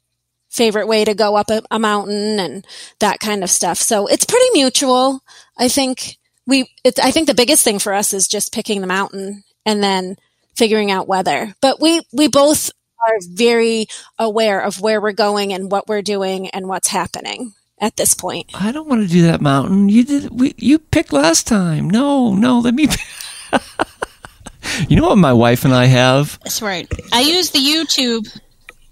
favorite 0.50 0.86
way 0.86 1.04
to 1.04 1.14
go 1.14 1.36
up 1.36 1.50
a, 1.50 1.62
a, 1.70 1.78
mountain 1.78 2.40
and 2.40 2.66
that 3.00 3.20
kind 3.20 3.44
of 3.44 3.50
stuff. 3.50 3.78
So 3.78 4.06
it's 4.06 4.24
pretty 4.24 4.46
mutual. 4.54 5.20
I 5.58 5.68
think 5.68 6.16
we, 6.46 6.70
it's, 6.82 6.98
I 6.98 7.10
think 7.10 7.26
the 7.26 7.34
biggest 7.34 7.62
thing 7.62 7.78
for 7.78 7.92
us 7.92 8.14
is 8.14 8.26
just 8.26 8.54
picking 8.54 8.80
the 8.80 8.86
mountain 8.86 9.44
and 9.66 9.82
then 9.82 10.16
figuring 10.54 10.90
out 10.90 11.06
weather. 11.06 11.54
But 11.60 11.80
we, 11.80 12.00
we 12.12 12.28
both 12.28 12.70
are 13.06 13.18
very 13.28 13.88
aware 14.18 14.60
of 14.60 14.80
where 14.80 15.00
we're 15.00 15.12
going 15.12 15.52
and 15.52 15.70
what 15.70 15.86
we're 15.86 16.02
doing 16.02 16.48
and 16.48 16.66
what's 16.66 16.88
happening 16.88 17.52
at 17.78 17.96
this 17.96 18.14
point. 18.14 18.46
I 18.54 18.72
don't 18.72 18.88
want 18.88 19.02
to 19.02 19.08
do 19.08 19.22
that 19.22 19.42
mountain. 19.42 19.90
You 19.90 20.04
did, 20.04 20.30
we, 20.30 20.54
you 20.56 20.78
picked 20.78 21.12
last 21.12 21.46
time. 21.46 21.90
No, 21.90 22.34
no, 22.34 22.60
let 22.60 22.72
me. 22.72 22.88
you 24.88 24.96
know 24.96 25.08
what 25.08 25.18
my 25.18 25.34
wife 25.34 25.66
and 25.66 25.74
I 25.74 25.84
have? 25.84 26.38
That's 26.42 26.62
right. 26.62 26.90
I 27.12 27.20
use 27.20 27.50
the 27.50 27.58
YouTube 27.58 28.26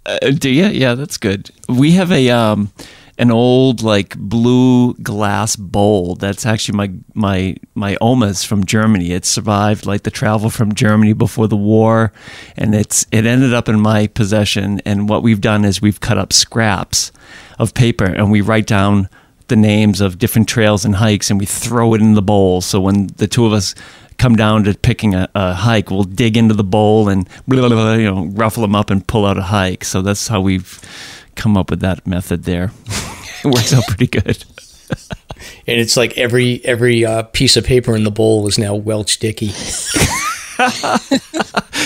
uh, 0.07 0.31
do 0.31 0.51
you? 0.51 0.67
Yeah, 0.67 0.95
that's 0.95 1.17
good. 1.17 1.51
We 1.69 1.93
have 1.93 2.13
a 2.13 2.31
um, 2.31 2.71
an 3.19 3.31
old 3.31 3.83
like 3.83 4.17
blue 4.17 4.95
glass 4.95 5.57
bowl. 5.57 6.17
That's 6.17 6.45
actually 6.47 6.77
my 6.77 6.91
my 7.15 7.57
my 7.75 7.97
Oma's 8.01 8.45
from 8.45 8.65
Germany. 8.65 9.13
It 9.13 9.25
survived 9.25 9.87
like 9.87 10.03
the 10.03 10.11
travel 10.11 10.51
from 10.51 10.75
Germany 10.75 11.13
before 11.13 11.49
the 11.49 11.57
war, 11.57 12.13
and 12.57 12.75
it's 12.75 13.07
it 13.13 13.27
ended 13.27 13.55
up 13.55 13.69
in 13.69 13.81
my 13.81 14.07
possession. 14.09 14.81
And 14.85 15.09
what 15.09 15.23
we've 15.23 15.41
done 15.41 15.65
is 15.65 15.81
we've 15.81 16.01
cut 16.01 16.19
up 16.19 16.33
scraps 16.33 17.13
of 17.59 17.75
paper 17.75 18.05
and 18.05 18.33
we 18.33 18.41
write 18.41 18.67
down 18.67 19.09
the 19.49 19.57
names 19.57 20.01
of 20.01 20.19
different 20.19 20.49
trails 20.49 20.85
and 20.85 20.97
hikes, 20.97 21.31
and 21.31 21.39
we 21.39 21.47
throw 21.47 21.95
it 21.95 22.01
in 22.01 22.15
the 22.15 22.23
bowl. 22.23 22.61
So 22.61 22.81
when 22.81 23.09
the 23.17 23.29
two 23.29 23.47
of 23.47 23.53
us 23.53 23.75
come 24.17 24.37
down 24.37 24.65
to 24.65 24.75
picking 24.75 25.15
a, 25.15 25.29
a 25.35 25.55
hike, 25.55 25.91
we'll 25.91 26.05
dig 26.05 26.37
into 26.37 26.55
the 26.55 26.65
bowl 26.65 27.09
and 27.09 27.29
blah, 27.47 27.61
blah, 27.61 27.69
blah, 27.69 27.95
you 27.95 28.11
know 28.11 28.27
ruffle 28.27 28.63
them 28.63 28.75
up 28.75 28.91
and 28.91 29.07
pull 29.07 29.27
out 29.27 29.39
a 29.39 29.43
hike. 29.43 29.85
So 29.85 30.03
that's 30.03 30.29
how 30.29 30.41
we've 30.41 30.81
come 31.37 31.57
up 31.57 31.71
with 31.71 31.81
that 31.81 32.07
method. 32.07 32.45
There, 32.45 32.71
it 33.45 33.47
works 33.47 33.73
out 33.73 33.85
pretty 33.89 34.07
good. 34.07 34.45
and 35.67 35.81
it's 35.81 35.97
like 35.97 36.17
every 36.19 36.65
every 36.65 37.05
uh, 37.05 37.25
piece 37.25 37.57
of 37.57 37.65
paper 37.65 37.97
in 37.97 38.05
the 38.05 38.11
bowl 38.11 38.47
is 38.47 38.59
now 38.59 38.75
Welch-Dickey. 38.75 39.49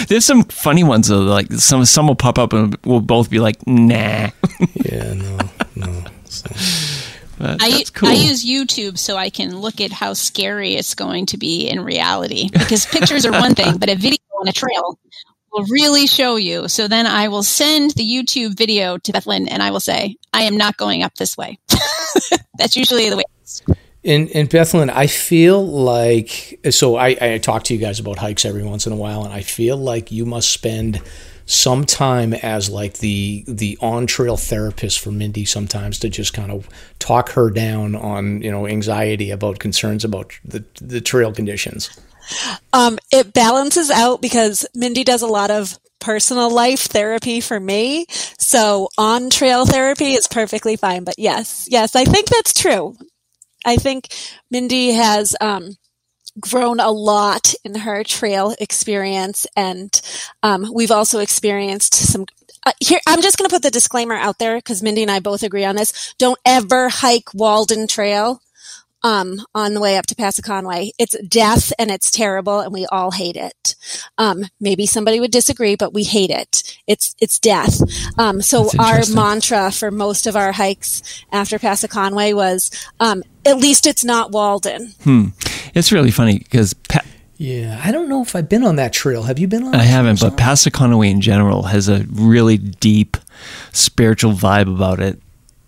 There's 0.08 0.24
some 0.24 0.44
funny 0.44 0.84
ones 0.84 1.08
though. 1.08 1.20
Like 1.20 1.50
some 1.52 1.84
some 1.84 2.06
will 2.06 2.14
pop 2.14 2.38
up 2.38 2.52
and 2.52 2.76
we'll 2.84 3.00
both 3.00 3.30
be 3.30 3.40
like, 3.40 3.66
nah. 3.66 4.30
yeah, 4.84 5.14
no, 5.14 5.38
no. 5.76 6.04
So. 6.24 6.50
I, 7.40 7.84
cool. 7.94 8.08
I 8.08 8.14
use 8.14 8.44
YouTube 8.44 8.98
so 8.98 9.16
I 9.16 9.30
can 9.30 9.56
look 9.56 9.80
at 9.80 9.92
how 9.92 10.12
scary 10.12 10.74
it's 10.74 10.94
going 10.96 11.26
to 11.26 11.36
be 11.36 11.68
in 11.68 11.80
reality 11.80 12.50
because 12.52 12.84
pictures 12.84 13.24
are 13.24 13.30
one 13.30 13.54
thing, 13.54 13.78
but 13.78 13.88
a 13.88 13.94
video 13.94 14.18
on 14.40 14.48
a 14.48 14.52
trail 14.52 14.98
will 15.52 15.64
really 15.64 16.06
show 16.06 16.36
you. 16.36 16.68
So 16.68 16.88
then 16.88 17.06
I 17.06 17.28
will 17.28 17.42
send 17.42 17.92
the 17.92 18.04
YouTube 18.04 18.56
video 18.56 18.98
to 18.98 19.12
Beth 19.12 19.26
Lynn 19.26 19.48
and 19.48 19.62
I 19.62 19.70
will 19.70 19.80
say, 19.80 20.16
I 20.32 20.42
am 20.42 20.56
not 20.56 20.76
going 20.76 21.02
up 21.02 21.14
this 21.14 21.36
way. 21.36 21.58
That's 22.58 22.76
usually 22.76 23.10
the 23.10 23.16
way. 23.16 23.24
In, 24.02 24.28
in 24.28 24.46
Beth 24.46 24.74
Lynn, 24.74 24.90
I 24.90 25.06
feel 25.06 25.66
like, 25.66 26.60
so 26.70 26.96
I, 26.96 27.16
I 27.20 27.38
talk 27.38 27.64
to 27.64 27.74
you 27.74 27.80
guys 27.80 27.98
about 27.98 28.18
hikes 28.18 28.44
every 28.44 28.62
once 28.62 28.86
in 28.86 28.92
a 28.92 28.96
while, 28.96 29.24
and 29.24 29.32
I 29.32 29.42
feel 29.42 29.76
like 29.76 30.12
you 30.12 30.24
must 30.24 30.50
spend 30.50 31.02
some 31.48 31.84
time 31.84 32.34
as 32.34 32.68
like 32.68 32.98
the 32.98 33.42
the 33.48 33.78
on 33.80 34.06
trail 34.06 34.36
therapist 34.36 35.00
for 35.00 35.10
Mindy 35.10 35.46
sometimes 35.46 35.98
to 36.00 36.10
just 36.10 36.34
kind 36.34 36.52
of 36.52 36.68
talk 36.98 37.30
her 37.30 37.48
down 37.48 37.96
on 37.96 38.42
you 38.42 38.50
know 38.50 38.66
anxiety 38.66 39.30
about 39.30 39.58
concerns 39.58 40.04
about 40.04 40.38
the 40.44 40.62
the 40.80 41.00
trail 41.00 41.32
conditions. 41.32 41.88
Um, 42.72 42.98
it 43.12 43.32
balances 43.32 43.90
out 43.90 44.20
because 44.20 44.66
Mindy 44.74 45.04
does 45.04 45.22
a 45.22 45.26
lot 45.26 45.50
of 45.50 45.78
personal 46.00 46.50
life 46.50 46.82
therapy 46.82 47.40
for 47.40 47.58
me. 47.58 48.06
So 48.38 48.88
on 48.96 49.30
trail 49.30 49.66
therapy 49.66 50.12
is 50.12 50.28
perfectly 50.28 50.76
fine. 50.76 51.04
But 51.04 51.18
yes, 51.18 51.66
yes, 51.70 51.96
I 51.96 52.04
think 52.04 52.28
that's 52.28 52.54
true. 52.54 52.96
I 53.64 53.76
think 53.76 54.08
Mindy 54.50 54.92
has 54.92 55.34
um, 55.40 55.76
grown 56.40 56.80
a 56.80 56.90
lot 56.90 57.54
in 57.64 57.74
her 57.74 58.04
trail 58.04 58.54
experience, 58.60 59.46
and 59.56 60.00
um, 60.42 60.70
we've 60.72 60.90
also 60.92 61.18
experienced 61.18 61.94
some. 61.94 62.26
Uh, 62.64 62.72
here, 62.80 63.00
I'm 63.06 63.22
just 63.22 63.38
going 63.38 63.48
to 63.48 63.54
put 63.54 63.62
the 63.62 63.70
disclaimer 63.70 64.14
out 64.14 64.38
there 64.38 64.56
because 64.56 64.82
Mindy 64.82 65.02
and 65.02 65.10
I 65.10 65.20
both 65.20 65.42
agree 65.42 65.64
on 65.64 65.76
this. 65.76 66.14
Don't 66.18 66.38
ever 66.44 66.88
hike 66.88 67.34
Walden 67.34 67.86
Trail 67.86 68.40
um, 69.02 69.40
on 69.54 69.74
the 69.74 69.80
way 69.80 69.96
up 69.96 70.06
to 70.06 70.14
Passaconaway. 70.14 70.90
It's 70.98 71.16
death 71.26 71.72
and 71.78 71.90
it's 71.90 72.10
terrible 72.10 72.60
and 72.60 72.72
we 72.72 72.86
all 72.86 73.10
hate 73.10 73.36
it. 73.36 73.76
Um, 74.16 74.44
maybe 74.60 74.86
somebody 74.86 75.20
would 75.20 75.30
disagree, 75.30 75.76
but 75.76 75.94
we 75.94 76.04
hate 76.04 76.30
it. 76.30 76.78
It's, 76.86 77.14
it's 77.20 77.38
death. 77.38 77.80
Um, 78.18 78.42
so 78.42 78.70
our 78.78 79.00
mantra 79.12 79.70
for 79.70 79.90
most 79.90 80.26
of 80.26 80.36
our 80.36 80.52
hikes 80.52 81.24
after 81.32 81.58
Passaconaway 81.58 82.34
was, 82.34 82.70
um, 83.00 83.22
at 83.44 83.58
least 83.58 83.86
it's 83.86 84.04
not 84.04 84.32
Walden. 84.32 84.94
Hmm. 85.04 85.26
It's 85.74 85.92
really 85.92 86.10
funny 86.10 86.38
because 86.38 86.74
pa- 86.74 87.04
yeah, 87.38 87.80
I 87.84 87.92
don't 87.92 88.08
know 88.08 88.20
if 88.20 88.34
I've 88.34 88.48
been 88.48 88.64
on 88.64 88.76
that 88.76 88.92
trail. 88.92 89.22
Have 89.22 89.38
you 89.38 89.46
been 89.46 89.62
on? 89.62 89.74
I 89.74 89.84
haven't, 89.84 90.20
but 90.20 90.36
Passaconaway 90.36 91.08
in 91.08 91.20
general 91.20 91.62
has 91.62 91.88
a 91.88 92.04
really 92.10 92.58
deep 92.58 93.16
spiritual 93.72 94.32
vibe 94.32 94.74
about 94.74 94.98
it. 94.98 95.20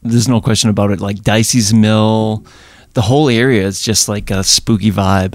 There's 0.03 0.29
no 0.29 0.41
question 0.41 0.69
about 0.69 0.91
it. 0.91 1.01
Like 1.01 1.23
Dicey's 1.23 1.73
Mill, 1.73 2.45
the 2.95 3.03
whole 3.03 3.29
area 3.29 3.67
is 3.67 3.83
just 3.83 4.09
like 4.09 4.31
a 4.31 4.43
spooky 4.45 4.91
vibe. 4.91 5.35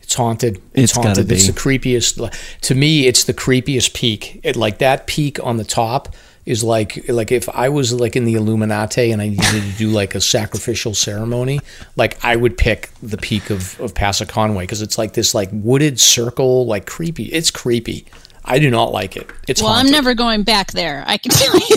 It's 0.00 0.14
haunted. 0.14 0.56
It's, 0.72 0.84
it's 0.84 0.92
haunted. 0.92 1.30
It's 1.32 1.48
the 1.48 1.52
creepiest. 1.52 2.60
To 2.62 2.74
me, 2.74 3.06
it's 3.06 3.24
the 3.24 3.34
creepiest 3.34 3.92
peak. 3.92 4.40
It, 4.44 4.54
like 4.54 4.78
that 4.78 5.06
peak 5.08 5.42
on 5.42 5.56
the 5.56 5.64
top 5.64 6.14
is 6.44 6.62
like 6.62 7.08
like 7.08 7.32
if 7.32 7.48
I 7.48 7.68
was 7.68 7.92
like 7.92 8.14
in 8.14 8.24
the 8.24 8.34
Illuminati 8.34 9.10
and 9.10 9.20
I 9.20 9.28
needed 9.28 9.62
to 9.62 9.72
do 9.76 9.88
like 9.88 10.14
a 10.14 10.20
sacrificial 10.20 10.94
ceremony, 10.94 11.58
like 11.96 12.24
I 12.24 12.36
would 12.36 12.56
pick 12.56 12.90
the 13.02 13.16
peak 13.16 13.50
of 13.50 13.78
of 13.80 13.94
Passaconaway 13.94 14.60
because 14.60 14.80
it's 14.80 14.96
like 14.96 15.14
this 15.14 15.34
like 15.34 15.48
wooded 15.52 15.98
circle, 15.98 16.66
like 16.66 16.86
creepy. 16.86 17.24
It's 17.24 17.50
creepy. 17.50 18.06
I 18.44 18.60
do 18.60 18.70
not 18.70 18.92
like 18.92 19.16
it. 19.16 19.28
It's 19.48 19.60
well. 19.60 19.72
haunted. 19.72 19.86
I'm 19.86 19.92
never 19.92 20.14
going 20.14 20.44
back 20.44 20.70
there. 20.70 21.02
I 21.04 21.18
can 21.18 21.32
tell 21.32 21.58
you. 21.58 21.76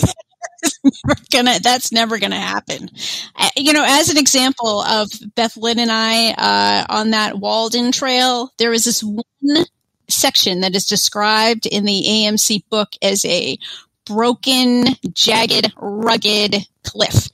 Gonna 1.31 1.60
that's 1.60 1.91
never 1.91 2.18
gonna 2.19 2.40
happen. 2.40 2.90
Uh, 3.36 3.49
you 3.56 3.73
know 3.73 3.86
as 3.88 4.10
an 4.10 4.18
example 4.18 4.81
of 4.81 5.10
beth 5.36 5.57
lynn 5.57 5.80
and 5.80 5.91
i 5.91 6.31
uh, 6.31 6.86
on 6.90 7.11
that 7.11 7.38
walden 7.38 7.91
trail 7.91 8.52
there 8.57 8.73
is 8.73 8.86
this 8.86 9.02
one 9.02 9.65
section 10.07 10.61
that 10.61 10.76
is 10.76 10.86
described 10.86 11.65
in 11.65 11.86
the 11.86 12.03
amc 12.07 12.64
book 12.69 12.90
as 13.02 13.23
a 13.26 13.57
broken 14.06 14.86
jagged 15.14 15.72
rugged 15.77 16.56
cliff 16.84 17.30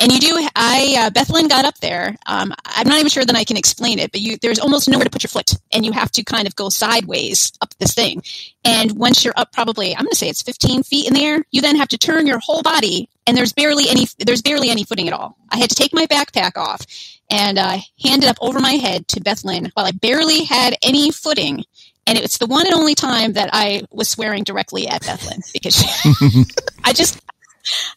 and 0.00 0.12
you 0.12 0.18
do 0.18 0.48
i 0.56 0.96
uh, 0.98 1.46
got 1.48 1.64
up 1.64 1.78
there 1.78 2.16
um, 2.26 2.52
i'm 2.64 2.88
not 2.88 2.98
even 2.98 3.08
sure 3.08 3.24
that 3.24 3.36
i 3.36 3.44
can 3.44 3.56
explain 3.56 3.98
it 3.98 4.10
but 4.12 4.20
you 4.20 4.36
there's 4.38 4.58
almost 4.58 4.88
nowhere 4.88 5.04
to 5.04 5.10
put 5.10 5.22
your 5.22 5.28
foot 5.28 5.52
and 5.72 5.84
you 5.84 5.92
have 5.92 6.10
to 6.10 6.22
kind 6.24 6.46
of 6.46 6.56
go 6.56 6.68
sideways 6.68 7.52
up 7.60 7.74
this 7.78 7.94
thing. 7.94 8.22
And 8.64 8.92
once 8.98 9.24
you're 9.24 9.34
up 9.36 9.52
probably 9.52 9.94
i'm 9.94 10.04
going 10.04 10.10
to 10.10 10.16
say 10.16 10.28
it's 10.28 10.42
15 10.42 10.82
feet 10.82 11.06
in 11.06 11.14
the 11.14 11.24
air 11.24 11.44
you 11.50 11.60
then 11.60 11.76
have 11.76 11.88
to 11.88 11.98
turn 11.98 12.26
your 12.26 12.38
whole 12.38 12.62
body 12.62 13.08
and 13.30 13.36
there's 13.36 13.52
barely 13.52 13.84
any 13.88 14.06
there's 14.18 14.42
barely 14.42 14.70
any 14.70 14.82
footing 14.82 15.06
at 15.06 15.14
all. 15.14 15.36
I 15.50 15.58
had 15.58 15.70
to 15.70 15.76
take 15.76 15.94
my 15.94 16.06
backpack 16.06 16.56
off 16.56 16.84
and 17.30 17.58
uh, 17.58 17.78
hand 18.02 18.24
it 18.24 18.28
up 18.28 18.38
over 18.40 18.58
my 18.58 18.72
head 18.72 19.06
to 19.08 19.20
beth 19.20 19.44
lynn 19.44 19.70
while 19.74 19.86
i 19.86 19.92
barely 19.92 20.44
had 20.44 20.76
any 20.82 21.12
footing. 21.12 21.64
And 22.06 22.18
it's 22.18 22.38
the 22.38 22.46
one 22.46 22.66
and 22.66 22.74
only 22.74 22.96
time 22.96 23.34
that 23.34 23.50
I 23.52 23.82
was 23.92 24.08
swearing 24.08 24.42
directly 24.42 24.88
at 24.88 25.02
Beth 25.02 25.24
Lynn 25.28 25.42
because 25.52 25.76
she, 25.76 26.44
I 26.84 26.92
just 26.92 27.20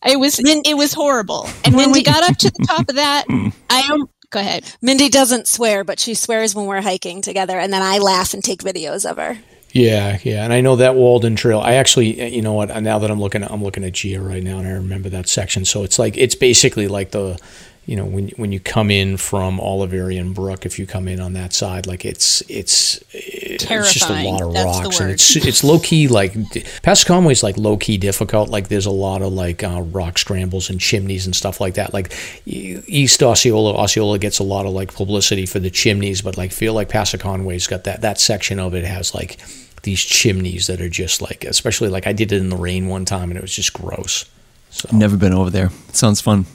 it 0.05 0.19
was 0.19 0.39
it 0.43 0.77
was 0.77 0.93
horrible. 0.93 1.47
And 1.65 1.75
when 1.75 1.91
we 1.91 2.03
got 2.03 2.23
up 2.23 2.37
to 2.37 2.49
the 2.49 2.65
top 2.67 2.89
of 2.89 2.95
that, 2.95 3.25
hmm. 3.29 3.49
I 3.69 3.81
am 3.91 4.07
go 4.29 4.39
ahead. 4.39 4.65
Mindy 4.81 5.09
doesn't 5.09 5.47
swear, 5.47 5.83
but 5.83 5.99
she 5.99 6.13
swears 6.13 6.55
when 6.55 6.65
we're 6.65 6.81
hiking 6.81 7.21
together, 7.21 7.57
and 7.57 7.71
then 7.71 7.81
I 7.81 7.99
laugh 7.99 8.33
and 8.33 8.43
take 8.43 8.61
videos 8.61 9.09
of 9.09 9.17
her. 9.17 9.37
Yeah, 9.71 10.19
yeah, 10.23 10.43
and 10.43 10.53
I 10.53 10.61
know 10.61 10.75
that 10.75 10.95
Walden 10.95 11.35
Trail. 11.35 11.59
I 11.59 11.73
actually, 11.73 12.19
eh, 12.19 12.27
you 12.27 12.43
know 12.43 12.53
what? 12.53 12.69
Now 12.81 12.99
that 12.99 13.09
I'm 13.09 13.19
looking, 13.19 13.41
at, 13.41 13.51
I'm 13.51 13.63
looking 13.63 13.83
at 13.83 13.99
Gaia 13.99 14.21
right 14.21 14.43
now, 14.43 14.59
and 14.59 14.67
I 14.67 14.71
remember 14.71 15.09
that 15.09 15.27
section. 15.27 15.65
So 15.65 15.83
it's 15.83 15.97
like 15.97 16.15
it's 16.15 16.35
basically 16.35 16.87
like 16.87 17.11
the 17.11 17.39
you 17.85 17.97
know 17.97 18.05
when 18.05 18.29
when 18.37 18.51
you 18.53 18.59
come 18.61 18.89
in 18.89 19.17
from 19.17 19.57
Oliverian 19.57 20.33
Brook, 20.33 20.65
if 20.65 20.79
you 20.79 20.87
come 20.87 21.07
in 21.07 21.19
on 21.19 21.33
that 21.33 21.51
side, 21.51 21.85
like 21.85 22.05
it's 22.05 22.41
it's 22.49 23.03
it's 23.11 23.65
just 23.65 24.09
a 24.09 24.23
lot 24.23 24.41
of 24.41 24.53
That's 24.53 24.65
rocks, 24.65 24.99
and 25.01 25.11
it's 25.11 25.35
it's 25.35 25.63
low 25.63 25.79
key 25.79 26.07
like 26.07 26.33
Pasco 26.81 27.29
is 27.29 27.43
like 27.43 27.57
low 27.57 27.75
key 27.75 27.97
difficult. 27.97 28.49
Like 28.49 28.69
there's 28.69 28.85
a 28.85 28.91
lot 28.91 29.21
of 29.21 29.33
like 29.33 29.63
uh, 29.63 29.81
rock 29.81 30.17
scrambles 30.17 30.69
and 30.69 30.79
chimneys 30.79 31.25
and 31.25 31.35
stuff 31.35 31.59
like 31.59 31.73
that. 31.73 31.93
Like 31.93 32.13
East 32.45 33.21
Osceola, 33.21 33.73
Osceola 33.73 34.17
gets 34.17 34.39
a 34.39 34.43
lot 34.43 34.65
of 34.65 34.71
like 34.71 34.93
publicity 34.93 35.45
for 35.45 35.59
the 35.59 35.69
chimneys, 35.69 36.21
but 36.21 36.37
like 36.37 36.53
feel 36.53 36.73
like 36.73 36.87
Passaconaway's 36.87 37.67
got 37.67 37.83
that 37.83 38.01
that 38.01 38.19
section 38.19 38.59
of 38.59 38.73
it 38.73 38.85
has 38.85 39.13
like 39.13 39.39
these 39.83 40.01
chimneys 40.01 40.67
that 40.67 40.81
are 40.81 40.89
just 40.89 41.21
like, 41.21 41.43
especially 41.43 41.89
like 41.89 42.07
I 42.07 42.13
did 42.13 42.31
it 42.31 42.37
in 42.37 42.49
the 42.49 42.55
rain 42.55 42.87
one 42.87 43.03
time 43.03 43.29
and 43.29 43.37
it 43.37 43.41
was 43.41 43.53
just 43.53 43.73
gross. 43.73 44.25
So. 44.69 44.89
Never 44.91 45.17
been 45.17 45.33
over 45.33 45.49
there. 45.49 45.69
It 45.89 45.95
sounds 45.95 46.21
fun. 46.21 46.45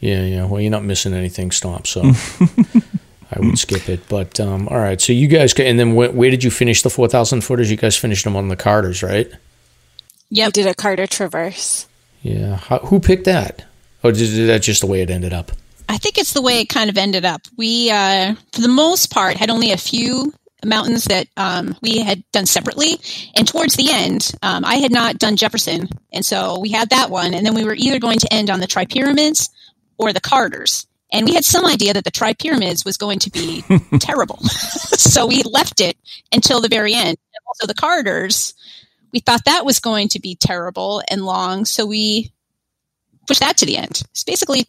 Yeah, 0.00 0.22
yeah. 0.22 0.44
Well, 0.44 0.60
you're 0.60 0.70
not 0.70 0.84
missing 0.84 1.14
anything, 1.14 1.50
Stomp. 1.50 1.86
So 1.86 2.02
I 3.32 3.40
would 3.40 3.58
skip 3.58 3.88
it. 3.88 4.08
But 4.08 4.38
um, 4.40 4.68
all 4.68 4.78
right. 4.78 5.00
So 5.00 5.12
you 5.12 5.26
guys, 5.28 5.52
and 5.54 5.78
then 5.78 5.92
wh- 5.92 6.14
where 6.14 6.30
did 6.30 6.44
you 6.44 6.50
finish 6.50 6.82
the 6.82 6.90
four 6.90 7.08
thousand 7.08 7.42
footers? 7.42 7.70
You 7.70 7.76
guys 7.76 7.96
finished 7.96 8.24
them 8.24 8.36
on 8.36 8.48
the 8.48 8.56
Carters, 8.56 9.02
right? 9.02 9.30
Yeah, 10.30 10.46
we 10.46 10.52
did 10.52 10.66
a 10.66 10.74
Carter 10.74 11.06
Traverse. 11.06 11.86
Yeah. 12.22 12.56
How, 12.56 12.78
who 12.78 13.00
picked 13.00 13.24
that? 13.24 13.64
Or 14.02 14.10
is 14.10 14.46
that 14.46 14.62
just 14.62 14.80
the 14.82 14.86
way 14.86 15.00
it 15.00 15.10
ended 15.10 15.32
up? 15.32 15.52
I 15.88 15.96
think 15.96 16.18
it's 16.18 16.34
the 16.34 16.42
way 16.42 16.60
it 16.60 16.66
kind 16.66 16.90
of 16.90 16.98
ended 16.98 17.24
up. 17.24 17.40
We, 17.56 17.90
uh, 17.90 18.34
for 18.52 18.60
the 18.60 18.68
most 18.68 19.10
part, 19.10 19.36
had 19.36 19.50
only 19.50 19.72
a 19.72 19.76
few 19.78 20.32
mountains 20.64 21.04
that 21.04 21.28
um, 21.36 21.76
we 21.80 21.98
had 21.98 22.22
done 22.30 22.46
separately. 22.46 23.00
And 23.34 23.48
towards 23.48 23.76
the 23.76 23.90
end, 23.90 24.32
um, 24.42 24.64
I 24.64 24.76
had 24.76 24.92
not 24.92 25.18
done 25.18 25.36
Jefferson. 25.36 25.88
And 26.12 26.24
so 26.24 26.60
we 26.60 26.70
had 26.70 26.90
that 26.90 27.10
one. 27.10 27.32
And 27.32 27.46
then 27.46 27.54
we 27.54 27.64
were 27.64 27.74
either 27.74 27.98
going 27.98 28.18
to 28.18 28.32
end 28.32 28.50
on 28.50 28.60
the 28.60 28.66
Tri 28.66 28.84
Pyramids 28.84 29.48
or 29.98 30.12
the 30.12 30.20
Carters. 30.20 30.86
And 31.10 31.26
we 31.26 31.34
had 31.34 31.44
some 31.44 31.64
idea 31.64 31.94
that 31.94 32.04
the 32.04 32.10
Tri 32.10 32.34
Pyramids 32.34 32.84
was 32.84 32.96
going 32.96 33.18
to 33.20 33.30
be 33.30 33.64
terrible. 34.00 34.38
so 34.42 35.26
we 35.26 35.42
left 35.42 35.80
it 35.80 35.96
until 36.32 36.60
the 36.60 36.68
very 36.68 36.94
end. 36.94 37.08
And 37.08 37.42
also 37.46 37.66
the 37.66 37.74
Carters, 37.74 38.54
we 39.12 39.20
thought 39.20 39.44
that 39.46 39.64
was 39.64 39.80
going 39.80 40.08
to 40.08 40.20
be 40.20 40.36
terrible 40.36 41.02
and 41.10 41.24
long. 41.24 41.64
So 41.64 41.86
we 41.86 42.32
pushed 43.26 43.40
that 43.40 43.56
to 43.58 43.66
the 43.66 43.76
end. 43.76 44.02
It's 44.10 44.24
basically 44.24 44.66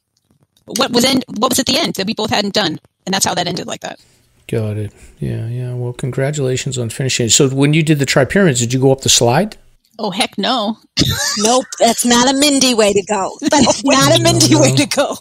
what 0.65 0.91
was 0.91 1.03
end, 1.03 1.25
what 1.27 1.49
was 1.49 1.59
at 1.59 1.65
the 1.65 1.77
end 1.77 1.95
that 1.95 2.07
we 2.07 2.13
both 2.13 2.29
hadn't 2.29 2.53
done. 2.53 2.79
And 3.05 3.13
that's 3.13 3.25
how 3.25 3.33
that 3.33 3.47
ended 3.47 3.67
like 3.67 3.81
that. 3.81 3.99
Got 4.47 4.77
it. 4.77 4.93
Yeah, 5.19 5.47
yeah. 5.47 5.73
Well, 5.73 5.93
congratulations 5.93 6.77
on 6.77 6.89
finishing. 6.89 7.29
So 7.29 7.49
when 7.49 7.73
you 7.73 7.83
did 7.83 7.99
the 7.99 8.05
Tri 8.05 8.25
Pyramids, 8.25 8.61
did 8.61 8.73
you 8.73 8.79
go 8.79 8.91
up 8.91 9.01
the 9.01 9.09
slide? 9.09 9.57
Oh 10.01 10.11
heck 10.11 10.37
no. 10.37 10.77
nope, 11.39 11.65
that's 11.77 12.05
not 12.05 12.33
a 12.33 12.33
Mindy 12.33 12.73
way 12.73 12.93
to 12.93 13.03
go. 13.03 13.37
That's 13.41 13.83
not 13.83 14.17
a 14.17 14.23
Mindy 14.23 14.53
no, 14.53 14.59
no. 14.59 14.61
way 14.61 14.75
to 14.75 14.85
go. 14.87 15.17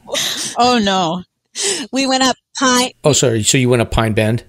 Oh 0.56 0.78
no. 0.80 1.24
We 1.90 2.06
went 2.06 2.22
up 2.22 2.36
Pine 2.56 2.92
Oh 3.02 3.12
sorry, 3.12 3.42
so 3.42 3.59
you 3.59 3.68
went 3.68 3.82
up 3.82 3.90
Pine 3.90 4.12
Bend? 4.12 4.44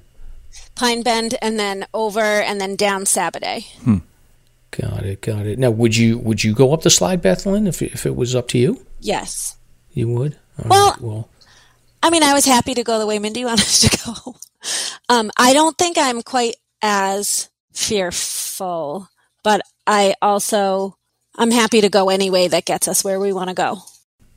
Pine 0.76 1.02
Bend 1.02 1.36
and 1.42 1.60
then 1.60 1.88
over 1.96 2.22
and 2.22 2.62
then 2.62 2.76
down 2.76 3.06
Sabbaday. 3.06 3.66
Hmm. 3.80 3.98
Got 4.70 5.04
it, 5.04 5.22
got 5.22 5.48
it. 5.48 5.58
Now 5.58 5.72
would 5.72 5.98
you 5.98 6.20
would 6.20 6.44
you 6.44 6.54
go 6.54 6.74
up 6.74 6.84
the 6.84 6.92
slide, 6.92 7.24
Beth 7.24 7.48
Lynn, 7.48 7.66
if 7.66 7.82
if 7.82 8.06
it 8.06 8.16
was 8.16 8.36
up 8.36 8.48
to 8.50 8.60
you? 8.60 8.86
Yes. 9.00 9.58
You 9.92 10.10
would? 10.10 10.38
All 10.60 10.70
well, 10.70 10.92
right, 10.92 11.02
well 11.02 11.30
I 12.04 12.12
mean 12.12 12.22
I 12.22 12.34
was 12.34 12.46
happy 12.46 12.76
to 12.76 12.84
go 12.84 13.00
the 13.00 13.08
way 13.08 13.18
Mindy 13.18 13.46
wanted 13.46 13.66
to 13.66 13.98
go. 14.06 14.36
Um, 15.08 15.32
I 15.40 15.54
don't 15.54 15.76
think 15.78 15.98
I'm 15.98 16.22
quite 16.22 16.58
as 16.84 17.50
fearful, 17.74 19.08
but 19.42 19.62
I 19.90 20.14
also 20.22 20.96
I'm 21.36 21.52
happy 21.52 21.82
to 21.82 21.90
go 21.90 22.10
any 22.10 22.30
way 22.30 22.48
that 22.48 22.66
gets 22.66 22.88
us 22.88 23.04
where 23.04 23.20
we 23.20 23.34
want 23.34 23.50
to 23.50 23.56
go. 23.56 23.80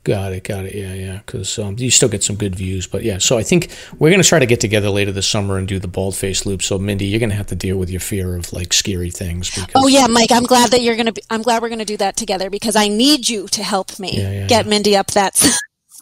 Got 0.03 0.33
it, 0.33 0.43
got 0.43 0.65
it. 0.65 0.75
Yeah, 0.75 0.93
yeah. 0.93 1.17
Because 1.19 1.57
um, 1.59 1.75
you 1.77 1.91
still 1.91 2.09
get 2.09 2.23
some 2.23 2.35
good 2.35 2.55
views, 2.55 2.87
but 2.87 3.03
yeah. 3.03 3.19
So 3.19 3.37
I 3.37 3.43
think 3.43 3.69
we're 3.99 4.09
going 4.09 4.21
to 4.21 4.27
try 4.27 4.39
to 4.39 4.45
get 4.45 4.59
together 4.59 4.89
later 4.89 5.13
this 5.13 5.29
summer 5.29 5.57
and 5.57 5.65
do 5.65 5.79
the 5.79 5.87
bald 5.87 6.15
face 6.15 6.45
loop. 6.45 6.61
So 6.61 6.77
Mindy, 6.79 7.05
you're 7.05 7.19
going 7.19 7.29
to 7.29 7.35
have 7.35 7.47
to 7.47 7.55
deal 7.55 7.77
with 7.77 7.89
your 7.89 8.01
fear 8.01 8.35
of 8.35 8.51
like 8.51 8.73
scary 8.73 9.11
things. 9.11 9.49
Because, 9.49 9.71
oh 9.75 9.87
yeah, 9.87 10.07
Mike. 10.07 10.31
I'm 10.31 10.43
glad 10.43 10.71
that 10.71 10.81
you're 10.81 10.95
going 10.95 11.13
to. 11.13 11.21
I'm 11.29 11.43
glad 11.43 11.61
we're 11.61 11.69
going 11.69 11.79
to 11.79 11.85
do 11.85 11.97
that 11.97 12.17
together 12.17 12.49
because 12.49 12.75
I 12.75 12.87
need 12.87 13.29
you 13.29 13.47
to 13.49 13.63
help 13.63 13.97
me 13.99 14.17
yeah, 14.17 14.31
yeah, 14.31 14.47
get 14.47 14.65
yeah. 14.65 14.69
Mindy 14.69 14.97
up 14.97 15.07
that 15.11 15.41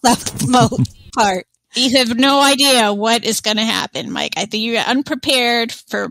left 0.01 0.47
mode 0.47 0.87
part. 1.13 1.45
You 1.75 1.97
have 1.97 2.17
no 2.17 2.41
idea 2.41 2.93
what 2.93 3.23
is 3.23 3.41
going 3.41 3.57
to 3.57 3.65
happen, 3.65 4.11
Mike. 4.11 4.33
I 4.35 4.45
think 4.45 4.63
you're 4.63 4.81
unprepared 4.81 5.71
for 5.71 6.09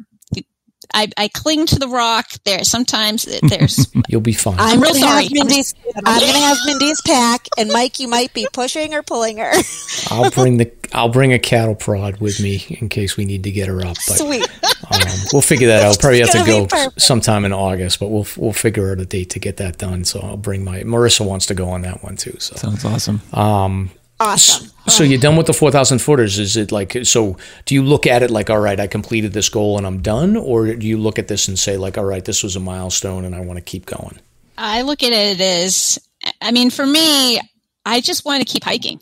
I, 0.94 1.08
I 1.16 1.28
cling 1.28 1.66
to 1.66 1.78
the 1.78 1.88
rock. 1.88 2.30
There 2.44 2.64
sometimes 2.64 3.24
there's. 3.42 3.86
You'll 4.08 4.20
be 4.20 4.32
fine. 4.32 4.56
I'm 4.58 4.80
real 4.80 4.94
sorry. 4.94 5.28
Mindy's, 5.30 5.74
I'm 5.96 6.20
going 6.20 6.32
to 6.32 6.38
have 6.38 6.58
Mindy's 6.66 7.00
pack, 7.02 7.48
and 7.58 7.70
Mike, 7.70 8.00
you 8.00 8.08
might 8.08 8.32
be 8.34 8.46
pushing 8.52 8.94
or 8.94 9.02
pulling 9.02 9.38
her. 9.38 9.52
I'll 10.10 10.30
bring 10.30 10.56
the 10.56 10.70
I'll 10.92 11.08
bring 11.08 11.32
a 11.32 11.38
cattle 11.38 11.74
prod 11.74 12.20
with 12.20 12.40
me 12.40 12.64
in 12.80 12.88
case 12.88 13.16
we 13.16 13.24
need 13.24 13.44
to 13.44 13.50
get 13.50 13.68
her 13.68 13.80
up. 13.80 13.96
But, 14.08 14.18
Sweet. 14.18 14.48
Um, 14.90 15.00
we'll 15.32 15.42
figure 15.42 15.68
that 15.68 15.84
out. 15.84 16.00
Probably 16.00 16.20
have 16.20 16.32
to 16.32 16.44
go 16.44 16.88
sometime 16.96 17.44
in 17.44 17.52
August, 17.52 18.00
but 18.00 18.08
we'll 18.08 18.26
we'll 18.36 18.52
figure 18.52 18.90
out 18.90 18.98
a 18.98 19.06
date 19.06 19.30
to 19.30 19.38
get 19.38 19.58
that 19.58 19.78
done. 19.78 20.04
So 20.04 20.20
I'll 20.20 20.36
bring 20.36 20.64
my 20.64 20.80
Marissa 20.80 21.24
wants 21.24 21.46
to 21.46 21.54
go 21.54 21.68
on 21.70 21.82
that 21.82 22.02
one 22.02 22.16
too. 22.16 22.36
So 22.38 22.56
sounds 22.56 22.84
awesome. 22.84 23.22
Um, 23.32 23.90
Awesome. 24.20 24.70
So 24.86 25.02
you're 25.02 25.18
done 25.18 25.36
with 25.36 25.46
the 25.46 25.54
4,000 25.54 25.98
footers. 25.98 26.38
Is 26.38 26.56
it 26.58 26.70
like, 26.70 27.04
so 27.04 27.38
do 27.64 27.74
you 27.74 27.82
look 27.82 28.06
at 28.06 28.22
it 28.22 28.30
like, 28.30 28.50
all 28.50 28.60
right, 28.60 28.78
I 28.78 28.86
completed 28.86 29.32
this 29.32 29.48
goal 29.48 29.78
and 29.78 29.86
I'm 29.86 30.02
done? 30.02 30.36
Or 30.36 30.74
do 30.74 30.86
you 30.86 30.98
look 30.98 31.18
at 31.18 31.28
this 31.28 31.48
and 31.48 31.58
say, 31.58 31.78
like, 31.78 31.96
all 31.96 32.04
right, 32.04 32.24
this 32.24 32.42
was 32.42 32.54
a 32.54 32.60
milestone 32.60 33.24
and 33.24 33.34
I 33.34 33.40
want 33.40 33.56
to 33.56 33.64
keep 33.64 33.86
going? 33.86 34.20
I 34.58 34.82
look 34.82 35.02
at 35.02 35.12
it 35.12 35.40
as, 35.40 35.98
I 36.42 36.50
mean, 36.50 36.68
for 36.68 36.84
me, 36.84 37.40
I 37.86 38.02
just 38.02 38.26
want 38.26 38.46
to 38.46 38.52
keep 38.52 38.62
hiking. 38.62 39.00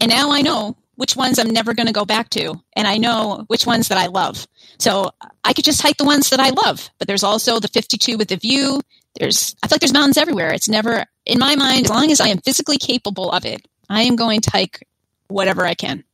And 0.00 0.08
now 0.08 0.30
I 0.30 0.40
know 0.40 0.76
which 0.94 1.16
ones 1.16 1.40
I'm 1.40 1.50
never 1.50 1.74
going 1.74 1.88
to 1.88 1.92
go 1.92 2.04
back 2.04 2.30
to. 2.30 2.54
And 2.76 2.86
I 2.86 2.98
know 2.98 3.44
which 3.48 3.66
ones 3.66 3.88
that 3.88 3.98
I 3.98 4.06
love. 4.06 4.46
So 4.78 5.10
I 5.42 5.52
could 5.52 5.64
just 5.64 5.82
hike 5.82 5.96
the 5.96 6.04
ones 6.04 6.30
that 6.30 6.38
I 6.38 6.50
love. 6.50 6.90
But 6.98 7.08
there's 7.08 7.24
also 7.24 7.58
the 7.58 7.68
52 7.68 8.16
with 8.18 8.28
the 8.28 8.36
view. 8.36 8.82
There's, 9.18 9.56
I 9.62 9.66
feel 9.66 9.74
like 9.74 9.80
there's 9.80 9.92
mountains 9.92 10.16
everywhere. 10.18 10.52
It's 10.52 10.68
never, 10.68 11.04
in 11.26 11.40
my 11.40 11.56
mind, 11.56 11.86
as 11.86 11.90
long 11.90 12.12
as 12.12 12.20
I 12.20 12.28
am 12.28 12.38
physically 12.38 12.78
capable 12.78 13.32
of 13.32 13.44
it, 13.44 13.66
I 13.90 14.02
am 14.02 14.16
going 14.16 14.40
to 14.42 14.50
hike 14.50 14.86
whatever 15.28 15.66
I 15.66 15.74
can. 15.74 16.04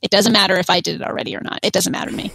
It 0.00 0.10
doesn't 0.10 0.32
matter 0.32 0.56
if 0.56 0.70
I 0.70 0.80
did 0.80 1.00
it 1.00 1.06
already 1.06 1.36
or 1.36 1.40
not. 1.40 1.60
It 1.62 1.72
doesn't 1.72 1.92
matter 1.92 2.10
to 2.10 2.16
me. 2.16 2.30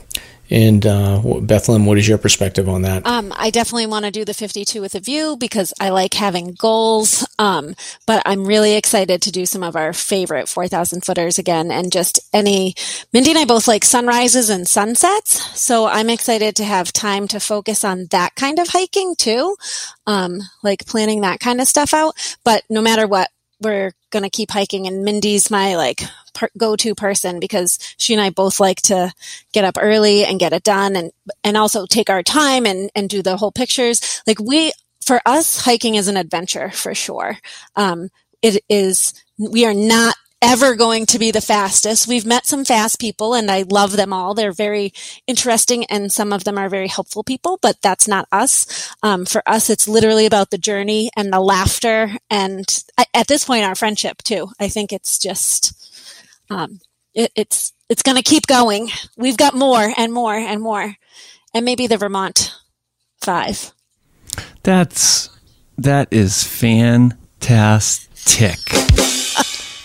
And 0.50 0.84
uh, 0.86 1.22
Beth 1.42 1.70
Lynn, 1.70 1.86
what 1.86 2.00
is 2.00 2.08
your 2.08 2.18
perspective 2.18 2.68
on 2.68 2.82
that? 2.82 3.06
Um, 3.06 3.32
I 3.38 3.52
definitely 3.52 3.86
want 3.86 4.06
to 4.06 4.12
do 4.12 4.26
the 4.26 4.34
52 4.34 4.82
with 4.82 4.96
a 4.96 5.00
view 5.00 5.38
because 5.38 5.74
I 5.80 5.90
like 5.90 6.16
having 6.16 6.54
goals. 6.54 7.28
Um, 7.38 7.76
but 8.08 8.24
I'm 8.26 8.46
really 8.46 8.76
excited 8.76 9.22
to 9.22 9.32
do 9.32 9.46
some 9.46 9.62
of 9.62 9.76
our 9.76 9.94
favorite 9.94 10.50
4,000 10.50 11.06
footers 11.06 11.38
again 11.38 11.70
and 11.70 11.92
just 11.92 12.20
any. 12.34 12.74
Mindy 13.14 13.30
and 13.30 13.40
I 13.40 13.46
both 13.46 13.68
like 13.68 13.86
sunrises 13.86 14.50
and 14.50 14.68
sunsets. 14.68 15.60
So 15.60 15.86
I'm 15.86 16.10
excited 16.10 16.56
to 16.56 16.64
have 16.64 16.92
time 16.92 17.28
to 17.28 17.40
focus 17.40 17.84
on 17.84 18.08
that 18.10 18.34
kind 18.34 18.58
of 18.58 18.70
hiking 18.70 19.16
too. 19.16 19.56
Um, 20.08 20.40
like 20.64 20.88
planning 20.88 21.22
that 21.22 21.40
kind 21.40 21.62
of 21.62 21.68
stuff 21.68 21.94
out. 21.94 22.16
But 22.44 22.64
no 22.72 22.82
matter 22.82 23.08
what, 23.08 23.30
we're 23.62 23.92
going 24.12 24.24
to 24.24 24.30
keep 24.30 24.52
hiking 24.52 24.88
and 24.88 25.04
Mindy's 25.04 25.52
my 25.52 25.76
like 25.76 26.02
go-to 26.58 26.96
person 26.96 27.40
because 27.40 27.80
she 27.98 28.14
and 28.14 28.22
I 28.22 28.30
both 28.30 28.60
like 28.60 28.82
to 28.84 29.14
get 29.52 29.66
up 29.66 29.78
early 29.80 30.24
and 30.24 30.40
get 30.40 30.54
it 30.54 30.64
done 30.64 30.96
and 30.96 31.12
and 31.44 31.58
also 31.58 31.86
take 31.86 32.10
our 32.10 32.24
time 32.24 32.66
and 32.66 32.90
and 32.96 33.10
do 33.10 33.22
the 33.22 33.38
whole 33.38 33.52
pictures. 33.52 34.22
Like 34.26 34.40
we 34.40 34.72
for 35.10 35.22
us, 35.26 35.60
hiking 35.60 35.96
is 35.96 36.08
an 36.08 36.18
adventure 36.18 36.70
for 36.70 36.94
sure. 36.94 37.38
Um, 37.76 38.10
it 38.42 38.64
is, 38.70 39.14
we 39.38 39.66
are 39.66 39.74
not 39.74 40.16
ever 40.42 40.76
going 40.76 41.06
to 41.06 41.20
be 41.20 41.32
the 41.32 41.42
fastest. 41.42 42.08
We've 42.08 42.26
met 42.26 42.46
some 42.46 42.64
fast 42.64 43.00
people 43.00 43.34
and 43.34 43.52
I 43.52 43.64
love 43.64 43.98
them 43.98 44.14
all. 44.14 44.34
They're 44.34 44.54
very 44.54 44.94
interesting 45.28 45.84
and 45.86 46.12
some 46.12 46.32
of 46.32 46.46
them 46.46 46.58
are 46.58 46.70
very 46.70 46.88
helpful 46.88 47.24
people, 47.24 47.60
but 47.62 47.82
that's 47.82 48.08
not 48.08 48.28
us. 48.32 48.94
Um, 49.04 49.26
for 49.26 49.44
us, 49.46 49.70
it's 49.70 49.88
literally 49.88 50.26
about 50.26 50.50
the 50.50 50.58
journey 50.58 51.10
and 51.16 51.34
the 51.34 51.42
laughter 51.42 52.12
and 52.30 52.84
at 53.14 53.28
this 53.28 53.46
point, 53.46 53.66
our 53.66 53.76
friendship 53.76 54.24
too. 54.24 54.50
I 54.60 54.70
think 54.70 54.94
it's 54.94 55.18
just, 55.18 55.74
um, 56.50 56.80
it, 57.14 57.32
it's, 57.36 57.74
it's 57.90 58.04
going 58.04 58.18
to 58.18 58.24
keep 58.24 58.48
going. 58.48 58.90
We've 59.18 59.38
got 59.38 59.56
more 59.56 59.92
and 59.98 60.14
more 60.14 60.36
and 60.36 60.62
more. 60.62 60.96
And 61.54 61.66
maybe 61.66 61.88
the 61.88 61.98
Vermont 61.98 62.56
five. 63.22 63.72
That's, 64.64 65.30
that 65.78 66.08
is 66.12 66.44
fantastic. 66.44 68.60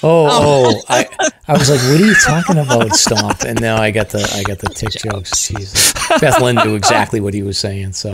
Oh, 0.07 0.29
oh, 0.31 0.83
I, 0.91 1.07
I 1.49 1.55
was 1.55 1.71
like, 1.71 1.81
what 1.81 1.99
are 1.99 2.05
you 2.05 2.15
talking 2.15 2.59
about, 2.59 2.95
Stomp? 2.95 3.41
And 3.41 3.59
now 3.59 3.81
I 3.81 3.91
got 3.91 4.11
the, 4.11 4.31
I 4.35 4.43
got 4.43 4.59
the 4.59 4.69
tick 4.69 4.91
jokes. 4.91 5.49
Jesus, 5.49 5.95
Beth 6.21 6.43
Lynn 6.43 6.57
knew 6.57 6.75
exactly 6.75 7.21
what 7.21 7.33
he 7.33 7.43
was 7.43 7.57
saying. 7.57 7.95
So 7.95 8.11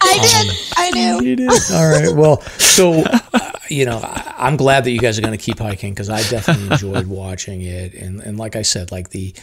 I 0.00 0.18
did, 0.18 0.50
um, 0.50 0.56
I 0.78 0.90
knew. 0.92 1.22
You 1.22 1.36
did. 1.36 1.50
All 1.72 1.90
right. 1.90 2.14
Well, 2.14 2.40
so 2.58 3.02
uh, 3.02 3.52
you 3.68 3.84
know, 3.84 3.98
I, 4.02 4.48
am 4.48 4.56
glad 4.56 4.84
that 4.84 4.92
you 4.92 4.98
guys 4.98 5.18
are 5.18 5.22
going 5.22 5.36
to 5.36 5.42
keep 5.44 5.58
hiking 5.58 5.92
because 5.92 6.08
I 6.08 6.22
definitely 6.22 6.70
enjoyed 6.70 7.06
watching 7.06 7.60
it, 7.60 7.92
and 7.92 8.20
and 8.20 8.38
like 8.38 8.56
I 8.56 8.62
said, 8.62 8.90
like 8.90 9.10
the 9.10 9.34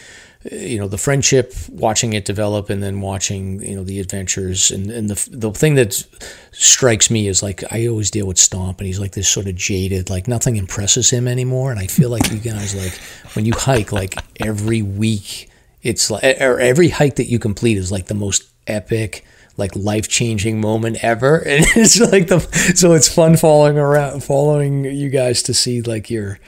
you 0.52 0.78
know 0.78 0.88
the 0.88 0.98
friendship 0.98 1.54
watching 1.70 2.12
it 2.12 2.24
develop 2.24 2.68
and 2.68 2.82
then 2.82 3.00
watching 3.00 3.62
you 3.62 3.76
know 3.76 3.84
the 3.84 4.00
adventures. 4.00 4.70
And, 4.70 4.90
and 4.90 5.08
the 5.08 5.28
the 5.30 5.52
thing 5.52 5.74
that 5.76 6.06
strikes 6.52 7.10
me 7.10 7.28
is 7.28 7.42
like 7.42 7.64
I 7.72 7.86
always 7.86 8.10
deal 8.10 8.26
with 8.26 8.38
Stomp 8.38 8.78
and 8.78 8.86
he's 8.86 9.00
like 9.00 9.12
this 9.12 9.28
sort 9.28 9.46
of 9.46 9.54
jaded 9.54 10.10
like 10.10 10.28
nothing 10.28 10.56
impresses 10.56 11.10
him 11.10 11.26
anymore. 11.26 11.70
And 11.70 11.80
I 11.80 11.86
feel 11.86 12.10
like 12.10 12.30
you 12.30 12.38
guys 12.38 12.74
like 12.74 12.94
when 13.34 13.46
you 13.46 13.54
hike 13.54 13.92
like 13.92 14.14
every 14.40 14.82
week 14.82 15.50
it's 15.82 16.10
like 16.10 16.40
or 16.40 16.60
every 16.60 16.90
hike 16.90 17.16
that 17.16 17.30
you 17.30 17.38
complete 17.38 17.78
is 17.78 17.90
like 17.90 18.06
the 18.06 18.14
most 18.14 18.44
epic 18.66 19.24
like 19.56 19.74
life 19.76 20.08
changing 20.08 20.60
moment 20.60 21.02
ever. 21.02 21.38
And 21.46 21.64
it's 21.76 22.00
like 22.00 22.26
the 22.28 22.40
so 22.74 22.92
it's 22.92 23.12
fun 23.12 23.36
following 23.36 23.78
around 23.78 24.22
following 24.24 24.84
you 24.84 25.08
guys 25.08 25.42
to 25.44 25.54
see 25.54 25.80
like 25.80 26.10
your 26.10 26.38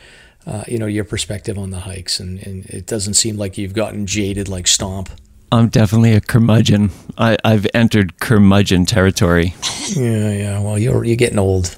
uh, 0.47 0.65
you 0.69 0.79
know 0.79 0.87
your 0.87 1.05
perspective 1.05 1.59
on 1.59 1.71
the 1.71 1.81
hikes, 1.81 2.21
and, 2.21 2.39
and 2.47 2.67
it 2.67 2.87
doesn't 2.87 3.15
seem 3.15 3.37
like 3.37 3.59
you've 3.59 3.75
gotten 3.75 4.07
jaded 4.07 4.49
like 4.49 4.67
Stomp. 4.67 5.11
I'm 5.53 5.69
definitely 5.69 6.15
a 6.15 6.21
curmudgeon. 6.21 6.91
I, 7.17 7.37
I've 7.45 7.67
entered 7.73 8.19
curmudgeon 8.21 8.87
territory. 8.87 9.55
Yeah, 9.91 10.33
yeah. 10.33 10.61
Well, 10.61 10.79
you're 10.79 11.05
you're 11.05 11.17
getting 11.17 11.39
old. 11.39 11.77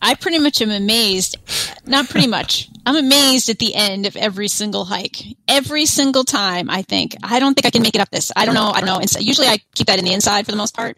I 0.00 0.14
pretty 0.14 0.38
much 0.38 0.62
am 0.62 0.70
amazed. 0.70 1.36
Not 1.84 2.08
pretty 2.08 2.28
much. 2.28 2.68
I'm 2.86 2.94
amazed 2.94 3.48
at 3.48 3.58
the 3.58 3.74
end 3.74 4.06
of 4.06 4.14
every 4.16 4.46
single 4.46 4.84
hike. 4.84 5.20
Every 5.48 5.86
single 5.86 6.22
time, 6.22 6.70
I 6.70 6.82
think 6.82 7.16
I 7.24 7.40
don't 7.40 7.54
think 7.54 7.66
I 7.66 7.70
can 7.70 7.82
make 7.82 7.96
it 7.96 8.00
up 8.00 8.10
this. 8.10 8.30
I 8.36 8.44
don't 8.44 8.54
know. 8.54 8.70
I 8.70 8.78
don't 8.80 8.86
know. 8.86 8.98
And 8.98 9.10
so 9.10 9.18
usually, 9.18 9.48
I 9.48 9.58
keep 9.74 9.88
that 9.88 9.98
in 9.98 10.04
the 10.04 10.12
inside 10.12 10.44
for 10.44 10.52
the 10.52 10.56
most 10.56 10.76
part. 10.76 10.96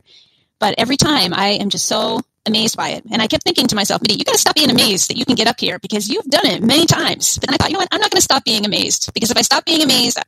But 0.59 0.75
every 0.77 0.99
time, 0.99 1.33
I 1.33 1.53
am 1.53 1.71
just 1.71 1.87
so 1.87 2.21
amazed 2.49 2.77
by 2.77 2.91
it. 2.91 3.05
And 3.11 3.23
I 3.23 3.27
kept 3.27 3.45
thinking 3.45 3.67
to 3.69 3.77
myself, 3.77 4.03
you 4.09 4.25
got 4.25 4.33
to 4.33 4.39
stop 4.39 4.55
being 4.55 4.71
amazed 4.71 5.11
that 5.11 5.17
you 5.17 5.25
can 5.25 5.37
get 5.37 5.47
up 5.47 5.61
here 5.61 5.79
because 5.79 6.09
you've 6.09 6.27
done 6.27 6.47
it 6.47 6.63
many 6.63 6.87
times. 6.87 7.39
But 7.39 7.49
then 7.49 7.55
I 7.55 7.57
thought, 7.59 7.71
you 7.71 7.75
know 7.75 7.81
what? 7.81 7.89
I'm 7.93 8.01
not 8.01 8.11
going 8.11 8.19
to 8.19 8.25
stop 8.25 8.45
being 8.45 8.67
amazed 8.67 9.13
because 9.15 9.31
if 9.31 9.37
I 9.37 9.43
stop 9.43 9.65
being 9.65 9.83
amazed, 9.83 10.19
I, 10.19 10.23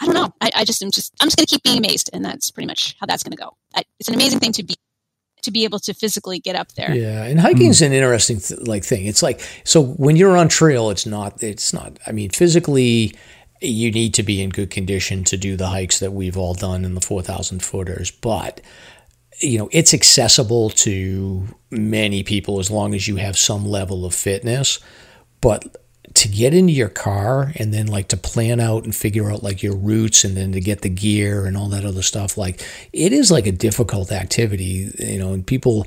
I 0.00 0.06
don't 0.06 0.14
know. 0.14 0.34
I, 0.40 0.50
I, 0.56 0.64
just 0.64 0.82
am 0.82 0.90
just, 0.90 1.14
I'm 1.20 1.28
just 1.28 1.36
going 1.36 1.46
to 1.46 1.50
keep 1.50 1.62
being 1.62 1.78
amazed. 1.78 2.10
And 2.12 2.24
that's 2.24 2.50
pretty 2.50 2.66
much 2.66 2.96
how 3.00 3.06
that's 3.06 3.22
going 3.22 3.36
to 3.36 3.42
go. 3.42 3.56
I, 3.74 3.84
it's 3.98 4.08
an 4.08 4.14
amazing 4.14 4.40
thing 4.40 4.52
to 4.52 4.62
be, 4.62 4.76
to 5.42 5.50
be 5.50 5.64
able 5.64 5.78
to 5.80 5.94
physically 5.94 6.38
get 6.38 6.56
up 6.56 6.72
there. 6.72 6.94
Yeah. 6.94 7.24
And 7.24 7.40
hiking 7.40 7.70
is 7.70 7.80
mm. 7.80 7.86
an 7.86 7.92
interesting 7.92 8.40
th- 8.40 8.60
like 8.60 8.84
thing. 8.84 9.06
It's 9.06 9.22
like, 9.22 9.40
so 9.64 9.82
when 9.82 10.16
you're 10.16 10.36
on 10.36 10.48
trail, 10.48 10.90
it's 10.90 11.06
not, 11.06 11.42
it's 11.42 11.72
not, 11.72 11.98
I 12.06 12.12
mean, 12.12 12.30
physically, 12.30 13.14
you 13.62 13.90
need 13.90 14.14
to 14.14 14.22
be 14.22 14.42
in 14.42 14.50
good 14.50 14.70
condition 14.70 15.24
to 15.24 15.36
do 15.36 15.56
the 15.56 15.68
hikes 15.68 15.98
that 16.00 16.12
we've 16.12 16.36
all 16.36 16.54
done 16.54 16.84
in 16.84 16.94
the 16.94 17.00
4,000 17.00 17.62
footers. 17.62 18.10
But 18.10 18.60
you 19.40 19.58
know, 19.58 19.68
it's 19.72 19.94
accessible 19.94 20.70
to 20.70 21.46
many 21.70 22.22
people 22.22 22.58
as 22.58 22.70
long 22.70 22.94
as 22.94 23.08
you 23.08 23.16
have 23.16 23.38
some 23.38 23.66
level 23.66 24.04
of 24.04 24.14
fitness. 24.14 24.78
But 25.40 25.76
to 26.14 26.28
get 26.28 26.54
into 26.54 26.72
your 26.72 26.88
car 26.88 27.52
and 27.56 27.72
then 27.72 27.86
like 27.86 28.08
to 28.08 28.16
plan 28.16 28.60
out 28.60 28.84
and 28.84 28.94
figure 28.94 29.30
out 29.30 29.42
like 29.42 29.62
your 29.62 29.76
routes 29.76 30.24
and 30.24 30.36
then 30.36 30.52
to 30.52 30.60
get 30.60 30.82
the 30.82 30.88
gear 30.88 31.46
and 31.46 31.56
all 31.56 31.68
that 31.68 31.84
other 31.84 32.02
stuff, 32.02 32.36
like 32.36 32.60
it 32.92 33.12
is 33.12 33.30
like 33.30 33.46
a 33.46 33.52
difficult 33.52 34.12
activity, 34.12 34.90
you 34.98 35.18
know, 35.18 35.32
and 35.32 35.46
people, 35.46 35.86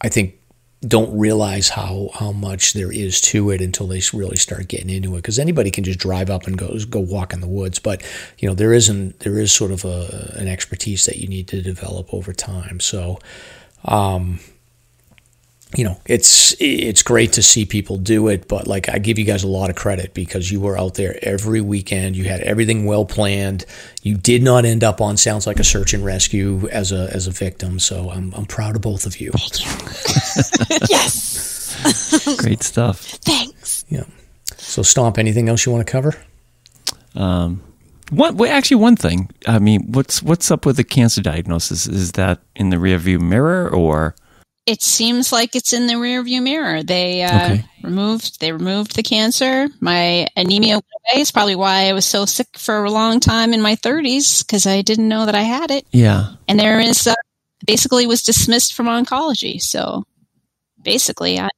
I 0.00 0.08
think, 0.08 0.39
don't 0.86 1.16
realize 1.16 1.68
how 1.68 2.08
how 2.14 2.32
much 2.32 2.72
there 2.72 2.90
is 2.90 3.20
to 3.20 3.50
it 3.50 3.60
until 3.60 3.86
they 3.86 4.00
really 4.14 4.36
start 4.36 4.68
getting 4.68 4.88
into 4.88 5.14
it. 5.14 5.18
Because 5.18 5.38
anybody 5.38 5.70
can 5.70 5.84
just 5.84 5.98
drive 5.98 6.30
up 6.30 6.46
and 6.46 6.56
go 6.56 6.78
go 6.88 7.00
walk 7.00 7.32
in 7.32 7.40
the 7.40 7.48
woods 7.48 7.78
but 7.78 8.02
you 8.38 8.48
know 8.48 8.54
there 8.54 8.72
isn't 8.72 9.20
there 9.20 9.38
is 9.38 9.52
sort 9.52 9.70
of 9.70 9.84
a 9.84 10.34
an 10.36 10.48
expertise 10.48 11.04
that 11.04 11.16
you 11.16 11.28
need 11.28 11.48
to 11.48 11.60
develop 11.60 12.12
over 12.14 12.32
time. 12.32 12.80
So 12.80 13.18
um, 13.84 14.40
you 15.76 15.84
know, 15.84 16.00
it's 16.04 16.54
it's 16.58 17.02
great 17.02 17.32
to 17.34 17.42
see 17.42 17.64
people 17.64 17.96
do 17.96 18.26
it, 18.28 18.48
but 18.48 18.66
like 18.66 18.88
I 18.88 18.98
give 18.98 19.18
you 19.18 19.24
guys 19.24 19.44
a 19.44 19.48
lot 19.48 19.70
of 19.70 19.76
credit 19.76 20.14
because 20.14 20.50
you 20.50 20.60
were 20.60 20.76
out 20.76 20.94
there 20.94 21.16
every 21.22 21.60
weekend. 21.60 22.16
You 22.16 22.24
had 22.24 22.40
everything 22.40 22.86
well 22.86 23.04
planned. 23.04 23.64
You 24.02 24.16
did 24.16 24.42
not 24.42 24.64
end 24.64 24.82
up 24.82 25.00
on 25.00 25.16
sounds 25.16 25.46
like 25.46 25.60
a 25.60 25.64
search 25.64 25.94
and 25.94 26.04
rescue 26.04 26.68
as 26.72 26.90
a 26.90 27.08
as 27.12 27.28
a 27.28 27.30
victim. 27.30 27.78
So 27.78 28.10
I'm 28.10 28.32
I'm 28.34 28.46
proud 28.46 28.74
of 28.74 28.82
both 28.82 29.06
of 29.06 29.20
you. 29.20 29.30
Thank 29.32 30.70
you. 30.70 30.76
yes. 30.90 32.36
Great 32.38 32.64
stuff. 32.64 33.00
Thanks. 33.00 33.84
Yeah. 33.88 34.04
So 34.56 34.82
stomp. 34.82 35.18
Anything 35.18 35.48
else 35.48 35.64
you 35.66 35.72
want 35.72 35.86
to 35.86 35.90
cover? 35.90 36.14
Um. 37.14 37.62
One, 38.10 38.36
well, 38.36 38.50
actually, 38.50 38.78
one 38.78 38.96
thing. 38.96 39.30
I 39.46 39.60
mean, 39.60 39.92
what's 39.92 40.20
what's 40.20 40.50
up 40.50 40.66
with 40.66 40.76
the 40.76 40.82
cancer 40.82 41.22
diagnosis? 41.22 41.86
Is 41.86 42.10
that 42.12 42.40
in 42.56 42.70
the 42.70 42.76
rearview 42.76 43.20
mirror, 43.20 43.72
or 43.72 44.16
it 44.66 44.82
seems 44.82 45.32
like 45.32 45.56
it's 45.56 45.72
in 45.72 45.86
the 45.86 45.94
rearview 45.94 46.42
mirror. 46.42 46.82
They 46.82 47.22
uh, 47.22 47.44
okay. 47.52 47.64
removed 47.82 48.40
they 48.40 48.52
removed 48.52 48.94
the 48.94 49.02
cancer. 49.02 49.68
My 49.80 50.26
anemia 50.36 50.74
went 50.74 50.84
away. 50.84 51.20
It's 51.20 51.30
probably 51.30 51.56
why 51.56 51.88
I 51.88 51.92
was 51.92 52.06
so 52.06 52.24
sick 52.24 52.58
for 52.58 52.84
a 52.84 52.90
long 52.90 53.20
time 53.20 53.52
in 53.52 53.62
my 53.62 53.76
30s 53.76 54.46
because 54.46 54.66
I 54.66 54.82
didn't 54.82 55.08
know 55.08 55.26
that 55.26 55.34
I 55.34 55.42
had 55.42 55.70
it. 55.70 55.86
Yeah, 55.92 56.34
and 56.46 56.58
there 56.58 56.78
is 56.80 57.06
uh, 57.06 57.14
basically 57.66 58.06
was 58.06 58.22
dismissed 58.22 58.74
from 58.74 58.86
oncology. 58.86 59.60
So 59.60 60.04
basically, 60.82 61.38
I 61.38 61.48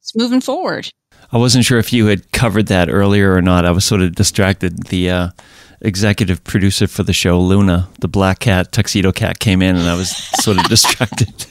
it's 0.00 0.16
moving 0.16 0.40
forward. 0.40 0.90
I 1.30 1.38
wasn't 1.38 1.64
sure 1.64 1.78
if 1.78 1.92
you 1.92 2.06
had 2.06 2.32
covered 2.32 2.66
that 2.66 2.90
earlier 2.90 3.32
or 3.32 3.42
not. 3.42 3.64
I 3.64 3.70
was 3.70 3.84
sort 3.84 4.02
of 4.02 4.14
distracted. 4.14 4.84
The 4.88 5.10
uh, 5.10 5.28
executive 5.82 6.42
producer 6.44 6.86
for 6.86 7.02
the 7.02 7.12
show, 7.12 7.38
Luna, 7.38 7.88
the 8.00 8.08
black 8.08 8.40
cat, 8.40 8.72
tuxedo 8.72 9.12
cat, 9.12 9.38
came 9.38 9.62
in, 9.62 9.76
and 9.76 9.88
I 9.88 9.94
was 9.94 10.16
sort 10.42 10.58
of 10.58 10.64
distracted. 10.68 11.46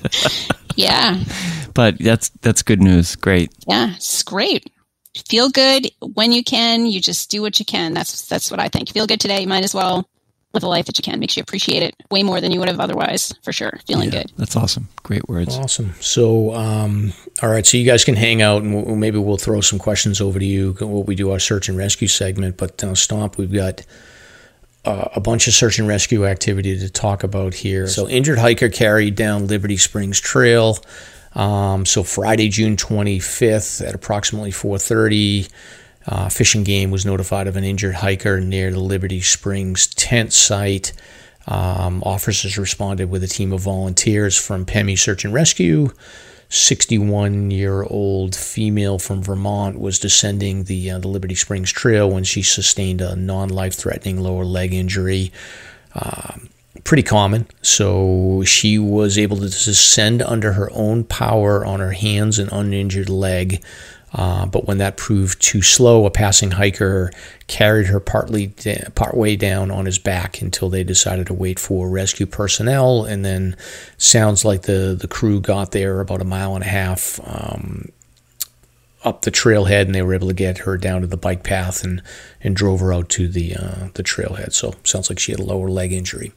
yeah, 0.75 1.23
but 1.73 1.99
that's 1.99 2.29
that's 2.41 2.63
good 2.63 2.81
news. 2.81 3.15
Great. 3.15 3.51
Yeah, 3.67 3.95
it's 3.95 4.23
great. 4.23 4.71
Feel 5.27 5.49
good 5.49 5.91
when 6.15 6.31
you 6.31 6.43
can. 6.43 6.85
You 6.85 7.01
just 7.01 7.29
do 7.29 7.41
what 7.41 7.59
you 7.59 7.65
can. 7.65 7.93
That's 7.93 8.27
that's 8.27 8.49
what 8.49 8.59
I 8.59 8.69
think. 8.69 8.89
Feel 8.89 9.07
good 9.07 9.19
today. 9.19 9.41
You 9.41 9.47
might 9.47 9.63
as 9.63 9.75
well 9.75 10.07
live 10.53 10.63
a 10.63 10.67
life 10.67 10.85
that 10.85 10.97
you 10.97 11.03
can. 11.03 11.19
Makes 11.19 11.37
you 11.37 11.41
appreciate 11.41 11.83
it 11.83 11.95
way 12.09 12.23
more 12.23 12.41
than 12.41 12.51
you 12.51 12.59
would 12.59 12.69
have 12.69 12.79
otherwise. 12.79 13.33
For 13.43 13.51
sure. 13.53 13.79
Feeling 13.87 14.11
yeah, 14.11 14.23
good. 14.23 14.31
That's 14.37 14.55
awesome. 14.55 14.87
Great 15.03 15.27
words. 15.27 15.57
Awesome. 15.57 15.93
So, 15.99 16.53
um, 16.55 17.13
all 17.41 17.49
right. 17.49 17.65
So 17.65 17.77
you 17.77 17.85
guys 17.85 18.03
can 18.03 18.15
hang 18.15 18.41
out, 18.41 18.63
and 18.63 18.73
we'll, 18.73 18.95
maybe 18.95 19.17
we'll 19.17 19.37
throw 19.37 19.61
some 19.61 19.79
questions 19.79 20.21
over 20.21 20.39
to 20.39 20.45
you. 20.45 20.73
What 20.79 21.07
we 21.07 21.15
do 21.15 21.31
our 21.31 21.39
search 21.39 21.69
and 21.69 21.77
rescue 21.77 22.07
segment. 22.07 22.57
But 22.57 22.83
uh, 22.83 22.95
Stomp, 22.95 23.37
we've 23.37 23.51
got 23.51 23.85
uh, 24.85 25.09
a 25.15 25.19
bunch 25.19 25.47
of 25.47 25.53
search 25.53 25.79
and 25.79 25.87
rescue 25.87 26.25
activity 26.25 26.77
to 26.79 26.89
talk 26.89 27.23
about 27.23 27.53
here. 27.53 27.87
So, 27.87 28.07
injured 28.07 28.39
hiker 28.39 28.69
carried 28.69 29.15
down 29.15 29.47
Liberty 29.47 29.77
Springs 29.77 30.19
Trail. 30.19 30.77
Um, 31.33 31.85
so 31.85 32.03
Friday, 32.03 32.49
June 32.49 32.75
25th 32.75 33.87
at 33.87 33.95
approximately 33.95 34.51
4:30, 34.51 35.49
uh, 36.07 36.29
Fish 36.29 36.55
and 36.55 36.65
Game 36.65 36.91
was 36.91 37.05
notified 37.05 37.47
of 37.47 37.55
an 37.55 37.63
injured 37.63 37.95
hiker 37.95 38.41
near 38.41 38.71
the 38.71 38.79
Liberty 38.79 39.21
Springs 39.21 39.87
tent 39.87 40.33
site. 40.33 40.93
Um, 41.47 42.03
officers 42.05 42.57
responded 42.57 43.09
with 43.09 43.23
a 43.23 43.27
team 43.27 43.51
of 43.51 43.61
volunteers 43.61 44.37
from 44.37 44.65
PEMI 44.65 44.97
Search 44.97 45.25
and 45.25 45.33
Rescue. 45.33 45.89
61 46.51 47.49
year 47.49 47.83
old 47.83 48.35
female 48.35 48.99
from 48.99 49.23
Vermont 49.23 49.79
was 49.79 49.97
descending 49.97 50.65
the, 50.65 50.91
uh, 50.91 50.99
the 50.99 51.07
Liberty 51.07 51.33
Springs 51.33 51.71
Trail 51.71 52.11
when 52.11 52.25
she 52.25 52.41
sustained 52.41 52.99
a 52.99 53.15
non 53.15 53.49
life 53.49 53.73
threatening 53.73 54.19
lower 54.19 54.43
leg 54.43 54.73
injury. 54.73 55.31
Um, 55.95 56.49
pretty 56.83 57.03
common. 57.03 57.47
So 57.61 58.43
she 58.45 58.77
was 58.77 59.17
able 59.17 59.37
to 59.37 59.49
descend 59.49 60.21
under 60.21 60.53
her 60.53 60.69
own 60.73 61.05
power 61.05 61.65
on 61.65 61.79
her 61.79 61.93
hands 61.93 62.37
and 62.37 62.51
uninjured 62.51 63.09
leg. 63.09 63.63
Uh, 64.13 64.45
but 64.45 64.67
when 64.67 64.77
that 64.77 64.97
proved 64.97 65.41
too 65.41 65.61
slow, 65.61 66.05
a 66.05 66.11
passing 66.11 66.51
hiker 66.51 67.11
carried 67.47 67.87
her 67.87 67.99
partly 67.99 68.47
da- 68.47 68.89
part 68.93 69.15
way 69.15 69.35
down 69.35 69.71
on 69.71 69.85
his 69.85 69.97
back 69.97 70.41
until 70.41 70.69
they 70.69 70.83
decided 70.83 71.27
to 71.27 71.33
wait 71.33 71.59
for 71.59 71.89
rescue 71.89 72.25
personnel. 72.25 73.05
And 73.05 73.23
then 73.23 73.55
sounds 73.97 74.43
like 74.43 74.63
the 74.63 74.97
the 74.99 75.07
crew 75.07 75.39
got 75.39 75.71
there 75.71 76.01
about 76.01 76.21
a 76.21 76.25
mile 76.25 76.55
and 76.55 76.63
a 76.63 76.67
half 76.67 77.19
um, 77.23 77.89
up 79.03 79.21
the 79.21 79.31
trailhead, 79.31 79.83
and 79.83 79.95
they 79.95 80.01
were 80.01 80.13
able 80.13 80.27
to 80.27 80.33
get 80.33 80.59
her 80.59 80.77
down 80.77 81.01
to 81.01 81.07
the 81.07 81.17
bike 81.17 81.43
path 81.43 81.83
and 81.83 82.01
and 82.41 82.55
drove 82.55 82.81
her 82.81 82.93
out 82.93 83.07
to 83.09 83.29
the 83.29 83.55
uh, 83.55 83.87
the 83.93 84.03
trailhead. 84.03 84.51
So 84.53 84.75
sounds 84.83 85.09
like 85.09 85.19
she 85.19 85.31
had 85.31 85.39
a 85.39 85.45
lower 85.45 85.69
leg 85.69 85.93
injury. 85.93 86.33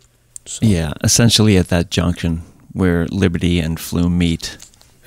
So. 0.46 0.60
Yeah, 0.64 0.92
essentially 1.02 1.56
at 1.56 1.68
that 1.68 1.90
junction 1.90 2.42
where 2.72 3.06
Liberty 3.06 3.58
and 3.60 3.80
Flume 3.80 4.18
meet. 4.18 4.58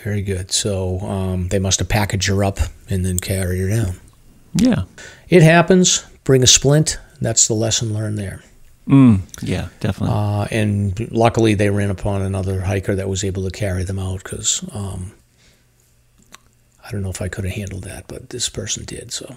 Very 0.03 0.21
good. 0.21 0.51
So 0.51 0.99
um, 1.01 1.47
they 1.49 1.59
must 1.59 1.79
have 1.79 1.89
packaged 1.89 2.27
her 2.27 2.43
up 2.43 2.59
and 2.89 3.05
then 3.05 3.19
carried 3.19 3.59
her 3.59 3.69
down. 3.69 3.99
Yeah. 4.53 4.83
It 5.29 5.43
happens. 5.43 6.05
Bring 6.23 6.43
a 6.43 6.47
splint. 6.47 6.97
That's 7.19 7.47
the 7.47 7.53
lesson 7.53 7.93
learned 7.93 8.17
there. 8.17 8.41
Mm, 8.87 9.21
yeah, 9.41 9.67
definitely. 9.81 10.15
Uh, 10.15 10.47
and 10.49 11.11
luckily, 11.11 11.55
they 11.55 11.69
ran 11.69 11.89
upon 11.89 12.21
another 12.21 12.61
hiker 12.61 12.95
that 12.95 13.09
was 13.09 13.23
able 13.23 13.43
to 13.43 13.51
carry 13.51 13.83
them 13.83 13.99
out 13.99 14.23
because 14.23 14.63
um, 14.71 15.11
I 16.85 16.91
don't 16.91 17.01
know 17.01 17.09
if 17.09 17.21
I 17.21 17.27
could 17.27 17.43
have 17.43 17.53
handled 17.53 17.83
that, 17.83 18.07
but 18.07 18.29
this 18.29 18.47
person 18.47 18.85
did. 18.85 19.11
So 19.11 19.35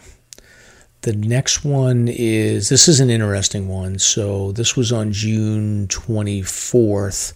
the 1.03 1.15
next 1.15 1.65
one 1.65 2.07
is 2.07 2.69
this 2.69 2.87
is 2.87 3.01
an 3.01 3.11
interesting 3.11 3.66
one. 3.69 3.99
So 3.99 4.53
this 4.53 4.77
was 4.77 4.93
on 4.93 5.12
June 5.12 5.89
24th, 5.89 7.32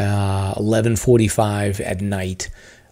uh, 0.00 0.54
11:45 0.54 1.80
at 1.80 2.00
night. 2.00 2.50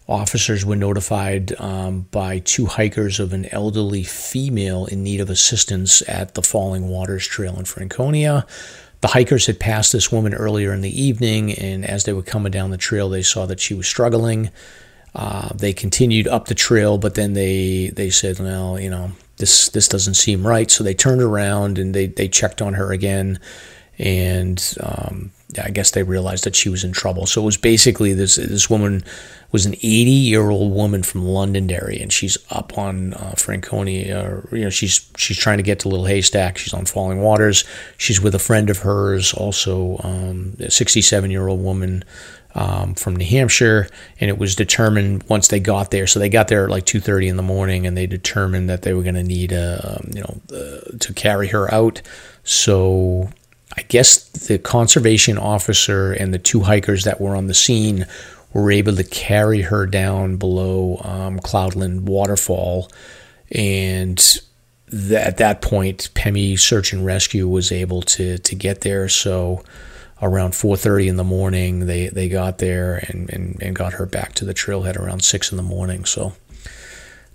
Officers 0.09 0.64
were 0.64 0.76
notified 0.76 1.52
um, 1.60 2.02
by 2.10 2.39
two 2.39 2.64
hikers 2.64 3.20
of 3.20 3.35
an 3.35 3.47
elderly 3.52 4.02
female 4.02 4.86
in 4.86 5.02
need 5.02 5.20
of 5.20 5.28
assistance 5.28 6.02
at 6.09 6.35
the 6.35 6.43
Falling 6.43 6.89
Waters 6.89 7.26
Trail 7.26 7.59
in 7.59 7.66
Franconia. 7.66 8.47
The 9.01 9.09
hikers 9.09 9.47
had 9.47 9.60
passed 9.60 9.93
this 9.93 10.10
woman 10.10 10.35
earlier 10.35 10.72
in 10.72 10.80
the 10.80 11.02
evening, 11.02 11.52
and 11.52 11.85
as 11.85 12.05
they 12.05 12.12
were 12.12 12.22
coming 12.22 12.51
down 12.51 12.70
the 12.70 12.78
trail, 12.78 13.09
they 13.09 13.22
saw 13.22 13.47
that 13.47 13.60
she 13.60 13.74
was 13.74 13.86
struggling. 13.86 14.51
Uh, 15.14 15.51
they 15.55 15.72
continued 15.72 16.26
up 16.26 16.47
the 16.47 16.55
trail, 16.55 16.98
but 16.98 17.14
then 17.14 17.35
they 17.35 17.89
they 17.94 18.10
said, 18.10 18.39
"Well, 18.39 18.80
you 18.80 18.90
know, 18.90 19.12
this 19.36 19.68
this 19.68 19.89
doesn't 19.89 20.14
seem 20.14 20.47
right." 20.47 20.70
So 20.70 20.82
they 20.82 20.94
turned 20.94 21.22
around 21.22 21.78
and 21.78 21.94
they 21.94 22.06
they 22.06 22.28
checked 22.28 22.62
on 22.62 22.74
her 22.74 22.93
again, 22.93 23.39
and 23.98 24.74
um, 24.80 25.32
I 25.62 25.70
guess 25.70 25.93
they 25.93 26.03
realized 26.03 26.45
that 26.45 26.55
she 26.55 26.69
was 26.69 26.85
in 26.85 26.93
trouble. 26.93 27.25
So 27.27 27.41
it 27.41 27.45
was 27.47 27.57
basically 27.57 28.12
this 28.12 28.37
this 28.37 28.69
woman 28.69 29.03
was 29.51 29.65
an 29.65 29.75
80 29.75 30.11
year 30.11 30.51
old 30.51 30.75
woman 30.75 31.03
from 31.03 31.25
Londonderry, 31.25 31.99
and 32.01 32.12
she's 32.12 32.37
up 32.51 32.77
on 32.77 33.15
uh, 33.15 33.35
Franconia. 33.37 34.43
you 34.53 34.65
know, 34.65 34.70
she's 34.70 35.11
she's 35.16 35.39
trying 35.39 35.57
to 35.57 35.62
get 35.62 35.81
to 35.81 35.89
Little 35.89 36.05
Haystack. 36.05 36.59
She's 36.59 36.75
on 36.75 36.85
Falling 36.85 37.20
Waters. 37.20 37.65
She's 37.97 38.20
with 38.20 38.35
a 38.35 38.39
friend 38.39 38.69
of 38.69 38.79
hers, 38.81 39.33
also 39.33 39.99
um, 40.05 40.55
a 40.61 40.70
67 40.70 41.31
year 41.31 41.49
old 41.49 41.62
woman. 41.62 42.05
Um, 42.55 42.95
from 42.95 43.15
New 43.15 43.27
Hampshire, 43.27 43.89
and 44.19 44.31
it 44.31 44.39
was 44.39 44.57
determined 44.57 45.23
once 45.29 45.47
they 45.47 45.61
got 45.61 45.93
there. 45.93 46.09
So 46.09 46.19
they 46.19 46.31
got 46.31 46.49
there 46.49 46.65
at 46.65 46.70
like 46.70 46.87
2:30 46.87 47.29
in 47.29 47.37
the 47.37 47.43
morning, 47.43 47.87
and 47.87 47.97
they 47.97 48.07
determined 48.07 48.69
that 48.70 48.83
they 48.83 48.95
were 48.95 49.03
going 49.03 49.15
to 49.15 49.23
need 49.23 49.53
a, 49.53 49.97
um, 49.97 50.11
you 50.12 50.23
know, 50.23 50.41
uh, 50.51 50.97
to 50.99 51.12
carry 51.12 51.49
her 51.49 51.73
out. 51.73 52.01
So 52.43 53.29
I 53.77 53.82
guess 53.82 54.28
the 54.47 54.59
conservation 54.59 55.39
officer 55.39 56.12
and 56.12 56.32
the 56.32 56.39
two 56.39 56.61
hikers 56.61 57.05
that 57.05 57.20
were 57.20 57.36
on 57.36 57.47
the 57.47 57.55
scene 57.55 58.07
were 58.53 58.70
able 58.70 58.97
to 58.97 59.05
carry 59.05 59.62
her 59.62 59.86
down 59.86 60.36
below 60.36 61.01
um, 61.05 61.39
Cloudland 61.40 62.03
Waterfall. 62.03 62.90
And 63.53 64.16
th- 64.90 65.12
at 65.12 65.36
that 65.36 65.61
point, 65.61 66.09
PEMI 66.15 66.59
Search 66.59 66.93
and 66.93 67.05
Rescue 67.05 67.47
was 67.47 67.70
able 67.70 68.03
to, 68.03 68.39
to 68.39 68.55
get 68.55 68.81
there. 68.81 69.09
So 69.09 69.62
around 70.23 70.53
4.30 70.53 71.09
in 71.09 71.16
the 71.16 71.24
morning, 71.24 71.86
they, 71.86 72.09
they 72.09 72.28
got 72.28 72.59
there 72.59 73.05
and, 73.09 73.31
and, 73.31 73.62
and 73.62 73.77
got 73.77 73.95
her 73.95 74.07
back 74.07 74.32
to 74.35 74.45
the 74.45 74.55
trailhead 74.55 74.97
around 74.97 75.23
6 75.23 75.53
in 75.53 75.57
the 75.57 75.62
morning. 75.62 76.05
So 76.05 76.32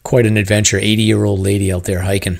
quite 0.03 0.25
an 0.25 0.37
adventure. 0.37 0.77
80-year-old 0.77 1.39
lady 1.39 1.71
out 1.71 1.85
there 1.85 2.01
hiking. 2.01 2.39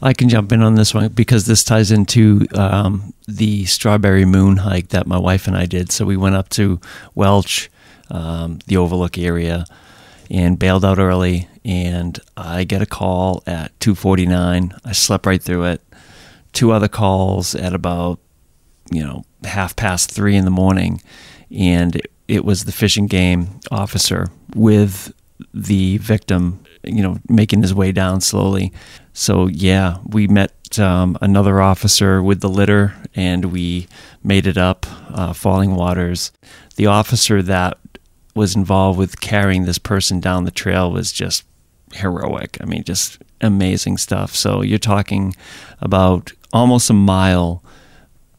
I 0.00 0.12
can 0.12 0.28
jump 0.28 0.52
in 0.52 0.62
on 0.62 0.76
this 0.76 0.94
one 0.94 1.08
because 1.08 1.46
this 1.46 1.64
ties 1.64 1.90
into 1.90 2.46
um, 2.54 3.12
the 3.26 3.64
Strawberry 3.64 4.24
Moon 4.24 4.58
hike 4.58 4.88
that 4.88 5.06
my 5.06 5.18
wife 5.18 5.48
and 5.48 5.56
I 5.56 5.66
did. 5.66 5.90
So 5.90 6.04
we 6.04 6.16
went 6.16 6.36
up 6.36 6.48
to 6.50 6.80
Welch, 7.14 7.68
um, 8.10 8.60
the 8.66 8.76
Overlook 8.76 9.18
area, 9.18 9.64
and 10.30 10.58
bailed 10.58 10.84
out 10.84 10.98
early. 10.98 11.48
And 11.64 12.18
I 12.36 12.64
get 12.64 12.80
a 12.80 12.86
call 12.86 13.42
at 13.46 13.78
2:49. 13.80 14.72
I 14.84 14.92
slept 14.92 15.26
right 15.26 15.42
through 15.42 15.64
it. 15.64 15.82
Two 16.52 16.70
other 16.70 16.88
calls 16.88 17.54
at 17.54 17.74
about 17.74 18.20
you 18.90 19.02
know 19.02 19.24
half 19.44 19.74
past 19.74 20.10
three 20.10 20.36
in 20.36 20.44
the 20.44 20.50
morning, 20.50 21.02
and 21.50 21.96
it, 21.96 22.12
it 22.28 22.44
was 22.44 22.64
the 22.64 22.72
Fish 22.72 22.96
and 22.96 23.10
Game 23.10 23.60
officer 23.70 24.28
with 24.54 25.12
the 25.52 25.98
victim 25.98 26.60
you 26.84 27.02
know, 27.02 27.18
making 27.28 27.62
his 27.62 27.74
way 27.74 27.92
down 27.92 28.20
slowly. 28.20 28.72
So 29.18 29.48
yeah, 29.48 29.98
we 30.06 30.28
met 30.28 30.78
um, 30.78 31.18
another 31.20 31.60
officer 31.60 32.22
with 32.22 32.40
the 32.40 32.48
litter, 32.48 32.94
and 33.16 33.46
we 33.46 33.88
made 34.22 34.46
it 34.46 34.56
up 34.56 34.86
uh, 35.10 35.32
Falling 35.32 35.74
Waters. 35.74 36.30
The 36.76 36.86
officer 36.86 37.42
that 37.42 37.78
was 38.36 38.54
involved 38.54 38.96
with 38.96 39.20
carrying 39.20 39.64
this 39.64 39.78
person 39.78 40.20
down 40.20 40.44
the 40.44 40.52
trail 40.52 40.92
was 40.92 41.10
just 41.10 41.42
heroic. 41.94 42.58
I 42.60 42.64
mean, 42.64 42.84
just 42.84 43.20
amazing 43.40 43.96
stuff. 43.96 44.36
So 44.36 44.62
you're 44.62 44.78
talking 44.78 45.34
about 45.80 46.32
almost 46.52 46.88
a 46.88 46.94
mile 46.94 47.64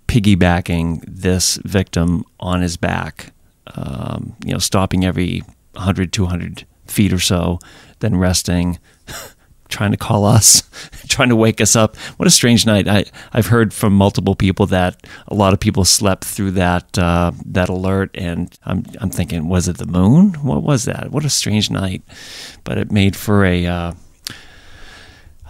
piggybacking 0.07 1.03
this 1.05 1.57
victim 1.65 2.23
on 2.39 2.61
his 2.61 2.77
back, 2.77 3.33
um, 3.75 4.33
you 4.45 4.53
know, 4.53 4.59
stopping 4.59 5.03
every 5.03 5.43
100, 5.73 6.13
200 6.13 6.65
feet 6.87 7.11
or 7.11 7.19
so, 7.19 7.59
then 7.99 8.15
resting, 8.15 8.79
trying 9.69 9.91
to 9.91 9.97
call 9.97 10.25
us, 10.25 10.63
trying 11.07 11.29
to 11.29 11.35
wake 11.35 11.61
us 11.61 11.75
up. 11.75 11.95
What 12.17 12.27
a 12.27 12.31
strange 12.31 12.65
night! 12.65 12.87
I 12.87 13.05
I've 13.31 13.47
heard 13.47 13.73
from 13.73 13.93
multiple 13.93 14.35
people 14.35 14.65
that 14.67 15.07
a 15.27 15.33
lot 15.33 15.53
of 15.53 15.59
people 15.59 15.85
slept 15.85 16.25
through 16.25 16.51
that 16.51 16.97
uh, 16.97 17.31
that 17.45 17.69
alert, 17.69 18.11
and 18.15 18.57
I'm 18.65 18.85
I'm 18.99 19.09
thinking, 19.09 19.47
was 19.47 19.67
it 19.67 19.77
the 19.77 19.85
moon? 19.85 20.33
What 20.43 20.63
was 20.63 20.85
that? 20.85 21.11
What 21.11 21.25
a 21.25 21.29
strange 21.29 21.69
night! 21.69 22.01
But 22.63 22.77
it 22.77 22.91
made 22.91 23.15
for 23.15 23.45
a. 23.45 23.65
Uh, 23.65 23.93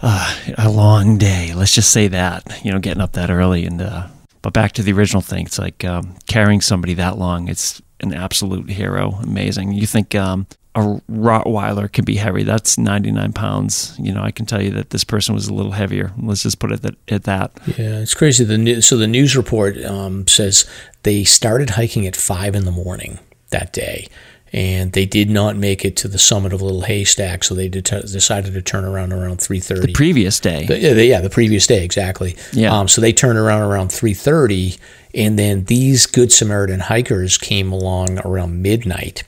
uh, 0.02 0.34
a 0.56 0.70
long 0.70 1.18
day. 1.18 1.52
Let's 1.54 1.74
just 1.74 1.90
say 1.90 2.08
that 2.08 2.60
you 2.64 2.72
know, 2.72 2.78
getting 2.78 3.02
up 3.02 3.12
that 3.12 3.30
early 3.30 3.66
and. 3.66 3.82
Uh, 3.82 4.06
but 4.42 4.54
back 4.54 4.72
to 4.72 4.82
the 4.82 4.92
original 4.92 5.20
thing, 5.20 5.44
it's 5.44 5.58
like 5.58 5.84
um, 5.84 6.16
carrying 6.26 6.62
somebody 6.62 6.94
that 6.94 7.18
long. 7.18 7.48
It's 7.48 7.82
an 8.00 8.14
absolute 8.14 8.70
hero, 8.70 9.18
amazing. 9.22 9.72
You 9.72 9.86
think 9.86 10.14
um, 10.14 10.46
a 10.74 11.00
Rottweiler 11.10 11.90
can 11.90 12.04
be 12.04 12.16
heavy. 12.16 12.44
That's 12.44 12.78
99 12.78 13.32
pounds. 13.32 13.96
You 13.98 14.12
know, 14.12 14.22
I 14.22 14.30
can 14.30 14.46
tell 14.46 14.62
you 14.62 14.70
that 14.72 14.90
this 14.90 15.02
person 15.02 15.34
was 15.34 15.48
a 15.48 15.54
little 15.54 15.72
heavier. 15.72 16.12
Let's 16.16 16.44
just 16.44 16.60
put 16.60 16.70
it 16.70 16.82
that, 16.82 16.94
at 17.08 17.24
that. 17.24 17.52
Yeah, 17.66 17.98
it's 17.98 18.14
crazy. 18.14 18.44
The 18.44 18.58
new, 18.58 18.80
so 18.80 18.96
the 18.96 19.08
news 19.08 19.36
report 19.36 19.82
um, 19.84 20.28
says 20.28 20.68
they 21.02 21.24
started 21.24 21.70
hiking 21.70 22.06
at 22.06 22.14
five 22.14 22.54
in 22.54 22.64
the 22.64 22.70
morning 22.70 23.18
that 23.50 23.72
day, 23.72 24.06
and 24.52 24.92
they 24.92 25.06
did 25.06 25.28
not 25.28 25.56
make 25.56 25.84
it 25.84 25.96
to 25.98 26.08
the 26.08 26.20
summit 26.20 26.52
of 26.52 26.62
Little 26.62 26.82
Haystack, 26.82 27.42
so 27.42 27.52
they 27.54 27.66
de- 27.68 27.82
decided 27.82 28.54
to 28.54 28.62
turn 28.62 28.84
around 28.84 29.12
around 29.12 29.40
three 29.40 29.60
thirty. 29.60 29.88
The 29.88 29.92
previous 29.92 30.38
day. 30.38 30.66
The, 30.66 30.78
yeah, 30.78 30.92
the, 30.92 31.04
yeah, 31.04 31.20
the 31.20 31.30
previous 31.30 31.66
day 31.66 31.84
exactly. 31.84 32.36
Yeah. 32.52 32.78
Um, 32.78 32.86
so 32.86 33.00
they 33.00 33.12
turned 33.12 33.38
around 33.38 33.62
around 33.62 33.90
three 33.90 34.14
thirty, 34.14 34.76
and 35.16 35.36
then 35.36 35.64
these 35.64 36.06
Good 36.06 36.30
Samaritan 36.30 36.78
hikers 36.78 37.38
came 37.38 37.72
along 37.72 38.20
around 38.20 38.62
midnight 38.62 39.24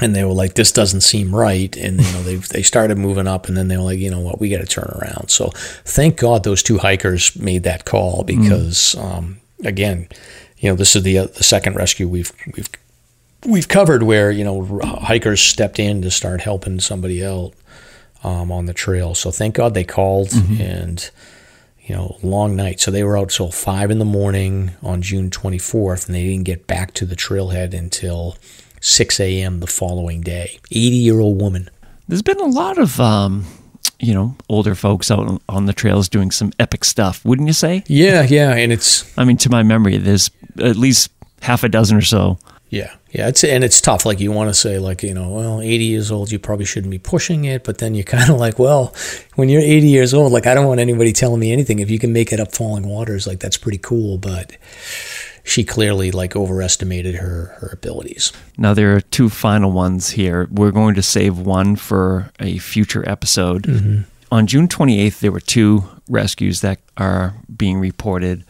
and 0.00 0.14
they 0.14 0.24
were 0.24 0.32
like, 0.32 0.54
"This 0.54 0.72
doesn't 0.72 1.02
seem 1.02 1.34
right," 1.34 1.74
and 1.76 2.00
you 2.00 2.12
know 2.12 2.22
they 2.22 2.36
they 2.36 2.62
started 2.62 2.98
moving 2.98 3.26
up, 3.26 3.48
and 3.48 3.56
then 3.56 3.68
they 3.68 3.76
were 3.76 3.82
like, 3.82 3.98
"You 3.98 4.10
know 4.10 4.20
what? 4.20 4.40
We 4.40 4.48
got 4.48 4.58
to 4.58 4.66
turn 4.66 4.90
around." 5.00 5.30
So 5.30 5.50
thank 5.84 6.16
God 6.16 6.44
those 6.44 6.62
two 6.62 6.78
hikers 6.78 7.36
made 7.36 7.64
that 7.64 7.84
call 7.84 8.24
because, 8.24 8.96
mm. 8.98 9.04
um, 9.04 9.40
again, 9.64 10.08
you 10.58 10.70
know 10.70 10.76
this 10.76 10.96
is 10.96 11.02
the 11.02 11.18
uh, 11.18 11.26
the 11.26 11.44
second 11.44 11.76
rescue 11.76 12.08
we've 12.08 12.32
we've 12.56 12.70
we've 13.46 13.68
covered 13.68 14.02
where 14.02 14.30
you 14.30 14.44
know 14.44 14.80
hikers 14.82 15.42
stepped 15.42 15.78
in 15.78 16.00
to 16.02 16.10
start 16.10 16.40
helping 16.40 16.80
somebody 16.80 17.24
out 17.24 17.52
um, 18.24 18.50
on 18.50 18.66
the 18.66 18.74
trail. 18.74 19.14
So 19.14 19.30
thank 19.30 19.56
God 19.56 19.74
they 19.74 19.84
called 19.84 20.28
mm-hmm. 20.28 20.60
and. 20.60 21.10
You 21.84 21.96
know, 21.96 22.16
long 22.22 22.54
night. 22.54 22.78
So 22.78 22.92
they 22.92 23.02
were 23.02 23.18
out 23.18 23.30
till 23.30 23.50
five 23.50 23.90
in 23.90 23.98
the 23.98 24.04
morning 24.04 24.70
on 24.82 25.02
June 25.02 25.30
24th, 25.30 26.06
and 26.06 26.14
they 26.14 26.22
didn't 26.22 26.44
get 26.44 26.68
back 26.68 26.94
to 26.94 27.04
the 27.04 27.16
trailhead 27.16 27.74
until 27.74 28.36
6 28.82 29.20
a.m. 29.20 29.60
the 29.60 29.66
following 29.66 30.20
day. 30.20 30.58
80 30.70 30.76
year 30.96 31.20
old 31.20 31.40
woman. 31.40 31.70
There's 32.08 32.22
been 32.22 32.40
a 32.40 32.46
lot 32.46 32.78
of, 32.78 33.00
um, 33.00 33.46
you 34.00 34.12
know, 34.12 34.36
older 34.48 34.74
folks 34.74 35.10
out 35.10 35.40
on 35.48 35.66
the 35.66 35.72
trails 35.72 36.08
doing 36.08 36.30
some 36.30 36.52
epic 36.58 36.84
stuff, 36.84 37.24
wouldn't 37.24 37.46
you 37.46 37.54
say? 37.54 37.84
Yeah, 37.86 38.22
yeah. 38.28 38.54
And 38.54 38.72
it's. 38.72 39.16
I 39.16 39.24
mean, 39.24 39.36
to 39.38 39.50
my 39.50 39.62
memory, 39.62 39.96
there's 39.96 40.30
at 40.58 40.76
least 40.76 41.10
half 41.40 41.62
a 41.62 41.68
dozen 41.68 41.96
or 41.96 42.02
so. 42.02 42.38
Yeah, 42.70 42.94
yeah, 43.10 43.28
it's 43.28 43.44
and 43.44 43.62
it's 43.62 43.82
tough. 43.82 44.06
Like 44.06 44.18
you 44.18 44.32
want 44.32 44.48
to 44.48 44.54
say, 44.54 44.78
like 44.78 45.02
you 45.02 45.12
know, 45.12 45.28
well, 45.28 45.60
80 45.60 45.84
years 45.84 46.10
old, 46.10 46.32
you 46.32 46.38
probably 46.38 46.64
shouldn't 46.64 46.90
be 46.90 46.98
pushing 46.98 47.44
it, 47.44 47.64
but 47.64 47.78
then 47.78 47.94
you're 47.94 48.04
kind 48.18 48.30
of 48.30 48.38
like, 48.38 48.58
well, 48.58 48.94
when 49.34 49.48
you're 49.50 49.60
80 49.60 49.86
years 49.86 50.14
old, 50.14 50.32
like 50.32 50.46
I 50.46 50.54
don't 50.54 50.66
want 50.66 50.80
anybody 50.80 51.12
telling 51.12 51.38
me 51.38 51.52
anything. 51.52 51.78
If 51.78 51.90
you 51.90 51.98
can 51.98 52.12
make 52.12 52.32
it 52.32 52.40
up 52.40 52.52
falling 52.52 52.88
waters, 52.88 53.26
like 53.26 53.40
that's 53.40 53.58
pretty 53.58 53.78
cool. 53.78 54.16
But 54.18 54.56
she 55.44 55.64
clearly 55.64 56.10
like 56.10 56.36
overestimated 56.36 57.16
her 57.16 57.56
her 57.58 57.70
abilities. 57.72 58.32
Now 58.56 58.74
there 58.74 58.94
are 58.94 59.00
two 59.00 59.28
final 59.28 59.72
ones 59.72 60.10
here. 60.10 60.48
We're 60.50 60.70
going 60.70 60.94
to 60.94 61.02
save 61.02 61.38
one 61.38 61.76
for 61.76 62.30
a 62.38 62.58
future 62.58 63.08
episode. 63.08 63.64
Mm-hmm. 63.64 64.02
On 64.30 64.46
June 64.46 64.68
28th, 64.68 65.20
there 65.20 65.32
were 65.32 65.40
two 65.40 65.84
rescues 66.08 66.60
that 66.62 66.78
are 66.96 67.34
being 67.54 67.78
reported. 67.78 68.44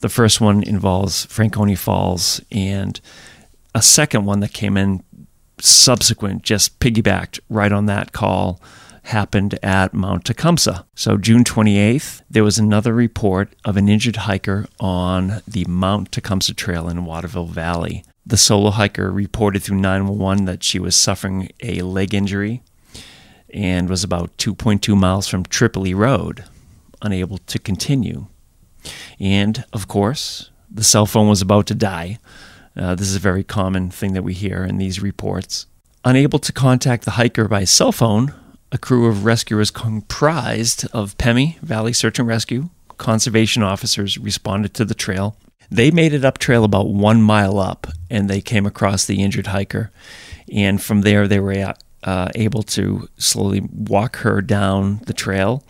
The 0.00 0.08
first 0.08 0.40
one 0.40 0.62
involves 0.62 1.26
Franconia 1.26 1.76
Falls, 1.76 2.40
and 2.50 3.00
a 3.74 3.82
second 3.82 4.24
one 4.24 4.40
that 4.40 4.52
came 4.52 4.76
in 4.76 5.02
subsequent, 5.60 6.42
just 6.42 6.78
piggybacked 6.78 7.40
right 7.48 7.72
on 7.72 7.86
that 7.86 8.12
call, 8.12 8.60
happened 9.08 9.58
at 9.62 9.92
Mount 9.92 10.24
Tecumseh. 10.24 10.86
So, 10.94 11.16
June 11.16 11.44
28th, 11.44 12.22
there 12.30 12.44
was 12.44 12.58
another 12.58 12.94
report 12.94 13.54
of 13.64 13.76
an 13.76 13.88
injured 13.88 14.16
hiker 14.16 14.66
on 14.80 15.42
the 15.46 15.64
Mount 15.66 16.12
Tecumseh 16.12 16.54
Trail 16.54 16.88
in 16.88 17.04
Waterville 17.04 17.46
Valley. 17.46 18.04
The 18.24 18.36
solo 18.36 18.70
hiker 18.70 19.10
reported 19.10 19.62
through 19.62 19.78
911 19.78 20.44
that 20.44 20.62
she 20.62 20.78
was 20.78 20.94
suffering 20.94 21.50
a 21.62 21.82
leg 21.82 22.14
injury 22.14 22.62
and 23.52 23.88
was 23.88 24.04
about 24.04 24.36
2.2 24.36 24.96
miles 24.96 25.26
from 25.26 25.44
Tripoli 25.44 25.94
Road, 25.94 26.44
unable 27.00 27.38
to 27.38 27.58
continue. 27.58 28.26
And, 29.18 29.64
of 29.72 29.88
course, 29.88 30.50
the 30.70 30.84
cell 30.84 31.06
phone 31.06 31.28
was 31.28 31.40
about 31.40 31.66
to 31.68 31.74
die. 31.74 32.18
Uh, 32.76 32.94
this 32.94 33.08
is 33.08 33.16
a 33.16 33.20
very 33.20 33.42
common 33.42 33.90
thing 33.90 34.12
that 34.12 34.22
we 34.22 34.34
hear 34.34 34.64
in 34.64 34.76
these 34.76 35.00
reports. 35.00 35.66
Unable 36.04 36.38
to 36.38 36.52
contact 36.52 37.04
the 37.04 37.12
hiker 37.12 37.48
by 37.48 37.64
cell 37.64 37.92
phone, 37.92 38.34
a 38.70 38.78
crew 38.78 39.06
of 39.06 39.24
rescuers 39.24 39.70
comprised 39.70 40.86
of 40.92 41.16
PEMI, 41.18 41.58
Valley 41.60 41.92
Search 41.92 42.18
and 42.18 42.28
Rescue, 42.28 42.70
conservation 42.98 43.62
officers 43.62 44.18
responded 44.18 44.74
to 44.74 44.84
the 44.84 44.94
trail. 44.94 45.36
They 45.70 45.90
made 45.90 46.12
it 46.12 46.24
up 46.24 46.38
trail 46.38 46.64
about 46.64 46.88
one 46.88 47.22
mile 47.22 47.58
up 47.58 47.86
and 48.10 48.28
they 48.28 48.40
came 48.40 48.66
across 48.66 49.04
the 49.04 49.22
injured 49.22 49.48
hiker. 49.48 49.90
And 50.52 50.82
from 50.82 51.02
there, 51.02 51.28
they 51.28 51.40
were 51.40 51.74
uh, 52.02 52.28
able 52.34 52.62
to 52.62 53.08
slowly 53.18 53.60
walk 53.60 54.16
her 54.16 54.40
down 54.40 55.00
the 55.06 55.12
trail 55.12 55.64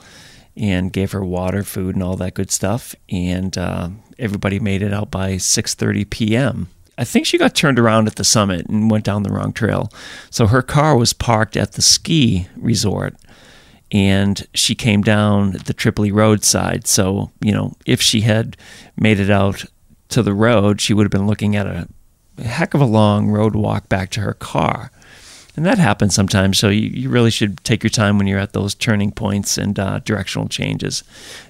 and 0.56 0.92
gave 0.92 1.12
her 1.12 1.24
water, 1.24 1.62
food, 1.62 1.94
and 1.94 2.02
all 2.02 2.16
that 2.16 2.34
good 2.34 2.50
stuff. 2.50 2.94
And 3.08 3.56
uh, 3.56 3.90
everybody 4.18 4.58
made 4.58 4.82
it 4.82 4.92
out 4.92 5.10
by 5.10 5.32
6:30 5.34 6.10
p.m. 6.10 6.68
I 6.98 7.04
think 7.04 7.26
she 7.26 7.38
got 7.38 7.54
turned 7.54 7.78
around 7.78 8.08
at 8.08 8.16
the 8.16 8.24
summit 8.24 8.66
and 8.66 8.90
went 8.90 9.04
down 9.04 9.22
the 9.22 9.32
wrong 9.32 9.52
trail. 9.52 9.90
So 10.30 10.48
her 10.48 10.62
car 10.62 10.98
was 10.98 11.12
parked 11.12 11.56
at 11.56 11.72
the 11.72 11.82
ski 11.82 12.48
resort 12.56 13.14
and 13.92 14.46
she 14.52 14.74
came 14.74 15.02
down 15.02 15.52
the 15.52 15.72
Tripoli 15.72 16.10
roadside. 16.10 16.88
So, 16.88 17.30
you 17.40 17.52
know, 17.52 17.74
if 17.86 18.02
she 18.02 18.22
had 18.22 18.56
made 18.96 19.20
it 19.20 19.30
out 19.30 19.64
to 20.08 20.22
the 20.24 20.34
road, 20.34 20.80
she 20.80 20.92
would 20.92 21.04
have 21.04 21.12
been 21.12 21.28
looking 21.28 21.54
at 21.54 21.66
a 21.66 21.88
heck 22.42 22.74
of 22.74 22.80
a 22.80 22.86
long 22.86 23.28
road 23.28 23.54
walk 23.54 23.88
back 23.88 24.10
to 24.10 24.20
her 24.20 24.34
car. 24.34 24.90
And 25.56 25.64
that 25.64 25.78
happens 25.78 26.14
sometimes. 26.14 26.58
So 26.58 26.68
you, 26.68 26.88
you 26.88 27.10
really 27.10 27.30
should 27.30 27.62
take 27.64 27.82
your 27.82 27.90
time 27.90 28.18
when 28.18 28.26
you're 28.26 28.38
at 28.38 28.52
those 28.52 28.74
turning 28.74 29.12
points 29.12 29.56
and 29.56 29.78
uh, 29.78 30.00
directional 30.00 30.48
changes, 30.48 31.04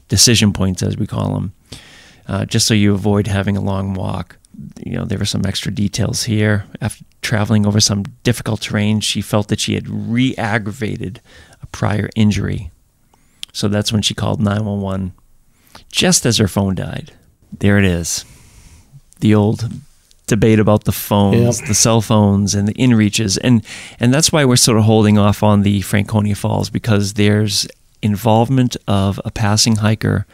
decision 0.08 0.52
points, 0.52 0.82
as 0.82 0.96
we 0.96 1.06
call 1.06 1.34
them, 1.34 1.52
uh, 2.26 2.44
just 2.44 2.66
so 2.66 2.74
you 2.74 2.94
avoid 2.94 3.26
having 3.26 3.56
a 3.56 3.60
long 3.60 3.94
walk 3.94 4.37
you 4.84 4.92
know, 4.92 5.04
there 5.04 5.18
were 5.18 5.24
some 5.24 5.46
extra 5.46 5.72
details 5.72 6.24
here. 6.24 6.64
After 6.80 7.04
traveling 7.22 7.66
over 7.66 7.80
some 7.80 8.04
difficult 8.22 8.62
terrain, 8.62 9.00
she 9.00 9.20
felt 9.20 9.48
that 9.48 9.60
she 9.60 9.74
had 9.74 9.88
re 9.88 10.34
aggravated 10.36 11.20
a 11.62 11.66
prior 11.66 12.08
injury. 12.16 12.70
So 13.52 13.68
that's 13.68 13.92
when 13.92 14.02
she 14.02 14.14
called 14.14 14.40
911 14.40 15.12
just 15.90 16.26
as 16.26 16.38
her 16.38 16.48
phone 16.48 16.74
died. 16.74 17.12
There 17.52 17.78
it 17.78 17.84
is. 17.84 18.24
The 19.20 19.34
old 19.34 19.68
debate 20.26 20.58
about 20.58 20.84
the 20.84 20.92
phones, 20.92 21.60
yep. 21.60 21.68
the 21.68 21.74
cell 21.74 22.00
phones, 22.00 22.54
and 22.54 22.68
the 22.68 22.74
inReaches, 22.74 23.38
and 23.42 23.64
and 23.98 24.12
that's 24.12 24.30
why 24.30 24.44
we're 24.44 24.56
sort 24.56 24.78
of 24.78 24.84
holding 24.84 25.18
off 25.18 25.42
on 25.42 25.62
the 25.62 25.80
Franconia 25.80 26.36
Falls 26.36 26.70
because 26.70 27.14
there's 27.14 27.66
involvement 28.02 28.76
of 28.86 29.20
a 29.24 29.30
passing 29.30 29.76
hiker 29.76 30.26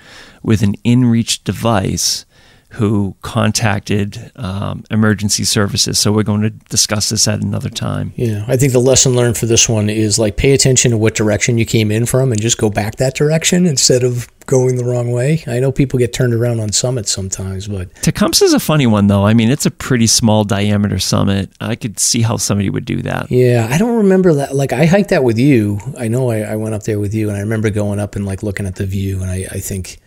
with 0.42 0.62
an 0.62 0.74
inReach 0.84 1.42
device 1.44 2.26
who 2.74 3.16
contacted 3.22 4.32
um, 4.36 4.84
emergency 4.90 5.44
services. 5.44 5.98
So 5.98 6.12
we're 6.12 6.24
going 6.24 6.42
to 6.42 6.50
discuss 6.50 7.10
this 7.10 7.28
at 7.28 7.40
another 7.40 7.70
time. 7.70 8.12
Yeah, 8.16 8.44
I 8.48 8.56
think 8.56 8.72
the 8.72 8.80
lesson 8.80 9.14
learned 9.14 9.38
for 9.38 9.46
this 9.46 9.68
one 9.68 9.88
is 9.88 10.18
like 10.18 10.36
pay 10.36 10.52
attention 10.52 10.90
to 10.90 10.98
what 10.98 11.14
direction 11.14 11.56
you 11.56 11.64
came 11.64 11.90
in 11.90 12.06
from 12.06 12.32
and 12.32 12.40
just 12.40 12.58
go 12.58 12.70
back 12.70 12.96
that 12.96 13.14
direction 13.14 13.66
instead 13.66 14.02
of 14.02 14.28
going 14.46 14.76
the 14.76 14.84
wrong 14.84 15.12
way. 15.12 15.42
I 15.46 15.60
know 15.60 15.72
people 15.72 15.98
get 15.98 16.12
turned 16.12 16.34
around 16.34 16.60
on 16.60 16.72
summits 16.72 17.10
sometimes, 17.10 17.68
but 17.68 17.94
Tecumseh's 18.02 18.52
a 18.52 18.60
funny 18.60 18.86
one 18.86 19.06
though. 19.06 19.24
I 19.24 19.34
mean, 19.34 19.50
it's 19.50 19.66
a 19.66 19.70
pretty 19.70 20.06
small 20.06 20.44
diameter 20.44 20.98
summit. 20.98 21.50
I 21.60 21.76
could 21.76 21.98
see 21.98 22.22
how 22.22 22.36
somebody 22.36 22.70
would 22.70 22.84
do 22.84 23.02
that. 23.02 23.30
Yeah, 23.30 23.68
I 23.70 23.78
don't 23.78 23.96
remember 23.96 24.34
that. 24.34 24.54
Like 24.54 24.72
I 24.72 24.86
hiked 24.86 25.10
that 25.10 25.24
with 25.24 25.38
you. 25.38 25.78
I 25.96 26.08
know 26.08 26.30
I, 26.30 26.40
I 26.40 26.56
went 26.56 26.74
up 26.74 26.82
there 26.82 26.98
with 26.98 27.14
you, 27.14 27.28
and 27.28 27.36
I 27.36 27.40
remember 27.40 27.70
going 27.70 27.98
up 28.00 28.16
and 28.16 28.26
like 28.26 28.42
looking 28.42 28.66
at 28.66 28.76
the 28.76 28.86
view, 28.86 29.22
and 29.22 29.30
I, 29.30 29.46
I 29.50 29.60
think 29.60 29.98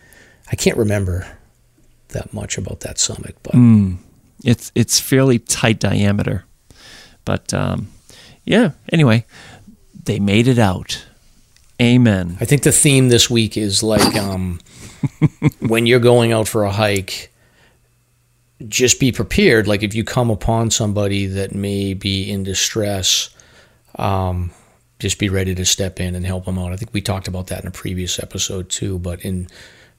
I 0.52 0.56
can't 0.56 0.76
remember 0.76 1.26
that 2.08 2.32
much 2.32 2.58
about 2.58 2.80
that 2.80 2.98
summit, 2.98 3.36
but 3.42 3.54
mm, 3.54 3.96
it's 4.44 4.72
it's 4.74 5.00
fairly 5.00 5.38
tight 5.38 5.78
diameter. 5.78 6.44
But 7.24 7.52
um, 7.52 7.88
yeah, 8.44 8.72
anyway, 8.90 9.26
they 10.04 10.18
made 10.18 10.48
it 10.48 10.58
out. 10.58 11.04
Amen. 11.80 12.36
I 12.40 12.44
think 12.44 12.62
the 12.62 12.72
theme 12.72 13.08
this 13.08 13.30
week 13.30 13.56
is 13.56 13.82
like 13.82 14.16
um, 14.16 14.58
when 15.60 15.86
you're 15.86 16.00
going 16.00 16.32
out 16.32 16.48
for 16.48 16.64
a 16.64 16.72
hike, 16.72 17.32
just 18.66 18.98
be 18.98 19.12
prepared. 19.12 19.68
Like 19.68 19.82
if 19.82 19.94
you 19.94 20.02
come 20.02 20.30
upon 20.30 20.70
somebody 20.70 21.26
that 21.26 21.54
may 21.54 21.94
be 21.94 22.28
in 22.30 22.42
distress, 22.42 23.30
um, 23.96 24.50
just 24.98 25.18
be 25.18 25.28
ready 25.28 25.54
to 25.54 25.64
step 25.64 26.00
in 26.00 26.16
and 26.16 26.26
help 26.26 26.46
them 26.46 26.58
out. 26.58 26.72
I 26.72 26.76
think 26.76 26.92
we 26.92 27.00
talked 27.00 27.28
about 27.28 27.46
that 27.48 27.60
in 27.60 27.68
a 27.68 27.72
previous 27.72 28.18
episode 28.18 28.68
too. 28.70 28.98
But 28.98 29.24
in 29.24 29.46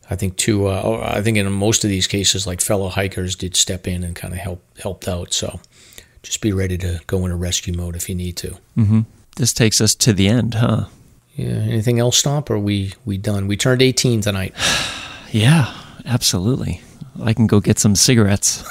I 0.10 0.16
think 0.16 0.38
two. 0.38 0.68
Uh, 0.68 1.12
I 1.16 1.22
think 1.22 1.38
in 1.38 1.52
most 1.52 1.84
of 1.84 1.90
these 1.90 2.08
cases, 2.08 2.48
like 2.48 2.62
fellow 2.62 2.90
hikers 2.90 3.36
did 3.36 3.56
step 3.56 3.88
in 3.88 4.04
and 4.04 4.16
kind 4.16 4.34
of 4.34 4.40
help 4.40 4.64
helped 4.80 5.08
out. 5.08 5.34
So 5.34 5.60
just 6.24 6.42
be 6.42 6.52
ready 6.52 6.78
to 6.80 7.00
go 7.08 7.24
into 7.26 7.36
rescue 7.36 7.74
mode 7.74 7.96
if 7.96 8.10
you 8.10 8.16
need 8.16 8.36
to. 8.38 8.58
Mm-hmm. 8.78 9.02
This 9.36 9.54
takes 9.54 9.80
us 9.80 9.96
to 9.96 10.14
the 10.14 10.28
end, 10.28 10.56
huh? 10.56 10.86
Yeah. 11.36 11.48
Anything 11.48 12.00
else, 12.00 12.18
Stomp? 12.18 12.50
Or 12.50 12.56
are 12.56 12.60
we 12.60 12.94
we 13.06 13.18
done? 13.18 13.48
We 13.48 13.56
turned 13.56 13.82
eighteen 13.82 14.22
tonight. 14.22 14.54
yeah, 15.32 15.74
absolutely. 16.06 16.82
I 17.22 17.34
can 17.34 17.48
go 17.48 17.60
get 17.60 17.80
some 17.80 17.96
cigarettes. 17.96 18.64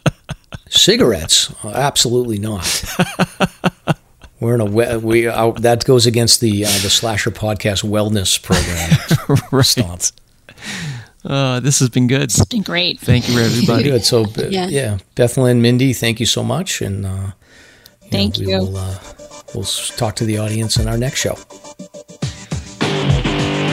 cigarettes? 0.68 1.52
Absolutely 1.64 2.38
not. 2.38 2.84
We're 4.40 4.54
in 4.54 4.60
a 4.60 4.98
we 4.98 5.26
uh, 5.26 5.50
that 5.52 5.84
goes 5.84 6.06
against 6.06 6.40
the 6.40 6.64
uh, 6.64 6.68
the 6.68 6.90
Slasher 6.90 7.32
Podcast 7.32 7.84
wellness 7.84 8.40
program. 8.40 9.38
right. 9.52 9.64
Stomp. 9.64 10.02
Uh, 11.24 11.60
this 11.60 11.80
has 11.80 11.88
been 11.88 12.06
good. 12.06 12.22
It's 12.22 12.44
been 12.44 12.62
great. 12.62 13.00
Thank 13.00 13.28
you, 13.28 13.38
everybody. 13.38 13.84
good. 13.84 14.04
So, 14.04 14.26
yeah. 14.36 14.68
yeah, 14.68 14.98
Beth 15.14 15.36
Lynn, 15.36 15.60
Mindy, 15.60 15.92
thank 15.92 16.20
you 16.20 16.26
so 16.26 16.42
much, 16.42 16.80
and 16.80 17.04
uh, 17.04 17.32
you 18.02 18.10
thank 18.10 18.38
know, 18.38 18.44
we 18.44 18.52
you. 18.52 18.58
Will, 18.58 18.76
uh, 18.76 18.98
we'll 19.54 19.64
talk 19.64 20.16
to 20.16 20.24
the 20.24 20.38
audience 20.38 20.76
in 20.76 20.88
our 20.88 20.96
next 20.96 21.20
show. 21.20 21.34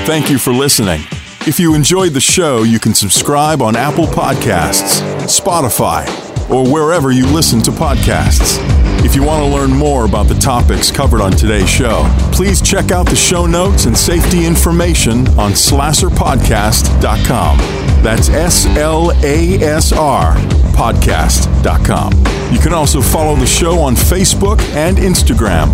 Thank 0.05 0.29
you 0.29 0.37
for 0.37 0.51
listening. 0.53 1.01
If 1.47 1.59
you 1.59 1.75
enjoyed 1.75 2.13
the 2.13 2.19
show, 2.19 2.63
you 2.63 2.79
can 2.79 2.93
subscribe 2.93 3.61
on 3.61 3.75
Apple 3.75 4.05
Podcasts, 4.05 5.01
Spotify, 5.25 6.07
or 6.49 6.67
wherever 6.71 7.11
you 7.11 7.27
listen 7.27 7.61
to 7.61 7.71
podcasts. 7.71 8.84
If 9.05 9.15
you 9.15 9.23
want 9.23 9.45
to 9.45 9.49
learn 9.55 9.69
more 9.69 10.05
about 10.05 10.27
the 10.27 10.33
topics 10.33 10.89
covered 10.89 11.21
on 11.21 11.31
today's 11.31 11.69
show, 11.69 12.09
please 12.33 12.59
check 12.59 12.89
out 12.89 13.05
the 13.05 13.15
show 13.15 13.45
notes 13.45 13.85
and 13.85 13.95
safety 13.95 14.47
information 14.47 15.27
on 15.37 15.51
slasrpodcast.com. 15.51 17.57
That's 18.03 18.29
S 18.29 18.65
L 18.75 19.11
A 19.23 19.59
S 19.61 19.93
R 19.93 20.33
podcast.com. 20.73 22.13
You 22.51 22.59
can 22.59 22.73
also 22.73 22.99
follow 22.99 23.35
the 23.35 23.45
show 23.45 23.77
on 23.79 23.93
Facebook 23.93 24.59
and 24.73 24.97
Instagram. 24.97 25.67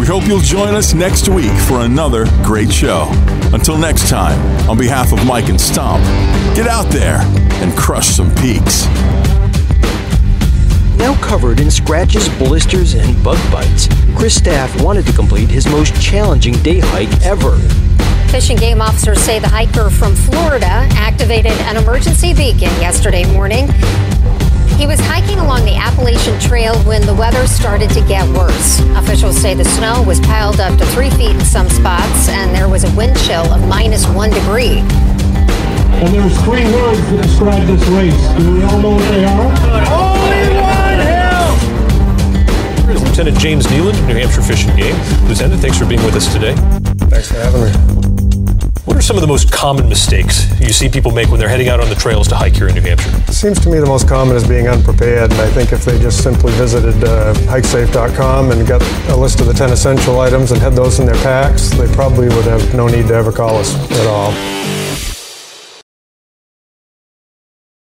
We 0.00 0.06
hope 0.06 0.26
you'll 0.26 0.40
join 0.40 0.74
us 0.74 0.94
next 0.94 1.28
week 1.28 1.52
for 1.68 1.82
another 1.82 2.24
great 2.42 2.72
show. 2.72 3.08
Until 3.52 3.76
next 3.76 4.08
time, 4.08 4.40
on 4.70 4.78
behalf 4.78 5.12
of 5.12 5.22
Mike 5.26 5.50
and 5.50 5.60
Stomp, 5.60 6.02
get 6.56 6.66
out 6.66 6.86
there 6.86 7.20
and 7.62 7.76
crush 7.76 8.08
some 8.08 8.34
peaks 8.36 8.86
now 11.04 11.14
covered 11.20 11.60
in 11.60 11.70
scratches, 11.70 12.30
blisters, 12.38 12.94
and 12.94 13.22
bug 13.22 13.36
bites. 13.52 13.88
Chris 14.16 14.36
Staff 14.36 14.82
wanted 14.82 15.04
to 15.04 15.12
complete 15.12 15.50
his 15.50 15.66
most 15.68 15.92
challenging 16.00 16.54
day 16.62 16.80
hike 16.80 17.12
ever. 17.20 17.58
Fish 18.30 18.48
and 18.48 18.58
game 18.58 18.80
officers 18.80 19.20
say 19.20 19.38
the 19.38 19.46
hiker 19.46 19.90
from 19.90 20.14
Florida 20.14 20.88
activated 20.96 21.52
an 21.68 21.76
emergency 21.76 22.32
beacon 22.32 22.72
yesterday 22.80 23.30
morning. 23.34 23.68
He 24.78 24.86
was 24.86 24.98
hiking 24.98 25.38
along 25.40 25.66
the 25.66 25.76
Appalachian 25.76 26.40
Trail 26.40 26.74
when 26.84 27.04
the 27.04 27.14
weather 27.14 27.46
started 27.46 27.90
to 27.90 28.00
get 28.08 28.26
worse. 28.34 28.80
Officials 28.96 29.36
say 29.36 29.52
the 29.52 29.64
snow 29.76 30.02
was 30.04 30.20
piled 30.20 30.58
up 30.58 30.78
to 30.78 30.86
three 30.86 31.10
feet 31.10 31.36
in 31.36 31.44
some 31.44 31.68
spots, 31.68 32.30
and 32.30 32.54
there 32.54 32.70
was 32.70 32.84
a 32.84 32.96
wind 32.96 33.14
chill 33.26 33.44
of 33.52 33.68
minus 33.68 34.06
one 34.08 34.30
degree. 34.30 34.78
And 36.00 36.14
there's 36.14 36.36
three 36.44 36.64
words 36.72 37.00
that 37.10 37.20
describe 37.22 37.66
this 37.66 37.86
race. 37.88 38.26
Do 38.38 38.54
we 38.54 38.62
all 38.64 38.80
know 38.80 38.90
what 38.96 39.08
they 39.12 39.24
are? 39.26 39.92
Only 39.92 40.13
Lieutenant 43.14 43.38
James 43.38 43.64
Kneeland, 43.68 44.08
New 44.08 44.16
Hampshire 44.16 44.42
Fish 44.42 44.66
and 44.66 44.76
Game. 44.76 44.96
Lieutenant, 45.28 45.60
thanks 45.62 45.78
for 45.78 45.86
being 45.86 46.02
with 46.04 46.16
us 46.16 46.32
today. 46.32 46.52
Thanks 47.06 47.30
for 47.30 47.36
having 47.36 47.62
me. 47.62 47.70
What 48.86 48.96
are 48.96 49.02
some 49.02 49.14
of 49.16 49.20
the 49.20 49.28
most 49.28 49.52
common 49.52 49.88
mistakes 49.88 50.50
you 50.60 50.72
see 50.72 50.88
people 50.88 51.12
make 51.12 51.28
when 51.28 51.38
they're 51.38 51.48
heading 51.48 51.68
out 51.68 51.78
on 51.78 51.88
the 51.88 51.94
trails 51.94 52.26
to 52.26 52.34
hike 52.34 52.56
here 52.56 52.66
in 52.66 52.74
New 52.74 52.80
Hampshire? 52.80 53.12
It 53.28 53.34
seems 53.34 53.60
to 53.60 53.70
me 53.70 53.78
the 53.78 53.86
most 53.86 54.08
common 54.08 54.34
is 54.34 54.44
being 54.44 54.66
unprepared, 54.66 55.30
and 55.30 55.40
I 55.40 55.48
think 55.50 55.72
if 55.72 55.84
they 55.84 55.96
just 56.00 56.24
simply 56.24 56.50
visited 56.54 57.04
uh, 57.04 57.34
hikesafe.com 57.46 58.50
and 58.50 58.66
got 58.66 58.82
a 59.08 59.16
list 59.16 59.38
of 59.38 59.46
the 59.46 59.54
10 59.54 59.70
essential 59.70 60.18
items 60.18 60.50
and 60.50 60.60
had 60.60 60.72
those 60.72 60.98
in 60.98 61.06
their 61.06 61.22
packs, 61.22 61.70
they 61.70 61.86
probably 61.94 62.26
would 62.30 62.46
have 62.46 62.74
no 62.74 62.88
need 62.88 63.06
to 63.06 63.14
ever 63.14 63.30
call 63.30 63.58
us 63.58 63.76
at 63.92 64.06
all. 64.08 64.32